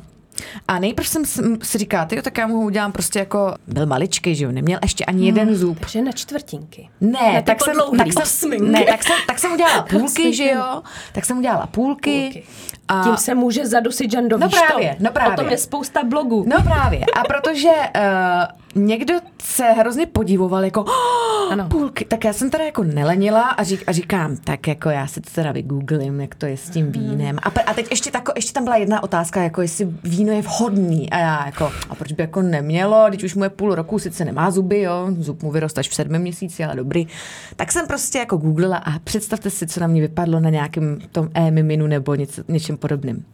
A 0.69 0.79
nejprve 0.79 1.09
jsem 1.09 1.25
si 1.63 1.79
říkala, 1.79 2.09
jo, 2.13 2.23
tak 2.23 2.39
já 2.39 2.47
mu 2.47 2.61
udělám 2.61 2.93
prostě 2.93 3.19
jako, 3.19 3.55
byl 3.67 3.87
maličký, 3.87 4.35
že 4.35 4.45
jo, 4.45 4.53
neměl 4.53 4.79
ještě 4.83 5.05
ani 5.05 5.27
jeden 5.27 5.55
zub. 5.55 5.81
Takže 5.81 6.03
na 6.03 6.13
čtvrtinky. 6.13 6.89
Ne, 7.01 7.33
Na 7.35 7.43
tak 7.43 7.65
jsem, 7.65 7.75
tak, 7.99 8.13
jsem, 8.13 8.23
osminky. 8.23 8.65
ne 8.71 8.85
tak, 8.85 9.03
jsem, 9.03 9.17
tak 9.27 9.39
jsem 9.39 9.53
udělala 9.53 9.83
půlky, 9.91 10.35
že 10.35 10.51
jo, 10.51 10.83
tak 11.13 11.25
jsem 11.25 11.39
udělala 11.39 11.67
půlky. 11.67 12.21
Půlky. 12.33 12.43
A, 12.89 13.03
Tím 13.05 13.17
se 13.17 13.35
může 13.35 13.67
zadusit 13.67 14.15
Jando, 14.15 14.39
No 14.39 14.49
právě, 14.49 14.95
to? 14.99 15.05
no 15.05 15.11
právě. 15.11 15.33
O 15.33 15.37
tom 15.37 15.49
je 15.49 15.59
spousta 15.59 16.05
blogů. 16.05 16.45
No 16.49 16.63
právě. 16.63 17.01
A 17.15 17.25
protože 17.25 17.69
uh, 17.69 18.66
někdo 18.77 19.15
se 19.43 19.65
hrozně 19.65 20.07
podivoval 20.07 20.65
jako 20.65 20.83
oh, 20.83 21.27
Ano. 21.51 21.69
půlky, 21.69 22.05
tak 22.05 22.25
já 22.25 22.33
jsem 22.33 22.51
teda 22.51 22.65
jako 22.65 22.85
nelenila 22.85 23.43
a, 23.43 23.63
řík, 23.63 23.85
a 23.87 23.93
říkám, 23.93 24.37
tak 24.37 24.69
jako 24.69 24.91
já 24.91 25.07
si 25.07 25.21
to 25.21 25.31
teda 25.31 25.53
vygooglím, 25.53 26.21
jak 26.21 26.35
to 26.35 26.47
je 26.47 26.57
s 26.57 26.71
tím 26.71 26.93
vínem. 26.93 27.39
A, 27.43 27.61
a 27.67 27.75
teď 27.75 27.91
ještě, 27.91 28.11
tako, 28.11 28.33
ještě 28.37 28.53
tam 28.53 28.65
byla 28.65 28.77
jedna 28.77 29.03
otázka, 29.03 29.43
jako 29.43 29.63
jestli 29.63 29.89
víno 30.05 30.33
je 30.33 30.43
vhodný. 30.43 31.11
A 31.11 31.19
já 31.19 31.47
jako, 31.47 31.73
a 31.91 31.95
proč 31.95 32.13
by 32.13 32.23
jako 32.23 32.43
nemělo, 32.43 33.07
když 33.09 33.25
už 33.25 33.35
mu 33.35 33.45
je 33.45 33.51
půl 33.51 33.75
roku, 33.75 33.99
sice 33.99 34.25
nemá 34.25 34.51
zuby, 34.51 34.81
jo, 34.81 35.09
zub 35.19 35.43
mu 35.43 35.51
vyrost 35.51 35.79
až 35.79 35.89
v 35.89 35.95
sedmém 35.95 36.23
měsíci, 36.23 36.65
ale 36.65 36.77
dobrý. 36.77 37.07
Tak 37.57 37.73
jsem 37.73 37.87
prostě 37.87 38.19
jako 38.19 38.37
googlila 38.37 38.77
a 38.77 38.99
představte 38.99 39.51
si, 39.51 39.67
co 39.67 39.81
na 39.81 39.87
mě 39.87 40.01
vypadlo 40.01 40.41
na 40.41 40.51
nějakém 40.51 40.99
tom 41.13 41.29
e-miminu 41.35 41.87
nebo 41.87 42.15
něco, 42.15 42.43
něčem 42.49 42.77
podobným. 42.77 43.25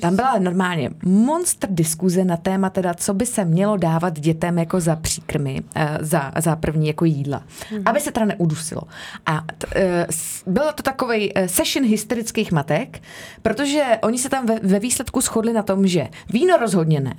Tam 0.00 0.16
byla 0.16 0.38
normálně 0.38 0.90
monster 1.04 1.70
diskuze 1.72 2.24
na 2.24 2.36
téma 2.36 2.70
teda, 2.70 2.94
co 2.94 3.14
by 3.14 3.26
se 3.26 3.44
mělo 3.44 3.76
dávat 3.76 4.20
dětem 4.20 4.58
jako 4.58 4.80
za 4.80 4.96
příkrmy, 4.96 5.62
eh, 5.74 5.98
za, 6.00 6.32
za 6.38 6.56
první 6.56 6.86
jako 6.86 7.04
jídla, 7.04 7.42
aby 7.84 8.00
se 8.00 8.12
teda 8.12 8.26
neudusilo. 8.26 8.82
A 9.26 9.44
t, 9.58 9.66
eh, 9.76 10.06
bylo 10.46 10.72
to 10.72 10.82
takový 10.82 11.32
session 11.46 11.86
hysterických 11.86 12.52
matek, 12.52 13.02
protože 13.42 13.82
oni 14.02 14.18
se 14.18 14.28
tam 14.28 14.46
ve, 14.46 14.58
ve 14.62 14.78
výsledku 14.78 15.20
shodli 15.20 15.52
na 15.52 15.62
tom, 15.62 15.86
že 15.86 16.08
víno 16.32 16.56
rozhodně 16.56 17.00
ne. 17.00 17.14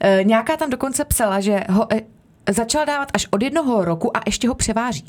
Eh, 0.00 0.24
Nějaká 0.24 0.56
tam 0.56 0.70
dokonce 0.70 1.04
psala, 1.04 1.40
že 1.40 1.64
ho 1.70 1.86
eh, 1.92 2.02
začala 2.52 2.84
dávat 2.84 3.08
až 3.14 3.26
od 3.30 3.42
jednoho 3.42 3.84
roku 3.84 4.16
a 4.16 4.20
ještě 4.26 4.48
ho 4.48 4.54
převáří. 4.54 5.04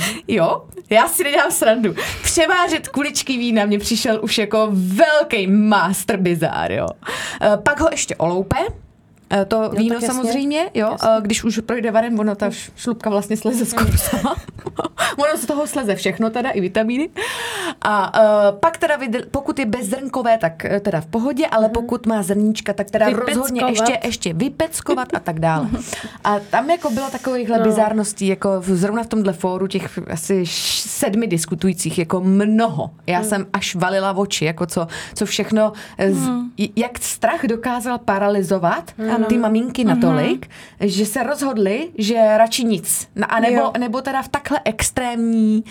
Jo, 0.28 0.64
já 0.90 1.08
si 1.08 1.24
nedělám 1.24 1.50
srandu. 1.50 1.94
Převážet 2.22 2.88
kuličky 2.88 3.36
vína 3.38 3.64
mě 3.64 3.78
přišel 3.78 4.20
už 4.22 4.38
jako 4.38 4.68
velký 4.72 5.46
master 5.46 6.16
bizár, 6.16 6.72
jo. 6.72 6.86
E, 7.42 7.56
Pak 7.56 7.80
ho 7.80 7.88
ještě 7.90 8.16
oloupe, 8.16 8.56
E, 9.34 9.44
to 9.44 9.68
tak 9.68 9.78
víno 9.78 9.94
jasně. 9.94 10.08
samozřejmě, 10.08 10.70
jo, 10.74 10.88
Jasně. 10.92 11.08
e, 11.18 11.20
když 11.20 11.44
už 11.44 11.60
projde 11.66 11.90
varem, 11.90 12.18
ono 12.18 12.34
ta 12.34 12.50
šlupka 12.76 13.10
vlastně 13.10 13.36
sleze 13.36 13.66
skoro 13.66 13.90
sama. 13.98 14.36
ono 15.22 15.38
z 15.38 15.46
toho 15.46 15.66
sleze 15.66 15.94
všechno 15.94 16.30
teda, 16.30 16.50
i 16.50 16.60
vitamíny. 16.60 17.08
A 17.80 18.20
uh, 18.20 18.58
pak 18.58 18.78
teda, 18.78 18.98
pokud 19.30 19.58
je 19.58 19.66
bezzrnkové, 19.66 20.38
tak 20.38 20.64
eh, 20.64 20.80
teda 20.80 21.00
v 21.00 21.06
pohodě, 21.06 21.46
ale 21.46 21.68
pokud 21.68 22.06
má 22.06 22.22
zrníčka, 22.22 22.72
tak 22.72 22.90
teda 22.90 23.06
rozhodně 23.08 23.60
Vypeckovat. 23.60 23.88
ještě, 23.90 24.06
ještě 24.06 24.32
vypeckovat 24.32 25.08
a 25.14 25.20
tak 25.20 25.40
dále. 25.40 25.68
A 26.24 26.38
tam 26.38 26.70
jako 26.70 26.90
bylo 26.90 27.10
takovýchhle 27.10 27.58
no. 27.58 27.64
bizárností, 27.64 28.26
jako 28.26 28.60
v, 28.60 28.68
zrovna 28.68 29.02
v 29.02 29.06
tomhle 29.06 29.32
fóru 29.32 29.66
těch 29.66 29.98
asi 30.10 30.44
sedmi 30.46 31.26
diskutujících, 31.26 31.98
jako 31.98 32.20
mnoho. 32.20 32.90
Já 33.06 33.18
hmm. 33.18 33.28
jsem 33.28 33.46
až 33.52 33.74
valila 33.74 34.12
v 34.12 34.18
oči, 34.18 34.44
jako 34.44 34.66
co, 34.66 34.86
co 35.14 35.26
všechno, 35.26 35.72
hmm. 35.98 36.50
z, 36.58 36.68
jak 36.76 36.98
strach 36.98 37.46
dokázal 37.46 37.98
paralizovat 37.98 38.92
hmm. 38.98 39.24
ty 39.24 39.38
maminky 39.38 39.84
natolik, 39.84 40.50
že 40.80 41.06
se 41.06 41.22
rozhodly, 41.22 41.88
že 41.98 42.38
radši 42.38 42.64
nic. 42.64 43.08
A 43.28 43.40
nebo, 43.40 43.56
Jo. 43.56 43.72
nebo 43.78 44.00
teda 44.00 44.22
v 44.22 44.28
takhle 44.28 44.60
extrémní 45.12 45.64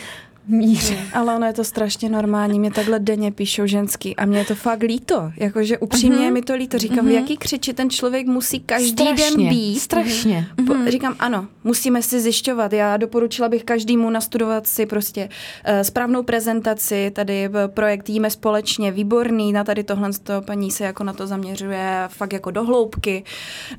míře. 0.47 0.97
Ale 1.13 1.35
ono 1.35 1.47
je 1.47 1.53
to 1.53 1.63
strašně 1.63 2.09
normální, 2.09 2.59
mě 2.59 2.71
takhle 2.71 2.99
denně 2.99 3.31
píšou 3.31 3.65
ženský 3.65 4.15
a 4.15 4.25
mě 4.25 4.37
je 4.39 4.45
to 4.45 4.55
fakt 4.55 4.83
líto, 4.83 5.31
jakože 5.37 5.77
upřímně 5.77 6.25
je 6.25 6.31
mi 6.31 6.41
to 6.41 6.55
líto, 6.55 6.77
říkám, 6.77 7.07
v 7.07 7.11
jaký 7.11 7.37
křiči 7.37 7.73
ten 7.73 7.89
člověk 7.89 8.27
musí 8.27 8.59
každý 8.59 8.91
Strašně, 8.91 9.37
den 9.37 9.49
být. 9.49 9.79
strašně. 9.79 10.47
Po, 10.67 10.75
říkám, 10.87 11.15
ano, 11.19 11.47
musíme 11.63 12.01
si 12.01 12.19
zjišťovat. 12.19 12.73
Já 12.73 12.97
doporučila 12.97 13.49
bych 13.49 13.63
každému 13.63 14.09
nastudovat 14.09 14.67
si 14.67 14.85
prostě 14.85 15.29
uh, 15.67 15.81
správnou 15.81 16.23
prezentaci, 16.23 17.11
tady 17.15 17.45
eh, 17.45 17.67
projekt 17.67 18.09
Jíme 18.09 18.29
společně, 18.29 18.91
výborný, 18.91 19.53
na 19.53 19.63
tady 19.63 19.83
tohle 19.83 20.09
toho 20.23 20.41
paní 20.41 20.71
se 20.71 20.83
jako 20.83 21.03
na 21.03 21.13
to 21.13 21.27
zaměřuje 21.27 22.03
fakt 22.07 22.33
jako 22.33 22.51
do 22.51 22.63
hloubky. 22.63 23.23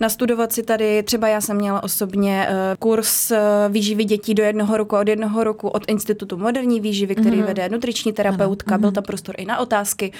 Nastudovat 0.01 0.53
si 0.53 0.63
tady, 0.63 1.03
třeba 1.03 1.29
já 1.29 1.41
jsem 1.41 1.57
měla 1.57 1.83
osobně 1.83 2.49
uh, 2.49 2.55
kurz 2.79 3.31
uh, 3.31 3.37
výživy 3.69 4.05
dětí 4.05 4.35
do 4.35 4.43
jednoho 4.43 4.77
roku, 4.77 4.97
od 4.97 5.09
jednoho 5.09 5.45
roku 5.45 5.69
od 5.69 5.85
Institutu 5.89 6.37
moderní 6.53 6.81
výživy, 6.81 7.15
který 7.15 7.37
mm-hmm. 7.37 7.47
vede 7.47 7.69
nutriční 7.69 8.13
terapeutka, 8.13 8.79
byl 8.79 8.93
tam 8.93 9.05
prostor 9.05 9.35
i 9.39 9.45
na 9.45 9.59
otázky 9.59 10.13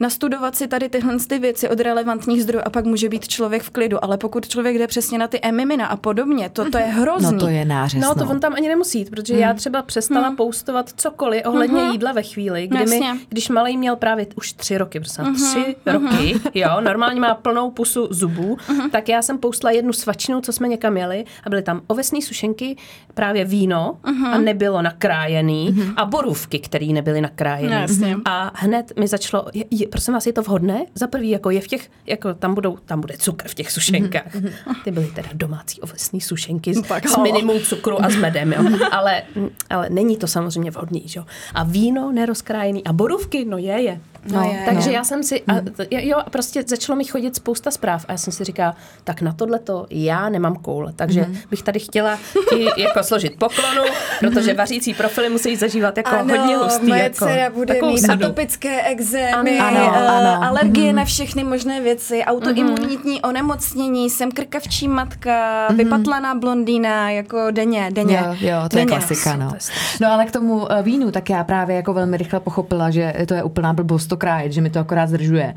nastudovat 0.00 0.56
si 0.56 0.68
tady 0.68 0.88
tyhle 0.88 1.16
ty 1.28 1.38
věci 1.38 1.68
od 1.68 1.80
relevantních 1.80 2.42
zdrojů 2.42 2.62
a 2.66 2.70
pak 2.70 2.84
může 2.84 3.08
být 3.08 3.28
člověk 3.28 3.62
v 3.62 3.70
klidu. 3.70 4.04
Ale 4.04 4.18
pokud 4.18 4.48
člověk 4.48 4.78
jde 4.78 4.86
přesně 4.86 5.18
na 5.18 5.28
ty 5.28 5.38
emimina 5.42 5.86
a 5.86 5.96
podobně, 5.96 6.48
to, 6.48 6.70
to 6.70 6.78
je 6.78 6.84
hrozný. 6.84 7.32
No 7.32 7.38
to 7.38 7.48
je 7.48 7.64
nářez. 7.64 8.02
No, 8.02 8.14
to 8.14 8.24
on 8.24 8.40
tam 8.40 8.54
ani 8.54 8.68
nemusí 8.68 8.98
jít, 8.98 9.10
protože 9.10 9.34
já 9.34 9.54
třeba 9.54 9.82
přestala 9.82 10.34
postovat 10.36 10.90
cokoliv 10.96 11.42
ohledně 11.46 11.82
jídla 11.82 12.12
ve 12.12 12.22
chvíli, 12.22 12.66
kdy 12.66 12.86
mi, 12.86 13.00
když 13.28 13.48
malý 13.48 13.76
měl 13.76 13.96
právě 13.96 14.26
už 14.36 14.52
tři 14.52 14.78
roky, 14.78 15.00
prostě 15.00 15.22
tři 15.34 15.76
roky, 15.86 16.40
jo, 16.54 16.80
normálně 16.80 17.20
má 17.20 17.34
plnou 17.34 17.70
pusu 17.70 18.08
zubů, 18.10 18.56
tak 18.92 19.08
já 19.08 19.22
jsem 19.22 19.38
poustla 19.38 19.70
jednu 19.70 19.92
svačinu, 19.92 20.40
co 20.40 20.52
jsme 20.52 20.68
někam 20.68 20.96
jeli 20.96 21.24
a 21.44 21.50
byly 21.50 21.62
tam 21.62 21.80
ovesné 21.86 22.22
sušenky, 22.22 22.76
právě 23.14 23.44
víno 23.44 23.98
a 24.32 24.38
nebylo 24.38 24.82
nakrájený 24.82 25.76
a 25.96 26.04
borůvky, 26.04 26.58
které 26.58 26.86
nebyly 26.86 27.20
nakrájené. 27.20 27.74
No, 27.74 27.80
jasně. 27.80 28.16
A 28.24 28.50
hned 28.54 28.92
mi 28.98 29.08
začalo, 29.08 29.46
je, 29.54 29.64
je, 29.70 29.87
prosím 29.88 30.14
vás, 30.14 30.26
je 30.26 30.32
to 30.32 30.42
vhodné? 30.42 30.86
Za 30.94 31.06
prvý, 31.06 31.30
jako 31.30 31.50
je 31.50 31.60
v 31.60 31.66
těch, 31.66 31.90
jako 32.06 32.34
tam 32.34 32.54
budou, 32.54 32.76
tam 32.76 33.00
bude 33.00 33.16
cukr 33.18 33.48
v 33.48 33.54
těch 33.54 33.72
sušenkách. 33.72 34.36
Ty 34.84 34.90
byly 34.90 35.06
teda 35.06 35.28
domácí 35.34 35.80
ovesné 35.80 36.20
sušenky 36.20 36.74
s, 36.74 36.82
Tak 36.82 37.08
s 37.08 37.16
minimum 37.16 37.60
cukru 37.60 38.04
a 38.04 38.10
s 38.10 38.16
medem, 38.16 38.52
jo. 38.52 38.62
Ale, 38.90 39.22
ale 39.70 39.90
není 39.90 40.16
to 40.16 40.26
samozřejmě 40.26 40.70
vhodný, 40.70 41.06
jo. 41.16 41.24
A 41.54 41.64
víno 41.64 42.12
nerozkrájený 42.12 42.84
a 42.84 42.92
borůvky, 42.92 43.44
no 43.44 43.58
je, 43.58 43.80
je. 43.82 44.00
No 44.32 44.42
je, 44.52 44.62
Takže 44.66 44.88
no. 44.88 44.94
já 44.94 45.04
jsem 45.04 45.22
si, 45.22 45.42
a, 45.42 45.54
t- 45.76 45.86
jo, 45.90 46.18
a 46.26 46.30
prostě 46.30 46.64
začalo 46.66 46.96
mi 46.96 47.04
chodit 47.04 47.36
spousta 47.36 47.70
zpráv 47.70 48.04
a 48.08 48.12
já 48.12 48.18
jsem 48.18 48.32
si 48.32 48.44
říkala, 48.44 48.76
tak 49.04 49.22
na 49.22 49.32
tohleto 49.32 49.86
já 49.90 50.28
nemám 50.28 50.56
koule, 50.56 50.92
takže 50.96 51.26
bych 51.50 51.62
tady 51.62 51.80
chtěla 51.80 52.18
ti 52.50 52.66
jako 52.82 53.02
složit 53.02 53.36
poklonu, 53.38 53.82
protože 54.20 54.54
vařící 54.54 54.94
profily 54.94 55.28
musí 55.28 55.56
zažívat 55.56 55.96
jako 55.96 56.16
hodně 56.16 56.56
hustý. 56.56 56.86
moje 56.86 57.02
jako, 57.02 57.14
dcera 57.26 57.50
bude 57.50 57.74
mít 57.86 57.98
sadu. 58.00 58.24
atopické 58.24 58.82
exémy, 58.82 59.58
Ano, 59.60 59.78
ano, 59.78 59.96
ano, 59.98 60.08
ano. 60.08 60.44
alergie 60.44 60.92
na 60.92 61.04
všechny 61.04 61.44
možné 61.44 61.80
věci, 61.80 62.22
autoimunitní 62.24 63.22
onemocnění, 63.22 64.10
jsem 64.10 64.30
krkavčí 64.30 64.88
matka, 64.88 65.68
vypatlaná 65.76 66.34
blondýna, 66.34 67.10
jako 67.10 67.50
denně, 67.50 67.88
denně. 67.92 68.16
Jo, 68.26 68.36
jo, 68.40 68.56
to 68.70 68.78
je 68.78 68.86
denně. 68.86 68.98
klasika, 69.06 69.36
no. 69.36 69.50
Je. 69.54 69.58
No 70.00 70.12
ale 70.12 70.24
k 70.24 70.30
tomu 70.32 70.72
eh, 70.72 70.82
vínu, 70.82 71.10
tak 71.10 71.30
já 71.30 71.44
právě 71.44 71.76
jako 71.76 71.94
velmi 71.94 72.16
rychle 72.16 72.40
pochopila, 72.40 72.90
že 72.90 73.12
to 73.28 73.34
je 73.34 73.42
úplná 73.42 73.72
blbost 73.72 74.06
to 74.06 74.16
krájet, 74.18 74.52
že 74.52 74.60
mi 74.60 74.70
to 74.70 74.80
akorát 74.80 75.08
zdržuje. 75.08 75.54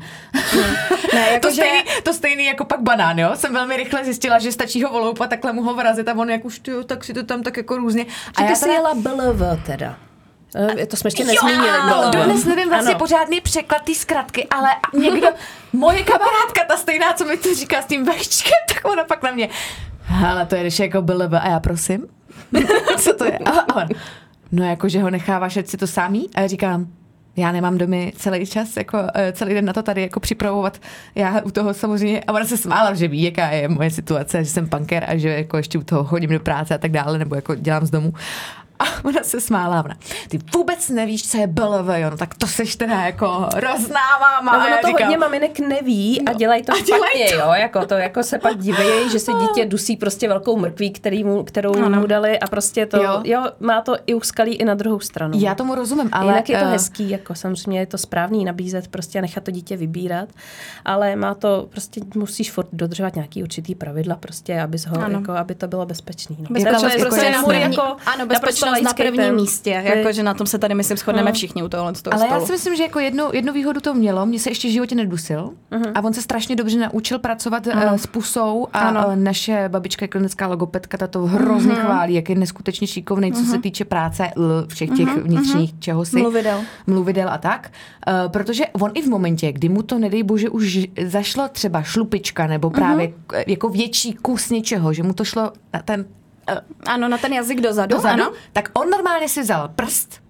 Ne, 1.14 1.20
jako 1.32 1.40
to, 1.48 1.54
že- 1.54 1.62
stejný, 1.62 1.82
to 2.02 2.12
stejný 2.14 2.44
jako 2.44 2.64
pak 2.64 2.80
banán, 2.80 3.18
jo? 3.18 3.30
Jsem 3.34 3.52
velmi 3.52 3.76
rychle 3.76 4.04
zjistila, 4.04 4.38
že 4.38 4.52
stačí 4.52 4.82
ho 4.82 4.90
voloupat, 4.92 5.30
takhle 5.30 5.52
mu 5.52 5.62
ho 5.62 5.74
vrazit 5.74 6.08
a 6.08 6.14
on 6.14 6.30
jak 6.30 6.44
už 6.44 6.58
tyjo, 6.58 6.84
tak 6.84 7.04
si 7.04 7.14
to 7.14 7.22
tam 7.22 7.42
tak 7.42 7.56
jako 7.56 7.76
různě. 7.76 8.06
A 8.36 8.42
já 8.42 8.48
ty 8.48 8.56
jsi 8.56 8.68
jela 8.68 8.94
BLV 8.94 9.62
teda. 9.66 9.96
To 10.90 10.96
jsme 10.96 11.08
ještě 11.08 11.22
Jo, 11.22 11.26
nezmínili. 11.28 11.78
BLV. 11.88 12.10
dodnes 12.14 12.44
nevím 12.44 12.68
vlastně 12.68 12.90
Ano. 12.90 12.98
pořádný 12.98 13.40
překlad 13.40 13.82
té 13.82 13.94
zkratky, 13.94 14.46
ale 14.48 14.68
někdo, 14.98 15.28
moje 15.72 16.02
kamarádka, 16.02 16.64
ta 16.68 16.76
stejná, 16.76 17.12
co 17.12 17.24
mi 17.24 17.36
to 17.36 17.54
říká 17.54 17.82
s 17.82 17.86
tím 17.86 18.04
veščkem, 18.04 18.52
tak 18.74 18.92
ona 18.92 19.04
pak 19.04 19.22
na 19.22 19.30
mě, 19.30 19.48
hele, 20.02 20.46
to 20.46 20.54
je 20.54 20.60
když 20.60 20.78
jako 20.78 21.02
BLV 21.02 21.32
a 21.32 21.48
já 21.48 21.60
prosím, 21.60 22.06
co 22.98 23.14
to 23.14 23.24
je? 23.24 23.38
A 23.38 23.50
a 23.50 23.76
on, 23.76 23.88
no 24.52 24.64
jako, 24.64 24.88
že 24.88 25.02
ho 25.02 25.10
necháváš, 25.10 25.56
ať 25.56 25.66
si 25.66 25.76
to 25.76 25.86
samý? 25.86 26.26
A 26.34 26.40
já 26.40 26.46
říkám, 26.46 26.86
já 27.36 27.52
nemám 27.52 27.78
domy 27.78 28.12
celý 28.16 28.46
čas, 28.46 28.76
jako 28.76 28.98
eh, 29.14 29.32
celý 29.32 29.54
den 29.54 29.64
na 29.64 29.72
to 29.72 29.82
tady 29.82 30.02
jako 30.02 30.20
připravovat. 30.20 30.78
Já 31.14 31.40
u 31.40 31.50
toho 31.50 31.74
samozřejmě, 31.74 32.20
a 32.20 32.32
ona 32.32 32.44
se 32.44 32.56
smála, 32.56 32.94
že 32.94 33.08
ví, 33.08 33.22
jaká 33.22 33.48
je 33.48 33.68
moje 33.68 33.90
situace, 33.90 34.44
že 34.44 34.50
jsem 34.50 34.68
punker 34.68 35.04
a 35.08 35.16
že 35.16 35.28
jako 35.28 35.56
ještě 35.56 35.78
u 35.78 35.82
toho 35.82 36.04
chodím 36.04 36.30
do 36.30 36.40
práce 36.40 36.74
a 36.74 36.78
tak 36.78 36.90
dále, 36.90 37.18
nebo 37.18 37.34
jako 37.34 37.54
dělám 37.54 37.86
z 37.86 37.90
domu. 37.90 38.12
A 38.82 39.04
ona 39.04 39.22
se 39.22 39.40
smála, 39.40 39.84
ona, 39.84 39.96
ty 40.28 40.38
vůbec 40.54 40.88
nevíš, 40.88 41.28
co 41.30 41.38
je 41.38 41.46
BLV, 41.46 41.88
jo, 41.94 42.10
no 42.10 42.16
tak 42.16 42.34
to 42.34 42.46
seš 42.46 42.76
teda 42.76 43.00
jako 43.00 43.48
roznává, 43.54 44.40
má. 44.42 44.52
No, 44.58 44.66
ono 44.66 44.76
to 44.80 44.86
říkám, 44.86 45.02
hodně 45.06 45.18
maminek 45.18 45.58
neví 45.60 46.22
a 46.28 46.32
dělají 46.32 46.62
to 46.62 46.72
a 46.72 46.80
dělají 46.80 47.02
špatně, 47.12 47.26
to. 47.26 47.34
jo, 47.34 47.52
jako 47.54 47.86
to, 47.86 47.94
jako 47.94 48.22
se 48.22 48.38
pak 48.38 48.58
divějí, 48.58 49.10
že 49.10 49.18
se 49.18 49.32
dítě 49.32 49.64
dusí 49.66 49.96
prostě 49.96 50.28
velkou 50.28 50.56
mrkví, 50.56 50.90
který 50.90 51.24
mu, 51.24 51.44
kterou 51.44 51.84
Ano. 51.84 52.00
mu 52.00 52.06
dali 52.06 52.38
a 52.38 52.46
prostě 52.46 52.86
to, 52.86 52.96
Jo. 53.02 53.20
jo. 53.24 53.44
má 53.60 53.80
to 53.80 53.96
i 54.06 54.14
úskalí 54.14 54.54
i 54.54 54.64
na 54.64 54.74
druhou 54.74 55.00
stranu. 55.00 55.38
Já 55.40 55.54
tomu 55.54 55.74
rozumím, 55.74 56.08
ale... 56.12 56.26
Jinak 56.32 56.48
je 56.48 56.58
to 56.58 56.64
eh, 56.64 56.70
hezký, 56.70 57.10
jako 57.10 57.34
samozřejmě 57.34 57.80
je 57.80 57.86
to 57.86 57.98
správný 57.98 58.44
nabízet 58.44 58.88
prostě 58.88 59.18
a 59.18 59.22
nechat 59.22 59.44
to 59.44 59.50
dítě 59.50 59.76
vybírat, 59.76 60.28
ale 60.84 61.16
má 61.16 61.34
to 61.34 61.66
prostě 61.70 62.00
musíš 62.14 62.52
furt 62.52 62.68
dodržovat 62.72 63.14
nějaký 63.14 63.42
určitý 63.42 63.74
pravidla 63.74 64.16
prostě, 64.16 64.60
aby 64.60 64.78
ho, 64.88 65.02
Ano. 65.04 65.18
jako, 65.18 65.32
aby 65.32 65.54
to 65.54 65.68
bylo 65.68 65.86
bezpečný. 65.86 66.36
No. 66.40 66.46
Bezpečnost 66.50 66.94
je 66.94 67.00
prostě 67.04 67.30
na 67.30 67.40
můj 67.40 67.46
první, 67.54 67.62
jako 67.76 67.82
ano, 67.82 68.26
naprosto 68.26 68.66
na 68.82 68.92
prvním 68.92 69.16
téma. 69.16 69.36
místě, 69.36 69.82
To 69.86 69.92
je- 69.92 69.98
jako, 69.98 70.12
že 70.12 70.22
na 70.22 70.34
tom 70.34 70.46
se 70.46 70.58
tady, 70.58 70.74
myslím, 70.74 70.96
shodneme 70.96 71.32
všichni 71.32 71.62
u 71.62 71.68
toho, 71.68 71.82
Ale 71.84 71.92
já 72.12 72.26
stolu. 72.30 72.46
si 72.46 72.52
myslím, 72.52 72.76
že 72.76 72.82
jako 72.82 72.98
jednu, 72.98 73.24
jednu 73.32 73.52
výhodu 73.52 73.80
to 73.80 73.94
mělo, 73.94 74.26
mě 74.26 74.38
se 74.38 74.50
ještě 74.50 74.68
v 74.68 74.70
životě 74.70 74.94
nedusil 74.94 75.50
Mhm. 75.70 75.84
a 75.94 76.04
on 76.04 76.12
se 76.12 76.22
strašně 76.22 76.56
dobře 76.56 76.78
naučil 76.78 77.18
pracovat 77.18 77.66
ano. 77.68 77.98
s 77.98 78.06
pusou 78.06 78.68
a 78.72 78.78
Ano. 78.78 79.00
ano. 79.00 79.10
naše 79.14 79.64
babička, 79.68 80.06
klinická 80.06 80.46
logopedka, 80.46 80.98
ta 80.98 81.06
to 81.06 81.18
hrozně 81.26 81.72
Mhm. 81.72 81.82
chválí, 81.82 82.14
jak 82.14 82.28
je 82.28 82.34
neskutečně 82.36 82.86
šikovný, 82.86 83.32
co 83.32 83.44
se 83.44 83.58
týče 83.58 83.84
práce 83.84 84.30
l, 84.36 84.66
všech 84.68 84.90
těch 84.90 85.08
vnitřních 85.16 85.78
čeho 85.78 86.04
si. 86.04 86.20
Mluvidel. 86.22 86.60
Mluvidel 86.86 87.28
a 87.30 87.38
tak. 87.38 87.70
Uh, 88.08 88.32
protože 88.32 88.64
on 88.66 88.90
i 88.94 89.02
v 89.02 89.06
momentě, 89.08 89.52
kdy 89.52 89.68
mu 89.68 89.82
to, 89.82 89.98
nedej 89.98 90.22
bože, 90.22 90.50
už 90.50 90.78
zašlo 91.06 91.48
třeba 91.48 91.82
šlupička 91.82 92.46
nebo 92.46 92.70
právě 92.70 93.08
k- 93.26 93.44
jako 93.46 93.68
větší 93.68 94.12
kus 94.12 94.50
něčeho, 94.50 94.92
že 94.92 95.02
mu 95.02 95.12
to 95.12 95.24
šlo 95.24 95.52
na 95.72 95.82
ten 95.82 96.00
uh, 96.00 96.06
Ano, 96.86 97.08
na 97.08 97.18
ten 97.18 97.32
jazyk 97.32 97.60
dozadu, 97.60 97.96
dozadu, 97.96 98.22
ano. 98.22 98.32
tak 98.52 98.70
on 98.74 98.90
normálně 98.90 99.28
si 99.28 99.40
vzal 99.42 99.68
prst 99.74 100.20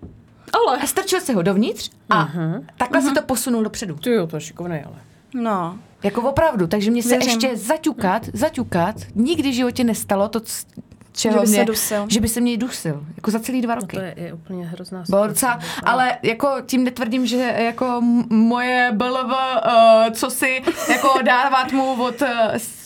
Ale. 0.52 0.78
a 0.78 0.86
strčil 0.86 1.20
si 1.20 1.32
ho 1.32 1.42
dovnitř 1.42 1.90
a 2.10 2.28
takhle 2.76 3.02
si 3.02 3.14
to 3.14 3.22
posunul 3.22 3.62
dopředu. 3.62 3.94
Ty 3.94 4.10
jo, 4.10 4.26
to 4.26 4.36
je 4.36 4.40
šikovný, 4.40 4.82
ale. 4.86 4.96
No. 5.34 5.78
Jako 6.02 6.20
opravdu, 6.22 6.66
takže 6.66 6.90
mě 6.90 7.02
se 7.02 7.08
Věřím. 7.08 7.28
ještě 7.28 7.56
zaťukat, 7.56 8.22
zaťukat, 8.32 8.94
nikdy 9.14 9.50
v 9.50 9.54
životě 9.54 9.84
nestalo 9.84 10.28
to, 10.28 10.40
čeho 11.12 11.34
Že 11.34 11.40
by 11.40 11.46
se 11.46 11.52
mě, 11.56 11.64
dusil. 11.64 12.06
že 12.08 12.20
by 12.20 12.28
se 12.28 12.40
mě 12.40 12.56
dusil, 12.56 13.04
jako 13.16 13.30
za 13.30 13.40
celý 13.40 13.62
dva 13.62 13.74
No 13.74 13.80
roky. 13.80 13.96
to 13.96 14.02
je, 14.02 14.14
je 14.16 14.32
úplně 14.32 14.66
hrozná 14.66 15.04
Bylo 15.08 15.24
situace. 15.24 15.28
docela, 15.28 15.58
ale 15.84 16.18
jako 16.22 16.48
tím 16.66 16.84
netvrdím, 16.84 17.26
že 17.26 17.54
jako 17.58 18.00
moje 18.28 18.90
BLV, 18.92 19.24
uh, 19.26 20.12
co 20.12 20.30
si 20.30 20.62
jako 20.88 21.14
dávat 21.22 21.72
mu 21.72 22.04
od 22.04 22.22
uh, 22.22 22.28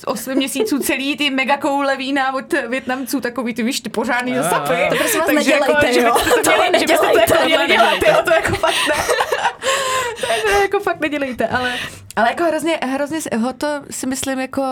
8 0.07 0.35
měsíců 0.35 0.79
celý 0.79 1.16
ty 1.16 1.31
mega 1.31 1.57
koule 1.57 1.97
vína 1.97 2.35
od 2.35 2.55
Větnamců, 2.68 3.20
takový 3.20 3.55
ty 3.55 3.62
víš, 3.62 3.81
ty 3.81 3.89
pořádný 3.91 4.35
zapy. 4.35 4.74
To 4.91 4.97
prosím 4.97 5.20
vás 5.20 5.27
Takže 5.35 5.51
nedělejte, 5.51 5.93
že 5.93 6.01
jo. 6.01 6.14
byste 6.14 6.41
to 6.43 6.51
měli, 6.61 6.79
že 6.79 6.87
byste 6.87 6.97
to 6.97 7.07
nedělejte, 7.07 7.35
jako 7.35 7.45
měli 7.47 7.66
to 7.66 7.72
dělat, 7.72 7.95
jo, 8.09 8.22
to 8.24 8.31
jako 8.33 8.55
fakt 8.55 8.74
ne. 8.89 8.95
to 10.43 10.51
je 10.51 10.62
jako 10.62 10.81
fakt 10.81 11.01
nedělejte, 11.01 11.49
ale, 11.49 11.72
ale 12.16 12.29
jako 12.29 12.45
hrozně, 12.45 12.79
hrozně 12.83 13.20
si- 13.20 13.37
ho 13.37 13.53
to 13.53 13.66
si 13.91 14.07
myslím 14.07 14.39
jako 14.41 14.62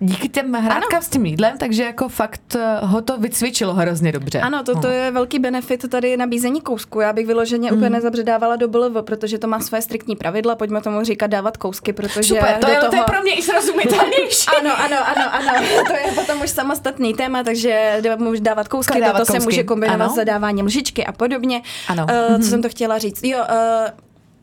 díky 0.00 0.28
těm 0.28 0.52
hrátkám 0.52 1.02
s 1.02 1.08
tím 1.08 1.26
jídlem, 1.26 1.58
takže 1.58 1.82
jako 1.82 2.08
fakt 2.08 2.56
eh, 2.56 2.78
ho 2.82 3.02
to 3.02 3.18
vycvičilo 3.18 3.74
hrozně 3.74 4.12
dobře. 4.12 4.40
Ano, 4.40 4.62
to, 4.64 4.74
to 4.74 4.88
No. 4.88 4.94
je 4.94 5.10
velký 5.10 5.38
benefit 5.38 5.88
tady 5.90 6.16
nabízení 6.16 6.60
kousku. 6.60 7.00
Já 7.00 7.12
bych 7.12 7.26
vyloženě 7.26 7.72
úplně 7.72 7.90
nezabředávala 7.90 8.56
do 8.56 8.68
BLV, 8.68 9.04
protože 9.04 9.38
to 9.38 9.46
má 9.46 9.60
své 9.60 9.82
striktní 9.82 10.16
pravidla, 10.16 10.54
pojďme 10.56 10.80
tomu 10.80 11.04
říkat 11.04 11.26
dávat 11.26 11.56
kousky, 11.56 11.92
protože 11.92 12.22
Super, 12.34 12.58
to 12.60 12.70
je, 12.70 12.76
toho... 12.76 12.90
to 12.90 12.96
je 12.96 13.02
pro 13.02 13.22
mě 13.22 13.34
i 13.34 13.42
srozumitelnější. 13.42 14.48
Ano, 14.60 14.70
ano, 14.84 14.96
ano, 15.16 15.34
ano. 15.34 15.66
To 15.86 15.92
je 15.92 16.12
potom 16.14 16.40
už 16.42 16.50
samostatný 16.50 17.14
téma, 17.14 17.42
takže 17.42 18.02
můžeš 18.18 18.40
dávat 18.40 18.68
kousky, 18.68 19.00
Dávat 19.00 19.12
toto 19.12 19.24
se 19.24 19.32
kousky, 19.32 19.44
může 19.44 19.62
kombinovat 19.62 20.00
ano. 20.00 20.12
s 20.12 20.16
zadáváním 20.16 20.66
lžičky 20.66 21.06
a 21.06 21.12
podobně. 21.12 21.62
Ano. 21.88 22.06
Uh, 22.30 22.40
co 22.42 22.48
jsem 22.48 22.62
to 22.62 22.68
chtěla 22.68 22.98
říct? 22.98 23.24
Jo, 23.24 23.38
uh, 23.38 23.44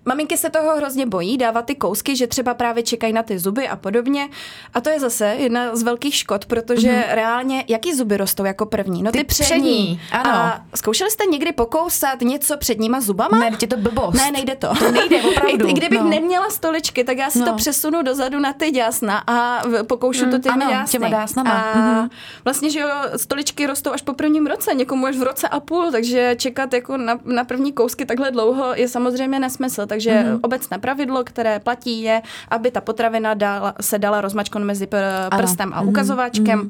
Maminky 0.05 0.37
se 0.37 0.49
toho 0.49 0.75
hrozně 0.77 1.05
bojí, 1.05 1.37
dávat 1.37 1.65
ty 1.65 1.75
kousky, 1.75 2.15
že 2.15 2.27
třeba 2.27 2.53
právě 2.53 2.83
čekají 2.83 3.13
na 3.13 3.23
ty 3.23 3.39
zuby 3.39 3.67
a 3.67 3.75
podobně. 3.75 4.29
A 4.73 4.81
to 4.81 4.89
je 4.89 4.99
zase 4.99 5.25
jedna 5.25 5.75
z 5.75 5.83
velkých 5.83 6.15
škod, 6.15 6.45
protože 6.45 6.87
mm-hmm. 6.91 7.03
reálně, 7.15 7.63
jaký 7.67 7.93
zuby 7.93 8.17
rostou 8.17 8.45
jako 8.45 8.65
první? 8.65 9.03
No 9.03 9.11
ty, 9.11 9.17
Ty 9.17 9.23
přední. 9.23 9.55
přední, 9.55 10.01
ano. 10.11 10.29
A 10.31 10.61
zkoušeli 10.75 11.11
jste 11.11 11.25
někdy 11.25 11.51
pokousat 11.51 12.21
něco 12.21 12.57
předníma 12.57 13.01
zubama? 13.01 13.39
Ne, 13.39 13.51
je 13.61 13.67
to 13.67 13.77
blbost. 13.77 14.15
Ne, 14.15 14.31
nejde 14.31 14.55
to. 14.55 14.75
To 14.79 14.91
nejde, 14.91 15.21
opravdu. 15.37 15.67
I, 15.69 15.73
kdybych 15.73 15.99
no. 15.99 16.09
neměla 16.09 16.49
stoličky, 16.49 17.03
tak 17.03 17.17
já 17.17 17.29
si 17.29 17.39
No. 17.39 17.45
to 17.45 17.53
přesunu 17.53 18.01
dozadu 18.03 18.39
na 18.39 18.53
ty 18.53 18.71
děsna 18.71 19.23
a 19.27 19.61
pokoušu 19.87 20.29
to 20.31 20.39
těmi 20.39 20.63
ano, 20.65 20.71
dásny. 20.71 20.91
těma 20.91 21.09
dásnama. 21.09 21.51
A 21.51 21.77
Mhm. 21.79 22.09
vlastně, 22.43 22.69
že 22.69 22.79
jo, 22.79 22.87
stoličky 23.15 23.65
rostou 23.67 23.91
až 23.91 24.01
po 24.01 24.13
prvním 24.13 24.45
roce, 24.47 24.73
někomu 24.73 25.05
až 25.05 25.17
v 25.17 25.23
roce 25.23 25.47
a 25.47 25.59
půl, 25.59 25.91
takže 25.91 26.35
čekat 26.39 26.73
jako 26.73 26.97
na, 26.97 27.19
na 27.25 27.43
první 27.43 27.73
kousky 27.73 28.05
takhle 28.05 28.31
dlouho 28.31 28.65
je 28.75 28.87
samozřejmě 28.87 29.39
nesmysl. 29.39 29.85
Takže 29.95 30.23
Mhm. 30.23 30.39
obecné 30.43 30.79
pravidlo, 30.79 31.23
které 31.23 31.59
platí, 31.59 32.01
je, 32.01 32.21
aby 32.51 32.71
ta 32.71 32.81
potravina 32.81 33.33
dala, 33.33 33.73
se 33.81 33.99
dala 33.99 34.21
rozmačknout 34.21 34.63
mezi 34.67 34.85
pr- 34.85 35.27
Ano. 35.31 35.37
prstem 35.43 35.71
a 35.73 35.79
Mhm. 35.81 35.89
ukazováčkem. 35.89 36.69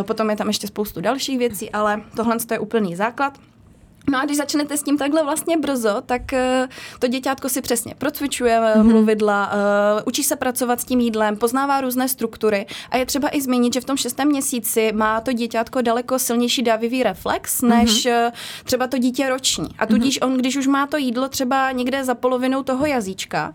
Eh, 0.00 0.02
Potom 0.02 0.30
je 0.30 0.36
tam 0.36 0.48
ještě 0.48 0.66
spoustu 0.66 1.00
dalších 1.00 1.38
věcí, 1.38 1.70
ale 1.70 2.00
tohle 2.16 2.36
je 2.50 2.58
úplný 2.58 2.96
základ. 2.96 3.32
No 4.10 4.20
a 4.20 4.24
když 4.24 4.36
začnete 4.36 4.76
s 4.76 4.82
tím 4.82 4.98
takhle 4.98 5.24
vlastně 5.24 5.56
brzo, 5.56 6.02
tak 6.06 6.32
eh, 6.32 6.68
to 6.98 7.08
děťátko 7.08 7.48
si 7.48 7.60
přesně 7.60 7.94
procvičuje 7.98 8.60
mm-hmm. 8.60 8.82
mluvidla, 8.82 9.50
uh, 9.52 10.02
učí 10.06 10.22
se 10.22 10.36
pracovat 10.36 10.80
s 10.80 10.84
tím 10.84 11.00
jídlem, 11.00 11.36
poznává 11.36 11.80
různé 11.80 12.08
struktury 12.08 12.66
a 12.90 12.96
je 12.96 13.06
třeba 13.06 13.36
i 13.36 13.40
zmínit, 13.40 13.74
že 13.74 13.80
v 13.80 13.84
tom 13.84 13.96
šestém 13.96 14.28
měsíci 14.28 14.92
má 14.92 15.20
to 15.20 15.32
děťátko 15.32 15.82
daleko 15.82 16.18
silnější 16.18 16.62
dávivý 16.62 17.02
reflex 17.02 17.62
než 17.62 18.06
mm-hmm. 18.06 18.32
třeba 18.64 18.86
to 18.86 18.98
dítě 18.98 19.28
roční. 19.28 19.68
A 19.78 19.86
tudíž 19.86 20.20
mm-hmm. 20.20 20.26
on, 20.26 20.36
když 20.36 20.56
už 20.56 20.66
má 20.66 20.86
to 20.86 20.96
jídlo 20.96 21.28
třeba 21.28 21.72
někde 21.72 22.04
za 22.04 22.14
polovinou 22.14 22.62
toho 22.62 22.86
jazyčka, 22.86 23.52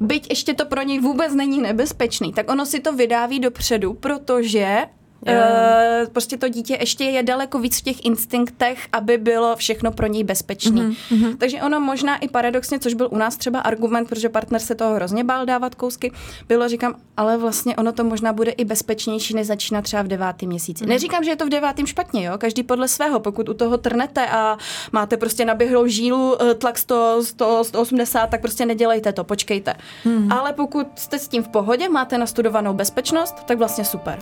byť 0.00 0.26
ještě 0.30 0.54
to 0.54 0.66
pro 0.66 0.82
něj 0.82 1.00
vůbec 1.00 1.34
není 1.34 1.60
nebezpečný, 1.60 2.32
tak 2.32 2.50
ono 2.50 2.66
si 2.66 2.80
to 2.80 2.92
vydáví 2.92 3.40
dopředu, 3.40 3.94
protože 3.94 4.86
Uh, 5.20 6.08
prostě 6.12 6.36
to 6.36 6.48
dítě 6.48 6.76
ještě 6.80 7.04
je 7.04 7.22
daleko 7.22 7.58
víc 7.58 7.78
v 7.78 7.82
těch 7.82 8.04
instinktech, 8.04 8.88
aby 8.92 9.18
bylo 9.18 9.56
všechno 9.56 9.92
pro 9.92 10.06
něj 10.06 10.24
bezpečný. 10.24 10.82
Mm-hmm. 10.82 11.36
Takže 11.36 11.62
ono 11.62 11.80
možná 11.80 12.16
i 12.16 12.28
paradoxně, 12.28 12.78
což 12.78 12.94
byl 12.94 13.08
u 13.10 13.16
nás 13.16 13.36
třeba 13.36 13.60
argument, 13.60 14.08
protože 14.08 14.28
partner 14.28 14.60
se 14.60 14.74
toho 14.74 14.94
hrozně 14.94 15.24
bál 15.24 15.46
dávat 15.46 15.74
kousky, 15.74 16.12
bylo, 16.48 16.68
říkám, 16.68 16.94
ale 17.16 17.36
vlastně 17.36 17.76
ono 17.76 17.92
to 17.92 18.04
možná 18.04 18.32
bude 18.32 18.50
i 18.50 18.64
bezpečnější, 18.64 19.34
než 19.34 19.46
začíná 19.46 19.82
třeba 19.82 20.02
v 20.02 20.08
devátém 20.08 20.48
měsíci. 20.48 20.84
Mm-hmm. 20.84 20.88
Neříkám, 20.88 21.24
že 21.24 21.30
je 21.30 21.36
to 21.36 21.46
v 21.46 21.48
devátém 21.48 21.86
špatně, 21.86 22.26
jo? 22.26 22.38
každý 22.38 22.62
podle 22.62 22.88
svého. 22.88 23.20
Pokud 23.20 23.48
u 23.48 23.54
toho 23.54 23.78
trnete 23.78 24.26
a 24.26 24.58
máte 24.92 25.16
prostě 25.16 25.44
naběhlou 25.44 25.86
žílu, 25.86 26.42
eh, 26.42 26.54
tlak 26.54 26.78
100, 26.78 27.22
100 27.22 27.64
180, 27.64 28.26
tak 28.26 28.40
prostě 28.40 28.66
nedělejte 28.66 29.12
to, 29.12 29.24
počkejte. 29.24 29.74
Mm-hmm. 30.04 30.38
Ale 30.38 30.52
pokud 30.52 30.86
jste 30.94 31.18
s 31.18 31.28
tím 31.28 31.42
v 31.42 31.48
pohodě, 31.48 31.88
máte 31.88 32.18
nastudovanou 32.18 32.74
bezpečnost, 32.74 33.34
tak 33.46 33.58
vlastně 33.58 33.84
super. 33.84 34.18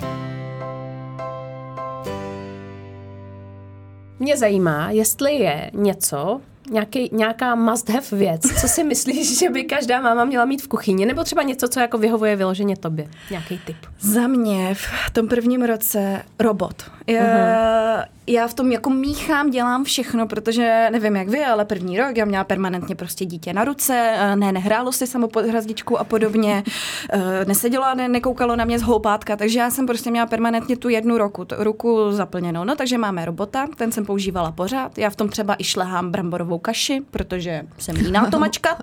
Mě 4.18 4.36
zajímá, 4.36 4.90
jestli 4.90 5.34
je 5.34 5.70
něco, 5.74 6.40
nějaký, 6.70 7.10
nějaká 7.12 7.54
must 7.54 7.88
have 7.88 8.06
věc, 8.12 8.42
co 8.60 8.68
si 8.68 8.84
myslíš, 8.84 9.38
že 9.38 9.50
by 9.50 9.64
každá 9.64 10.00
máma 10.00 10.24
měla 10.24 10.44
mít 10.44 10.62
v 10.62 10.68
kuchyni, 10.68 11.06
nebo 11.06 11.24
třeba 11.24 11.42
něco, 11.42 11.68
co 11.68 11.80
jako 11.80 11.98
vyhovuje 11.98 12.36
vyloženě 12.36 12.76
tobě, 12.76 13.08
nějaký 13.30 13.60
typ. 13.66 13.76
Za 14.00 14.26
mě 14.26 14.74
v 14.74 15.10
tom 15.12 15.28
prvním 15.28 15.62
roce 15.62 16.22
robot. 16.38 16.82
Je, 17.06 17.20
uh-huh 17.20 18.04
já 18.26 18.48
v 18.48 18.54
tom 18.54 18.72
jako 18.72 18.90
míchám, 18.90 19.50
dělám 19.50 19.84
všechno, 19.84 20.26
protože 20.26 20.88
nevím 20.92 21.16
jak 21.16 21.28
vy, 21.28 21.44
ale 21.44 21.64
první 21.64 21.98
rok 21.98 22.16
já 22.16 22.24
měla 22.24 22.44
permanentně 22.44 22.94
prostě 22.94 23.24
dítě 23.24 23.52
na 23.52 23.64
ruce, 23.64 24.14
eh, 24.16 24.36
ne, 24.36 24.52
nehrálo 24.52 24.92
si 24.92 25.06
samo 25.06 25.28
pod 25.28 25.44
hrazdičku 25.44 25.98
a 25.98 26.04
podobně, 26.04 26.64
eh, 27.12 27.44
nesedělo 27.44 27.84
a 27.84 27.94
ne, 27.94 28.08
nekoukalo 28.08 28.56
na 28.56 28.64
mě 28.64 28.78
z 28.78 28.82
houpátka, 28.82 29.36
takže 29.36 29.58
já 29.58 29.70
jsem 29.70 29.86
prostě 29.86 30.10
měla 30.10 30.26
permanentně 30.26 30.76
tu 30.76 30.88
jednu 30.88 31.18
roku, 31.18 31.44
tu, 31.44 31.54
ruku 31.58 32.12
zaplněnou. 32.12 32.64
No 32.64 32.76
takže 32.76 32.98
máme 32.98 33.24
robota, 33.24 33.66
ten 33.76 33.92
jsem 33.92 34.06
používala 34.06 34.52
pořád, 34.52 34.98
já 34.98 35.10
v 35.10 35.16
tom 35.16 35.28
třeba 35.28 35.56
i 35.58 35.64
šlehám 35.64 36.10
bramborovou 36.10 36.58
kaši, 36.58 37.02
protože 37.10 37.62
jsem 37.78 37.96
jiná 37.96 38.26
to 38.30 38.38
mačkat. 38.38 38.78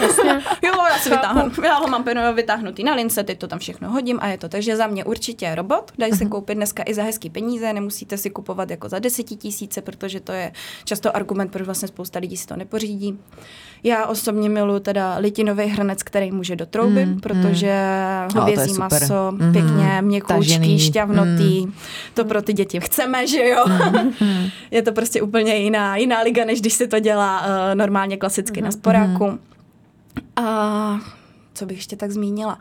jo, 0.62 0.72
já 0.90 0.98
si 0.98 1.10
vytáhnu, 1.10 1.52
já 1.64 1.74
ho 1.74 1.88
mám 1.88 2.04
vytáhnutý 2.34 2.84
na 2.84 2.94
lince, 2.94 3.24
teď 3.24 3.38
to 3.38 3.48
tam 3.48 3.58
všechno 3.58 3.90
hodím 3.90 4.18
a 4.22 4.26
je 4.26 4.38
to. 4.38 4.48
Takže 4.48 4.76
za 4.76 4.86
mě 4.86 5.04
určitě 5.04 5.54
robot, 5.54 5.92
dají 5.98 6.12
se 6.12 6.24
mhm. 6.24 6.30
koupit 6.30 6.54
dneska 6.54 6.82
i 6.86 6.94
za 6.94 7.02
hezký 7.02 7.30
peníze, 7.30 7.72
nemusíte 7.72 8.16
si 8.16 8.30
kupovat 8.30 8.70
jako 8.80 8.88
za 8.88 8.98
desetitisíce, 8.98 9.82
protože 9.82 10.20
to 10.20 10.32
je 10.32 10.52
často 10.84 11.16
argument, 11.16 11.52
proč 11.52 11.66
vlastně 11.66 11.88
spousta 11.88 12.18
lidí 12.18 12.36
si 12.36 12.46
to 12.46 12.56
nepořídí. 12.56 13.18
Já 13.82 14.06
osobně 14.06 14.48
miluji 14.48 14.80
teda 14.80 15.16
litinový 15.18 15.64
hrnec, 15.64 16.02
který 16.02 16.32
může 16.32 16.56
do 16.56 16.66
trouby, 16.66 17.06
mm, 17.06 17.20
protože 17.20 17.74
mm. 18.24 18.40
hovězí 18.40 18.72
no, 18.72 18.78
maso, 18.78 19.32
mm, 19.32 19.52
pěkně 19.52 19.98
měkoučký, 20.00 20.78
šťavnotý, 20.78 21.66
mm. 21.66 21.72
to 22.14 22.24
pro 22.24 22.42
ty 22.42 22.52
děti 22.52 22.80
chceme, 22.80 23.26
že 23.26 23.48
jo? 23.48 23.64
Mm, 24.20 24.48
je 24.70 24.82
to 24.82 24.92
prostě 24.92 25.22
úplně 25.22 25.56
jiná, 25.56 25.96
jiná 25.96 26.20
liga, 26.20 26.44
než 26.44 26.60
když 26.60 26.72
se 26.72 26.86
to 26.86 27.00
dělá 27.00 27.40
uh, 27.40 27.46
normálně 27.74 28.16
klasicky 28.16 28.60
mm, 28.60 28.64
na 28.64 28.70
sporáku. 28.70 29.26
Mm. 29.26 29.38
A 30.36 31.00
co 31.54 31.66
bych 31.66 31.76
ještě 31.76 31.96
tak 31.96 32.10
zmínila? 32.10 32.54
Uh, 32.54 32.60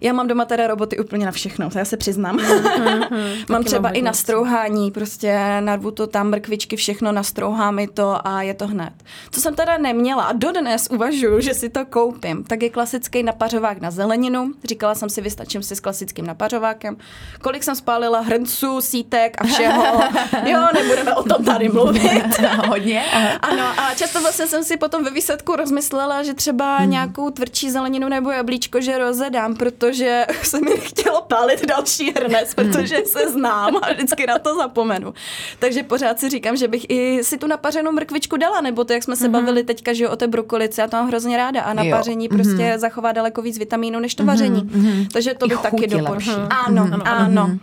já 0.00 0.12
mám 0.12 0.28
doma 0.28 0.44
teda 0.44 0.66
roboty 0.66 0.98
úplně 0.98 1.26
na 1.26 1.32
všechno, 1.32 1.70
to 1.70 1.78
já 1.78 1.84
se 1.84 1.96
přiznám. 1.96 2.36
Mm-hmm, 2.36 3.44
mám 3.48 3.64
třeba 3.64 3.88
mám 3.88 3.96
i 3.96 4.02
na 4.02 4.12
strouhání, 4.12 4.90
prostě 4.90 5.60
narvu 5.60 5.90
to 5.90 6.06
tam, 6.06 6.30
brkvičky, 6.30 6.76
všechno, 6.76 7.12
nastrouhá 7.12 7.70
mi 7.70 7.86
to 7.86 8.26
a 8.26 8.42
je 8.42 8.54
to 8.54 8.66
hned. 8.66 8.92
Co 9.30 9.40
jsem 9.40 9.54
teda 9.54 9.78
neměla 9.78 10.24
a 10.24 10.32
dodnes 10.32 10.88
uvažuju, 10.90 11.40
že 11.40 11.54
si 11.54 11.68
to 11.68 11.86
koupím, 11.86 12.44
tak 12.44 12.62
je 12.62 12.70
klasický 12.70 13.22
napařovák 13.22 13.80
na 13.80 13.90
zeleninu. 13.90 14.52
Říkala 14.64 14.94
jsem 14.94 15.10
si, 15.10 15.20
vystačím 15.20 15.62
si 15.62 15.76
s 15.76 15.80
klasickým 15.80 16.26
napařovákem. 16.26 16.96
Kolik 17.42 17.64
jsem 17.64 17.76
spálila 17.76 18.20
hrnců, 18.20 18.80
sítek 18.80 19.36
a 19.38 19.44
všeho. 19.44 20.00
jo, 20.46 20.60
nebudeme 20.74 21.14
o 21.14 21.22
tom 21.22 21.44
tady 21.44 21.68
mluvit. 21.68 22.38
Hodně. 22.68 23.04
ano, 23.40 23.64
a 23.80 23.94
často 23.94 24.20
vlastně 24.20 24.46
jsem 24.46 24.64
si 24.64 24.76
potom 24.76 25.04
ve 25.04 25.10
výsledku 25.10 25.56
rozmyslela, 25.56 26.22
že 26.22 26.34
třeba 26.34 26.76
hmm. 26.76 26.90
nějakou 26.90 27.30
tvrdší 27.30 27.70
zeleninu 27.70 28.08
nebo 28.08 28.30
jablíčko, 28.30 28.80
že 28.80 28.98
rozedám, 28.98 29.54
protože 29.54 29.85
protože 29.86 30.26
se 30.42 30.60
mi 30.60 30.76
chtělo 30.76 31.22
pálit 31.22 31.66
další 31.66 32.10
hrnec, 32.10 32.54
protože 32.54 32.96
se 33.06 33.30
znám 33.30 33.76
a 33.82 33.92
vždycky 33.92 34.26
na 34.26 34.38
to 34.38 34.56
zapomenu. 34.56 35.14
Takže 35.58 35.82
pořád 35.82 36.20
si 36.20 36.28
říkám, 36.28 36.56
že 36.56 36.68
bych 36.68 36.86
i 36.88 37.24
si 37.24 37.38
tu 37.38 37.46
napařenou 37.46 37.92
mrkvičku 37.92 38.36
dala, 38.36 38.60
nebo 38.60 38.84
to, 38.84 38.92
jak 38.92 39.02
jsme 39.02 39.16
se 39.16 39.28
mm-hmm. 39.28 39.30
bavili 39.30 39.64
teďka, 39.64 39.92
že 39.92 40.08
o 40.08 40.16
té 40.16 40.26
brokolici, 40.26 40.80
já 40.80 40.86
to 40.86 40.96
mám 40.96 41.08
hrozně 41.08 41.36
ráda 41.36 41.62
a 41.62 41.72
napaření 41.72 42.24
jo. 42.24 42.36
prostě 42.36 42.62
mm-hmm. 42.62 42.78
zachová 42.78 43.12
daleko 43.12 43.42
víc 43.42 43.58
vitamínů 43.58 44.00
než 44.00 44.14
to 44.14 44.24
vaření. 44.24 44.62
Mm-hmm. 44.62 45.08
Takže 45.12 45.34
to 45.34 45.46
bych 45.46 45.58
taky 45.58 45.86
doporučila. 45.86 46.48
Ano, 46.66 46.82
ano, 46.82 47.02
ano. 47.04 47.42
ano. 47.42 47.58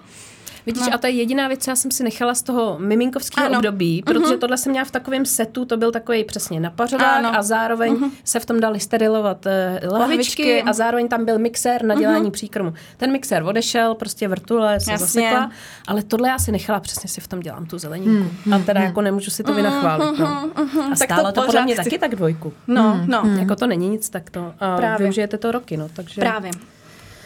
Vidíš, 0.66 0.88
no. 0.88 0.94
a 0.94 0.98
to 0.98 1.08
je 1.08 1.14
jediná 1.14 1.48
věc, 1.48 1.64
co 1.64 1.72
já 1.72 1.76
jsem 1.76 1.92
si 1.92 2.04
nechala 2.04 2.34
z 2.34 2.42
toho 2.42 2.80
miminkovského 2.80 3.48
ano. 3.48 3.58
období, 3.58 4.04
protože 4.06 4.26
uh-huh. 4.26 4.38
tohle 4.38 4.58
jsem 4.58 4.72
měla 4.72 4.86
v 4.86 4.92
takovém 4.92 5.26
setu, 5.26 5.66
to 5.66 5.78
byl 5.78 5.92
takový 5.92 6.24
přesně 6.24 6.60
napařovák 6.60 7.16
ano. 7.18 7.38
a 7.38 7.42
zároveň 7.42 7.94
uh-huh. 7.94 8.12
se 8.24 8.40
v 8.40 8.46
tom 8.46 8.60
dali 8.60 8.80
sterilovat 8.80 9.46
uh, 9.46 9.98
lahvičky 10.00 10.64
a 10.64 10.74
zároveň 10.74 11.08
tam 11.08 11.26
byl 11.26 11.40
mixér 11.40 11.84
na 11.84 11.96
dělání 11.96 12.28
uh-huh. 12.28 12.32
příkrmu. 12.32 12.74
Ten 12.98 13.12
mixér 13.12 13.44
odešel, 13.44 13.96
prostě 13.96 14.28
vrtule 14.28 14.80
se 14.80 14.98
zasekla, 14.98 15.52
ale 15.88 16.04
tohle 16.04 16.30
já 16.30 16.40
si 16.40 16.52
nechala, 16.52 16.80
přesně 16.80 17.10
si 17.10 17.22
v 17.22 17.28
tom 17.28 17.40
dělám 17.40 17.66
tu 17.66 17.78
zeleninku. 17.78 18.30
Uh-huh. 18.46 18.56
A 18.56 18.60
teda 18.60 18.82
jako 18.82 19.02
nemůžu 19.02 19.32
si 19.32 19.44
to 19.44 19.54
vynachválit. 19.54 20.20
No. 20.20 20.50
Uh-huh. 20.56 20.92
A 20.92 20.96
stálo 20.96 21.24
to, 21.24 21.42
to 21.42 21.46
podle 21.46 21.64
mě 21.64 21.74
chci... 21.74 21.84
taky 21.84 21.98
tak 21.98 22.16
dvojku. 22.16 22.54
No, 22.68 23.00
no. 23.08 23.24
Jako 23.40 23.56
to 23.56 23.68
není 23.68 23.90
nic 23.90 24.10
takto. 24.10 24.54
A 24.60 24.78
Právě. 24.78 24.98
využijete 24.98 25.38
to 25.38 25.52
roky, 25.52 25.78
no. 25.78 25.90
Takže... 25.94 26.22
Právě. 26.22 26.52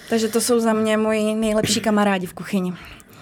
Takže 0.10 0.28
to 0.28 0.42
jsou 0.42 0.60
za 0.60 0.74
mě 0.74 0.98
moji 0.98 1.36
nejlepší 1.36 1.82
kamarádi 1.82 2.26
v 2.26 2.34
kuchyni. 2.34 2.74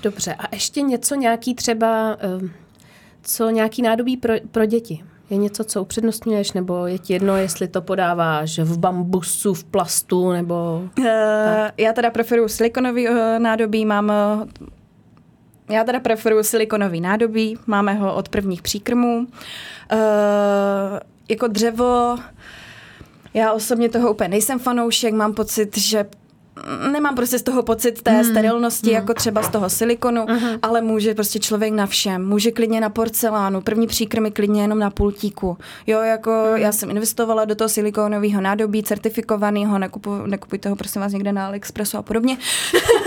Dobře, 0.05 0.33
a 0.33 0.55
ještě 0.55 0.81
něco 0.81 1.15
nějaký 1.15 1.55
třeba, 1.55 2.17
eh, 2.19 2.49
co 3.21 3.49
nějaký 3.49 3.81
nádobí 3.81 4.17
pro, 4.17 4.33
pro 4.51 4.65
děti? 4.65 5.03
Je 5.29 5.37
něco, 5.37 5.63
co 5.63 5.81
upřednostňuješ, 5.81 6.53
nebo 6.53 6.85
je 6.85 6.99
ti 6.99 7.13
jedno, 7.13 7.37
jestli 7.37 7.67
to 7.67 7.81
podáváš 7.81 8.59
v 8.59 8.77
bambusu, 8.77 9.53
v 9.53 9.63
plastu, 9.63 10.31
nebo... 10.31 10.81
Uh, 10.99 11.05
já 11.77 11.93
teda 11.93 12.09
preferuji 12.09 12.49
silikonový 12.49 13.09
uh, 13.09 13.15
nádobí, 13.37 13.85
mám... 13.85 14.11
Uh, 14.39 14.47
já 15.69 15.83
teda 15.83 15.99
preferuji 15.99 16.43
silikonový 16.43 17.01
nádobí, 17.01 17.57
máme 17.67 17.93
ho 17.93 18.15
od 18.15 18.29
prvních 18.29 18.61
příkrmů. 18.61 19.17
Uh, 19.17 19.99
jako 21.29 21.47
dřevo, 21.47 22.17
já 23.33 23.53
osobně 23.53 23.89
toho 23.89 24.11
úplně 24.11 24.29
nejsem 24.29 24.59
fanoušek, 24.59 25.13
mám 25.13 25.33
pocit, 25.33 25.77
že 25.77 26.05
nemám 26.91 27.15
prostě 27.15 27.39
z 27.39 27.43
toho 27.43 27.63
pocit 27.63 28.01
té 28.01 28.11
mm. 28.11 28.23
sterilnosti, 28.23 28.89
mm. 28.89 28.95
jako 28.95 29.13
třeba 29.13 29.43
z 29.43 29.49
toho 29.49 29.69
silikonu, 29.69 30.25
uh-huh. 30.25 30.59
ale 30.61 30.81
může 30.81 31.13
prostě 31.13 31.39
člověk 31.39 31.73
na 31.73 31.85
všem. 31.85 32.25
Může 32.25 32.51
klidně 32.51 32.81
na 32.81 32.89
porcelánu, 32.89 33.61
první 33.61 33.87
příkrmy 33.87 34.31
klidně 34.31 34.61
jenom 34.61 34.79
na 34.79 34.89
pultíku. 34.89 35.57
Jo, 35.87 36.01
jako 36.01 36.29
uh-huh. 36.29 36.55
já 36.55 36.71
jsem 36.71 36.89
investovala 36.89 37.45
do 37.45 37.55
toho 37.55 37.69
silikonového 37.69 38.41
nádobí, 38.41 38.83
certifikovaného, 38.83 39.79
nekupu, 39.79 40.15
nekupujte 40.25 40.69
ho 40.69 40.75
prosím 40.75 41.01
vás 41.01 41.11
někde 41.11 41.31
na 41.31 41.47
AliExpressu 41.47 41.97
a 41.97 42.01
podobně. 42.01 42.37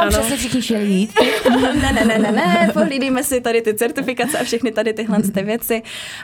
Tam 0.00 0.08
ano. 0.08 0.18
přesně 0.18 0.36
všichni 0.36 0.62
šli 0.62 0.86
jít. 0.86 1.12
ne, 1.82 1.92
ne, 1.92 2.04
ne, 2.04 2.18
ne, 2.18 2.32
ne, 2.32 2.70
pohlídíme 2.72 3.24
si 3.24 3.40
tady 3.40 3.62
ty 3.62 3.74
certifikace 3.74 4.38
a 4.38 4.44
všechny 4.44 4.72
tady 4.72 4.92
tyhle 4.92 5.22
ty 5.22 5.42
věci. 5.42 5.82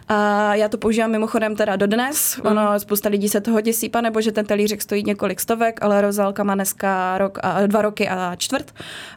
A 0.08 0.54
já 0.54 0.68
to 0.68 0.78
používám 0.78 1.10
mimochodem 1.10 1.56
teda 1.56 1.76
dodnes. 1.76 2.36
Mm. 2.36 2.50
Ono, 2.50 2.80
spousta 2.80 3.08
lidí 3.08 3.28
se 3.28 3.40
toho 3.40 3.60
děsí, 3.60 3.90
nebo 4.02 4.20
že 4.20 4.32
ten 4.32 4.46
talířek 4.46 4.82
stojí 4.82 5.02
několik 5.06 5.40
stovek, 5.40 5.78
ale 5.82 6.00
rozálka 6.00 6.44
má 6.44 6.54
dneska 6.54 7.18
rok 7.18 7.38
a, 7.42 7.66
dva 7.66 7.82
roky 7.82 8.08
a 8.08 8.36
čtvrt 8.36 8.74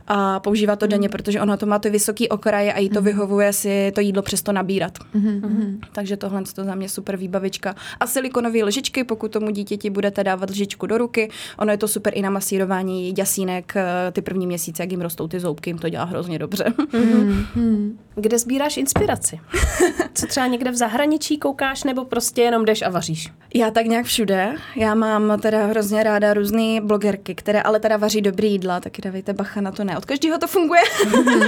a 0.07 0.39
používá 0.39 0.75
to 0.75 0.87
denně, 0.87 1.07
mm. 1.07 1.11
protože 1.11 1.41
ono 1.41 1.57
to 1.57 1.65
má 1.65 1.79
ty 1.79 1.89
vysoký 1.89 2.29
okraje 2.29 2.73
a 2.73 2.79
jí 2.79 2.89
to 2.89 2.99
mm. 2.99 3.05
vyhovuje 3.05 3.53
si 3.53 3.91
to 3.95 4.01
jídlo 4.01 4.21
přesto 4.21 4.51
nabírat. 4.51 4.97
Takže 5.91 6.17
tohle 6.17 6.43
to 6.55 6.63
za 6.63 6.75
mě 6.75 6.89
super 6.89 7.17
výbavička. 7.17 7.75
A 7.99 8.07
silikonové 8.07 8.63
lžičky, 8.63 9.03
pokud 9.03 9.31
tomu 9.31 9.49
dítěti 9.49 9.89
budete 9.89 10.23
dávat 10.23 10.49
lžičku 10.49 10.87
do 10.87 10.97
ruky, 10.97 11.29
ono 11.57 11.71
je 11.71 11.77
to 11.77 11.87
super 11.87 12.13
i 12.15 12.21
na 12.21 12.29
masírování 12.29 13.13
jasínek 13.17 13.73
eh, 13.75 14.11
ty 14.11 14.21
první 14.21 14.47
měsíce, 14.49 14.83
jak 14.83 14.91
jim 14.91 15.01
rostou 15.01 15.27
ty 15.27 15.39
zoubky, 15.39 15.69
jim 15.69 15.77
to 15.77 15.89
dělá 15.89 16.03
hrozně 16.03 16.39
dobře. 16.39 16.63
Mm-hmm. 16.63 17.93
Kde 18.15 18.39
sbíráš 18.39 18.77
inspiraci? 18.77 19.39
Co 20.13 20.27
třeba 20.27 20.47
někde 20.47 20.71
v 20.71 20.75
zahraničí 20.75 21.37
koukáš, 21.37 21.83
nebo 21.83 22.05
prostě 22.05 22.41
jenom 22.41 22.65
jdeš 22.65 22.81
a 22.81 22.89
vaříš? 22.89 23.31
Já 23.53 23.71
tak 23.71 23.85
nějak 23.85 24.05
všude. 24.05 24.55
Já 24.75 24.95
mám 24.95 25.39
teda 25.41 25.65
hrozně 25.65 26.03
ráda 26.03 26.33
různé 26.33 26.81
blogerky, 26.81 27.35
které 27.35 27.61
ale 27.61 27.79
teda 27.79 27.97
vaří 27.97 28.21
dobrý 28.21 28.51
jídla, 28.51 28.79
taky 28.79 29.01
dávejte 29.01 29.33
bacha 29.33 29.61
na 29.61 29.71
to, 29.71 29.83
ne 29.83 29.97
od 29.97 30.05
každého 30.05 30.37
to 30.37 30.47
funguje. 30.47 30.81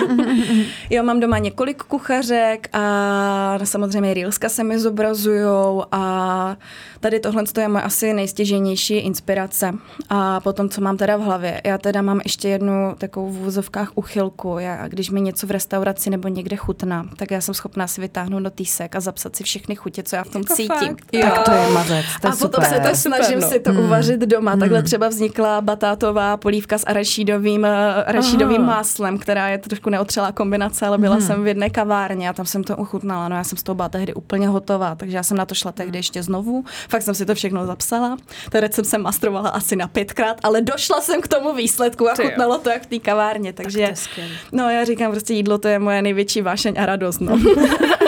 jo, 0.89 1.03
mám 1.03 1.19
doma 1.19 1.37
několik 1.37 1.83
kuchařek 1.83 2.69
a 2.73 3.59
samozřejmě 3.63 4.13
Reelska 4.13 4.49
se 4.49 4.63
mi 4.63 4.79
zobrazujou 4.79 5.83
a 5.91 6.57
tady 6.99 7.19
tohle 7.19 7.43
je 7.61 7.67
moje 7.67 7.83
asi 7.83 8.13
nejstěženější 8.13 8.97
inspirace. 8.97 9.73
A 10.09 10.39
potom, 10.39 10.69
co 10.69 10.81
mám 10.81 10.97
teda 10.97 11.17
v 11.17 11.21
hlavě. 11.21 11.61
Já 11.65 11.77
teda 11.77 12.01
mám 12.01 12.21
ještě 12.23 12.49
jednu 12.49 12.90
takovou 12.97 13.29
v 13.29 13.37
vozovkách 13.37 13.91
uchylku. 13.95 14.55
Já, 14.59 14.87
když 14.87 15.09
mi 15.09 15.21
něco 15.21 15.47
v 15.47 15.51
restauraci 15.51 16.09
nebo 16.09 16.27
někde 16.27 16.55
chutná, 16.55 17.05
tak 17.15 17.31
já 17.31 17.41
jsem 17.41 17.53
schopná 17.53 17.87
si 17.87 18.01
vytáhnout 18.01 18.39
notýsek 18.39 18.95
a 18.95 18.99
zapsat 18.99 19.35
si 19.35 19.43
všechny 19.43 19.75
chutě, 19.75 20.03
co 20.03 20.15
já 20.15 20.23
v 20.23 20.29
tom 20.29 20.41
Jako 20.41 20.55
cítím. 20.55 20.67
fakt? 20.67 21.05
Jo. 21.11 21.21
Tak 21.21 21.43
to 21.45 21.51
je 21.51 21.69
mazec, 21.69 22.05
to 22.21 22.27
je 22.27 22.33
a 22.33 22.35
potom 22.35 22.63
super. 22.63 22.83
se 22.83 22.89
to 22.89 22.95
snažím 22.95 23.39
no. 23.39 23.47
si 23.49 23.59
to 23.59 23.71
uvařit 23.71 24.19
doma. 24.19 24.57
Takhle 24.57 24.83
třeba 24.83 25.07
vznikla 25.07 25.61
batátová 25.61 26.37
polívka 26.37 26.77
s 26.77 26.83
arašídovým, 26.87 27.67
arašídovým 28.05 28.61
máslem, 28.61 29.17
která 29.17 29.49
je 29.49 29.57
trošku 29.57 29.89
neotřelá 29.89 30.31
kombinace, 30.31 30.85
ale 30.85 30.97
byla 30.97 31.19
jsem 31.19 31.43
v 31.43 31.47
jedné 31.47 31.69
kavárně 31.69 32.29
a 32.29 32.33
tam 32.33 32.45
jsem 32.45 32.63
to 32.63 32.77
uchutnala. 32.77 33.29
No 33.29 33.35
já 33.35 33.43
jsem 33.43 33.57
z 33.57 33.63
toho 33.63 33.75
byla 33.75 33.89
tehdy 33.89 34.13
úplně 34.13 34.47
hotová, 34.47 34.95
takže 34.95 35.17
já 35.17 35.23
jsem 35.23 35.37
na 35.37 35.45
to 35.45 35.55
šla 35.55 35.71
tehdy 35.71 35.99
ještě 35.99 36.23
znovu. 36.23 36.63
Fakt 36.89 37.01
jsem 37.01 37.15
si 37.15 37.25
to 37.25 37.35
všechno 37.35 37.65
zapsala. 37.65 38.17
Ten 38.49 38.61
recept 38.61 38.85
jsem 38.85 39.01
mastrovala 39.01 39.49
asi 39.49 39.75
na 39.75 39.87
pětkrát, 39.87 40.37
ale 40.43 40.61
došla 40.61 41.01
jsem 41.01 41.21
k 41.21 41.27
tomu 41.27 41.53
výsledku 41.55 42.09
a 42.09 42.13
chutnalo 42.15 42.57
to 42.57 42.69
jak 42.71 42.83
v 42.83 42.85
té 42.85 42.99
kavárně. 42.99 43.53
Takže 43.53 43.77
to 43.77 43.83
je 43.83 43.95
skvělý. 43.95 44.31
no 44.51 44.69
já 44.69 44.85
říkám 44.85 45.11
prostě 45.11 45.33
jídlo 45.33 45.57
to 45.57 45.67
je 45.67 45.79
moje 45.79 46.01
největší 46.01 46.41
vášeň 46.41 46.73
a 46.77 46.85
radost. 46.85 47.19
No. 47.21 47.39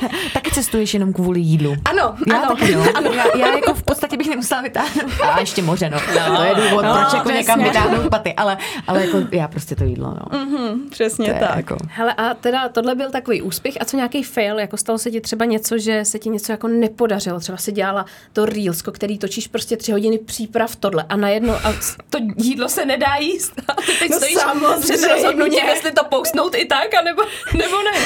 Taky 0.34 0.50
cestuješ 0.50 0.94
jenom 0.94 1.12
kvůli 1.12 1.40
jídlu. 1.40 1.76
ano, 1.84 2.16
Já 2.26 2.36
ano. 2.38 2.56
taky, 2.56 2.74
no. 2.74 2.84
Já, 3.14 3.24
já 3.36 3.54
jako 3.54 3.74
v 3.74 3.82
podstatě 3.82 4.16
bych 4.16 4.28
nemusela 4.28 4.62
vytáhnout. 4.62 5.12
A 5.22 5.40
ještě 5.40 5.62
moře, 5.62 5.90
no. 5.90 5.98
to 6.36 6.42
je 6.42 6.54
důvod, 6.54 6.82
no, 6.84 6.94
proč 6.94 7.12
jako 7.14 7.30
někam 7.30 7.62
vytáhnout 7.62 8.10
paty. 8.10 8.34
Ale, 8.34 8.58
ale 8.86 9.06
jako 9.06 9.18
já 9.32 9.48
prostě 9.48 9.76
to 9.76 9.84
jídlo, 9.84 10.14
no. 10.32 10.38
Mhm, 10.38 10.90
přesně 10.90 11.32
To 11.32 11.40
tak. 11.40 11.56
Jako, 11.56 11.76
Hele, 11.88 12.12
a 12.14 12.34
teda 12.34 12.68
tohle 12.68 12.94
byl 12.94 13.10
takový 13.10 13.42
úspěch. 13.42 13.74
A 13.80 13.84
co 13.84 13.96
nějaký 13.96 14.22
fail? 14.22 14.58
Jako 14.58 14.76
stalo 14.76 14.98
se 14.98 15.10
ti 15.10 15.20
třeba 15.20 15.44
něco, 15.44 15.78
že 15.78 16.04
se 16.04 16.18
ti 16.18 16.28
něco 16.28 16.52
jako 16.52 16.68
nepodařilo? 16.68 17.40
Třeba 17.40 17.58
si 17.58 17.72
dělala 17.72 18.06
to 18.32 18.46
reelsko, 18.46 18.92
který 18.92 19.18
točíš 19.18 19.46
prostě 19.48 19.76
tři 19.76 19.92
hodiny 19.92 20.18
příprav 20.18 20.76
tohle 20.76 21.04
a 21.08 21.16
najednou 21.16 21.54
a 21.54 21.72
to 22.10 22.18
jídlo 22.36 22.68
se 22.68 22.86
nedá 22.86 23.14
jíst. 23.20 23.52
A 23.68 23.72
ty 23.74 23.92
teď 23.98 24.10
No 24.10 24.16
stojíš 24.16 24.34
samozřejmě. 24.38 24.80
před 24.96 25.08
rozhodnutím, 25.12 25.66
jestli 25.66 25.92
to 25.92 26.04
postnout 26.04 26.54
i 26.54 26.64
tak, 26.64 26.94
anebo, 26.94 27.22
nebo 27.58 27.76
ne. 27.82 28.00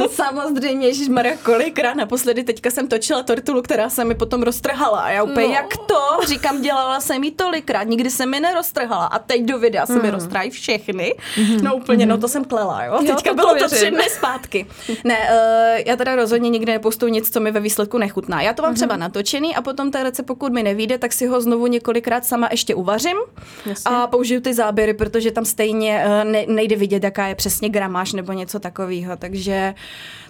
No 0.00 0.08
samozřejmě, 0.12 0.94
že 0.94 1.10
Maria 1.26 1.42
kolikrát 1.42 1.94
naposledy 1.94 2.44
teďka 2.44 2.70
jsem 2.70 2.88
točila 2.88 3.22
tortulu, 3.22 3.62
která 3.62 3.90
se 3.90 4.04
mi 4.04 4.14
potom 4.14 4.42
roztrhala 4.42 5.00
a 5.00 5.10
já 5.10 5.22
úplně, 5.22 5.46
No. 5.46 5.52
jak 5.54 5.76
to? 5.76 6.26
Říkám, 6.26 6.62
dělala 6.62 7.00
jsem 7.00 7.24
ji 7.24 7.30
tolikrát, 7.30 7.82
nikdy 7.84 8.10
se 8.10 8.26
mi 8.26 8.40
neroztrhala 8.40 9.06
a 9.06 9.18
teď 9.18 9.42
do 9.42 9.58
videa 9.58 9.86
se 9.86 10.02
mi 10.02 10.10
roztrhají 10.10 10.50
všechny. 10.50 11.14
No 11.62 11.76
úplně, 11.76 12.06
no 12.06 12.18
to 12.18 12.28
jsem 12.28 12.44
klela, 12.44 12.84
jo. 12.84 12.92
Jo, 13.02 13.14
Teďka 13.14 13.30
to 13.30 13.34
bylo 13.36 13.54
to 13.54 13.68
tři 13.68 13.90
dny 13.90 14.02
zpátky. 14.10 14.66
Ne, 15.04 15.18
uh, 15.18 15.80
já 15.86 15.96
teda 15.96 16.16
rozhodně 16.16 16.50
nikdy 16.50 16.72
nepostuju 16.72 17.12
nic, 17.12 17.30
co 17.30 17.40
mi 17.40 17.50
ve 17.50 17.60
výsledku 17.60 17.98
nechutná. 17.98 18.42
Já 18.42 18.52
to 18.52 18.62
mám 18.62 18.74
třeba 18.74 18.96
natočený 18.96 19.56
a 19.56 19.62
potom 19.62 19.90
ten 19.90 20.02
recept, 20.02 20.26
pokud 20.26 20.52
mi 20.52 20.62
nevíde, 20.62 20.98
tak 20.98 21.12
si 21.12 21.26
ho 21.26 21.40
znovu 21.40 21.66
několikrát 21.66 22.24
sama 22.24 22.48
ještě 22.50 22.74
uvařím 22.74 23.16
Jasně. 23.66 23.84
a 23.96 24.06
použiju 24.06 24.40
ty 24.40 24.54
záběry, 24.54 24.94
protože 24.94 25.30
tam 25.30 25.44
stejně 25.44 26.02
eh, 26.04 26.24
ne, 26.24 26.44
nejde 26.48 26.76
vidět, 26.76 27.04
jaká 27.04 27.26
je 27.26 27.34
přesně 27.34 27.68
gramáž 27.68 28.12
nebo 28.12 28.32
něco 28.32 28.58
takového. 28.60 29.16
Takže 29.16 29.74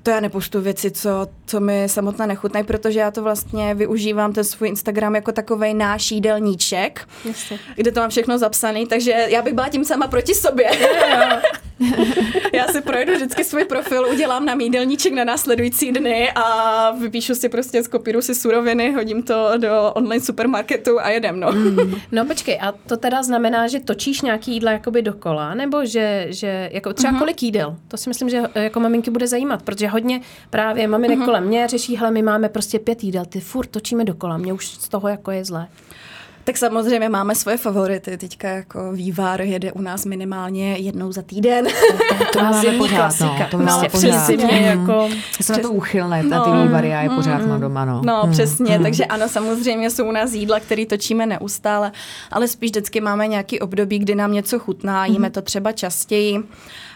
to 0.02 0.10
já 0.10 0.20
nepoštu 0.20 0.60
věci, 0.60 0.85
co, 0.90 1.26
co 1.46 1.60
mi 1.60 1.88
samotná 1.88 2.26
nechutnají, 2.26 2.66
protože 2.66 2.98
já 3.00 3.10
to 3.10 3.22
vlastně 3.22 3.74
využívám 3.74 4.32
ten 4.32 4.44
svůj 4.44 4.68
Instagram 4.68 5.14
jako 5.14 5.32
takovej 5.32 5.74
náš 5.74 6.10
jídelníček, 6.10 7.08
Jasně. 7.24 7.58
kde 7.74 7.92
to 7.92 8.00
mám 8.00 8.10
všechno 8.10 8.38
zapsaný, 8.38 8.86
takže 8.86 9.10
já 9.28 9.42
bych 9.42 9.54
byla 9.54 9.68
tím 9.68 9.84
sama 9.84 10.06
proti 10.06 10.34
sobě. 10.34 10.70
já 12.52 12.66
si 12.66 12.80
projdu 12.80 13.14
vždycky 13.14 13.44
svůj 13.44 13.64
profil, 13.64 14.06
udělám 14.12 14.44
nám 14.46 14.60
jídelníček 14.60 15.12
na 15.12 15.24
následující 15.24 15.92
dny 15.92 16.30
a 16.34 16.90
vypíšu 16.90 17.34
si 17.34 17.48
prostě, 17.48 17.82
skopíru 17.82 18.22
si 18.22 18.34
suroviny, 18.34 18.92
hodím 18.92 19.22
to 19.22 19.52
do 19.56 19.92
online 19.94 20.24
supermarketu 20.24 21.00
a 21.00 21.10
jedem, 21.10 21.40
no. 21.40 21.52
No 22.12 22.24
počkej, 22.26 22.58
a 22.62 22.72
to 22.86 22.96
teda 22.96 23.22
znamená, 23.22 23.68
že 23.68 23.80
točíš 23.80 24.20
nějaký 24.20 24.52
jídla 24.52 24.72
jakoby 24.72 25.02
dokola, 25.02 25.54
nebo 25.54 25.86
že, 25.86 26.26
že 26.30 26.70
jako 26.72 26.92
třeba 26.92 27.06
Mhm. 27.10 27.16
uh-huh. 27.16 27.18
kolik 27.24 27.42
jídel? 27.42 27.76
To 27.88 27.96
si 27.96 28.10
myslím, 28.10 28.28
že 28.28 28.42
eh, 28.54 28.62
jako 28.64 28.80
maminky 28.80 29.10
bude 29.10 29.26
zajímat, 29.26 29.62
protože 29.62 29.88
hodně 29.88 30.20
právě 30.50 30.88
maminek 30.88 31.18
uh-huh. 31.18 31.24
kolem 31.24 31.44
mě 31.44 31.68
řeší, 31.68 31.96
hele, 31.96 32.10
my 32.10 32.22
máme 32.22 32.48
prostě 32.48 32.78
pět 32.78 33.04
jídel, 33.04 33.24
ty 33.24 33.40
furt 33.40 33.66
točíme 33.66 34.04
dokola, 34.04 34.36
mě 34.36 34.52
už 34.52 34.66
z 34.68 34.88
toho 34.88 35.08
jako 35.08 35.30
je 35.30 35.44
zlé. 35.44 35.68
Tak 36.46 36.56
samozřejmě 36.56 37.08
máme 37.08 37.34
svoje 37.34 37.56
favority. 37.56 38.16
Teďka 38.18 38.48
jako 38.48 38.92
vývar 38.92 39.40
jede 39.42 39.72
u 39.72 39.80
nás 39.80 40.04
minimálně 40.04 40.76
jednou 40.76 41.12
za 41.12 41.22
týden. 41.22 41.66
to 42.32 42.38
máme 42.42 42.60
zimní 42.60 42.78
pořád, 42.78 42.96
no. 42.96 42.98
klasika. 43.28 43.46
To 43.50 43.58
máme 43.58 43.70
Prostě 43.70 43.88
pořád. 43.88 44.22
přesně, 44.24 44.44
Mhm. 44.46 44.64
jako- 44.64 45.08
Já 45.12 45.42
jsem 45.42 45.56
na 45.56 45.62
to 45.62 45.70
uchylné, 45.70 46.22
na 46.22 46.44
ty 46.44 46.50
vývary, 46.50 46.88
já 46.88 47.02
je 47.02 47.10
pořád 47.10 47.46
mám 47.46 47.60
doma, 47.60 47.84
no. 47.84 48.02
No, 48.04 48.22
Hmm. 48.22 48.32
přesně, 48.32 48.78
takže 48.78 49.04
ano, 49.04 49.28
samozřejmě 49.28 49.90
jsou 49.90 50.08
u 50.08 50.12
nás 50.12 50.32
jídla, 50.32 50.60
které 50.60 50.86
točíme 50.86 51.26
neustále, 51.26 51.92
ale 52.32 52.48
spíš 52.48 52.70
vždycky 52.70 53.00
máme 53.00 53.26
nějaký 53.26 53.60
období, 53.60 53.98
kdy 53.98 54.14
nám 54.14 54.32
něco 54.32 54.58
chutná, 54.58 55.06
jíme 55.06 55.30
to 55.30 55.42
třeba 55.42 55.72
častěji, 55.72 56.38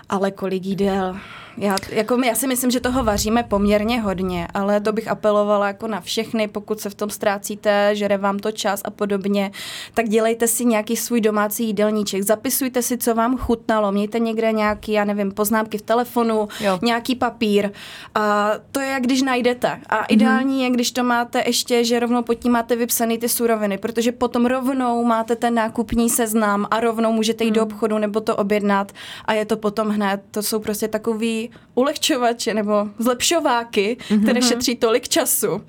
ale 0.08 0.30
kolik 0.30 0.64
jídel. 0.66 1.16
Já, 1.56 1.76
jako 1.88 2.20
já 2.24 2.34
si 2.34 2.46
myslím, 2.46 2.70
že 2.70 2.80
toho 2.80 3.04
vaříme 3.04 3.42
poměrně 3.42 4.00
hodně, 4.00 4.48
ale 4.54 4.80
to 4.80 4.92
bych 4.92 5.08
apelovala 5.08 5.66
jako 5.66 5.86
na 5.86 6.00
všechny, 6.00 6.48
pokud 6.48 6.80
se 6.80 6.90
v 6.90 6.94
tom 6.94 7.10
ztrácíte, 7.10 7.90
žere 7.96 8.18
vám 8.18 8.38
to 8.38 8.52
čas 8.52 8.80
a 8.84 8.90
podobně, 8.90 9.50
tak 9.94 10.08
dělejte 10.08 10.48
si 10.48 10.64
nějaký 10.64 10.96
svůj 10.96 11.20
domácí 11.20 11.66
jídelníček, 11.66 12.22
zapisujte 12.22 12.82
si, 12.82 12.98
co 12.98 13.14
vám 13.14 13.38
chutnalo, 13.38 13.92
mějte 13.92 14.18
někde 14.18 14.52
nějaký, 14.52 14.92
já 14.92 15.04
nevím, 15.04 15.32
poznámky 15.32 15.78
v 15.78 15.82
telefonu, 15.82 16.48
Jo. 16.60 16.78
nějaký 16.82 17.14
papír. 17.14 17.70
A 18.14 18.50
to 18.72 18.80
je, 18.80 18.86
jak 18.86 19.02
když 19.02 19.22
najdete. 19.22 19.80
A 19.88 20.04
ideální 20.04 20.62
je, 20.62 20.70
když 20.70 20.92
to 20.92 21.04
máte 21.04 21.42
ještě, 21.46 21.84
že 21.84 22.00
rovnou 22.00 22.22
pod 22.22 22.34
tím 22.34 22.52
máte 22.52 22.76
vypsaný 22.76 23.18
ty 23.18 23.28
suroviny, 23.28 23.78
protože 23.78 24.12
potom 24.12 24.46
rovnou 24.46 25.04
máte 25.04 25.36
ten 25.36 25.54
nákupní 25.54 26.10
seznam 26.10 26.66
a 26.70 26.80
rovnou 26.80 27.12
můžete 27.12 27.44
jít 27.44 27.50
do 27.50 27.62
obchodu 27.62 27.98
nebo 27.98 28.20
to 28.20 28.36
objednat 28.36 28.92
a 29.24 29.32
je 29.32 29.44
to 29.44 29.56
potom 29.56 29.88
hned. 29.88 30.20
To 30.30 30.42
jsou 30.42 30.58
prostě 30.58 30.88
takový 30.88 31.49
ulehčovače 31.74 32.54
nebo 32.54 32.86
zlepšováky, 32.98 33.96
které 34.22 34.42
šetří 34.42 34.76
tolik 34.76 35.08
času. 35.08 35.62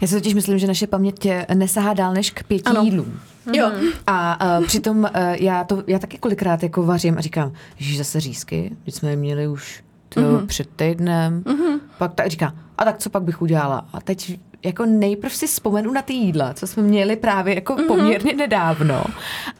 Já 0.00 0.06
si 0.08 0.14
totiž 0.14 0.34
myslím, 0.34 0.58
že 0.58 0.66
naše 0.66 0.86
paměť 0.86 1.26
nesahá 1.54 1.94
dál 1.94 2.14
než 2.14 2.30
k 2.30 2.42
pěti 2.42 2.64
Ano. 2.64 2.82
jídlům. 2.82 3.20
Jo. 3.52 3.70
A 4.06 4.38
uh, 4.58 4.66
přitom 4.66 4.98
uh, 4.98 5.08
já, 5.32 5.64
to, 5.64 5.82
já 5.86 5.98
taky 5.98 6.18
kolikrát 6.18 6.62
jako 6.62 6.82
vařím 6.82 7.18
a 7.18 7.20
říkám, 7.20 7.52
že 7.76 7.98
zase 7.98 8.20
řízky, 8.20 8.76
když 8.82 8.94
jsme 8.94 9.10
je 9.10 9.16
měli 9.16 9.48
už 9.48 9.82
to 10.08 10.20
Mhm. 10.20 10.30
mm-hmm. 10.36 10.46
před 10.46 10.68
týdnem. 10.76 11.42
Mm-hmm. 11.42 11.80
Pak 11.98 12.14
tak 12.14 12.26
říká, 12.26 12.54
a 12.78 12.84
tak 12.84 12.98
co 12.98 13.10
pak 13.10 13.22
bych 13.22 13.42
udělala? 13.42 13.88
A 13.92 14.00
teď 14.00 14.38
jako 14.64 14.86
nejprv 14.86 15.34
si 15.34 15.46
vzpomenu 15.46 15.92
na 15.92 16.02
ty 16.02 16.12
jídla, 16.12 16.54
co 16.54 16.66
jsme 16.66 16.82
měli 16.82 17.16
právě 17.16 17.54
jako 17.54 17.72
Mhm. 17.72 17.82
mm-hmm. 17.82 17.86
poměrně 17.88 18.32
nedávno. 18.34 19.04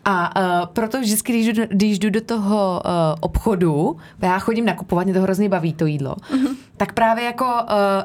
A 0.04 0.36
uh, 0.60 0.66
proto 0.66 1.00
vždycky, 1.00 1.32
když 1.32 1.46
jdu, 1.46 1.62
když 1.68 1.98
jdu 1.98 2.10
do 2.10 2.20
toho 2.20 2.82
uh, 2.84 2.90
obchodu, 3.20 3.96
já 4.22 4.38
chodím 4.38 4.64
nakupovat, 4.64 5.04
mě 5.04 5.14
to 5.14 5.20
hrozně 5.22 5.48
baví 5.48 5.72
to 5.72 5.86
jídlo, 5.86 6.14
Mhm. 6.32 6.46
mm-hmm. 6.46 6.56
tak 6.76 6.92
právě 6.92 7.24
jako 7.24 7.44
uh, 7.44 7.50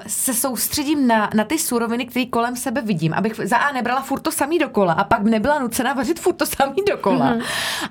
se 0.08 0.34
soustředím 0.34 1.08
na, 1.08 1.30
na 1.36 1.44
ty 1.44 1.60
suroviny, 1.60 2.06
které 2.06 2.26
kolem 2.26 2.56
sebe 2.56 2.82
vidím, 2.82 3.14
abych 3.14 3.40
za 3.44 3.58
A 3.58 3.74
nebrala 3.74 4.02
furt 4.02 4.20
to 4.20 4.32
samý 4.32 4.60
dokola 4.60 4.94
a 4.94 5.04
pak 5.04 5.22
nebyla 5.24 5.60
nucena 5.60 5.94
vařit 5.94 6.20
furt 6.20 6.34
to 6.34 6.46
samý 6.46 6.76
dokola. 6.90 7.34
Mm-hmm. 7.34 7.44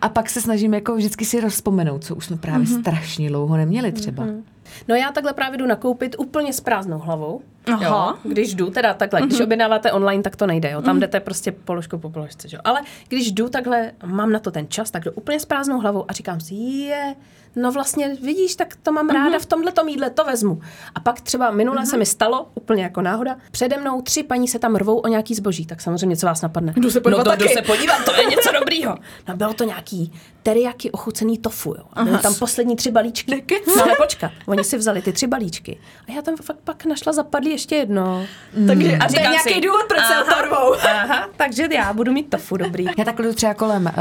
A 0.02 0.08
pak 0.08 0.30
se 0.30 0.40
snažím 0.40 0.74
jako 0.74 0.94
vždycky 0.96 1.24
si 1.24 1.40
rozpomenout, 1.40 2.04
co 2.04 2.14
už 2.14 2.26
jsme 2.26 2.36
právě 2.36 2.66
mm-hmm. 2.66 2.80
strašně 2.80 3.28
dlouho 3.28 3.56
neměli 3.56 3.92
třeba. 3.92 4.24
Mm-hmm. 4.24 4.42
No 4.88 4.94
já 4.94 5.12
takhle 5.12 5.32
právě 5.32 5.58
jdu 5.58 5.66
nakoupit 5.66 6.16
úplně 6.18 6.52
s 6.52 6.60
prázdnou 6.60 6.98
hlavou. 6.98 7.40
Aha. 7.66 8.18
Jo, 8.24 8.30
když 8.32 8.54
jdu, 8.54 8.70
teda 8.70 8.94
takhle, 8.94 9.22
když 9.22 9.40
objednáváte 9.40 9.92
online, 9.92 10.22
tak 10.22 10.36
to 10.36 10.46
nejde, 10.46 10.70
jo. 10.70 10.82
Tam 10.82 11.00
jdete 11.00 11.20
prostě 11.20 11.52
položku 11.52 11.98
po 11.98 12.10
položce, 12.10 12.48
jo. 12.52 12.60
Ale 12.64 12.80
když 13.08 13.32
jdu 13.32 13.48
takhle, 13.48 13.92
mám 14.04 14.32
na 14.32 14.38
to 14.38 14.50
ten 14.50 14.66
čas, 14.68 14.90
tak 14.90 15.04
jdu 15.04 15.10
úplně 15.12 15.40
s 15.40 15.44
prázdnou 15.44 15.80
hlavou 15.80 16.04
a 16.08 16.12
říkám 16.12 16.40
si, 16.40 16.54
je, 16.54 17.14
no 17.56 17.72
vlastně 17.72 18.16
vidíš, 18.22 18.56
tak 18.56 18.76
to 18.82 18.92
mám 18.92 19.08
ráda 19.08 19.38
v 19.38 19.46
tomhle 19.46 19.72
tom 19.72 19.88
jídle, 19.88 20.10
to 20.10 20.24
vezmu. 20.24 20.60
A 20.94 21.00
pak 21.00 21.20
třeba 21.20 21.50
minule 21.50 21.86
se 21.86 21.96
mi 21.96 22.06
stalo, 22.06 22.46
úplně 22.54 22.82
jako 22.82 23.02
náhoda, 23.02 23.36
přede 23.50 23.76
mnou 23.76 24.02
tři 24.02 24.22
paní 24.22 24.48
se 24.48 24.58
tam 24.58 24.76
rvou 24.76 24.98
o 24.98 25.08
nějaký 25.08 25.34
zboží, 25.34 25.66
tak 25.66 25.80
samozřejmě 25.80 26.16
co 26.16 26.26
vás 26.26 26.42
napadne? 26.42 26.72
Jdu 26.76 26.90
se 26.90 26.98
no 26.98 27.02
podívat 27.02 27.24
to 27.24 27.44
jdu 27.44 27.48
se 27.48 27.62
podívat, 27.62 28.04
to 28.04 28.14
je 28.14 28.24
něco 28.24 28.52
dobrýho. 28.60 28.96
No 29.28 29.36
bylo 29.36 29.54
to 29.54 29.64
nějaký 29.64 30.12
teriyaki 30.42 30.90
ochucený 30.90 31.38
tofu, 31.38 31.74
jo. 31.78 31.84
A 31.92 32.04
byly 32.04 32.18
tam 32.18 32.34
poslední 32.34 32.76
tři 32.76 32.90
balíčky. 32.90 33.44
No 33.76 33.82
ale 33.82 33.94
počkat, 34.02 34.32
oni 34.46 34.64
si 34.64 34.78
vzali 34.78 35.02
ty 35.02 35.12
tři 35.12 35.26
balíčky. 35.26 35.80
A 36.08 36.12
já 36.12 36.22
tam 36.22 36.36
fakt 36.36 36.58
pak 36.64 36.84
našla 36.84 37.12
zapadlý 37.12 37.51
ještě 37.52 37.74
jedno. 37.76 38.26
Takže 38.66 38.96
a 38.96 39.06
to 39.08 39.16
je 39.16 39.20
nějaký 39.22 39.54
si, 39.54 39.60
důvod, 39.60 39.82
proč 39.88 40.00
se 40.00 40.14
aha, 40.14 40.24
otorvou. 40.36 40.74
Aha, 41.02 41.28
takže 41.36 41.68
já 41.72 41.92
budu 41.92 42.12
mít 42.12 42.30
tofu 42.30 42.56
dobrý. 42.56 42.86
Já 42.98 43.04
takhle 43.04 43.26
jdu 43.26 43.34
třeba 43.34 43.54
kolem 43.54 43.84
uh, 43.84 43.92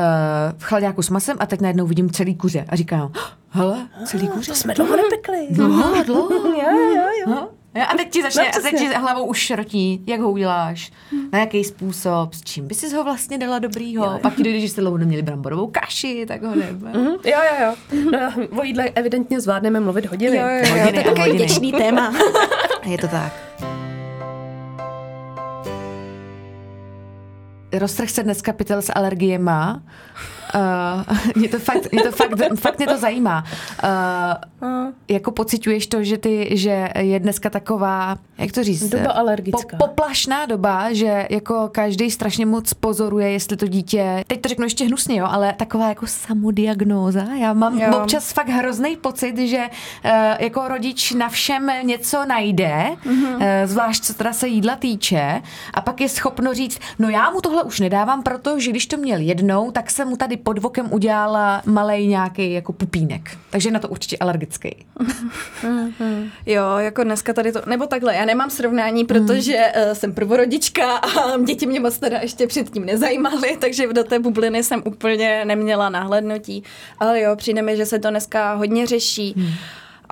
v 0.58 0.64
chladáku 0.64 1.02
s 1.02 1.10
masem 1.10 1.38
a 1.40 1.46
teď 1.46 1.62
najednou 1.62 1.86
vidím 1.88 2.10
celý 2.10 2.36
kuře 2.36 2.66
a 2.70 2.76
říkám, 2.76 3.12
hele, 3.50 3.88
celý 4.06 4.28
kuře. 4.28 4.52
To 4.52 4.58
jsme 4.58 4.74
dlouho 4.74 4.96
nepekli. 4.96 5.48
Dlouho, 5.50 6.04
dlouho. 6.04 6.32
Jo, 6.62 6.78
jo, 6.96 7.08
jo. 7.28 7.50
No. 7.76 7.82
Jo, 7.82 7.88
A 7.90 7.98
teď 7.98 8.10
ti 8.10 8.22
začne, 8.22 8.44
No, 8.44 8.50
a 8.50 8.62
teď 8.62 8.80
ti 8.80 8.88
hlavou 8.88 9.26
už 9.26 9.38
šrotí, 9.38 10.04
jak 10.08 10.20
ho 10.20 10.32
uděláš, 10.32 10.92
na 11.32 11.40
jaký 11.40 11.64
způsob, 11.64 12.34
s 12.34 12.42
čím 12.44 12.68
by 12.68 12.76
si 12.76 12.96
ho 12.96 13.04
vlastně 13.04 13.38
dala 13.38 13.60
dobrýho. 13.60 14.06
Jo. 14.06 14.20
Pak 14.22 14.34
když 14.36 14.72
jste 14.72 14.82
dlouho 14.82 14.98
neměli 14.98 15.22
bramborovou 15.22 15.68
kaši, 15.68 16.26
tak 16.28 16.44
ho 16.44 16.56
ne. 16.56 16.68
Mhm, 16.72 17.08
Jo, 17.08 17.18
jo, 17.26 17.66
jo. 17.66 18.02
No, 18.12 18.60
o 18.60 18.64
jídle 18.64 18.90
evidentně 18.96 19.42
zvládneme 19.42 19.80
mluvit 19.80 20.06
hodiny. 20.06 20.38
Jo, 20.38 20.44
jo, 20.48 20.56
jo, 20.66 20.70
Hodiny 20.70 20.92
to 20.92 20.98
je 20.98 21.04
takový 21.16 21.32
vděčný 21.32 21.72
téma. 21.72 22.14
Je 22.86 22.98
to 22.98 23.08
tak. 23.08 23.34
roztrh 27.74 28.10
se 28.10 28.24
dneska 28.24 28.54
pytel 28.54 28.82
s 28.82 28.92
alergiema. 28.96 29.84
Uh, 30.56 31.18
mě 31.36 31.50
to 31.50 31.60
fakt, 31.60 31.92
mě 31.92 32.04
to 32.04 32.12
fakt, 32.12 32.32
fakt 32.56 32.78
mě 32.78 32.88
to 32.88 32.98
zajímá. 32.98 33.44
Uh, 33.84 34.92
jako 35.08 35.32
pociťuješ 35.32 35.88
to, 35.88 36.04
že 36.04 36.18
ty, 36.18 36.50
že 36.52 36.90
je 37.00 37.20
dneska 37.20 37.50
taková, 37.50 38.18
jak 38.38 38.52
to 38.52 38.64
říct? 38.64 38.90
Doba 38.90 39.12
alergická. 39.12 39.78
Po, 39.78 39.88
poplašná 39.88 40.46
doba, 40.46 40.94
že 40.94 41.28
jako 41.30 41.70
každý 41.72 42.12
strašně 42.12 42.46
moc 42.46 42.74
pozoruje, 42.74 43.32
jestli 43.32 43.58
to 43.58 43.68
dítě, 43.68 44.24
teď 44.28 44.42
to 44.42 44.50
řeknu 44.50 44.66
ještě 44.66 44.86
hnusně, 44.86 45.20
jo, 45.20 45.28
ale 45.30 45.54
taková 45.54 45.90
jako 45.90 46.08
samodiagnóza. 46.08 47.24
Já 47.40 47.54
mám 47.54 47.80
jo. 47.80 47.98
občas 47.98 48.34
fakt 48.34 48.50
hrozný 48.50 48.98
pocit, 48.98 49.38
že 49.38 49.58
uh, 50.06 50.12
jako 50.40 50.68
rodič 50.68 51.12
na 51.12 51.30
všem 51.30 51.72
něco 51.84 52.26
najde, 52.26 52.90
mm-hmm. 53.06 53.36
uh, 53.36 53.42
zvlášť 53.66 54.04
co 54.04 54.14
teda 54.14 54.34
se 54.34 54.48
jídla 54.48 54.76
týče, 54.76 55.42
a 55.74 55.82
pak 55.82 56.02
je 56.02 56.10
schopno 56.10 56.54
říct, 56.54 56.80
no 57.00 57.10
já 57.10 57.32
mu 57.32 57.42
tohle 57.42 57.64
už 57.64 57.80
nedávám, 57.80 58.24
protože 58.24 58.72
když 58.72 58.86
to 58.86 58.98
měl 58.98 59.20
jednou, 59.20 59.72
tak 59.72 59.92
jsem 59.92 60.08
mu 60.08 60.18
tady 60.18 60.38
pod 60.44 60.60
vokem 60.60 60.94
udělala 60.94 61.62
malý 61.66 62.08
nějaký 62.08 62.54
jako 62.54 62.74
pupínek. 62.74 63.38
Takže 63.50 63.72
na 63.72 63.80
to 63.80 63.88
určitě 63.88 64.18
alergický. 64.18 64.76
jo, 66.46 66.64
jako 66.78 67.04
dneska 67.04 67.34
tady 67.34 67.52
to, 67.52 67.62
nebo 67.66 67.86
takhle, 67.86 68.16
já 68.16 68.26
nemám 68.26 68.50
srovnání, 68.50 69.06
protože 69.06 69.58
mm. 69.58 69.84
uh, 69.88 69.94
jsem 69.94 70.14
prvorodička 70.14 70.98
a 70.98 71.38
děti 71.46 71.66
mě 71.66 71.80
moc 71.80 71.98
teda 71.98 72.20
ještě 72.22 72.48
předtím 72.48 72.86
nezajímaly, 72.86 73.58
takže 73.60 73.94
do 73.94 74.04
té 74.04 74.20
bubliny 74.20 74.64
jsem 74.64 74.82
úplně 74.86 75.46
neměla 75.46 75.90
nahlednutí. 75.90 76.64
Ale 77.00 77.22
jo, 77.22 77.36
přijde 77.36 77.62
mi, 77.62 77.78
že 77.78 77.86
se 77.86 78.00
to 78.00 78.10
dneska 78.10 78.54
hodně 78.54 78.88
řeší. 78.88 79.34
Mm. 79.38 79.48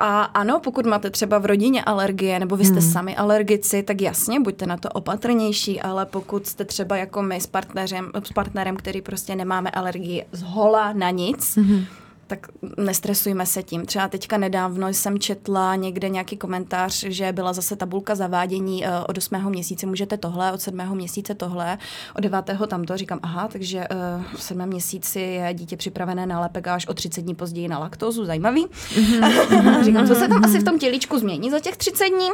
A 0.02 0.24
ano, 0.24 0.60
pokud 0.60 0.86
máte 0.86 1.10
třeba 1.10 1.38
v 1.38 1.46
rodině 1.46 1.84
alergie, 1.84 2.40
nebo 2.40 2.56
vy 2.56 2.66
jste 2.66 2.80
hmm. 2.80 2.92
sami 2.92 3.16
alergici, 3.16 3.84
tak 3.84 4.02
jasně, 4.02 4.40
buďte 4.40 4.66
na 4.66 4.78
to 4.78 4.90
opatrnější, 4.90 5.82
ale 5.82 6.06
pokud 6.06 6.48
jste 6.48 6.66
třeba 6.66 6.98
jako 6.98 7.22
my 7.22 7.42
s 7.42 7.48
partnerem, 7.48 8.12
s 8.24 8.32
partnerem 8.32 8.76
který 8.76 9.02
prostě 9.02 9.36
nemáme 9.36 9.72
alergii 9.72 10.26
z 10.32 10.42
hola 10.42 10.94
na 10.94 11.10
nic, 11.10 11.58
hmm 11.58 11.86
tak 12.30 12.48
nestresujme 12.78 13.46
se 13.46 13.64
tím. 13.64 13.86
Třeba 13.86 14.08
teďka 14.08 14.38
nedávno 14.38 14.88
jsem 14.88 15.20
četla 15.20 15.76
někde 15.76 16.10
nějaký 16.10 16.38
komentář, 16.38 17.04
že 17.08 17.32
byla 17.32 17.54
zase 17.54 17.76
tabulka 17.76 18.16
zavádění 18.16 18.86
eh, 18.86 18.90
od 19.08 19.18
8. 19.18 19.50
měsíce 19.50 19.86
můžete 19.86 20.18
tohle, 20.18 20.52
od 20.52 20.62
7. 20.62 20.96
měsíce 20.96 21.36
tohle, 21.36 21.78
od 22.16 22.22
9. 22.22 22.46
tamto. 22.68 22.98
Říkám, 22.98 23.20
aha, 23.24 23.48
takže 23.48 23.88
uh, 24.18 24.24
v 24.36 24.44
7. 24.44 24.66
měsíci 24.66 25.20
je 25.20 25.54
dítě 25.54 25.78
připravené 25.78 26.26
na 26.26 26.40
lepek 26.40 26.68
až 26.68 26.88
o 26.88 26.94
30 26.94 27.22
dní 27.22 27.36
později 27.36 27.68
na 27.68 27.80
laktózu. 27.80 28.26
Zajímavý. 28.26 28.68
Mm-hmm. 28.68 29.84
Říkám, 29.84 30.08
co 30.08 30.16
se 30.16 30.28
tam 30.28 30.46
asi 30.46 30.60
v 30.60 30.64
tom 30.64 30.80
tělíčku 30.80 31.20
změní 31.20 31.52
za 31.52 31.60
těch 31.60 31.78
30 31.78 32.10
dní? 32.10 32.30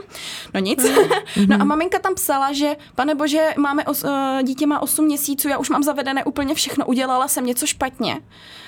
No 0.54 0.60
nic. 0.60 0.84
Mm-hmm. 0.84 1.48
no 1.48 1.62
a 1.62 1.64
maminka 1.64 2.00
tam 2.00 2.16
psala, 2.16 2.54
že 2.54 2.76
pane 2.96 3.16
bože, 3.16 3.54
máme 3.58 3.86
os, 3.86 4.04
uh, 4.04 4.10
dítě 4.44 4.68
má 4.68 4.82
8 4.82 5.06
měsíců, 5.06 5.48
já 5.48 5.58
už 5.58 5.70
mám 5.70 5.84
zavedené 5.84 6.24
úplně 6.24 6.56
všechno, 6.56 6.86
udělala 6.86 7.28
jsem 7.28 7.46
něco 7.46 7.68
špatně. 7.68 8.22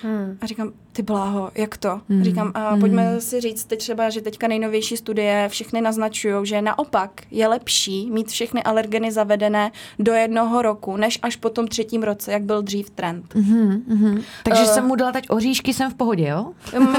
Hmm. 0.03 0.37
A 0.41 0.45
říkám, 0.45 0.71
ty 0.91 1.03
bláho, 1.17 1.51
jak 1.55 1.77
to? 1.77 2.01
Hmm. 2.09 2.23
Říkám, 2.23 2.51
a 2.53 2.69
hmm. 2.69 2.79
pojďme 2.79 3.21
si 3.21 3.41
říct 3.41 3.65
teď 3.65 3.79
třeba, 3.79 4.09
že 4.09 4.21
teďka 4.21 4.47
nejnovější 4.47 4.97
studie 4.97 5.49
všechny 5.49 5.81
naznačují, 5.81 6.33
že 6.43 6.61
naopak 6.61 7.11
je 7.31 7.47
lepší 7.47 8.11
mít 8.11 8.27
všechny 8.27 8.63
alergeny 8.63 9.11
zavedené 9.11 9.71
do 9.99 10.13
jednoho 10.13 10.61
roku, 10.61 10.97
než 10.97 11.19
až 11.21 11.35
po 11.35 11.49
tom 11.49 11.67
třetím 11.67 12.03
roce, 12.03 12.31
jak 12.31 12.41
byl 12.41 12.61
dřív 12.61 12.89
trend. 12.89 13.35
Hmm, 13.35 13.83
hmm. 13.89 14.21
Takže 14.43 14.63
uh, 14.63 14.69
jsem 14.69 14.85
mu 14.85 14.95
dala 14.95 15.11
teď 15.11 15.29
oříšky, 15.29 15.73
jsem 15.73 15.91
v 15.91 15.95
pohodě, 15.95 16.27
jo? 16.27 16.51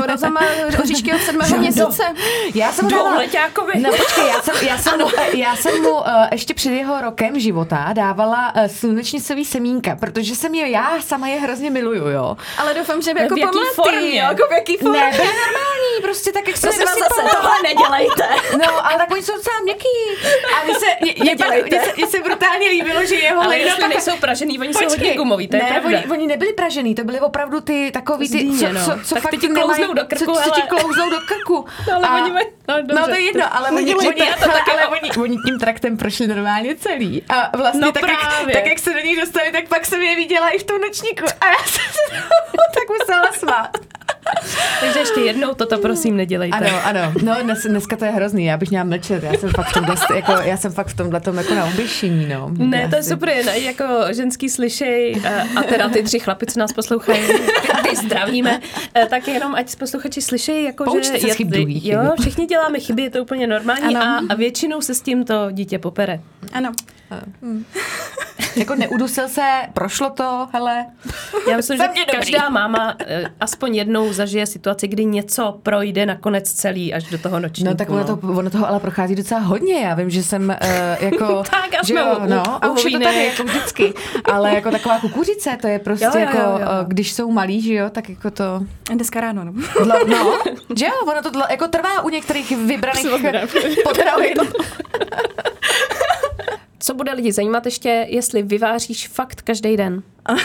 Roza 0.06 0.28
má 0.28 0.40
oříšky 0.82 1.14
od 1.14 1.20
sedmého 1.20 1.58
měsíce. 1.58 2.02
Já 2.54 2.72
jsem 2.72 2.88
dala... 2.88 3.14
No 3.80 3.90
počkej, 3.90 4.26
já 4.26 4.42
jsem, 4.42 4.68
já 4.68 4.78
jsem, 4.78 4.98
mu, 4.98 5.06
já 5.34 5.56
jsem 5.56 5.82
mu 5.82 5.90
uh, 5.90 6.04
ještě 6.32 6.54
před 6.54 6.70
jeho 6.70 7.00
rokem 7.00 7.40
života 7.40 7.92
dávala 7.92 8.54
uh, 8.54 8.66
slunečnicový 8.66 9.44
semínka, 9.44 9.96
protože 9.96 10.34
jsem 10.34 10.54
je, 10.54 10.70
já 10.70 11.00
sama 11.00 11.28
je 11.28 11.40
hrozně 11.40 11.70
miluju, 11.70 12.08
jo. 12.08 12.36
Ale 12.58 12.74
doufám, 12.74 13.02
že 13.02 13.12
jako 13.16 13.34
v 13.34 13.38
jaký 13.38 13.58
formě, 14.08 14.20
jako 14.20 14.48
v 14.48 14.52
jaký 14.52 14.76
formě. 14.76 15.00
Ne, 15.00 15.10
byly 15.10 15.28
normální, 15.28 16.02
prostě 16.02 16.32
tak, 16.32 16.48
jak 16.48 16.56
se 16.56 16.66
Prosím 16.66 16.86
zase 16.86 17.36
tohle 17.36 17.56
nedělejte. 17.62 18.28
No, 18.58 18.86
ale 18.86 18.98
tak 18.98 19.10
oni 19.10 19.22
jsou 19.22 19.36
docela 19.36 19.60
měkký. 19.62 19.88
A 20.56 20.64
mně 20.64 20.74
se, 20.74 20.86
mě, 21.02 21.14
mě, 21.20 21.36
se, 21.80 21.92
mě 21.96 22.06
se 22.06 22.20
brutálně 22.20 22.68
líbilo, 22.70 23.04
že 23.04 23.14
jeho 23.14 23.42
Ale 23.42 23.58
jestli 23.58 23.80
pak... 23.80 23.90
nejsou 23.90 24.16
pražený, 24.16 24.58
oni 24.58 24.68
Počkej, 24.68 24.90
jsou 24.90 24.96
hodně 24.96 25.14
gumový, 25.14 25.48
to 25.48 25.56
je 25.56 25.62
ne, 25.62 25.68
pravda. 25.68 25.98
Oni, 25.98 26.06
oni 26.10 26.26
nebyli 26.26 26.52
pražený, 26.52 26.94
to 26.94 27.04
byly 27.04 27.20
opravdu 27.20 27.60
ty 27.60 27.90
takový 27.90 28.30
ty, 28.30 28.38
Zdíně, 28.38 28.72
no. 28.72 28.80
co, 28.84 28.90
co, 28.90 28.98
co 29.04 29.14
tak 29.14 29.22
fakt 29.22 29.40
ti 29.40 29.48
klouznou 29.48 29.94
do 29.94 30.04
krku, 30.04 30.34
co, 30.34 30.42
co 30.42 30.50
ti 30.50 30.62
klouznou 30.62 31.10
do 31.10 31.18
krku. 31.20 31.66
No, 31.88 31.94
ale 31.94 32.08
a, 32.08 32.22
oni 32.22 32.32
mají, 32.32 32.46
no, 32.68 32.76
dobře, 32.76 32.94
no, 32.94 33.06
to 33.06 33.14
je 33.14 33.20
jedno, 33.20 33.56
ale 33.56 33.70
oni, 33.70 33.94
oni, 33.94 34.12
to 34.42 34.48
tak, 34.48 34.68
ale 34.68 34.86
oni, 34.86 35.10
oni 35.10 35.36
tím 35.46 35.58
traktem 35.58 35.96
prošli 35.96 36.26
normálně 36.26 36.76
celý. 36.76 37.22
A 37.28 37.56
vlastně 37.56 37.80
no, 37.80 37.92
tak, 37.92 38.02
jak, 38.08 38.52
tak, 38.52 38.66
jak 38.66 38.78
se 38.78 38.94
do 38.94 39.00
nich 39.00 39.20
dostali, 39.20 39.52
tak 39.52 39.68
pak 39.68 39.86
jsem 39.86 40.02
je 40.02 40.16
viděla 40.16 40.48
i 40.48 40.58
v 40.58 40.64
tom 40.64 40.80
nočníku. 40.80 41.24
A 41.40 41.46
já 41.46 41.58
jsem 41.58 41.84
se 41.92 42.22
tak 42.74 42.98
musela 42.98 43.32
smát. 43.32 43.97
Takže 44.80 44.98
ještě 44.98 45.20
jednou 45.20 45.54
toto 45.54 45.78
prosím 45.78 46.16
nedělejte. 46.16 46.56
Ano, 46.56 46.80
ano. 46.84 47.12
No 47.22 47.34
dnes, 47.42 47.62
dneska 47.66 47.96
to 47.96 48.04
je 48.04 48.10
hrozný, 48.10 48.44
já 48.44 48.56
bych 48.56 48.70
měla 48.70 48.84
mlčet. 48.84 49.22
Já 49.22 49.32
jsem 49.32 49.50
fakt 49.50 49.68
v 49.68 49.72
tomhle, 49.72 49.94
jako, 50.14 50.32
já 50.32 50.56
jsem 50.56 50.72
fakt 50.72 50.86
v 50.86 50.96
tomhle 50.96 51.20
tom 51.20 51.36
jako 51.36 51.54
na 51.54 51.64
oběšení, 51.64 52.28
no. 52.28 52.50
Ne, 52.58 52.88
to 52.88 52.96
je 52.96 53.02
super, 53.02 53.28
jen 53.28 53.48
jako 53.48 53.84
ženský 54.10 54.48
slyšej 54.48 55.22
a, 55.24 55.60
a 55.60 55.62
teda 55.62 55.88
ty 55.88 56.02
tři 56.02 56.18
chlapi, 56.18 56.46
co 56.46 56.60
nás 56.60 56.72
poslouchají, 56.72 57.22
ty 57.90 57.96
zdravíme, 57.96 58.60
eh, 58.94 59.06
tak 59.06 59.28
jenom 59.28 59.54
ať 59.54 59.76
posluchači 59.76 60.22
slyšejí, 60.22 60.64
jako 60.64 60.84
Poučit 60.84 61.20
že... 61.20 61.44
Druhý, 61.44 61.88
jo, 61.88 62.12
všichni 62.20 62.46
děláme 62.46 62.80
chyby, 62.80 63.02
je 63.02 63.10
to 63.10 63.22
úplně 63.22 63.46
normální 63.46 63.96
a, 63.96 64.18
a 64.28 64.34
většinou 64.34 64.80
se 64.80 64.94
s 64.94 65.00
tím 65.00 65.24
to 65.24 65.48
dítě 65.50 65.78
popere. 65.78 66.20
Ano. 66.52 66.72
Hmm. 67.42 67.64
jako 68.56 68.74
neudusil 68.74 69.28
se, 69.28 69.42
prošlo 69.72 70.10
to, 70.10 70.48
hele. 70.52 70.86
Já 71.50 71.56
myslím, 71.56 71.78
že 71.96 72.04
každá 72.12 72.48
máma 72.48 72.96
eh, 72.98 73.24
aspoň 73.40 73.76
jednou 73.76 74.12
zažije 74.12 74.46
situaci, 74.46 74.88
kdy 74.88 75.04
něco 75.04 75.58
projde 75.62 76.06
nakonec 76.06 76.52
celý 76.52 76.94
až 76.94 77.04
do 77.04 77.18
toho 77.18 77.40
nočního. 77.40 77.70
No 77.70 77.76
tak 77.76 77.90
ono, 77.90 78.00
no. 78.00 78.16
to, 78.16 78.28
ono 78.28 78.50
toho 78.50 78.68
ale 78.68 78.80
prochází 78.80 79.14
docela 79.14 79.40
hodně. 79.40 79.80
Já 79.80 79.94
vím, 79.94 80.10
že 80.10 80.22
jsem 80.22 80.56
uh, 80.62 81.04
jako... 81.04 81.42
tak 81.50 81.74
a 81.80 81.86
že 81.86 81.94
jo, 81.94 82.20
no, 82.28 82.64
a 82.64 82.68
už 82.70 82.84
je 82.84 82.90
to 82.90 83.04
tady, 83.04 83.24
jako 83.24 83.44
vždycky. 83.44 83.94
Ale 84.24 84.54
jako 84.54 84.70
taková 84.70 85.00
kukuřice, 85.00 85.58
to 85.60 85.66
je 85.66 85.78
prostě 85.78 86.04
jo, 86.04 86.12
jo, 86.14 86.20
jako, 86.20 86.36
jo, 86.36 86.44
jo. 86.44 86.58
Eh, 86.60 86.84
když 86.86 87.12
jsou 87.12 87.30
malí, 87.30 87.62
že 87.62 87.74
jo, 87.74 87.90
tak 87.90 88.08
jako 88.08 88.30
to... 88.30 88.62
Dneska 88.94 89.20
ráno, 89.20 89.44
no. 89.44 89.52
Dlo, 89.84 89.94
no, 90.06 90.38
že 90.76 90.86
jo, 90.86 90.92
ono 91.06 91.22
to 91.22 91.30
dlo, 91.30 91.42
jako 91.50 91.68
trvá 91.68 92.02
u 92.02 92.08
některých 92.08 92.56
vybraných 92.56 93.06
potravin. 93.84 94.34
Co 96.78 96.94
bude 96.94 97.12
lidi 97.12 97.32
zajímat 97.32 97.64
ještě, 97.64 98.06
jestli 98.08 98.42
vyváříš 98.42 99.08
fakt 99.08 99.42
každý 99.42 99.76
den? 99.76 100.02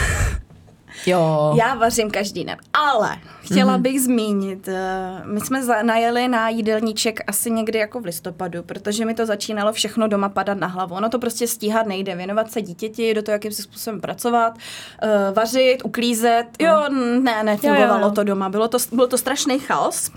Jo. 1.05 1.53
Já 1.57 1.75
vařím 1.75 2.11
každý 2.11 2.45
den, 2.45 2.57
ale 2.73 3.17
chtěla 3.41 3.77
mm-hmm. 3.77 3.81
bych 3.81 4.01
zmínit, 4.01 4.67
uh, 4.67 5.27
my 5.27 5.41
jsme 5.41 5.83
najeli 5.83 6.27
na 6.27 6.49
jídelníček 6.49 7.19
asi 7.27 7.51
někdy 7.51 7.79
jako 7.79 7.99
v 7.99 8.05
listopadu, 8.05 8.63
protože 8.63 9.05
mi 9.05 9.13
to 9.13 9.25
začínalo 9.25 9.73
všechno 9.73 10.07
doma 10.07 10.29
padat 10.29 10.57
na 10.57 10.67
hlavu. 10.67 10.95
Ono 10.95 11.09
to 11.09 11.19
prostě 11.19 11.47
stíhat 11.47 11.87
nejde, 11.87 12.15
věnovat 12.15 12.51
se 12.51 12.61
dítěti, 12.61 13.13
do 13.13 13.21
toho, 13.21 13.33
jakým 13.33 13.51
způsobem 13.51 14.01
pracovat, 14.01 14.53
uh, 14.53 15.35
vařit, 15.35 15.77
uklízet. 15.83 16.45
Jo, 16.59 16.83
ne, 17.21 17.43
nefungovalo 17.43 17.99
jo, 17.99 18.05
jo. 18.05 18.11
to 18.11 18.23
doma, 18.23 18.49
bylo 18.49 18.67
to, 18.67 18.77
bylo 18.91 19.07
to 19.07 19.17
strašný 19.17 19.59
chaos. 19.59 20.11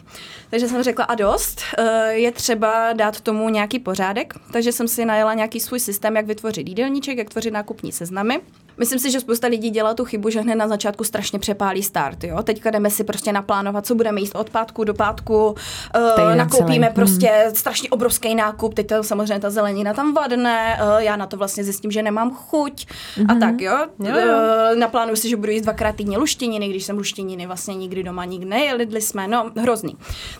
Takže 0.51 0.69
jsem 0.69 0.83
řekla 0.83 1.05
a 1.05 1.15
dost, 1.15 1.61
uh, 1.79 1.87
je 2.09 2.33
třeba 2.33 2.93
dát 2.93 3.21
tomu 3.21 3.49
nějaký 3.49 3.79
pořádek, 3.79 4.35
takže 4.53 4.73
jsem 4.73 4.89
si 4.89 5.05
najela 5.05 5.35
nějaký 5.35 5.61
svůj 5.61 5.81
systém, 5.81 6.17
jak 6.17 6.27
vytvořit 6.27 6.69
jídelníček, 6.69 7.19
jak 7.19 7.31
tvořit 7.31 7.51
nákupní 7.51 7.93
seznamy. 7.93 8.41
Myslím 8.79 8.99
si, 8.99 9.11
že 9.11 9.21
spousta 9.21 9.47
lidí 9.47 9.71
dělá 9.71 9.95
tu 9.95 10.05
chybu, 10.05 10.31
že 10.31 10.41
hned 10.41 10.55
na 10.55 10.69
začátku 10.69 11.05
strašně 11.05 11.39
přepálí 11.39 11.83
start. 11.83 12.25
Jo? 12.25 12.43
Teďka 12.43 12.71
jdeme 12.71 12.91
si 12.91 13.05
prostě 13.05 13.33
naplánovat, 13.33 13.87
co 13.87 13.95
budeme 13.95 14.21
jíst 14.21 14.37
od 14.37 14.51
pátku 14.51 14.85
do 14.85 14.95
pátku, 14.95 15.49
uh, 15.49 16.35
nakoupíme 16.37 16.87
celý. 16.87 16.95
prostě 16.95 17.29
hmm. 17.29 17.55
strašně 17.55 17.91
obrovský 17.91 18.35
nákup, 18.35 18.75
teď 18.75 18.87
to 18.87 19.03
samozřejmě 19.03 19.41
ta 19.41 19.51
zelenina 19.51 19.95
tam 19.95 20.15
vadne, 20.15 20.79
uh, 20.83 21.03
já 21.03 21.17
na 21.17 21.27
to 21.27 21.37
vlastně 21.37 21.65
zjistím, 21.65 21.91
že 21.91 22.03
nemám 22.03 22.31
chuť 22.35 22.87
mm-hmm. 22.87 23.27
a 23.29 23.33
mhm. 23.33 23.41
tak, 23.41 23.61
jo. 23.61 23.77
jo, 23.99 24.17
jo. 24.17 24.35
Uh, 24.73 24.79
naplánuju 24.79 25.17
si, 25.17 25.29
že 25.29 25.37
budu 25.37 25.53
jíst 25.53 25.63
dvakrát 25.63 25.97
týdně 25.97 26.19
luštěniny, 26.19 26.69
když 26.69 26.85
jsem 26.85 26.97
luštěniny 26.97 27.47
vlastně 27.47 27.75
nikdy 27.75 28.03
doma 28.03 28.25
nikdy 28.25 28.47
nejedli 28.47 29.01
jsme, 29.01 29.29
no 29.29 29.51
hrozný. 29.57 29.97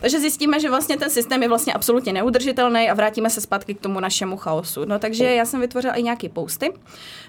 Takže 0.07 0.21
zjistíme, 0.21 0.61
že 0.61 0.71
vlastně 0.71 0.97
ten 0.97 1.11
systém 1.11 1.43
je 1.43 1.49
vlastně 1.49 1.73
absolutně 1.73 2.13
neudržitelný 2.13 2.91
a 2.91 2.95
vrátíme 2.95 3.31
se 3.31 3.41
zpátky 3.41 3.75
k 3.75 3.81
tomu 3.81 4.01
našemu 4.01 4.37
chaosu. 4.37 4.85
No 4.85 4.99
takže 4.99 5.25
já 5.25 5.45
jsem 5.45 5.61
vytvořila 5.61 5.95
i 5.95 6.03
nějaký 6.03 6.29
posty 6.29 6.73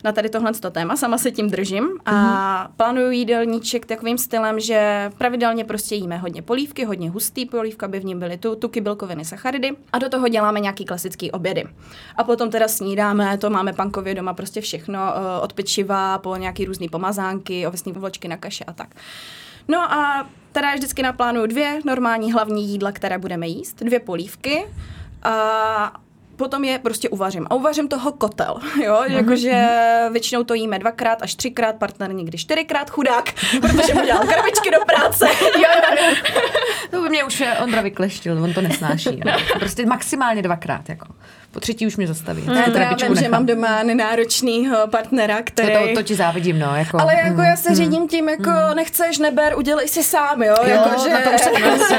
na 0.03 0.11
tady 0.11 0.29
tohle 0.29 0.51
téma 0.71 0.95
sama 0.95 1.17
se 1.17 1.31
tím 1.31 1.49
držím 1.49 1.89
a 2.05 2.11
mm-hmm. 2.11 2.75
plánuju 2.77 3.11
jídelníček 3.11 3.85
takovým 3.85 4.17
stylem, 4.17 4.59
že 4.59 5.11
pravidelně 5.17 5.65
prostě 5.65 5.95
jíme 5.95 6.17
hodně 6.17 6.41
polívky, 6.41 6.85
hodně 6.85 7.09
hustý 7.09 7.45
polívka, 7.45 7.85
aby 7.85 7.99
v 7.99 8.05
ní 8.05 8.15
byly 8.15 8.37
tu, 8.37 8.55
tuky, 8.55 8.81
bílkoviny, 8.81 9.25
sacharidy 9.25 9.75
a 9.93 9.99
do 9.99 10.09
toho 10.09 10.27
děláme 10.27 10.59
nějaký 10.59 10.85
klasický 10.85 11.31
obědy. 11.31 11.63
A 12.15 12.23
potom 12.23 12.49
teda 12.49 12.67
snídáme, 12.67 13.37
to 13.37 13.49
máme 13.49 13.73
pankově 13.73 14.15
doma 14.15 14.33
prostě 14.33 14.61
všechno, 14.61 14.99
eh, 14.99 15.41
od 15.41 15.53
pečiva 15.53 16.17
po 16.17 16.35
nějaký 16.35 16.65
různý 16.65 16.89
pomazánky, 16.89 17.67
ovesní 17.67 17.91
vločky 17.91 18.27
na 18.27 18.37
kaše 18.37 18.63
a 18.63 18.73
tak. 18.73 18.95
No 19.67 19.93
a 19.93 20.27
teda 20.51 20.73
vždycky 20.73 21.03
naplánuju 21.03 21.45
dvě 21.45 21.79
normální 21.85 22.31
hlavní 22.31 22.67
jídla, 22.67 22.91
které 22.91 23.17
budeme 23.17 23.47
jíst, 23.47 23.83
dvě 23.83 23.99
polívky 23.99 24.65
a 25.23 25.99
potom 26.37 26.63
je 26.63 26.79
prostě 26.79 27.09
uvařím. 27.09 27.47
A 27.49 27.55
uvařím 27.55 27.87
toho 27.87 28.11
kotel, 28.11 28.59
jo, 28.83 29.03
jakože 29.07 29.67
většinou 30.11 30.43
to 30.43 30.53
jíme 30.53 30.79
dvakrát 30.79 31.21
až 31.21 31.35
třikrát, 31.35 31.75
partner 31.75 32.13
někdy 32.13 32.37
čtyřikrát, 32.37 32.89
chudák, 32.89 33.33
protože 33.61 33.93
mu 33.93 34.05
dělám 34.05 34.27
krabičky 34.27 34.71
do 34.71 34.77
práce. 34.85 35.25
jo, 35.41 35.69
jo, 35.75 36.05
jo. 36.09 36.15
To 36.91 37.01
by 37.01 37.09
mě 37.09 37.23
už 37.23 37.43
Ondra 37.63 37.81
vykleštil, 37.81 38.43
on 38.43 38.53
to 38.53 38.61
nesnáší. 38.61 39.21
No. 39.25 39.31
Prostě 39.59 39.85
maximálně 39.85 40.41
dvakrát, 40.41 40.89
jako. 40.89 41.05
Po 41.51 41.59
třetí 41.59 41.87
už 41.87 41.97
mě 41.97 42.07
zastaví. 42.07 42.41
Hmm, 42.41 42.55
já 42.57 42.95
vím, 43.07 43.15
že 43.15 43.29
mám 43.29 43.45
doma 43.45 43.83
nenáročného 43.83 44.87
partnera, 44.87 45.41
který... 45.41 45.73
To, 45.73 45.87
to, 45.87 45.93
to 45.93 46.03
ti 46.03 46.15
závidím, 46.15 46.59
no. 46.59 46.75
Jako, 46.75 47.01
Ale 47.01 47.15
jako 47.15 47.37
mm, 47.37 47.43
já 47.43 47.55
se 47.55 47.69
mm, 47.69 47.75
řídím 47.75 48.07
tím, 48.07 48.29
jako 48.29 48.49
mm. 48.49 48.75
nechceš, 48.75 49.17
neber, 49.17 49.57
udělej 49.57 49.87
si 49.87 50.03
sám, 50.03 50.43
jo. 50.43 50.55
jo 50.61 50.69
jako, 50.69 51.03
že... 51.03 51.09
na, 51.09 51.21
to 51.21 51.29
už 51.29 51.41
jsem, 51.41 51.53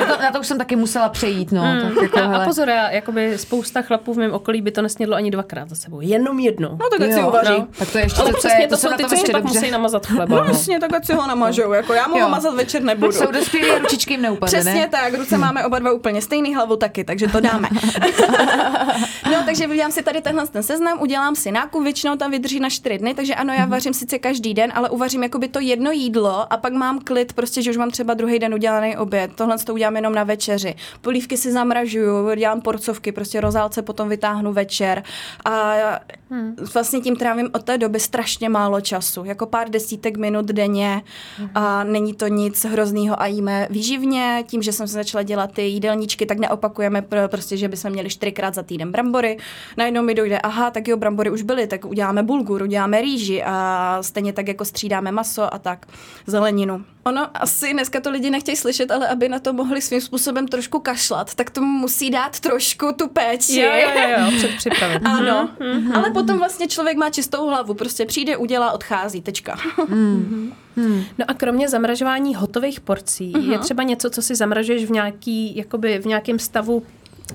na, 0.08 0.16
to, 0.16 0.22
na 0.22 0.32
to 0.32 0.40
už 0.40 0.46
jsem 0.46 0.58
taky 0.58 0.76
musela 0.76 1.08
přejít, 1.08 1.52
no. 1.52 1.62
Mm. 1.62 1.80
Tak 1.80 2.02
jako, 2.02 2.18
a, 2.18 2.36
a 2.36 2.44
pozor, 2.44 2.68
já, 2.68 2.90
jakoby 2.90 3.38
spousta 3.38 3.82
chlapů 3.82 4.14
v 4.14 4.16
mém 4.16 4.32
okolí 4.32 4.62
by 4.62 4.70
to 4.70 4.82
nesnědlo 4.82 5.16
ani 5.16 5.30
dvakrát 5.30 5.68
za 5.68 5.76
sebou, 5.76 6.00
jenom 6.00 6.38
jednou. 6.38 6.70
No 6.70 6.98
tak 6.98 7.12
si 7.12 7.22
uvaří. 7.22 7.52
No. 7.52 7.68
Tak 7.78 7.90
to 7.90 7.98
je 7.98 8.04
ještě, 8.04 8.20
Ale 8.20 8.30
to, 8.30 8.38
přesně, 8.38 8.66
to, 8.68 8.74
to 8.74 8.76
jsou 8.76 8.88
ty, 8.96 9.04
co 9.04 9.32
pak 9.32 9.44
musí 9.44 9.70
namazat 9.70 10.06
chleba. 10.16 10.36
No 10.36 10.44
přesně, 10.44 10.80
tak 10.80 11.04
si 11.04 11.14
ho 11.14 11.26
namažou, 11.26 11.72
jako 11.72 11.92
já 11.92 12.08
mu 12.08 12.20
ho 12.20 12.28
mazat 12.28 12.54
večer 12.54 12.82
nebudu. 12.82 13.12
Jsou 13.12 13.32
dospělí 13.32 13.70
ručičky 13.78 14.12
jim 14.12 14.22
neupadne, 14.22 14.60
Přesně 14.60 14.88
tak, 14.90 15.14
ruce 15.14 15.38
máme 15.38 15.64
oba 15.64 15.78
dva 15.78 15.92
úplně 15.92 16.22
stejný, 16.22 16.54
hlavu 16.54 16.76
taky, 16.76 17.04
takže 17.04 17.28
to 17.28 17.40
dáme. 17.40 17.68
no, 19.32 19.37
takže 19.44 19.66
vydělám 19.66 19.92
si 19.92 20.02
tady 20.02 20.20
tenhle 20.20 20.46
ten 20.46 20.62
seznam, 20.62 21.02
udělám 21.02 21.36
si 21.36 21.50
nákup, 21.50 21.82
většinou 21.82 22.16
tam 22.16 22.30
vydrží 22.30 22.60
na 22.60 22.70
čtyři 22.70 22.98
dny, 22.98 23.14
takže 23.14 23.34
ano, 23.34 23.52
já 23.52 23.60
mhm. 23.60 23.70
vařím 23.70 23.94
sice 23.94 24.18
každý 24.18 24.54
den, 24.54 24.72
ale 24.74 24.90
uvařím 24.90 25.22
jakoby 25.22 25.48
to 25.48 25.60
jedno 25.60 25.90
jídlo 25.90 26.52
a 26.52 26.56
pak 26.56 26.72
mám 26.72 26.98
klid, 26.98 27.32
prostě, 27.32 27.62
že 27.62 27.70
už 27.70 27.76
mám 27.76 27.90
třeba 27.90 28.14
druhý 28.14 28.38
den 28.38 28.54
udělaný 28.54 28.96
oběd. 28.96 29.30
Tohle 29.34 29.58
to 29.58 29.74
udělám 29.74 29.96
jenom 29.96 30.14
na 30.14 30.24
večeři. 30.24 30.74
Polívky 31.00 31.36
si 31.36 31.52
zamražuju, 31.52 32.34
dělám 32.34 32.60
porcovky, 32.60 33.12
prostě 33.12 33.40
rozálce 33.40 33.82
potom 33.82 34.08
vytáhnu 34.08 34.52
večer 34.52 35.02
a 35.44 35.74
hmm. 36.30 36.56
vlastně 36.74 37.00
tím 37.00 37.16
trávím 37.16 37.50
od 37.52 37.62
té 37.62 37.78
doby 37.78 38.00
strašně 38.00 38.48
málo 38.48 38.80
času, 38.80 39.24
jako 39.24 39.46
pár 39.46 39.70
desítek 39.70 40.16
minut 40.16 40.46
denně 40.46 41.02
a 41.54 41.84
není 41.84 42.14
to 42.14 42.26
nic 42.26 42.64
hroznýho 42.64 43.22
a 43.22 43.26
jíme 43.26 43.66
výživně, 43.70 44.44
tím, 44.46 44.62
že 44.62 44.72
jsem 44.72 44.88
se 44.88 44.94
začala 44.94 45.22
dělat 45.22 45.52
ty 45.52 45.62
jídelníčky, 45.62 46.26
tak 46.26 46.38
neopakujeme 46.38 47.04
prostě, 47.26 47.56
že 47.56 47.68
bychom 47.68 47.90
měli 47.90 48.08
čtyřikrát 48.10 48.54
za 48.54 48.62
týden 48.62 48.92
brambory. 48.92 49.38
Najednou 49.76 50.02
mi 50.02 50.14
dojde, 50.14 50.38
aha, 50.38 50.70
tak 50.70 50.88
jo, 50.88 50.96
brambory 50.96 51.30
už 51.30 51.42
byly, 51.42 51.66
tak 51.66 51.84
uděláme 51.84 52.22
bulgur, 52.22 52.62
uděláme 52.62 53.00
rýži 53.00 53.42
a 53.44 53.98
stejně 54.00 54.32
tak 54.32 54.48
jako 54.48 54.64
střídáme 54.64 55.12
maso 55.12 55.54
a 55.54 55.58
tak, 55.58 55.86
zeleninu. 56.26 56.84
Ono 57.08 57.28
asi 57.34 57.72
dneska 57.72 58.00
to 58.00 58.10
lidi 58.10 58.30
nechtějí 58.30 58.56
slyšet, 58.56 58.90
ale 58.90 59.08
aby 59.08 59.28
na 59.28 59.38
to 59.38 59.52
mohli 59.52 59.82
svým 59.82 60.00
způsobem 60.00 60.48
trošku 60.48 60.80
kašlat, 60.80 61.34
tak 61.34 61.50
to 61.50 61.60
musí 61.60 62.10
dát 62.10 62.40
trošku 62.40 62.92
tu 62.92 63.08
péči. 63.08 63.60
Jo, 63.60 63.72
jo, 63.72 63.90
jo, 63.94 64.08
jo 64.18 64.32
před 64.38 64.50
připravit. 64.56 65.02
ano, 65.04 65.50
mm-hmm. 65.60 65.96
ale 65.96 66.10
potom 66.10 66.38
vlastně 66.38 66.66
člověk 66.68 66.96
má 66.96 67.10
čistou 67.10 67.46
hlavu, 67.46 67.74
prostě 67.74 68.06
přijde, 68.06 68.36
udělá, 68.36 68.72
odchází, 68.72 69.22
tečka. 69.22 69.58
mm. 69.88 70.52
Hmm. 70.76 71.04
No 71.18 71.24
a 71.28 71.34
kromě 71.34 71.68
zamražování 71.68 72.34
hotových 72.34 72.80
porcí, 72.80 73.32
uh-huh. 73.32 73.52
je 73.52 73.58
třeba 73.58 73.82
něco, 73.82 74.10
co 74.10 74.22
si 74.22 74.34
zamražuješ 74.34 74.84
v 74.84 74.90
nějaký, 74.90 75.56
jakoby 75.56 75.98
v 75.98 76.06
nějakém 76.06 76.38
stavu 76.38 76.82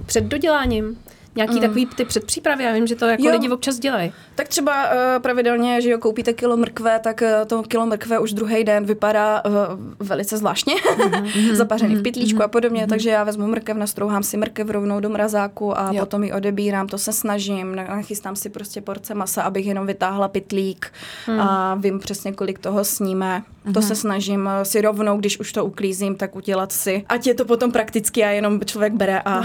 před 0.05 0.24
doděláním? 0.24 0.97
Nějaký 1.36 1.53
mm. 1.53 1.61
takový 1.61 1.86
ty 1.86 2.05
předpřípravy, 2.05 2.63
já 2.63 2.73
vím, 2.73 2.88
že 2.88 2.95
to 2.95 3.05
jako 3.05 3.23
jo. 3.23 3.31
lidi 3.31 3.49
občas 3.49 3.79
dělají. 3.79 4.13
Tak 4.36 4.47
třeba 4.47 4.73
uh, 4.86 5.21
pravidelně, 5.21 5.81
že 5.81 5.89
jo, 5.89 5.97
koupíte 5.97 6.34
kilo 6.34 6.57
mrkve, 6.57 6.99
tak 6.99 7.21
uh, 7.21 7.47
to 7.47 7.63
kilo 7.63 7.86
mrkve 7.86 8.19
už 8.19 8.34
druhý 8.34 8.63
den 8.63 8.86
vypadá 8.86 9.43
uh, 9.45 9.51
velice 9.99 10.38
zvláštně, 10.38 10.75
mm-hmm. 10.75 11.53
zapařený 11.53 11.93
v 11.93 11.97
mhm. 11.97 12.03
pytlíčku 12.03 12.39
mm-hmm. 12.39 12.43
a 12.43 12.47
podobně, 12.47 12.84
mm-hmm. 12.84 12.89
takže 12.89 13.09
já 13.09 13.23
vezmu 13.23 13.47
mrkev, 13.47 13.77
nastrouhám 13.77 14.23
si 14.23 14.38
mrkev 14.38 14.69
rovnou 14.69 14.99
do 14.99 15.09
mrazáku 15.09 15.77
a 15.77 15.89
jo. 15.93 15.99
potom 15.99 16.23
ji 16.23 16.31
odebírám, 16.31 16.88
to 16.88 16.97
se 16.97 17.13
snažím, 17.13 17.75
nachystám 17.75 18.36
si 18.36 18.49
prostě 18.49 18.81
porce 18.81 19.13
masa, 19.13 19.41
abych 19.41 19.65
jenom 19.65 19.88
vytáhla 19.88 20.27
pytlík 20.27 20.91
mm. 21.27 21.39
a 21.39 21.75
vím 21.75 21.99
přesně, 21.99 22.34
kolik 22.34 22.59
toho 22.59 22.84
sníme. 22.84 23.43
Mm-hmm. 23.65 23.73
To 23.73 23.81
se 23.81 23.95
snažím 23.95 24.49
si 24.63 24.81
rovnou, 24.81 25.17
když 25.17 25.39
už 25.39 25.51
to 25.51 25.65
uklízím, 25.65 26.15
tak 26.15 26.36
udělat 26.36 26.71
si. 26.71 27.05
Ať 27.09 27.27
je 27.27 27.34
to 27.34 27.45
potom 27.45 27.71
prakticky 27.71 28.23
a 28.23 28.29
jenom 28.29 28.59
člověk 28.65 28.93
bere 28.93 29.21
a 29.25 29.41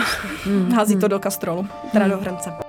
mm. 0.46 0.72
hází 0.72 0.96
to 0.96 1.08
do 1.08 1.18
kastrolu 1.18 1.66
teda 1.92 2.08
do 2.08 2.18
hrnce. 2.18 2.68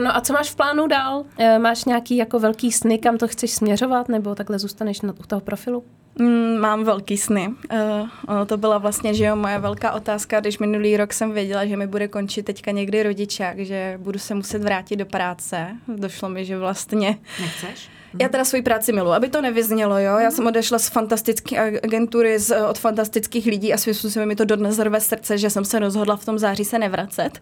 No 0.00 0.16
a 0.16 0.20
co 0.20 0.32
máš 0.32 0.50
v 0.50 0.56
plánu 0.56 0.86
dál? 0.86 1.24
Eh, 1.38 1.58
máš 1.58 1.84
nějaký 1.84 2.16
jako 2.16 2.38
velký 2.38 2.72
sny, 2.72 2.98
kam 2.98 3.18
to 3.18 3.28
chceš 3.28 3.50
směřovat, 3.50 4.08
nebo 4.08 4.34
takhle 4.34 4.58
zůstaneš 4.58 5.00
na, 5.00 5.12
u 5.12 5.22
toho 5.26 5.40
profilu? 5.40 5.84
Mm, 6.18 6.58
mám 6.58 6.84
velký 6.84 7.16
sny. 7.16 7.48
Uh, 7.48 8.08
ono 8.28 8.46
to 8.46 8.56
byla 8.56 8.78
vlastně, 8.78 9.14
že 9.14 9.24
jo, 9.24 9.36
moje 9.36 9.58
velká 9.58 9.92
otázka, 9.92 10.40
když 10.40 10.58
minulý 10.58 10.96
rok 10.96 11.12
jsem 11.12 11.32
věděla, 11.32 11.66
že 11.66 11.76
mi 11.76 11.86
bude 11.86 12.08
končit 12.08 12.42
teďka 12.42 12.70
někdy 12.70 13.02
rodičák, 13.02 13.58
že 13.58 13.98
budu 14.02 14.18
se 14.18 14.34
muset 14.34 14.62
vrátit 14.62 14.96
do 14.96 15.06
práce. 15.06 15.76
Došlo 15.88 16.28
mi, 16.28 16.44
že 16.44 16.58
vlastně... 16.58 17.18
Nechceš? 17.40 17.88
Já 18.18 18.28
teda 18.28 18.44
svoji 18.44 18.62
práci 18.62 18.92
miluji, 18.92 19.12
aby 19.12 19.28
to 19.28 19.40
nevyznělo, 19.40 19.98
jo. 19.98 20.18
Já 20.18 20.30
jsem 20.30 20.46
odešla 20.46 20.78
z 20.78 20.88
fantastické 20.88 21.80
agentury, 21.82 22.38
z, 22.38 22.56
od 22.70 22.78
fantastických 22.78 23.46
lidí 23.46 23.74
a 23.74 23.78
svým 23.78 23.94
způsobem 23.94 24.28
mi 24.28 24.36
to 24.36 24.44
dodnes 24.44 24.78
rve 24.78 25.00
srdce, 25.00 25.38
že 25.38 25.50
jsem 25.50 25.64
se 25.64 25.78
rozhodla 25.78 26.16
v 26.16 26.24
tom 26.24 26.38
září 26.38 26.64
se 26.64 26.78
nevracet. 26.78 27.38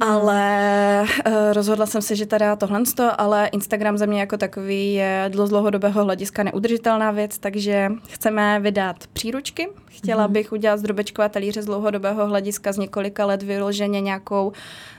Ale 0.00 1.04
uh, 1.26 1.32
rozhodla 1.52 1.86
jsem 1.86 2.02
se, 2.02 2.16
že 2.16 2.26
teda 2.26 2.56
tohle, 2.56 2.82
ale 3.18 3.46
Instagram 3.46 3.98
za 3.98 4.06
mě 4.06 4.20
jako 4.20 4.36
takový 4.36 4.94
je 4.94 5.30
z 5.32 5.48
dlouhodobého 5.48 6.04
hlediska 6.04 6.42
neudržitelná 6.42 7.10
věc, 7.10 7.38
takže 7.38 7.92
chceme 8.08 8.60
vydat 8.60 8.96
příručky. 9.12 9.68
Chtěla 9.86 10.28
bych 10.28 10.52
udělat 10.52 10.76
z 10.76 10.84
talíře 11.30 11.62
z 11.62 11.66
dlouhodobého 11.66 12.26
hlediska 12.26 12.72
z 12.72 12.78
několika 12.78 13.26
let 13.26 13.42
vyloženě 13.42 14.00
nějakou 14.00 14.52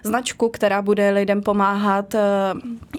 značku, 0.03 0.49
která 0.49 0.81
bude 0.81 1.09
lidem 1.09 1.41
pomáhat, 1.41 2.13
uh, 2.13 2.19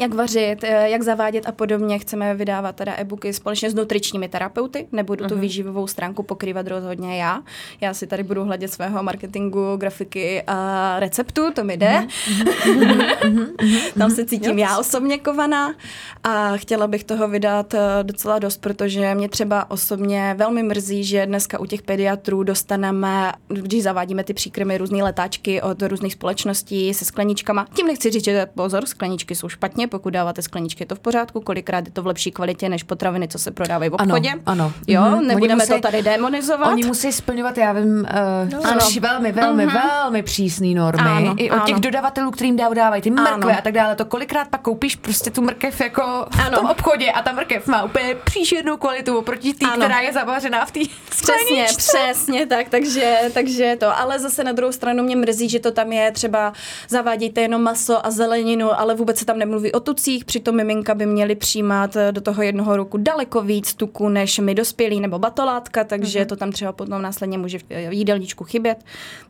jak 0.01 0.15
vařit, 0.15 0.65
jak 0.85 1.03
zavádět 1.03 1.47
a 1.47 1.53
podobně 1.53 1.96
chceme 1.99 2.35
vydávat 2.35 2.77
teda 2.77 2.95
e-booky 2.99 3.33
společně 3.33 3.71
s 3.71 3.75
nutričními 3.75 4.29
terapeuty. 4.29 4.87
Nebudu 4.93 5.25
uh-huh. 5.25 5.29
tu 5.29 5.35
mhm. 5.35 5.41
výživovou 5.41 5.87
stránku 5.87 6.23
pokrývat 6.23 6.67
rozhodně 6.67 7.17
já. 7.17 7.43
Já 7.81 7.95
si 7.95 8.07
tady 8.07 8.23
budu 8.23 8.45
hledět 8.45 8.73
svého 8.73 9.03
marketingu, 9.03 9.77
grafiky 9.77 10.43
a 10.47 10.97
receptu, 11.01 11.53
to 11.55 11.65
mi 11.65 11.77
jde. 11.77 12.07
Uh-huh. 12.29 13.47
Tam 13.99 14.11
se 14.11 14.25
cítím 14.25 14.59
já 14.59 14.79
osobně 14.79 15.19
kovaná 15.19 15.75
a 16.23 16.57
chtěla 16.57 16.87
bych 16.87 17.05
toho 17.05 17.29
vydat 17.29 17.75
eh, 17.75 17.81
docela 18.03 18.39
dost, 18.39 18.61
protože 18.61 19.15
mě 19.15 19.29
třeba 19.29 19.71
osobně 19.71 20.35
velmi 20.39 20.63
mrzí, 20.63 21.05
že 21.05 21.27
dneska 21.27 21.61
u 21.61 21.67
těch 21.67 21.83
pediatrů 21.83 22.43
dostaneme, 22.43 23.33
když 23.49 23.83
zavádíme 23.83 24.25
ty 24.25 24.35
příkrmy, 24.35 24.79
různé 24.79 25.03
letáčky 25.03 25.63
od 25.63 25.83
různých 25.83 26.13
společností 26.13 26.95
se 26.95 27.05
skleničkama. 27.05 27.67
Tím 27.75 27.87
nechci 27.87 28.11
říct, 28.11 28.25
že 28.25 28.47
pozor, 28.47 28.87
skleničky 28.87 29.35
jsou 29.35 29.49
špatně, 29.49 29.89
pokud 29.89 30.11
dáváte 30.11 30.43
skleničky, 30.43 30.83
je 30.83 30.87
to 30.87 30.95
v 30.95 31.01
pořádku, 31.01 31.41
kolikrát 31.41 31.86
je 31.87 31.93
to 31.93 32.03
v 32.03 32.07
lepší 32.07 32.31
kvalitě 32.31 32.69
než 32.69 32.83
potraviny, 32.83 33.29
co 33.29 33.39
se 33.39 33.51
prodávají 33.51 33.91
v 33.91 33.95
obchodě. 33.95 34.31
Ano, 34.31 34.43
ano. 34.47 34.73
Jo, 34.87 35.03
mm-hmm. 35.03 35.27
nebudeme 35.27 35.55
musí, 35.55 35.73
to 35.73 35.81
tady 35.81 36.03
demonizovat. 36.03 36.69
Oni 36.69 36.85
musí 36.87 37.13
splňovat, 37.13 37.59
já 37.59 37.73
vím, 37.73 37.99
uh, 37.99 38.53
no, 38.53 38.71
ano. 38.71 38.81
velmi, 39.01 39.33
velmi, 39.33 39.67
mm-hmm. 39.67 39.83
velmi 40.03 40.23
přísné 40.23 40.67
normy. 40.67 41.11
Ano, 41.11 41.35
I 41.39 41.51
od 41.51 41.55
ano. 41.55 41.67
těch 41.67 41.77
dodavatelů, 41.77 42.31
kterým 42.31 42.57
dávají 42.57 43.03
ty 43.03 43.11
mrkve 43.11 43.33
ano. 43.33 43.59
a 43.59 43.61
tak 43.63 43.73
dále. 43.73 43.97
To 43.97 44.05
kolikrát 44.05 44.49
pak 44.49 44.61
koupíš 44.61 44.97
prostě 44.97 45.31
tu 45.31 45.43
mrkev 45.43 45.81
jako 45.81 46.03
ano. 46.03 46.51
v 46.51 46.55
tom 46.55 46.67
obchodě 46.67 47.13
a 47.13 47.23
ta 47.23 47.33
mrkev 47.33 47.67
má 47.67 47.83
úplně 47.83 48.15
příšernou 48.25 48.77
kvalitu 48.77 49.19
oproti 49.19 49.55
té, 49.55 49.67
která 49.77 50.01
je 50.01 50.13
zavařená 50.13 50.67
v 50.67 50.71
té 50.71 50.81
Přesně, 51.11 51.67
přesně 51.77 52.47
tak, 52.47 52.69
takže, 52.69 53.19
takže 53.35 53.77
to. 53.81 53.99
Ale 53.99 54.19
zase 54.19 54.45
na 54.45 54.53
druhou 54.53 54.73
stranu 54.73 55.05
mě 55.05 55.17
mrzí, 55.17 55.49
že 55.49 55.61
to 55.61 55.71
tam 55.71 55.93
je 55.93 56.13
třeba 56.13 56.53
zavádějte 56.89 57.41
jenom 57.41 57.63
maso 57.63 58.07
a 58.07 58.11
zeleninu, 58.11 58.81
ale 58.81 58.95
vůbec 58.95 59.19
se 59.19 59.25
tam 59.25 59.39
nemluví 59.39 59.73
o 59.73 59.81
tucích, 59.81 60.25
přitom 60.25 60.57
miminka 60.57 60.95
by 60.95 61.07
měly 61.07 61.35
přijímat 61.35 61.76
přijímat 61.77 61.97
eh, 61.97 62.13
do 62.13 62.21
toho 62.21 62.43
jednoho 62.43 62.77
roku 62.77 62.97
daleko 62.97 63.43
víc 63.43 63.75
tuku 63.75 64.09
než 64.09 64.39
my 64.39 64.55
dospělí 64.55 65.01
nebo 65.01 65.19
batolátka, 65.19 65.85
takže 65.85 66.21
mm-hmm. 66.21 66.27
to 66.27 66.37
tam 66.37 66.53
třeba 66.53 66.73
potom 66.73 67.03
následně 67.03 67.39
může 67.39 67.59
v 67.59 67.65
jídelníčku 67.91 68.45
chybět. 68.45 68.79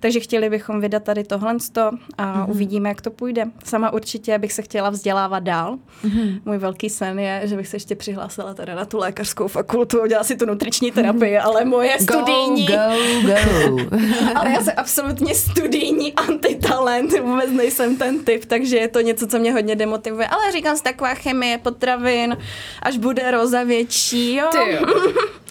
Takže 0.00 0.20
chtěli 0.20 0.50
bychom 0.50 0.80
vydat 0.80 1.02
tady 1.02 1.24
tohle 1.24 1.52
a 1.52 1.56
mm-hmm. 1.56 2.50
uvidíme, 2.50 2.88
jak 2.88 3.00
to 3.00 3.10
půjde. 3.10 3.44
Sama 3.64 3.92
určitě 3.92 4.38
bych 4.38 4.52
se 4.52 4.62
chtěla 4.62 4.90
vzdělávat 4.90 5.42
dál. 5.42 5.78
Mm-hmm. 6.04 6.40
Můj 6.44 6.58
velký 6.58 6.90
sen 6.90 7.18
je, 7.18 7.42
že 7.44 7.56
bych 7.56 7.68
se 7.68 7.76
ještě 7.76 7.94
přihlásila 7.94 8.54
teda 8.54 8.74
na 8.74 8.84
tu 8.84 8.98
lékařskou 8.98 9.48
fakultu, 9.48 10.02
udělala 10.02 10.24
si 10.24 10.36
tu 10.36 10.46
nutriční 10.46 10.92
terapii, 10.92 11.38
ale 11.38 11.64
moje 11.64 11.96
go, 11.98 12.04
studijní... 12.04 12.66
Go, 12.66 12.74
go. 13.22 13.96
ale 14.34 14.50
já 14.50 14.62
jsem 14.62 14.74
absolutně 14.76 15.34
studijní 15.34 16.12
antitalent, 16.12 17.12
vůbec 17.20 17.50
nejsem 17.50 17.96
ten 17.96 18.24
typ, 18.24 18.44
takže 18.44 18.76
je 18.76 18.88
to 18.88 19.00
něco, 19.00 19.26
co 19.26 19.38
mě 19.38 19.52
hodně 19.52 19.76
demotivuje. 19.76 20.26
Ale 20.26 20.52
říkám 20.52 20.76
si, 20.76 20.82
taková 20.82 21.14
chemie, 21.14 21.58
potravin, 21.58 22.35
až 22.82 22.96
bude 22.96 23.30
roza 23.30 23.62
větší, 23.62 24.34
jo. 24.34 24.46
Ty 24.52 24.72
jo. 24.72 24.80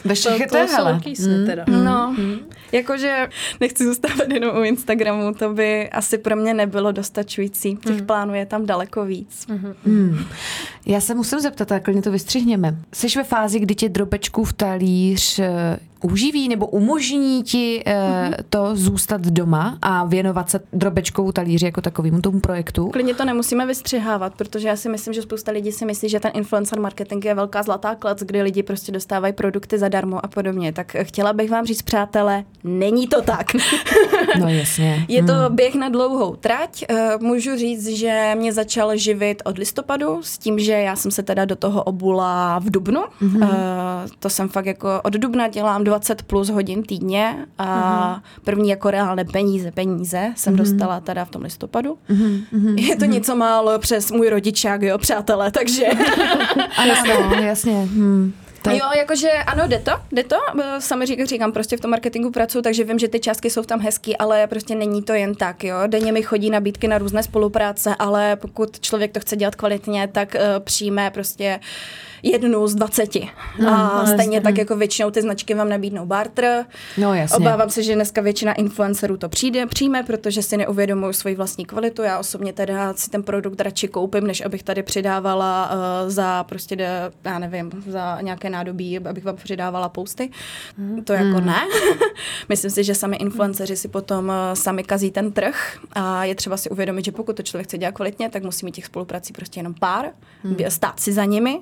Ve 0.05 0.09
To, 0.09 0.15
všech 0.15 0.39
je 0.39 0.47
to 0.47 0.57
to, 0.57 0.67
jsou 0.67 0.75
hele. 0.75 0.91
velký 0.91 1.15
sny 1.15 1.45
teda. 1.45 1.63
No, 1.67 2.15
jakože 2.71 3.27
nechci 3.61 3.85
zůstávat 3.85 4.29
jenom 4.33 4.57
u 4.57 4.63
Instagramu, 4.63 5.33
to 5.33 5.53
by 5.53 5.89
asi 5.89 6.17
pro 6.17 6.35
mě 6.35 6.53
nebylo 6.53 6.91
dostačující. 6.91 7.75
Těch 7.75 8.01
plánů 8.01 8.35
je 8.35 8.45
tam 8.45 8.65
daleko 8.65 9.05
víc. 9.05 9.45
Hmm. 9.85 10.25
Já 10.85 11.01
se 11.01 11.15
musím 11.15 11.39
zeptat, 11.39 11.71
a 11.71 11.79
klidně 11.79 12.01
to 12.01 12.11
vystřihněme. 12.11 12.75
Jsi 12.93 13.07
ve 13.17 13.23
fázi, 13.23 13.59
kdy 13.59 13.75
tě 13.75 13.89
drobečkův 13.89 14.53
talíř 14.53 15.39
eh, 15.39 15.79
uživí 16.03 16.49
nebo 16.49 16.67
umožní 16.67 17.43
ti 17.43 17.83
eh, 17.85 18.37
to 18.49 18.75
zůstat 18.75 19.21
doma 19.21 19.77
a 19.81 20.05
věnovat 20.05 20.49
se 20.49 20.59
drobečkou 20.73 21.31
talíři 21.31 21.65
jako 21.65 21.81
takovému 21.81 22.21
tomu 22.21 22.39
projektu? 22.39 22.89
Klidně 22.89 23.15
to 23.15 23.25
nemusíme 23.25 23.65
vystřihávat, 23.65 24.35
protože 24.35 24.67
já 24.67 24.75
si 24.75 24.89
myslím, 24.89 25.13
že 25.13 25.21
spousta 25.21 25.51
lidí 25.51 25.71
si 25.71 25.85
myslí, 25.85 26.09
že 26.09 26.19
ten 26.19 26.31
influencer 26.33 26.79
marketing 26.79 27.25
je 27.25 27.33
velká 27.33 27.63
zlatá 27.63 27.95
klec, 27.95 28.19
kdy 28.19 28.41
lidi 28.41 28.63
prostě 28.63 28.91
dostávají 28.91 29.33
produkty 29.33 29.77
zadarmo 29.77 30.25
a 30.25 30.27
podobně. 30.27 30.73
Tak 30.73 30.95
chtěla 31.01 31.33
bych 31.33 31.51
vám 31.51 31.65
říct, 31.65 31.81
přátelé, 31.81 32.43
není 32.63 33.07
to 33.07 33.21
tak. 33.21 33.47
No 34.45 34.49
jasně. 34.49 35.05
Je 35.07 35.23
to 35.23 35.33
běh 35.49 35.75
na 35.75 35.89
dlouhou 35.89 36.35
trať. 36.35 36.83
Eh, 36.89 37.17
Můžu 37.19 37.57
říct, 37.57 37.87
že 37.87 38.31
mě 38.35 38.53
začal 38.53 38.97
živit 38.97 39.41
od 39.45 39.57
listopadu 39.57 40.19
s 40.23 40.37
tím, 40.37 40.59
že 40.59 40.71
já 40.71 40.95
jsem 40.95 41.11
se 41.11 41.23
teda 41.23 41.45
do 41.45 41.55
toho 41.55 41.83
obula 41.83 42.59
v 42.59 42.69
Dubnu. 42.69 43.01
Mm-hmm. 43.21 43.47
To 44.19 44.29
jsem 44.29 44.49
fakt 44.49 44.65
jako 44.65 45.01
od 45.03 45.13
Dubna 45.13 45.47
dělám 45.47 45.83
20 45.83 46.21
plus 46.21 46.49
hodin 46.49 46.83
týdně 46.83 47.45
a 47.57 48.21
první 48.43 48.69
jako 48.69 48.91
reálné 48.91 49.25
peníze, 49.25 49.71
peníze 49.71 50.33
jsem 50.35 50.55
dostala 50.55 50.99
teda 50.99 51.25
v 51.25 51.29
tom 51.29 51.41
listopadu. 51.41 51.97
Je 52.75 52.95
to 52.95 53.05
něco 53.05 53.35
málo 53.35 53.79
přes 53.79 54.11
můj 54.11 54.29
rodičák, 54.29 54.81
jo, 54.81 54.97
přátelé, 54.97 55.51
takže... 55.51 55.85
Ano, 56.77 56.93
ano, 57.25 57.35
jasně. 57.43 57.73
Hmm. 57.73 58.33
To 58.65 58.71
je- 58.71 58.77
Jo, 58.77 58.85
jakože 58.97 59.29
ano, 59.31 59.67
jde 59.67 59.79
to, 59.79 59.91
jde 60.11 60.23
to. 60.23 60.35
Eh, 60.63 60.81
Sami 60.81 61.05
říkám, 61.05 61.25
říkám, 61.25 61.51
prostě 61.51 61.77
v 61.77 61.79
tom 61.81 61.91
marketingu 61.91 62.31
pracuji, 62.31 62.61
takže 62.61 62.83
vím, 62.83 62.99
že 62.99 63.07
ty 63.07 63.19
částky 63.19 63.49
jsou 63.49 63.63
tam 63.63 63.79
hezký, 63.79 64.17
ale 64.17 64.47
prostě 64.47 64.75
není 64.75 65.03
to 65.03 65.13
jen 65.13 65.35
tak, 65.35 65.63
jo. 65.63 65.75
Denně 65.87 66.11
mi 66.11 66.23
chodí 66.23 66.49
nabídky 66.49 66.87
na 66.87 66.97
různé 66.97 67.23
spolupráce, 67.23 67.95
ale 67.99 68.35
pokud 68.35 68.79
člověk 68.79 69.11
to 69.11 69.19
chce 69.19 69.35
dělat 69.35 69.55
kvalitně, 69.55 70.07
tak 70.11 70.35
uh, 70.35 70.41
přijme 70.63 71.11
prostě 71.11 71.59
jednu 72.31 72.67
z 72.67 72.75
20. 72.75 73.09
a 73.69 74.05
stejně 74.05 74.41
tak 74.41 74.57
jako 74.57 74.75
většinou 74.75 75.11
ty 75.11 75.21
značky 75.21 75.53
vám 75.53 75.69
nabídnou 75.69 76.05
barter. 76.05 76.65
No, 76.97 77.13
jasně. 77.13 77.37
Obávám 77.37 77.69
se, 77.69 77.83
že 77.83 77.95
dneska 77.95 78.21
většina 78.21 78.53
influencerů 78.53 79.17
to 79.17 79.29
přijde, 79.29 79.65
přijme, 79.65 80.03
protože 80.03 80.41
si 80.41 80.57
neuvědomují 80.57 81.13
svoji 81.13 81.35
vlastní 81.35 81.65
kvalitu. 81.65 82.01
Já 82.01 82.19
osobně 82.19 82.53
teda 82.53 82.93
si 82.93 83.09
ten 83.09 83.23
produkt 83.23 83.61
radši 83.61 83.87
koupím, 83.87 84.27
než 84.27 84.41
abych 84.45 84.63
tady 84.63 84.83
přidávala 84.83 85.69
uh, 85.71 86.09
za 86.09 86.43
prostě, 86.43 86.75
de, 86.75 87.11
já 87.23 87.39
nevím, 87.39 87.71
za 87.87 88.21
nějaké 88.21 88.49
nádobí, 88.49 88.99
abych 88.99 89.23
vám 89.25 89.35
přidávala 89.35 89.89
posty. 89.89 90.29
To 91.03 91.13
jako 91.13 91.39
ne. 91.41 91.55
Myslím 92.49 92.71
si, 92.71 92.83
že 92.83 92.95
sami 92.95 93.15
influenceři 93.17 93.75
si 93.75 93.87
potom 93.87 94.25
uh, 94.25 94.33
sami 94.53 94.83
kazí 94.83 95.11
ten 95.11 95.31
trh 95.31 95.77
a 95.93 96.23
je 96.25 96.35
třeba 96.35 96.57
si 96.57 96.69
uvědomit, 96.69 97.05
že 97.05 97.11
pokud 97.11 97.35
to 97.35 97.43
člověk 97.43 97.67
chce 97.67 97.77
dělat 97.77 97.91
kvalitně, 97.91 98.29
tak 98.29 98.43
musí 98.43 98.65
mít 98.65 98.75
těch 98.75 98.85
spoluprací 98.85 99.33
prostě 99.33 99.59
jenom 99.59 99.73
pár, 99.73 100.05
bě- 100.45 100.67
stát 100.67 100.99
si 100.99 101.13
za 101.13 101.25
nimi, 101.25 101.59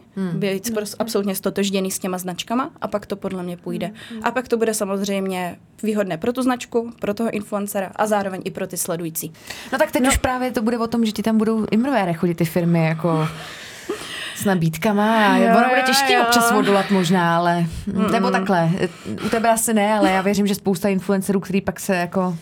být 0.54 0.74
prostě 0.74 0.95
absolutně 0.99 1.36
stotožděný 1.36 1.91
s 1.91 1.99
těma 1.99 2.18
značkama 2.18 2.70
a 2.82 2.88
pak 2.88 3.06
to 3.06 3.16
podle 3.16 3.43
mě 3.43 3.58
půjde. 3.58 3.91
A 4.24 4.32
pak 4.32 4.47
to 4.47 4.58
bude 4.58 4.74
samozřejmě 4.74 5.56
výhodné 5.84 6.18
pro 6.18 6.34
tu 6.34 6.41
značku, 6.41 6.91
pro 6.99 7.14
toho 7.14 7.30
influencera 7.30 7.91
a 7.95 8.08
zároveň 8.08 8.41
i 8.45 8.51
pro 8.51 8.68
ty 8.68 8.78
sledující. 8.78 9.34
No 9.74 9.80
tak 9.80 9.91
teď 9.91 10.04
no. 10.04 10.10
už 10.10 10.18
právě 10.18 10.51
to 10.51 10.62
bude 10.62 10.78
o 10.78 10.88
tom, 10.88 11.06
že 11.06 11.12
ti 11.12 11.24
tam 11.24 11.38
budou 11.38 11.66
imrvére 11.72 12.14
chodit 12.14 12.36
ty 12.36 12.45
firmy 12.45 12.86
jako 12.86 13.28
s 14.36 14.45
nabídkama 14.45 15.28
a 15.28 15.38
Jo, 15.38 15.58
ono 15.58 15.70
bude 15.70 16.14
jo. 16.14 16.22
občas 16.22 16.51
odolat 16.51 16.91
možná, 16.91 17.38
ale 17.38 17.66
mm. 17.88 18.12
nebo 18.12 18.32
takhle. 18.32 18.70
U 19.26 19.30
tebe 19.30 19.49
asi 19.49 19.74
ne, 19.74 19.93
ale 19.93 20.12
já 20.12 20.22
věřím, 20.22 20.47
že 20.47 20.56
spousta 20.56 20.89
influencerů, 20.89 21.39
který 21.39 21.62
pak 21.62 21.80
se 21.80 21.95
jako 21.95 22.38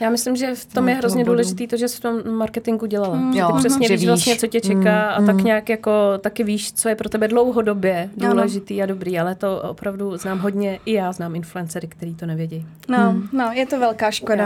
Já 0.00 0.10
myslím, 0.10 0.36
že 0.36 0.54
v 0.54 0.64
tom 0.66 0.84
No, 0.84 0.90
je 0.90 0.96
hrozně 0.96 1.24
bodu. 1.24 1.32
důležitý 1.34 1.66
to, 1.66 1.76
že 1.76 1.88
jsi 1.88 1.96
v 1.96 2.00
tom 2.00 2.30
marketingu 2.36 2.86
dělala. 2.86 3.14
Mm. 3.16 3.32
Že 3.32 3.38
Jo, 3.38 3.52
ty 3.52 3.58
přesně 3.58 3.88
že 3.88 3.96
víš 3.96 4.06
vlastně, 4.06 4.36
co 4.36 4.46
tě 4.46 4.60
čeká 4.60 5.02
a 5.10 5.22
tak 5.22 5.36
nějak 5.36 5.68
jako 5.68 5.90
taky 6.20 6.44
víš, 6.44 6.72
co 6.72 6.88
je 6.88 6.94
pro 6.94 7.08
tebe 7.08 7.28
dlouhodobě 7.28 8.10
Ano. 8.20 8.30
důležitý 8.32 8.82
a 8.82 8.86
dobrý, 8.86 9.18
ale 9.18 9.34
to 9.34 9.60
opravdu 9.62 10.16
znám 10.16 10.38
hodně, 10.38 10.78
i 10.84 10.92
já 10.92 11.12
znám 11.12 11.34
influencery, 11.36 11.86
který 11.86 12.14
to 12.14 12.26
nevědí. 12.26 12.66
No, 12.88 13.14
no, 13.32 13.50
je 13.52 13.66
to 13.66 13.78
velká 13.80 14.10
škoda. 14.10 14.44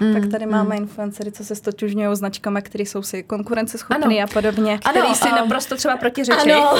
Jo. 0.00 0.12
Tak 0.12 0.30
tady 0.30 0.46
máme 0.46 0.76
influencery, 0.76 1.32
co 1.32 1.44
se 1.44 1.54
stotužňují 1.54 2.16
značkami, 2.16 2.62
které 2.62 2.84
jsou 2.84 3.02
si 3.02 3.22
konkurenceschopný 3.22 4.22
Ano. 4.22 4.30
a 4.30 4.34
podobně. 4.34 4.78
Ano, 4.84 5.00
Který 5.00 5.14
si 5.14 5.28
a- 5.28 5.36
naprosto 5.36 5.76
třeba 5.76 5.96
protiřečí. 5.96 6.52
Ano, 6.52 6.70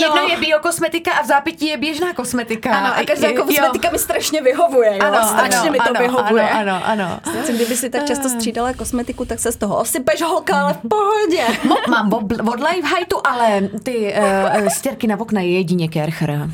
jedno 0.00 0.22
je 0.30 0.36
biokosmetika 0.40 1.12
a 1.12 1.22
v 1.22 1.26
zápětí 1.26 1.66
je 1.66 1.76
běžná 1.76 2.12
kosmetika. 2.14 2.70
ano, 2.70 2.94
a 2.96 3.04
každá 3.04 3.28
Jo. 3.28 3.44
kosmetika 3.44 3.90
mi 3.90 3.98
strašně 3.98 4.42
vyhovuje, 4.42 4.92
jo? 4.96 5.04
Ano, 5.04 5.28
strašně 5.28 5.70
mi 5.70 5.78
to 5.78 5.92
vyhovuje. 6.02 6.50
Ano, 6.50 6.80
ano, 6.84 7.20
ano. 7.24 7.51
Sice 7.52 7.64
Kdyby 7.64 7.76
si 7.76 7.90
tak 7.90 8.06
často 8.06 8.28
střídala 8.28 8.72
kosmetiku, 8.72 9.24
tak 9.24 9.38
se 9.38 9.52
z 9.52 9.56
toho 9.56 9.80
osypeš 9.80 10.22
holka, 10.22 10.60
ale 10.60 10.74
v 10.74 10.88
pohodě. 10.88 11.44
Mám 11.88 12.12
od, 12.12 12.22
od 12.48 12.60
Lifeheightu, 12.60 13.16
ale 13.24 13.68
ty 13.82 14.14
uh, 14.60 14.68
stěrky 14.68 15.06
na 15.06 15.20
okna 15.20 15.40
je 15.40 15.50
jedině 15.50 15.88
Kercher. 15.88 16.48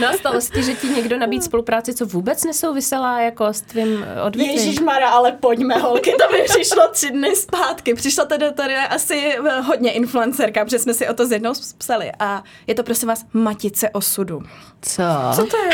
No 0.00 0.08
a 0.08 0.12
stalo 0.18 0.40
se 0.40 0.52
ti, 0.52 0.62
že 0.62 0.74
ti 0.74 0.88
někdo 0.88 1.18
nabít 1.18 1.44
spolupráci, 1.44 1.94
co 1.94 2.06
vůbec 2.06 2.44
nesouvisela 2.44 3.20
jako 3.20 3.46
s 3.46 3.60
tvým 3.60 4.06
odvětvím? 4.26 4.58
Ježíš 4.58 4.80
Mara, 4.80 5.08
ale 5.08 5.32
pojďme 5.32 5.74
holky, 5.74 6.12
to 6.12 6.36
mi 6.36 6.42
přišlo 6.42 6.88
tři 6.92 7.10
dny 7.10 7.36
zpátky. 7.36 7.94
Přišla 7.94 8.24
tady, 8.24 8.52
tady 8.52 8.74
asi 8.76 9.36
eh, 9.48 9.60
hodně 9.60 9.92
influencerka, 9.92 10.64
protože 10.64 10.78
jsme 10.78 10.94
si 10.94 11.08
o 11.08 11.14
to 11.14 11.26
s 11.26 11.32
jednou 11.32 11.52
psali. 11.78 12.12
A 12.18 12.42
je 12.66 12.74
to 12.74 12.82
prosím 12.82 13.08
vás 13.08 13.24
matice 13.32 13.90
osudu. 13.90 14.42
Co? 14.82 15.02
Co 15.34 15.46
to 15.46 15.56
je? 15.56 15.70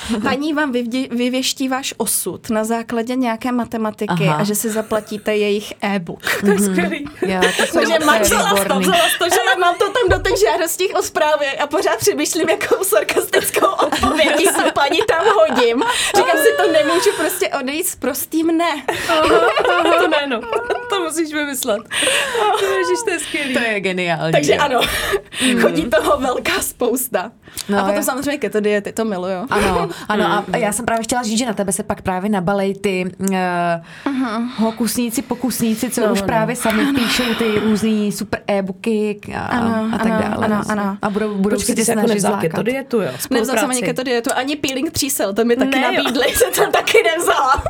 Paní 0.22 0.52
vám 0.52 0.72
vyvdě, 0.72 1.08
vyvěští 1.10 1.68
váš 1.68 1.94
osud 1.96 2.50
na 2.50 2.64
základě 2.64 3.16
nějaké 3.16 3.52
matematiky 3.52 4.24
Aha. 4.24 4.34
a 4.34 4.44
že 4.44 4.54
si 4.54 4.70
zaplatíte 4.70 5.36
jejich 5.36 5.72
e-book. 5.80 6.20
To 6.40 6.50
je 6.50 6.58
skvělý. 6.58 7.04
Jo, 7.26 7.40
to 7.56 7.66
jsou 7.66 7.78
Takže 7.78 7.92
je 7.92 8.04
manžela 8.06 8.50
to, 9.18 9.24
že 9.30 9.40
já 9.46 9.58
mám 9.60 9.74
to 9.74 9.84
tam 9.84 10.18
do 10.18 10.30
těch 10.30 10.40
žádostí 10.40 10.88
o 10.92 11.02
zprávě 11.02 11.52
a 11.52 11.66
pořád 11.66 11.98
přemýšlím, 11.98 12.48
jakou 12.48 12.84
sarkastickou 12.84 13.66
odpovědí 13.66 14.44
tu 14.44 14.72
paní 14.74 14.98
tam 15.08 15.26
hodím. 15.26 15.82
Říkám 16.16 16.38
si, 16.38 16.56
to 16.56 16.72
nemůžu 16.72 17.10
prostě 17.16 17.48
odejít 17.48 17.86
s 17.86 17.96
prostým 17.96 18.46
ne. 18.46 18.84
to 20.00 20.08
jméno. 20.08 20.40
To 20.90 21.00
musíš 21.00 21.32
vymyslet. 21.32 21.80
Ježiš, 22.62 22.98
to 23.04 23.10
je 23.10 23.18
skvělý. 23.18 23.54
To 23.54 23.60
je 23.60 23.80
geniální. 23.80 24.32
Takže 24.32 24.52
jo. 24.52 24.58
ano, 24.60 24.80
chodí 25.60 25.90
toho 25.90 26.16
velká 26.20 26.60
spousta. 26.60 27.32
No, 27.68 27.78
a 27.78 27.80
potom 27.80 27.94
já- 27.94 28.02
samozřejmě 28.02 28.38
keto 28.38 28.60
diety, 28.60 28.92
to 28.92 29.04
miluju. 29.04 29.46
Ano, 29.50 29.85
ano 30.08 30.44
a 30.52 30.56
já 30.56 30.72
jsem 30.72 30.84
právě 30.84 31.04
chtěla 31.04 31.22
říct, 31.22 31.38
že 31.38 31.46
na 31.46 31.52
tebe 31.52 31.72
se 31.72 31.82
pak 31.82 32.02
právě 32.02 32.30
nabalej 32.30 32.74
ty 32.74 33.04
uh, 33.30 33.36
hokusníci, 34.56 35.22
pokusníci, 35.22 35.90
co 35.90 36.00
No, 36.06 36.12
už 36.12 36.20
no. 36.20 36.26
právě 36.26 36.56
sami 36.56 36.86
píšou 36.94 37.34
ty 37.38 37.58
různý 37.60 38.12
super 38.12 38.40
e-booky 38.46 39.20
a, 39.36 39.40
Ano, 39.40 39.88
a 39.94 39.98
tak 39.98 40.06
ano, 40.06 40.18
dále. 40.30 40.44
ano, 40.46 40.62
ano. 40.68 40.96
A 41.02 41.10
budou, 41.10 41.34
budou 41.34 41.56
Počkej, 41.56 41.74
si 41.74 41.80
ty 41.80 41.84
tě 41.84 41.90
jako 41.90 42.00
snažit 42.00 42.14
nevzal 42.14 42.30
zlákat. 42.32 42.50
keto 42.50 42.62
dietu, 42.62 43.00
jo? 43.00 43.10
Nevzala 43.30 43.60
jsem 43.60 43.70
ani 43.70 43.82
keto 43.82 44.02
dietu, 44.02 44.30
ani 44.34 44.56
peeling 44.56 44.90
třísel, 44.92 45.34
to 45.34 45.44
mi 45.44 45.56
taky 45.56 45.78
Ne, 45.78 45.92
nabídli, 45.92 46.24
se 46.34 46.44
tam 46.60 46.72
taky 46.72 47.02
nevzala. 47.02 47.62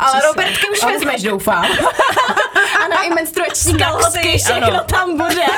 Ale 0.00 0.20
Robertky 0.26 0.66
už 0.72 0.84
vezmeš, 0.84 1.22
doufám. 1.22 1.64
Ano, 2.84 2.96
i 3.06 3.10
menstruační 3.14 3.78
kalhotky, 3.78 4.38
všechno 4.38 4.66
ano. 4.66 4.80
tam 4.86 5.16
bude. 5.16 5.44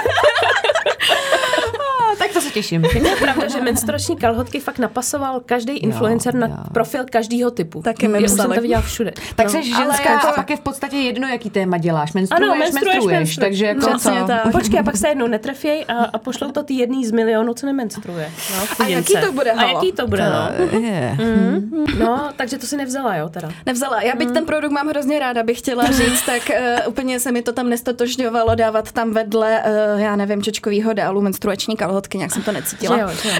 tak 2.19 2.31
to 2.33 2.41
se 2.41 2.51
těším. 2.51 2.85
Je 2.85 3.17
pravda, 3.17 3.49
že 3.49 3.61
menstruační 3.61 4.17
kalhotky 4.17 4.61
fakt 4.61 4.79
napasoval 4.79 5.41
každý 5.47 5.73
influencer 5.77 6.35
jo. 6.35 6.41
na 6.41 6.65
profil 6.75 7.05
každého 7.11 7.51
typu. 7.51 7.83
Taky 7.83 8.09
mi 8.09 8.23
Já 8.23 8.29
jsem 8.29 8.53
to 8.55 8.61
viděla 8.61 8.81
všude. 8.83 9.13
Tak 9.37 9.47
No. 9.47 9.53
jsi 9.53 9.63
ženská 9.63 10.11
jako- 10.13 10.29
a 10.29 10.33
pak 10.33 10.51
je 10.51 10.57
v 10.57 10.61
podstatě 10.61 10.97
jedno, 10.97 11.29
jaký 11.29 11.51
téma 11.51 11.79
děláš. 11.79 12.13
Menstruuješ, 12.13 12.51
Ano, 12.51 12.59
menstruuješ, 12.59 12.95
menstruuješ, 12.95 13.19
menstruuješ. 13.21 13.37
takže 13.51 13.67
jako 13.67 13.81
No, 13.81 13.89
přesně 13.99 14.21
co? 14.21 14.27
tak. 14.27 14.53
Počkej, 14.53 14.81
a 14.81 14.83
pak 14.83 14.97
se 14.97 15.09
jednou 15.09 15.27
netrefěj 15.27 15.85
a, 15.89 16.05
a 16.05 16.19
pošlou 16.19 16.51
to 16.53 16.63
ty 16.63 16.75
jedný 16.75 17.07
z 17.07 17.13
milionů, 17.13 17.55
co 17.55 17.67
nemenstruuje. 17.67 18.31
No, 18.57 18.85
A 18.85 18.89
jaký 18.89 19.15
to 19.27 19.33
bude, 19.33 19.51
A 19.51 19.61
halo? 19.61 19.73
jaký 19.75 19.93
to 19.93 20.07
bude, 20.07 20.31
no. 20.31 20.79
Je. 20.81 21.17
No, 21.99 22.29
takže 22.37 22.59
to 22.59 22.67
si 22.67 22.77
nevzala, 22.77 23.17
jo, 23.17 23.29
teda. 23.29 23.49
Nevzala. 23.67 24.03
Já 24.03 24.15
byť 24.17 24.33
ten 24.33 24.45
produkt 24.45 24.71
mám 24.73 24.89
hrozně 24.89 25.19
ráda, 25.19 25.43
bych 25.43 25.59
chtěla 25.59 25.87
říct, 25.91 26.23
tak 26.23 26.43
uh, 26.51 26.89
úplně 26.89 27.16
se 27.21 27.33
mi 27.33 27.43
to 27.43 27.53
tam 27.53 27.69
nestotožňovalo 27.69 28.55
dávat 28.55 28.93
tam 28.93 29.11
vedle, 29.11 29.63
uh, 29.95 30.01
já 30.01 30.17
nevím, 30.17 30.43
čočkovýho 30.43 30.93
dealu 30.93 31.21
menstruační 31.21 31.77
kalhotky. 31.77 32.19
nějak 32.19 32.33
jsem 32.33 32.43
to 32.43 32.53
necítila. 32.53 32.97
Že 32.97 33.03
jo, 33.03 33.09
že 33.23 33.29
jo. 33.29 33.35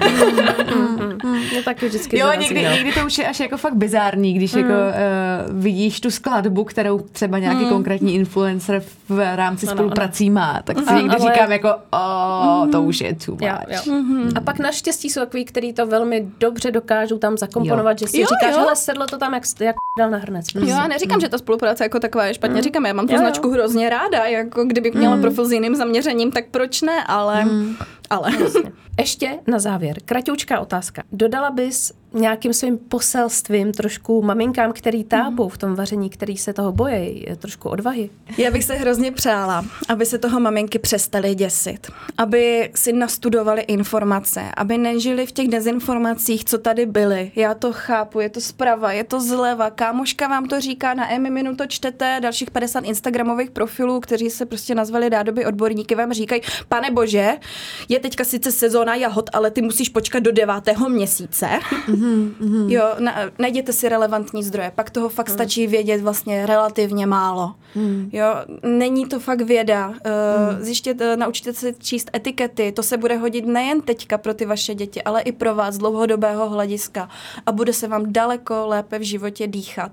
Mm, 0.75 1.19
mm. 1.23 1.37
Mě 1.51 1.63
taky 1.63 1.87
vždycky 1.87 2.19
Jo, 2.19 2.27
někdy, 2.39 2.61
někdy 2.61 2.91
to 2.93 3.05
už 3.05 3.17
je 3.17 3.27
až 3.27 3.39
jako 3.39 3.57
fakt 3.57 3.75
bizární, 3.75 4.33
když 4.33 4.53
jako 4.53 4.69
uh, 4.69 5.61
vidíš 5.61 5.99
tu 6.01 6.11
skladbu, 6.11 6.63
kterou 6.63 6.99
třeba 6.99 7.39
nějaký 7.39 7.65
konkrétní 7.65 8.15
influencer 8.15 8.83
v 9.09 9.35
rámci 9.35 9.67
Ano, 9.67 9.75
spoluprací 9.75 10.29
má, 10.29 10.61
tak 10.63 10.77
si 10.77 10.83
A- 10.87 10.95
někdy 10.95 11.15
ale- 11.15 11.33
říkám 11.33 11.51
jako, 11.51 11.69
o, 11.91 12.67
to 12.71 12.81
už 12.81 13.01
je 13.01 13.15
too 13.15 13.35
much. 13.35 13.41
Jo, 13.43 13.55
jo. 13.87 13.93
A 14.35 14.41
pak 14.41 14.59
naštěstí 14.59 15.09
jsou 15.09 15.19
takový, 15.21 15.45
který 15.45 15.73
to 15.73 15.85
velmi 15.87 16.27
dobře 16.39 16.71
dokážou 16.71 17.17
tam 17.17 17.37
zakomponovat, 17.37 17.99
že 17.99 18.07
si 18.07 18.19
Jo, 18.19 18.27
říkáš, 18.27 18.53
jo. 18.55 18.59
hele, 18.59 18.75
sedlo 18.75 19.05
to 19.05 19.17
tam 19.17 19.33
jak, 19.33 19.43
jak 19.59 19.75
dal 19.99 20.09
na 20.09 20.17
hrnec. 20.17 20.45
Jo, 20.55 20.65
já 20.67 20.87
neříkám, 20.87 21.19
že 21.21 21.29
ta 21.29 21.37
spolupráce 21.37 21.83
jako 21.83 21.99
taková 21.99 22.25
je 22.25 22.33
špatně, 22.33 22.61
říkám, 22.61 22.85
já 22.85 22.93
mám 22.93 23.07
tu 23.07 23.13
Jo, 23.13 23.19
jo. 23.19 23.25
značku 23.25 23.51
hrozně 23.51 23.66
ráda, 23.89 24.25
jako 24.25 24.63
kdybych 24.63 24.93
měla 24.93 25.17
profil 25.21 25.45
s 25.45 25.51
jiným 25.51 25.75
zaměřením, 25.75 26.31
tak 26.31 26.45
proč 26.51 26.81
ne, 26.81 27.03
ale, 27.07 27.45
ale. 28.09 28.31
Ještě 28.99 29.39
na 29.47 29.59
závěr, 29.59 29.97
kratoučká 30.05 30.59
otázka. 30.59 31.03
Dodala 31.11 31.51
bys 31.51 31.93
nějakým 32.13 32.53
svým 32.53 32.77
poselstvím 32.77 33.71
trošku 33.71 34.21
maminkám, 34.21 34.73
který 34.73 35.03
tápou 35.03 35.49
v 35.49 35.57
tom 35.57 35.75
vaření, 35.75 36.09
který 36.09 36.37
se 36.37 36.53
toho 36.53 36.71
bojí, 36.71 37.25
trošku 37.37 37.69
odvahy? 37.69 38.09
Já 38.37 38.51
bych 38.51 38.63
se 38.63 38.73
hrozně 38.73 39.11
přála, 39.11 39.65
aby 39.87 40.05
se 40.05 40.17
toho 40.17 40.39
maminky 40.39 40.79
přestaly 40.79 41.35
děsit, 41.35 41.91
aby 42.17 42.71
si 42.75 42.93
nastudovali 42.93 43.61
informace, 43.61 44.41
aby 44.57 44.77
nežili 44.77 45.25
v 45.25 45.31
těch 45.31 45.47
dezinformacích, 45.47 46.45
co 46.45 46.57
tady 46.57 46.85
byly. 46.85 47.31
Já 47.35 47.53
to 47.53 47.73
chápu, 47.73 48.19
je 48.19 48.29
to 48.29 48.41
zprava, 48.41 48.91
je 48.91 49.03
to 49.03 49.21
zleva, 49.21 49.69
kámoška 49.69 50.27
vám 50.27 50.45
to 50.45 50.61
říká, 50.61 50.93
na 50.93 51.13
Emiminu 51.13 51.55
to 51.55 51.67
čtete, 51.67 52.19
dalších 52.21 52.51
50 52.51 52.79
instagramových 52.79 53.51
profilů, 53.51 53.99
kteří 53.99 54.29
se 54.29 54.45
prostě 54.45 54.75
nazvali 54.75 55.09
rádoby 55.09 55.45
odborníky, 55.45 55.95
vám 55.95 56.13
říkají, 56.13 56.41
pane 56.69 56.91
bože, 56.91 57.33
je 57.89 57.96
teďka 57.99 58.23
sice 58.23 58.51
sezóna 58.51 58.95
jahod, 58.95 59.29
ale 59.33 59.51
ty 59.51 59.61
musíš 59.61 59.89
počkat 59.89 60.19
do 60.19 60.31
devátého 60.31 60.89
měsíce. 60.89 61.49
Jo, 62.67 62.83
na, 62.99 63.15
najděte 63.39 63.73
si 63.73 63.89
relevantní 63.89 64.43
zdroje, 64.43 64.71
pak 64.75 64.89
toho 64.89 65.09
fakt 65.09 65.29
stačí 65.29 65.67
vědět 65.67 66.01
vlastně 66.01 66.45
relativně 66.45 67.05
málo. 67.05 67.55
Jo, 68.11 68.25
není 68.63 69.05
to 69.05 69.19
fakt 69.19 69.41
věda. 69.41 69.87
Uh, 69.87 69.95
zjištěte, 70.59 71.17
naučte 71.17 71.53
se 71.53 71.73
číst 71.73 72.09
etikety, 72.15 72.71
to 72.71 72.83
se 72.83 72.97
bude 72.97 73.17
hodit 73.17 73.45
nejen 73.45 73.81
teďka 73.81 74.17
pro 74.17 74.33
ty 74.33 74.45
vaše 74.45 74.75
děti, 74.75 75.03
ale 75.03 75.21
i 75.21 75.31
pro 75.31 75.55
vás 75.55 75.75
z 75.75 75.77
dlouhodobého 75.77 76.49
hlediska 76.49 77.09
a 77.45 77.51
bude 77.51 77.73
se 77.73 77.87
vám 77.87 78.13
daleko 78.13 78.67
lépe 78.67 78.99
v 78.99 79.01
životě 79.01 79.47
dýchat. 79.47 79.91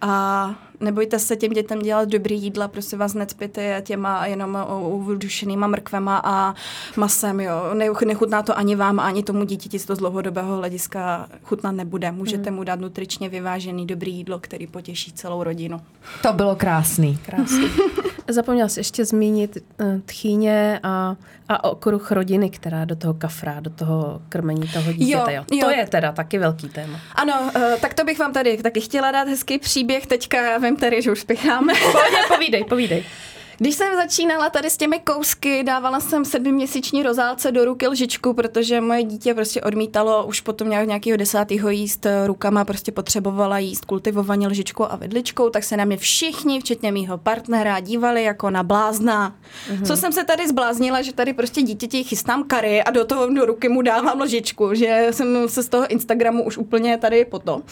A 0.00 0.50
nebojte 0.80 1.18
se 1.18 1.36
těm 1.36 1.52
dětem 1.52 1.78
dělat 1.78 2.08
dobrý 2.08 2.42
jídla, 2.42 2.68
prosím 2.68 2.98
vás, 2.98 3.14
necpěte 3.14 3.62
je 3.62 3.82
těma 3.82 4.26
jenom 4.26 4.58
udušenýma 5.06 5.66
mrkvema 5.66 6.20
a 6.24 6.54
masem, 6.96 7.40
jo. 7.40 7.52
Ne- 7.74 7.86
Nechutná 8.06 8.42
to 8.42 8.58
ani 8.58 8.76
vám, 8.76 9.00
ani 9.00 9.22
tomu 9.22 9.44
dítěti 9.44 9.78
z 9.78 9.84
toho 9.84 9.96
z 9.96 9.98
dlouhodobého 9.98 10.56
hlediska 10.56 11.28
chutnat 11.42 11.74
nebude. 11.74 12.12
Můžete 12.12 12.50
mu 12.50 12.64
dát 12.64 12.80
nutričně 12.80 13.28
vyvážený 13.28 13.86
dobrý 13.86 14.14
jídlo, 14.14 14.38
který 14.38 14.66
potěší 14.66 15.12
celou 15.12 15.42
rodinu. 15.42 15.80
To 16.22 16.32
bylo 16.32 16.56
krásný. 16.56 17.18
Krásný. 17.26 17.68
Zapomněla 18.28 18.68
jsi 18.68 18.80
ještě 18.80 19.04
zmínit 19.04 19.58
uh, 19.80 20.00
tchýně 20.06 20.80
a, 20.82 21.16
a 21.48 21.64
okruh 21.64 22.10
rodiny, 22.12 22.50
která 22.50 22.84
do 22.84 22.96
toho 22.96 23.14
kafrá, 23.14 23.60
do 23.60 23.70
toho 23.70 24.22
krmení 24.28 24.68
toho 24.68 24.92
dítěte. 24.92 25.34
Jo, 25.34 25.44
Jo, 25.50 25.60
To 25.64 25.70
jo. 25.70 25.76
je 25.78 25.86
teda 25.86 26.12
taky 26.12 26.38
velký 26.38 26.68
téma. 26.68 27.00
Ano, 27.14 27.50
eh, 27.56 27.76
tak 27.80 27.94
to 27.94 28.04
bych 28.04 28.18
vám 28.18 28.32
tady 28.32 28.56
taky 28.56 28.80
chtěla 28.80 29.10
dát 29.10 29.28
hezký 29.28 29.58
příběh. 29.58 30.06
Teďka 30.06 30.50
já 30.50 30.58
vím 30.58 30.76
tady, 30.76 31.02
že 31.02 31.12
už 31.12 31.20
spěcháme. 31.20 31.72
Pohodě, 31.92 32.16
povídej, 32.28 32.64
povídej. 32.64 33.04
Když 33.60 33.74
jsem 33.74 33.96
začínala 33.96 34.50
tady 34.50 34.70
s 34.70 34.76
těmi 34.76 34.98
kousky, 34.98 35.62
dávala 35.62 36.00
jsem 36.00 36.24
sedmiměsíční 36.24 37.02
rozálce 37.02 37.52
do 37.52 37.64
ruky 37.64 37.88
lžičku, 37.88 38.34
protože 38.34 38.80
moje 38.80 39.02
dítě 39.02 39.34
prostě 39.34 39.60
odmítalo 39.60 40.26
už 40.26 40.40
potom 40.40 40.70
nějak 40.70 40.86
nějakého 40.88 41.16
desátého 41.16 41.70
jíst 41.70 42.06
eh, 42.06 42.26
rukama, 42.26 42.64
prostě 42.64 42.92
potřebovala 42.92 43.58
jíst 43.58 43.84
kultivovaně 43.84 44.48
lžičkou 44.48 44.84
a 44.84 44.96
vidličkou, 44.96 45.50
tak 45.50 45.64
se 45.64 45.76
na 45.76 45.84
mě 45.84 45.96
všichni, 45.96 46.60
včetně 46.60 46.92
mýho 46.92 47.18
partnera, 47.18 47.80
dívali 47.80 48.24
jako 48.24 48.50
na 48.50 48.62
blázna. 48.62 49.34
Mm-hmm. 49.70 49.86
Co 49.86 49.96
jsem 49.96 50.12
se 50.12 50.24
tady 50.24 50.48
zbláznila, 50.48 51.02
že 51.02 51.12
tady 51.12 51.32
prostě 51.32 51.62
dítěti 51.62 52.04
chystám 52.04 52.44
kary 52.44 52.82
a 52.82 52.90
do 52.90 53.04
toho 53.04 53.34
do 53.34 53.46
ruky 53.46 53.68
mu 53.68 53.82
dávám 53.82 54.20
lžičku, 54.20 54.74
že 54.74 55.06
jsem 55.10 55.48
se 55.48 55.62
z 55.62 55.68
toho 55.68 55.86
Instagramu 55.86 56.44
už 56.44 56.58
úplně 56.58 56.98
tady 56.98 57.24
poto. 57.24 57.62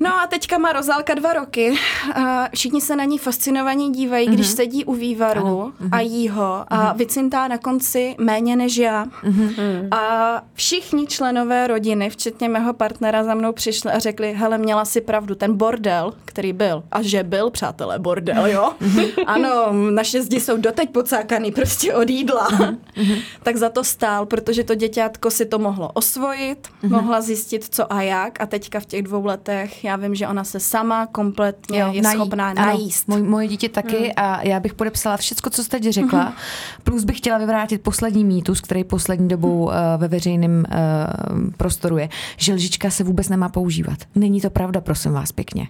No 0.00 0.10
a 0.20 0.26
teďka 0.26 0.58
má 0.58 0.72
Rozálka 0.72 1.14
dva 1.14 1.32
roky. 1.32 1.74
A 2.14 2.48
všichni 2.54 2.80
se 2.80 2.96
na 2.96 3.04
ní 3.04 3.18
fascinovaně 3.18 3.90
dívají, 3.90 4.26
když 4.28 4.46
sedí 4.46 4.84
u 4.84 4.94
vývaru 4.94 5.72
a 5.92 6.00
jí 6.00 6.28
ho 6.28 6.64
a 6.68 6.92
vycintá 6.92 7.48
na 7.48 7.58
konci 7.58 8.14
méně 8.18 8.56
než 8.56 8.76
já. 8.76 9.06
A 9.90 10.42
všichni 10.54 11.06
členové 11.06 11.66
rodiny, 11.66 12.10
včetně 12.10 12.48
mého 12.48 12.72
partnera, 12.72 13.24
za 13.24 13.34
mnou 13.34 13.52
přišli 13.52 13.92
a 13.92 13.98
řekli, 13.98 14.32
hele, 14.32 14.58
měla 14.58 14.84
si 14.84 15.00
pravdu, 15.00 15.34
ten 15.34 15.54
bordel, 15.56 16.12
který 16.24 16.52
byl, 16.52 16.82
a 16.92 17.02
že 17.02 17.22
byl, 17.22 17.50
přátelé, 17.50 17.98
bordel, 17.98 18.46
jo? 18.46 18.72
ano, 19.26 19.72
naše 19.90 20.22
zdi 20.22 20.40
jsou 20.40 20.56
doteď 20.56 20.90
pocákaný 20.90 21.52
prostě 21.52 21.94
od 21.94 22.10
jídla. 22.10 22.48
tak 23.42 23.56
za 23.56 23.68
to 23.68 23.84
stál, 23.84 24.26
protože 24.26 24.64
to 24.64 24.74
děťátko 24.74 25.30
si 25.30 25.46
to 25.46 25.58
mohlo 25.58 25.90
osvojit, 25.94 26.68
mohla 26.82 27.20
zjistit, 27.20 27.64
co 27.70 27.92
a 27.92 28.02
jak. 28.02 28.40
A 28.40 28.46
teďka 28.46 28.80
v 28.80 28.86
těch 28.86 29.02
dvou 29.02 29.24
letech 29.24 29.83
já 29.84 29.96
vím, 29.96 30.14
že 30.14 30.28
ona 30.28 30.44
se 30.44 30.60
sama 30.60 31.06
kompletně 31.06 31.78
jo, 31.80 31.88
je 31.92 32.02
nají- 32.02 32.16
schopná 32.18 32.48
ano, 32.50 32.66
najíst. 32.66 33.08
Moj, 33.08 33.22
moje 33.22 33.48
dítě 33.48 33.68
taky 33.68 33.96
Hmm. 33.96 34.10
a 34.16 34.42
já 34.42 34.60
bych 34.60 34.74
podepsala 34.74 35.16
všechno, 35.16 35.50
co 35.50 35.64
jste 35.64 35.80
teď 35.80 35.92
řekla. 35.92 36.32
Plus 36.84 37.04
bych 37.04 37.18
chtěla 37.18 37.38
vyvrátit 37.38 37.80
poslední 37.82 38.24
mýtus, 38.24 38.60
který 38.60 38.84
poslední 38.84 39.28
dobou 39.28 39.64
uh, 39.64 39.72
ve 39.96 40.08
veřejném 40.08 40.64
uh, 40.68 41.50
prostoru 41.56 41.98
je, 41.98 42.08
že 42.36 42.54
lžička 42.54 42.90
se 42.90 43.04
vůbec 43.04 43.28
nemá 43.28 43.48
používat. 43.48 43.98
Není 44.14 44.40
to 44.40 44.50
pravda, 44.50 44.80
prosím 44.80 45.12
vás, 45.12 45.32
pěkně. 45.32 45.68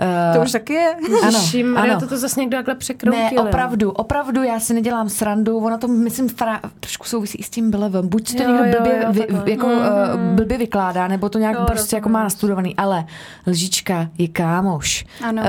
Uh, 0.00 0.36
To 0.36 0.42
už 0.42 0.52
taky 0.52 0.72
je. 0.72 0.94
ano, 1.22 1.38
Ježišmarja, 1.38 1.92
ano. 1.92 2.00
to 2.00 2.06
to 2.08 2.18
zase 2.18 2.40
někdo 2.40 2.56
takhle 2.58 2.74
překroutil. 2.74 3.22
Ne, 3.44 3.48
opravdu, 3.48 3.90
opravdu, 3.90 4.42
já 4.42 4.60
si 4.60 4.74
nedělám 4.74 5.08
srandu, 5.08 5.56
ono 5.58 5.78
to, 5.78 5.88
myslím, 5.88 6.28
fra, 6.28 6.60
trošku 6.80 7.06
souvisí 7.06 7.38
i 7.38 7.42
s 7.42 7.50
tím 7.50 7.70
bylevem. 7.70 8.08
Buď 8.08 8.36
to 8.36 8.42
Jo, 8.42 8.48
někdo 8.52 8.64
jo, 8.66 8.74
blbě, 8.78 9.02
jo, 9.02 9.12
vy, 9.12 9.20
takhle. 9.20 9.50
jako, 9.50 9.66
uh, 9.66 9.82
blbě 10.34 10.58
vykládá, 10.58 11.08
nebo 11.08 11.28
to 11.28 11.38
nějak 11.38 11.56
Jo, 11.58 11.64
prostě 11.66 11.96
jako 11.96 12.08
má 12.08 12.22
nastudovaný, 12.22 12.76
ale 12.76 13.04
lžička 13.46 14.08
je 14.18 14.28
kámoš. 14.28 15.04
Ano. 15.24 15.42
Uh, 15.42 15.48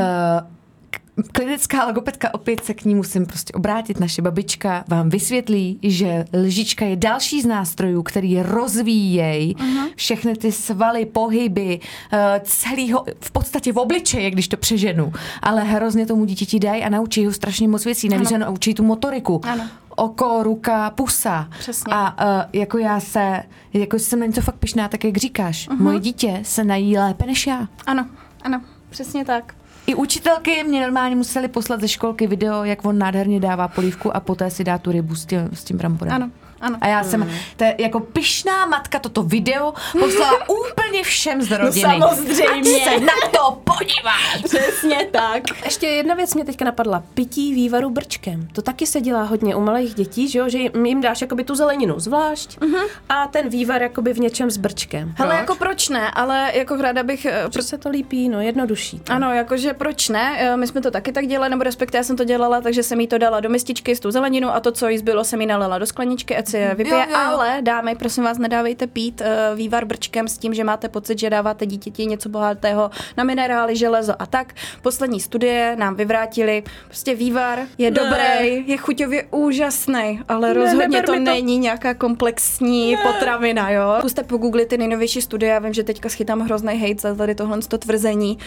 klinická 1.31 1.85
logopedka, 1.85 2.33
opět 2.33 2.65
se 2.65 2.73
k 2.73 2.85
ní 2.85 2.95
musím 2.95 3.25
prostě 3.25 3.53
obrátit. 3.53 3.99
Naše 3.99 4.21
babička 4.21 4.83
vám 4.87 5.09
vysvětlí, 5.09 5.79
že 5.83 6.25
lžička 6.33 6.85
je 6.85 6.95
další 6.95 7.41
z 7.41 7.45
nástrojů, 7.45 8.03
který 8.03 8.41
rozvíjejí 8.41 9.55
uh-huh. 9.55 9.89
všechny 9.95 10.35
ty 10.35 10.51
svaly, 10.51 11.05
pohyby, 11.05 11.79
uh, 12.13 12.19
celýho, 12.43 13.05
v 13.19 13.31
podstatě 13.31 13.73
v 13.73 13.77
obličeje, 13.77 14.31
když 14.31 14.47
to 14.47 14.57
přeženu. 14.57 15.13
Ale 15.41 15.63
hrozně 15.63 16.05
tomu 16.05 16.25
dítěti 16.25 16.59
dají 16.59 16.83
a 16.83 16.89
naučí 16.89 17.25
ho 17.25 17.31
strašně 17.31 17.67
moc 17.67 17.85
věcí. 17.85 18.09
Navíc 18.09 18.31
naučí 18.31 18.73
tu 18.73 18.83
motoriku. 18.83 19.41
Ano. 19.43 19.63
Oko, 19.95 20.43
ruka, 20.43 20.89
pusa. 20.89 21.49
Přesně. 21.59 21.93
A 21.93 22.25
uh, 22.25 22.43
jako 22.53 22.77
já 22.77 22.99
se, 22.99 23.43
jako 23.73 23.99
jsem 23.99 24.19
na 24.19 24.25
něco 24.25 24.41
fakt 24.41 24.55
pyšná, 24.55 24.87
tak 24.87 25.03
jak 25.03 25.17
říkáš, 25.17 25.69
uh-huh. 25.69 25.79
moje 25.79 25.99
dítě 25.99 26.39
se 26.43 26.63
nají 26.63 26.97
lépe 26.97 27.25
než 27.25 27.47
já. 27.47 27.67
Ano, 27.85 28.05
ano, 28.41 28.61
přesně 28.89 29.25
tak. 29.25 29.58
I 29.89 29.95
učitelky 29.95 30.63
mě 30.63 30.81
normálně 30.81 31.15
museli 31.15 31.47
poslat 31.47 31.81
ze 31.81 31.87
školky 31.87 32.27
video, 32.27 32.63
jak 32.63 32.85
on 32.85 32.97
nádherně 32.97 33.39
dává 33.39 33.67
polívku 33.67 34.15
a 34.15 34.19
poté 34.19 34.51
si 34.51 34.63
dá 34.63 34.77
tu 34.77 34.91
rybu 34.91 35.15
s 35.15 35.25
tím, 35.25 35.49
s 35.53 35.63
tím 35.63 35.77
bramborem. 35.77 36.13
Ano, 36.13 36.31
ano. 36.61 36.77
A 36.81 36.87
já 36.87 37.03
jsem, 37.03 37.31
to 37.57 37.63
je 37.63 37.75
jako 37.79 37.99
pyšná 37.99 38.65
matka 38.65 38.99
toto 38.99 39.23
video 39.23 39.73
poslala 39.99 40.37
úplně 40.49 41.03
všem 41.03 41.41
z 41.41 41.51
rodiny. 41.51 41.81
samozřejmě. 41.81 42.49
Ať 42.49 42.65
se 42.93 42.99
na 42.99 43.13
to 43.31 43.61
podívá. 43.63 44.11
Přesně 44.43 45.07
tak. 45.11 45.43
Ještě 45.65 45.87
jedna 45.87 46.15
věc 46.15 46.33
mě 46.33 46.45
teďka 46.45 46.65
napadla. 46.65 47.03
Pití 47.13 47.53
vývaru 47.53 47.89
brčkem. 47.89 48.47
To 48.53 48.61
taky 48.61 48.87
se 48.87 49.01
dělá 49.01 49.23
hodně 49.23 49.55
u 49.55 49.61
malých 49.61 49.93
dětí, 49.93 50.27
že, 50.29 50.39
jo? 50.39 50.49
že 50.49 50.57
jim- 50.57 50.85
jim 50.85 51.01
dáš 51.01 51.21
jakoby 51.21 51.43
tu 51.43 51.55
zeleninu 51.55 51.99
zvlášť 51.99 52.57
uh-huh. 52.57 52.87
a 53.09 53.27
ten 53.27 53.49
vývar 53.49 53.81
jakoby 53.81 54.13
v 54.13 54.19
něčem 54.19 54.51
s 54.51 54.57
brčkem. 54.57 55.13
Hele, 55.17 55.29
Proč? 55.29 55.39
jako 55.39 55.55
proč 55.55 55.89
ne, 55.89 56.11
ale 56.11 56.51
jako 56.55 56.75
ráda 56.75 57.03
bych... 57.03 57.25
eh, 57.25 57.43
Proč 57.53 57.65
se 57.65 57.77
to 57.77 57.89
lípí? 57.89 58.29
No 58.29 58.41
jednodušší. 58.41 58.99
to. 58.99 59.13
Ano, 59.13 59.33
jakože 59.33 59.73
proč 59.73 60.09
ne? 60.09 60.35
Eh, 60.39 60.57
My 60.57 60.67
jsme 60.67 60.81
to 60.81 60.91
taky 60.91 61.11
tak 61.11 61.27
dělali, 61.27 61.49
nebo 61.49 61.63
respektive 61.63 61.99
já 61.99 62.03
jsem 62.03 62.17
to 62.17 62.23
dělala, 62.23 62.61
takže 62.61 62.83
jsem 62.83 62.99
jí 62.99 63.07
to 63.07 63.17
dala 63.17 63.39
do 63.39 63.49
mističky 63.49 63.95
s 63.95 63.99
tou 63.99 64.11
zeleninu 64.11 64.49
a 64.49 64.59
to, 64.59 64.71
co 64.71 64.87
jí 64.87 64.97
zbylo, 64.97 65.23
jsem 65.23 65.41
jí 65.41 65.47
nalila 65.47 65.77
do 65.77 65.85
skleničky, 65.85 66.37
ať 66.37 66.47
si 66.49 66.57
je 66.57 66.75
vypije. 66.75 66.95
Jo, 66.95 66.99
jo, 67.01 67.05
jo. 67.09 67.17
Ale 67.17 67.57
dámy, 67.61 67.95
prosím 67.95 68.23
vás, 68.23 68.37
nedávejte 68.37 68.87
pít 68.87 69.21
uh, 69.21 69.57
vývar 69.57 69.85
brčkem 69.85 70.27
s 70.27 70.37
tím, 70.37 70.53
že 70.53 70.63
máte 70.63 70.89
pocit, 70.89 71.19
že 71.19 71.29
dáváte 71.29 71.65
dítěti 71.65 72.05
něco 72.05 72.29
bohatého 72.29 72.91
na 73.17 73.23
minerály, 73.23 73.75
železo 73.75 74.13
a 74.19 74.25
tak. 74.25 74.53
Poslední 74.81 75.19
studie 75.19 75.75
nám 75.79 75.95
vyvrátili, 75.95 76.63
prostě 76.85 77.15
vývar 77.15 77.59
je 77.77 77.91
Ne. 77.91 77.99
dobrý, 77.99 78.63
je 78.67 78.77
chuťově 78.77 79.23
úžasný, 79.31 80.21
ale 80.27 80.47
Ne, 80.47 80.53
rozhodně 80.53 81.01
to 81.01 81.11
to. 81.13 81.19
není 81.19 81.57
nějaká 81.57 81.93
komplexní 81.93 82.97
potravina, 83.03 83.69
jo. 83.71 83.95
Zkuste 83.99 84.23
pogooglit 84.23 84.67
ty 84.67 84.77
nejnovější 84.77 85.21
studie, 85.21 85.51
já 85.51 85.59
vím, 85.59 85.73
že 85.73 85.83
teďka 85.83 86.09
schytám 86.09 86.39
hrozný 86.39 86.79
hate 86.79 87.01
za 87.01 87.15
tady 87.15 87.35
tohle 87.35 87.59
to 87.67 87.77
tvrzení, 87.77 88.37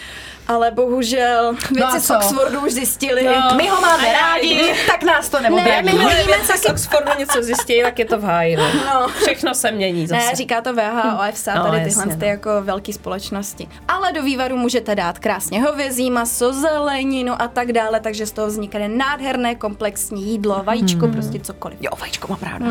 ale 0.48 0.70
bohužel 0.70 1.54
věci 1.70 1.96
a 1.96 2.00
z? 2.00 2.10
Oxfordu 2.10 2.60
už 2.66 2.72
zjistili. 2.72 3.24
No. 3.24 3.56
My 3.56 3.68
ho 3.68 3.80
máme 3.80 4.12
rádi, 4.12 4.72
tak 4.86 5.02
nás 5.02 5.28
to 5.28 5.40
Ne, 5.40 5.50
neodradí. 5.50 5.98
my 5.98 6.04
něco 7.18 7.42
zjistí, 7.42 7.82
tak 7.82 7.91
tak 7.92 7.98
je 7.98 8.04
to 8.04 8.18
v 8.18 8.22
háji. 8.24 8.56
No. 8.56 8.64
No. 8.74 9.08
Všechno 9.08 9.54
se 9.54 9.72
mění 9.72 10.06
zase. 10.06 10.26
Ne, 10.26 10.34
říká 10.34 10.60
to 10.60 10.72
VHO, 10.74 11.22
EFSA, 11.22 11.54
No, 11.54 11.62
tady 11.64 11.76
jasně, 11.78 11.90
tyhle 11.90 12.06
no. 12.14 12.20
ty 12.20 12.26
jako 12.26 12.50
velké 12.62 12.92
společnosti. 12.92 13.68
Ale 13.88 14.12
do 14.12 14.22
vývaru 14.22 14.56
můžete 14.56 14.94
dát 14.94 15.18
krásně 15.18 15.62
hovězí 15.62 16.10
maso, 16.10 16.52
zeleninu 16.52 17.42
a 17.42 17.48
tak 17.48 17.72
dále, 17.72 18.00
takže 18.00 18.26
z 18.26 18.32
toho 18.32 18.46
vznikne 18.46 18.88
nádherné 18.88 19.54
komplexní 19.54 20.24
jídlo, 20.30 20.62
vajíčko, 20.64 21.04
Hmm. 21.04 21.12
prostě 21.12 21.40
cokoliv. 21.40 21.78
Jo, 21.80 21.90
vajíčko 22.00 22.26
mám 22.28 22.38
ráda. 22.52 22.66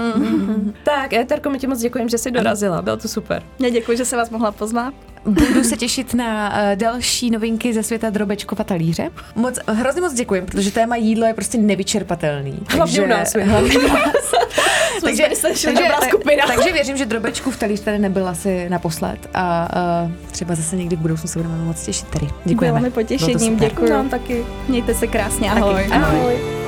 Tak, 0.83 1.13
Éterko, 1.13 1.49
my 1.49 1.59
ti 1.59 1.67
moc 1.67 1.79
děkujeme, 1.79 2.09
že 2.09 2.17
jsi 2.17 2.31
dorazila. 2.31 2.81
Bylo 2.81 2.97
to 2.97 3.07
super. 3.07 3.43
Já 3.59 3.69
děkuji, 3.69 3.97
že 3.97 4.05
se 4.05 4.17
vás 4.17 4.29
mohla 4.29 4.51
pozvat. 4.51 4.93
Budu 5.25 5.63
se 5.63 5.77
těšit 5.77 6.13
na 6.13 6.49
uh, 6.49 6.75
další 6.75 7.31
novinky 7.31 7.73
ze 7.73 7.83
světa 7.83 8.09
drobečkova 8.09 8.63
talíře. 8.63 9.09
Moc, 9.35 9.59
hrozně 9.67 10.01
moc 10.01 10.13
děkuji, 10.13 10.41
protože 10.41 10.71
téma 10.71 10.95
jídlo 10.95 11.25
je 11.25 11.33
prostě 11.33 11.57
nevyčerpatelný. 11.57 12.59
Hlavně 12.69 13.01
u 13.01 13.07
nás, 13.07 13.33
vy. 13.33 13.43
hlavně 13.43 13.79
u 13.79 13.87
nás. 13.87 14.13
takže, 15.01 15.27
dobrá 15.65 16.01
skupina. 16.01 16.43
takže 16.47 16.73
věřím, 16.73 16.97
že 16.97 17.05
drobečku 17.05 17.51
v 17.51 17.57
talíř 17.57 17.79
tady 17.79 17.99
nebyl 17.99 18.27
asi 18.27 18.69
naposled 18.69 19.29
a 19.33 19.67
uh, 20.05 20.11
třeba 20.31 20.55
zase 20.55 20.75
někdy 20.75 20.95
v 20.95 20.99
budoucnu 20.99 21.29
se 21.29 21.39
budeme 21.39 21.57
moc 21.57 21.85
těšit 21.85 22.07
tady. 22.07 22.27
Děkujeme. 22.45 22.79
Bylo 22.79 22.89
mi 22.89 22.91
potěšením, 22.91 23.57
děkuji. 23.57 23.89
Nám 23.89 24.09
taky. 24.09 24.45
Mějte 24.67 24.93
se 24.93 25.07
krásně, 25.07 25.51
ahoj. 25.51 25.73
Taky. 25.73 25.91
Ahoj. 25.91 26.35
And 26.35 26.60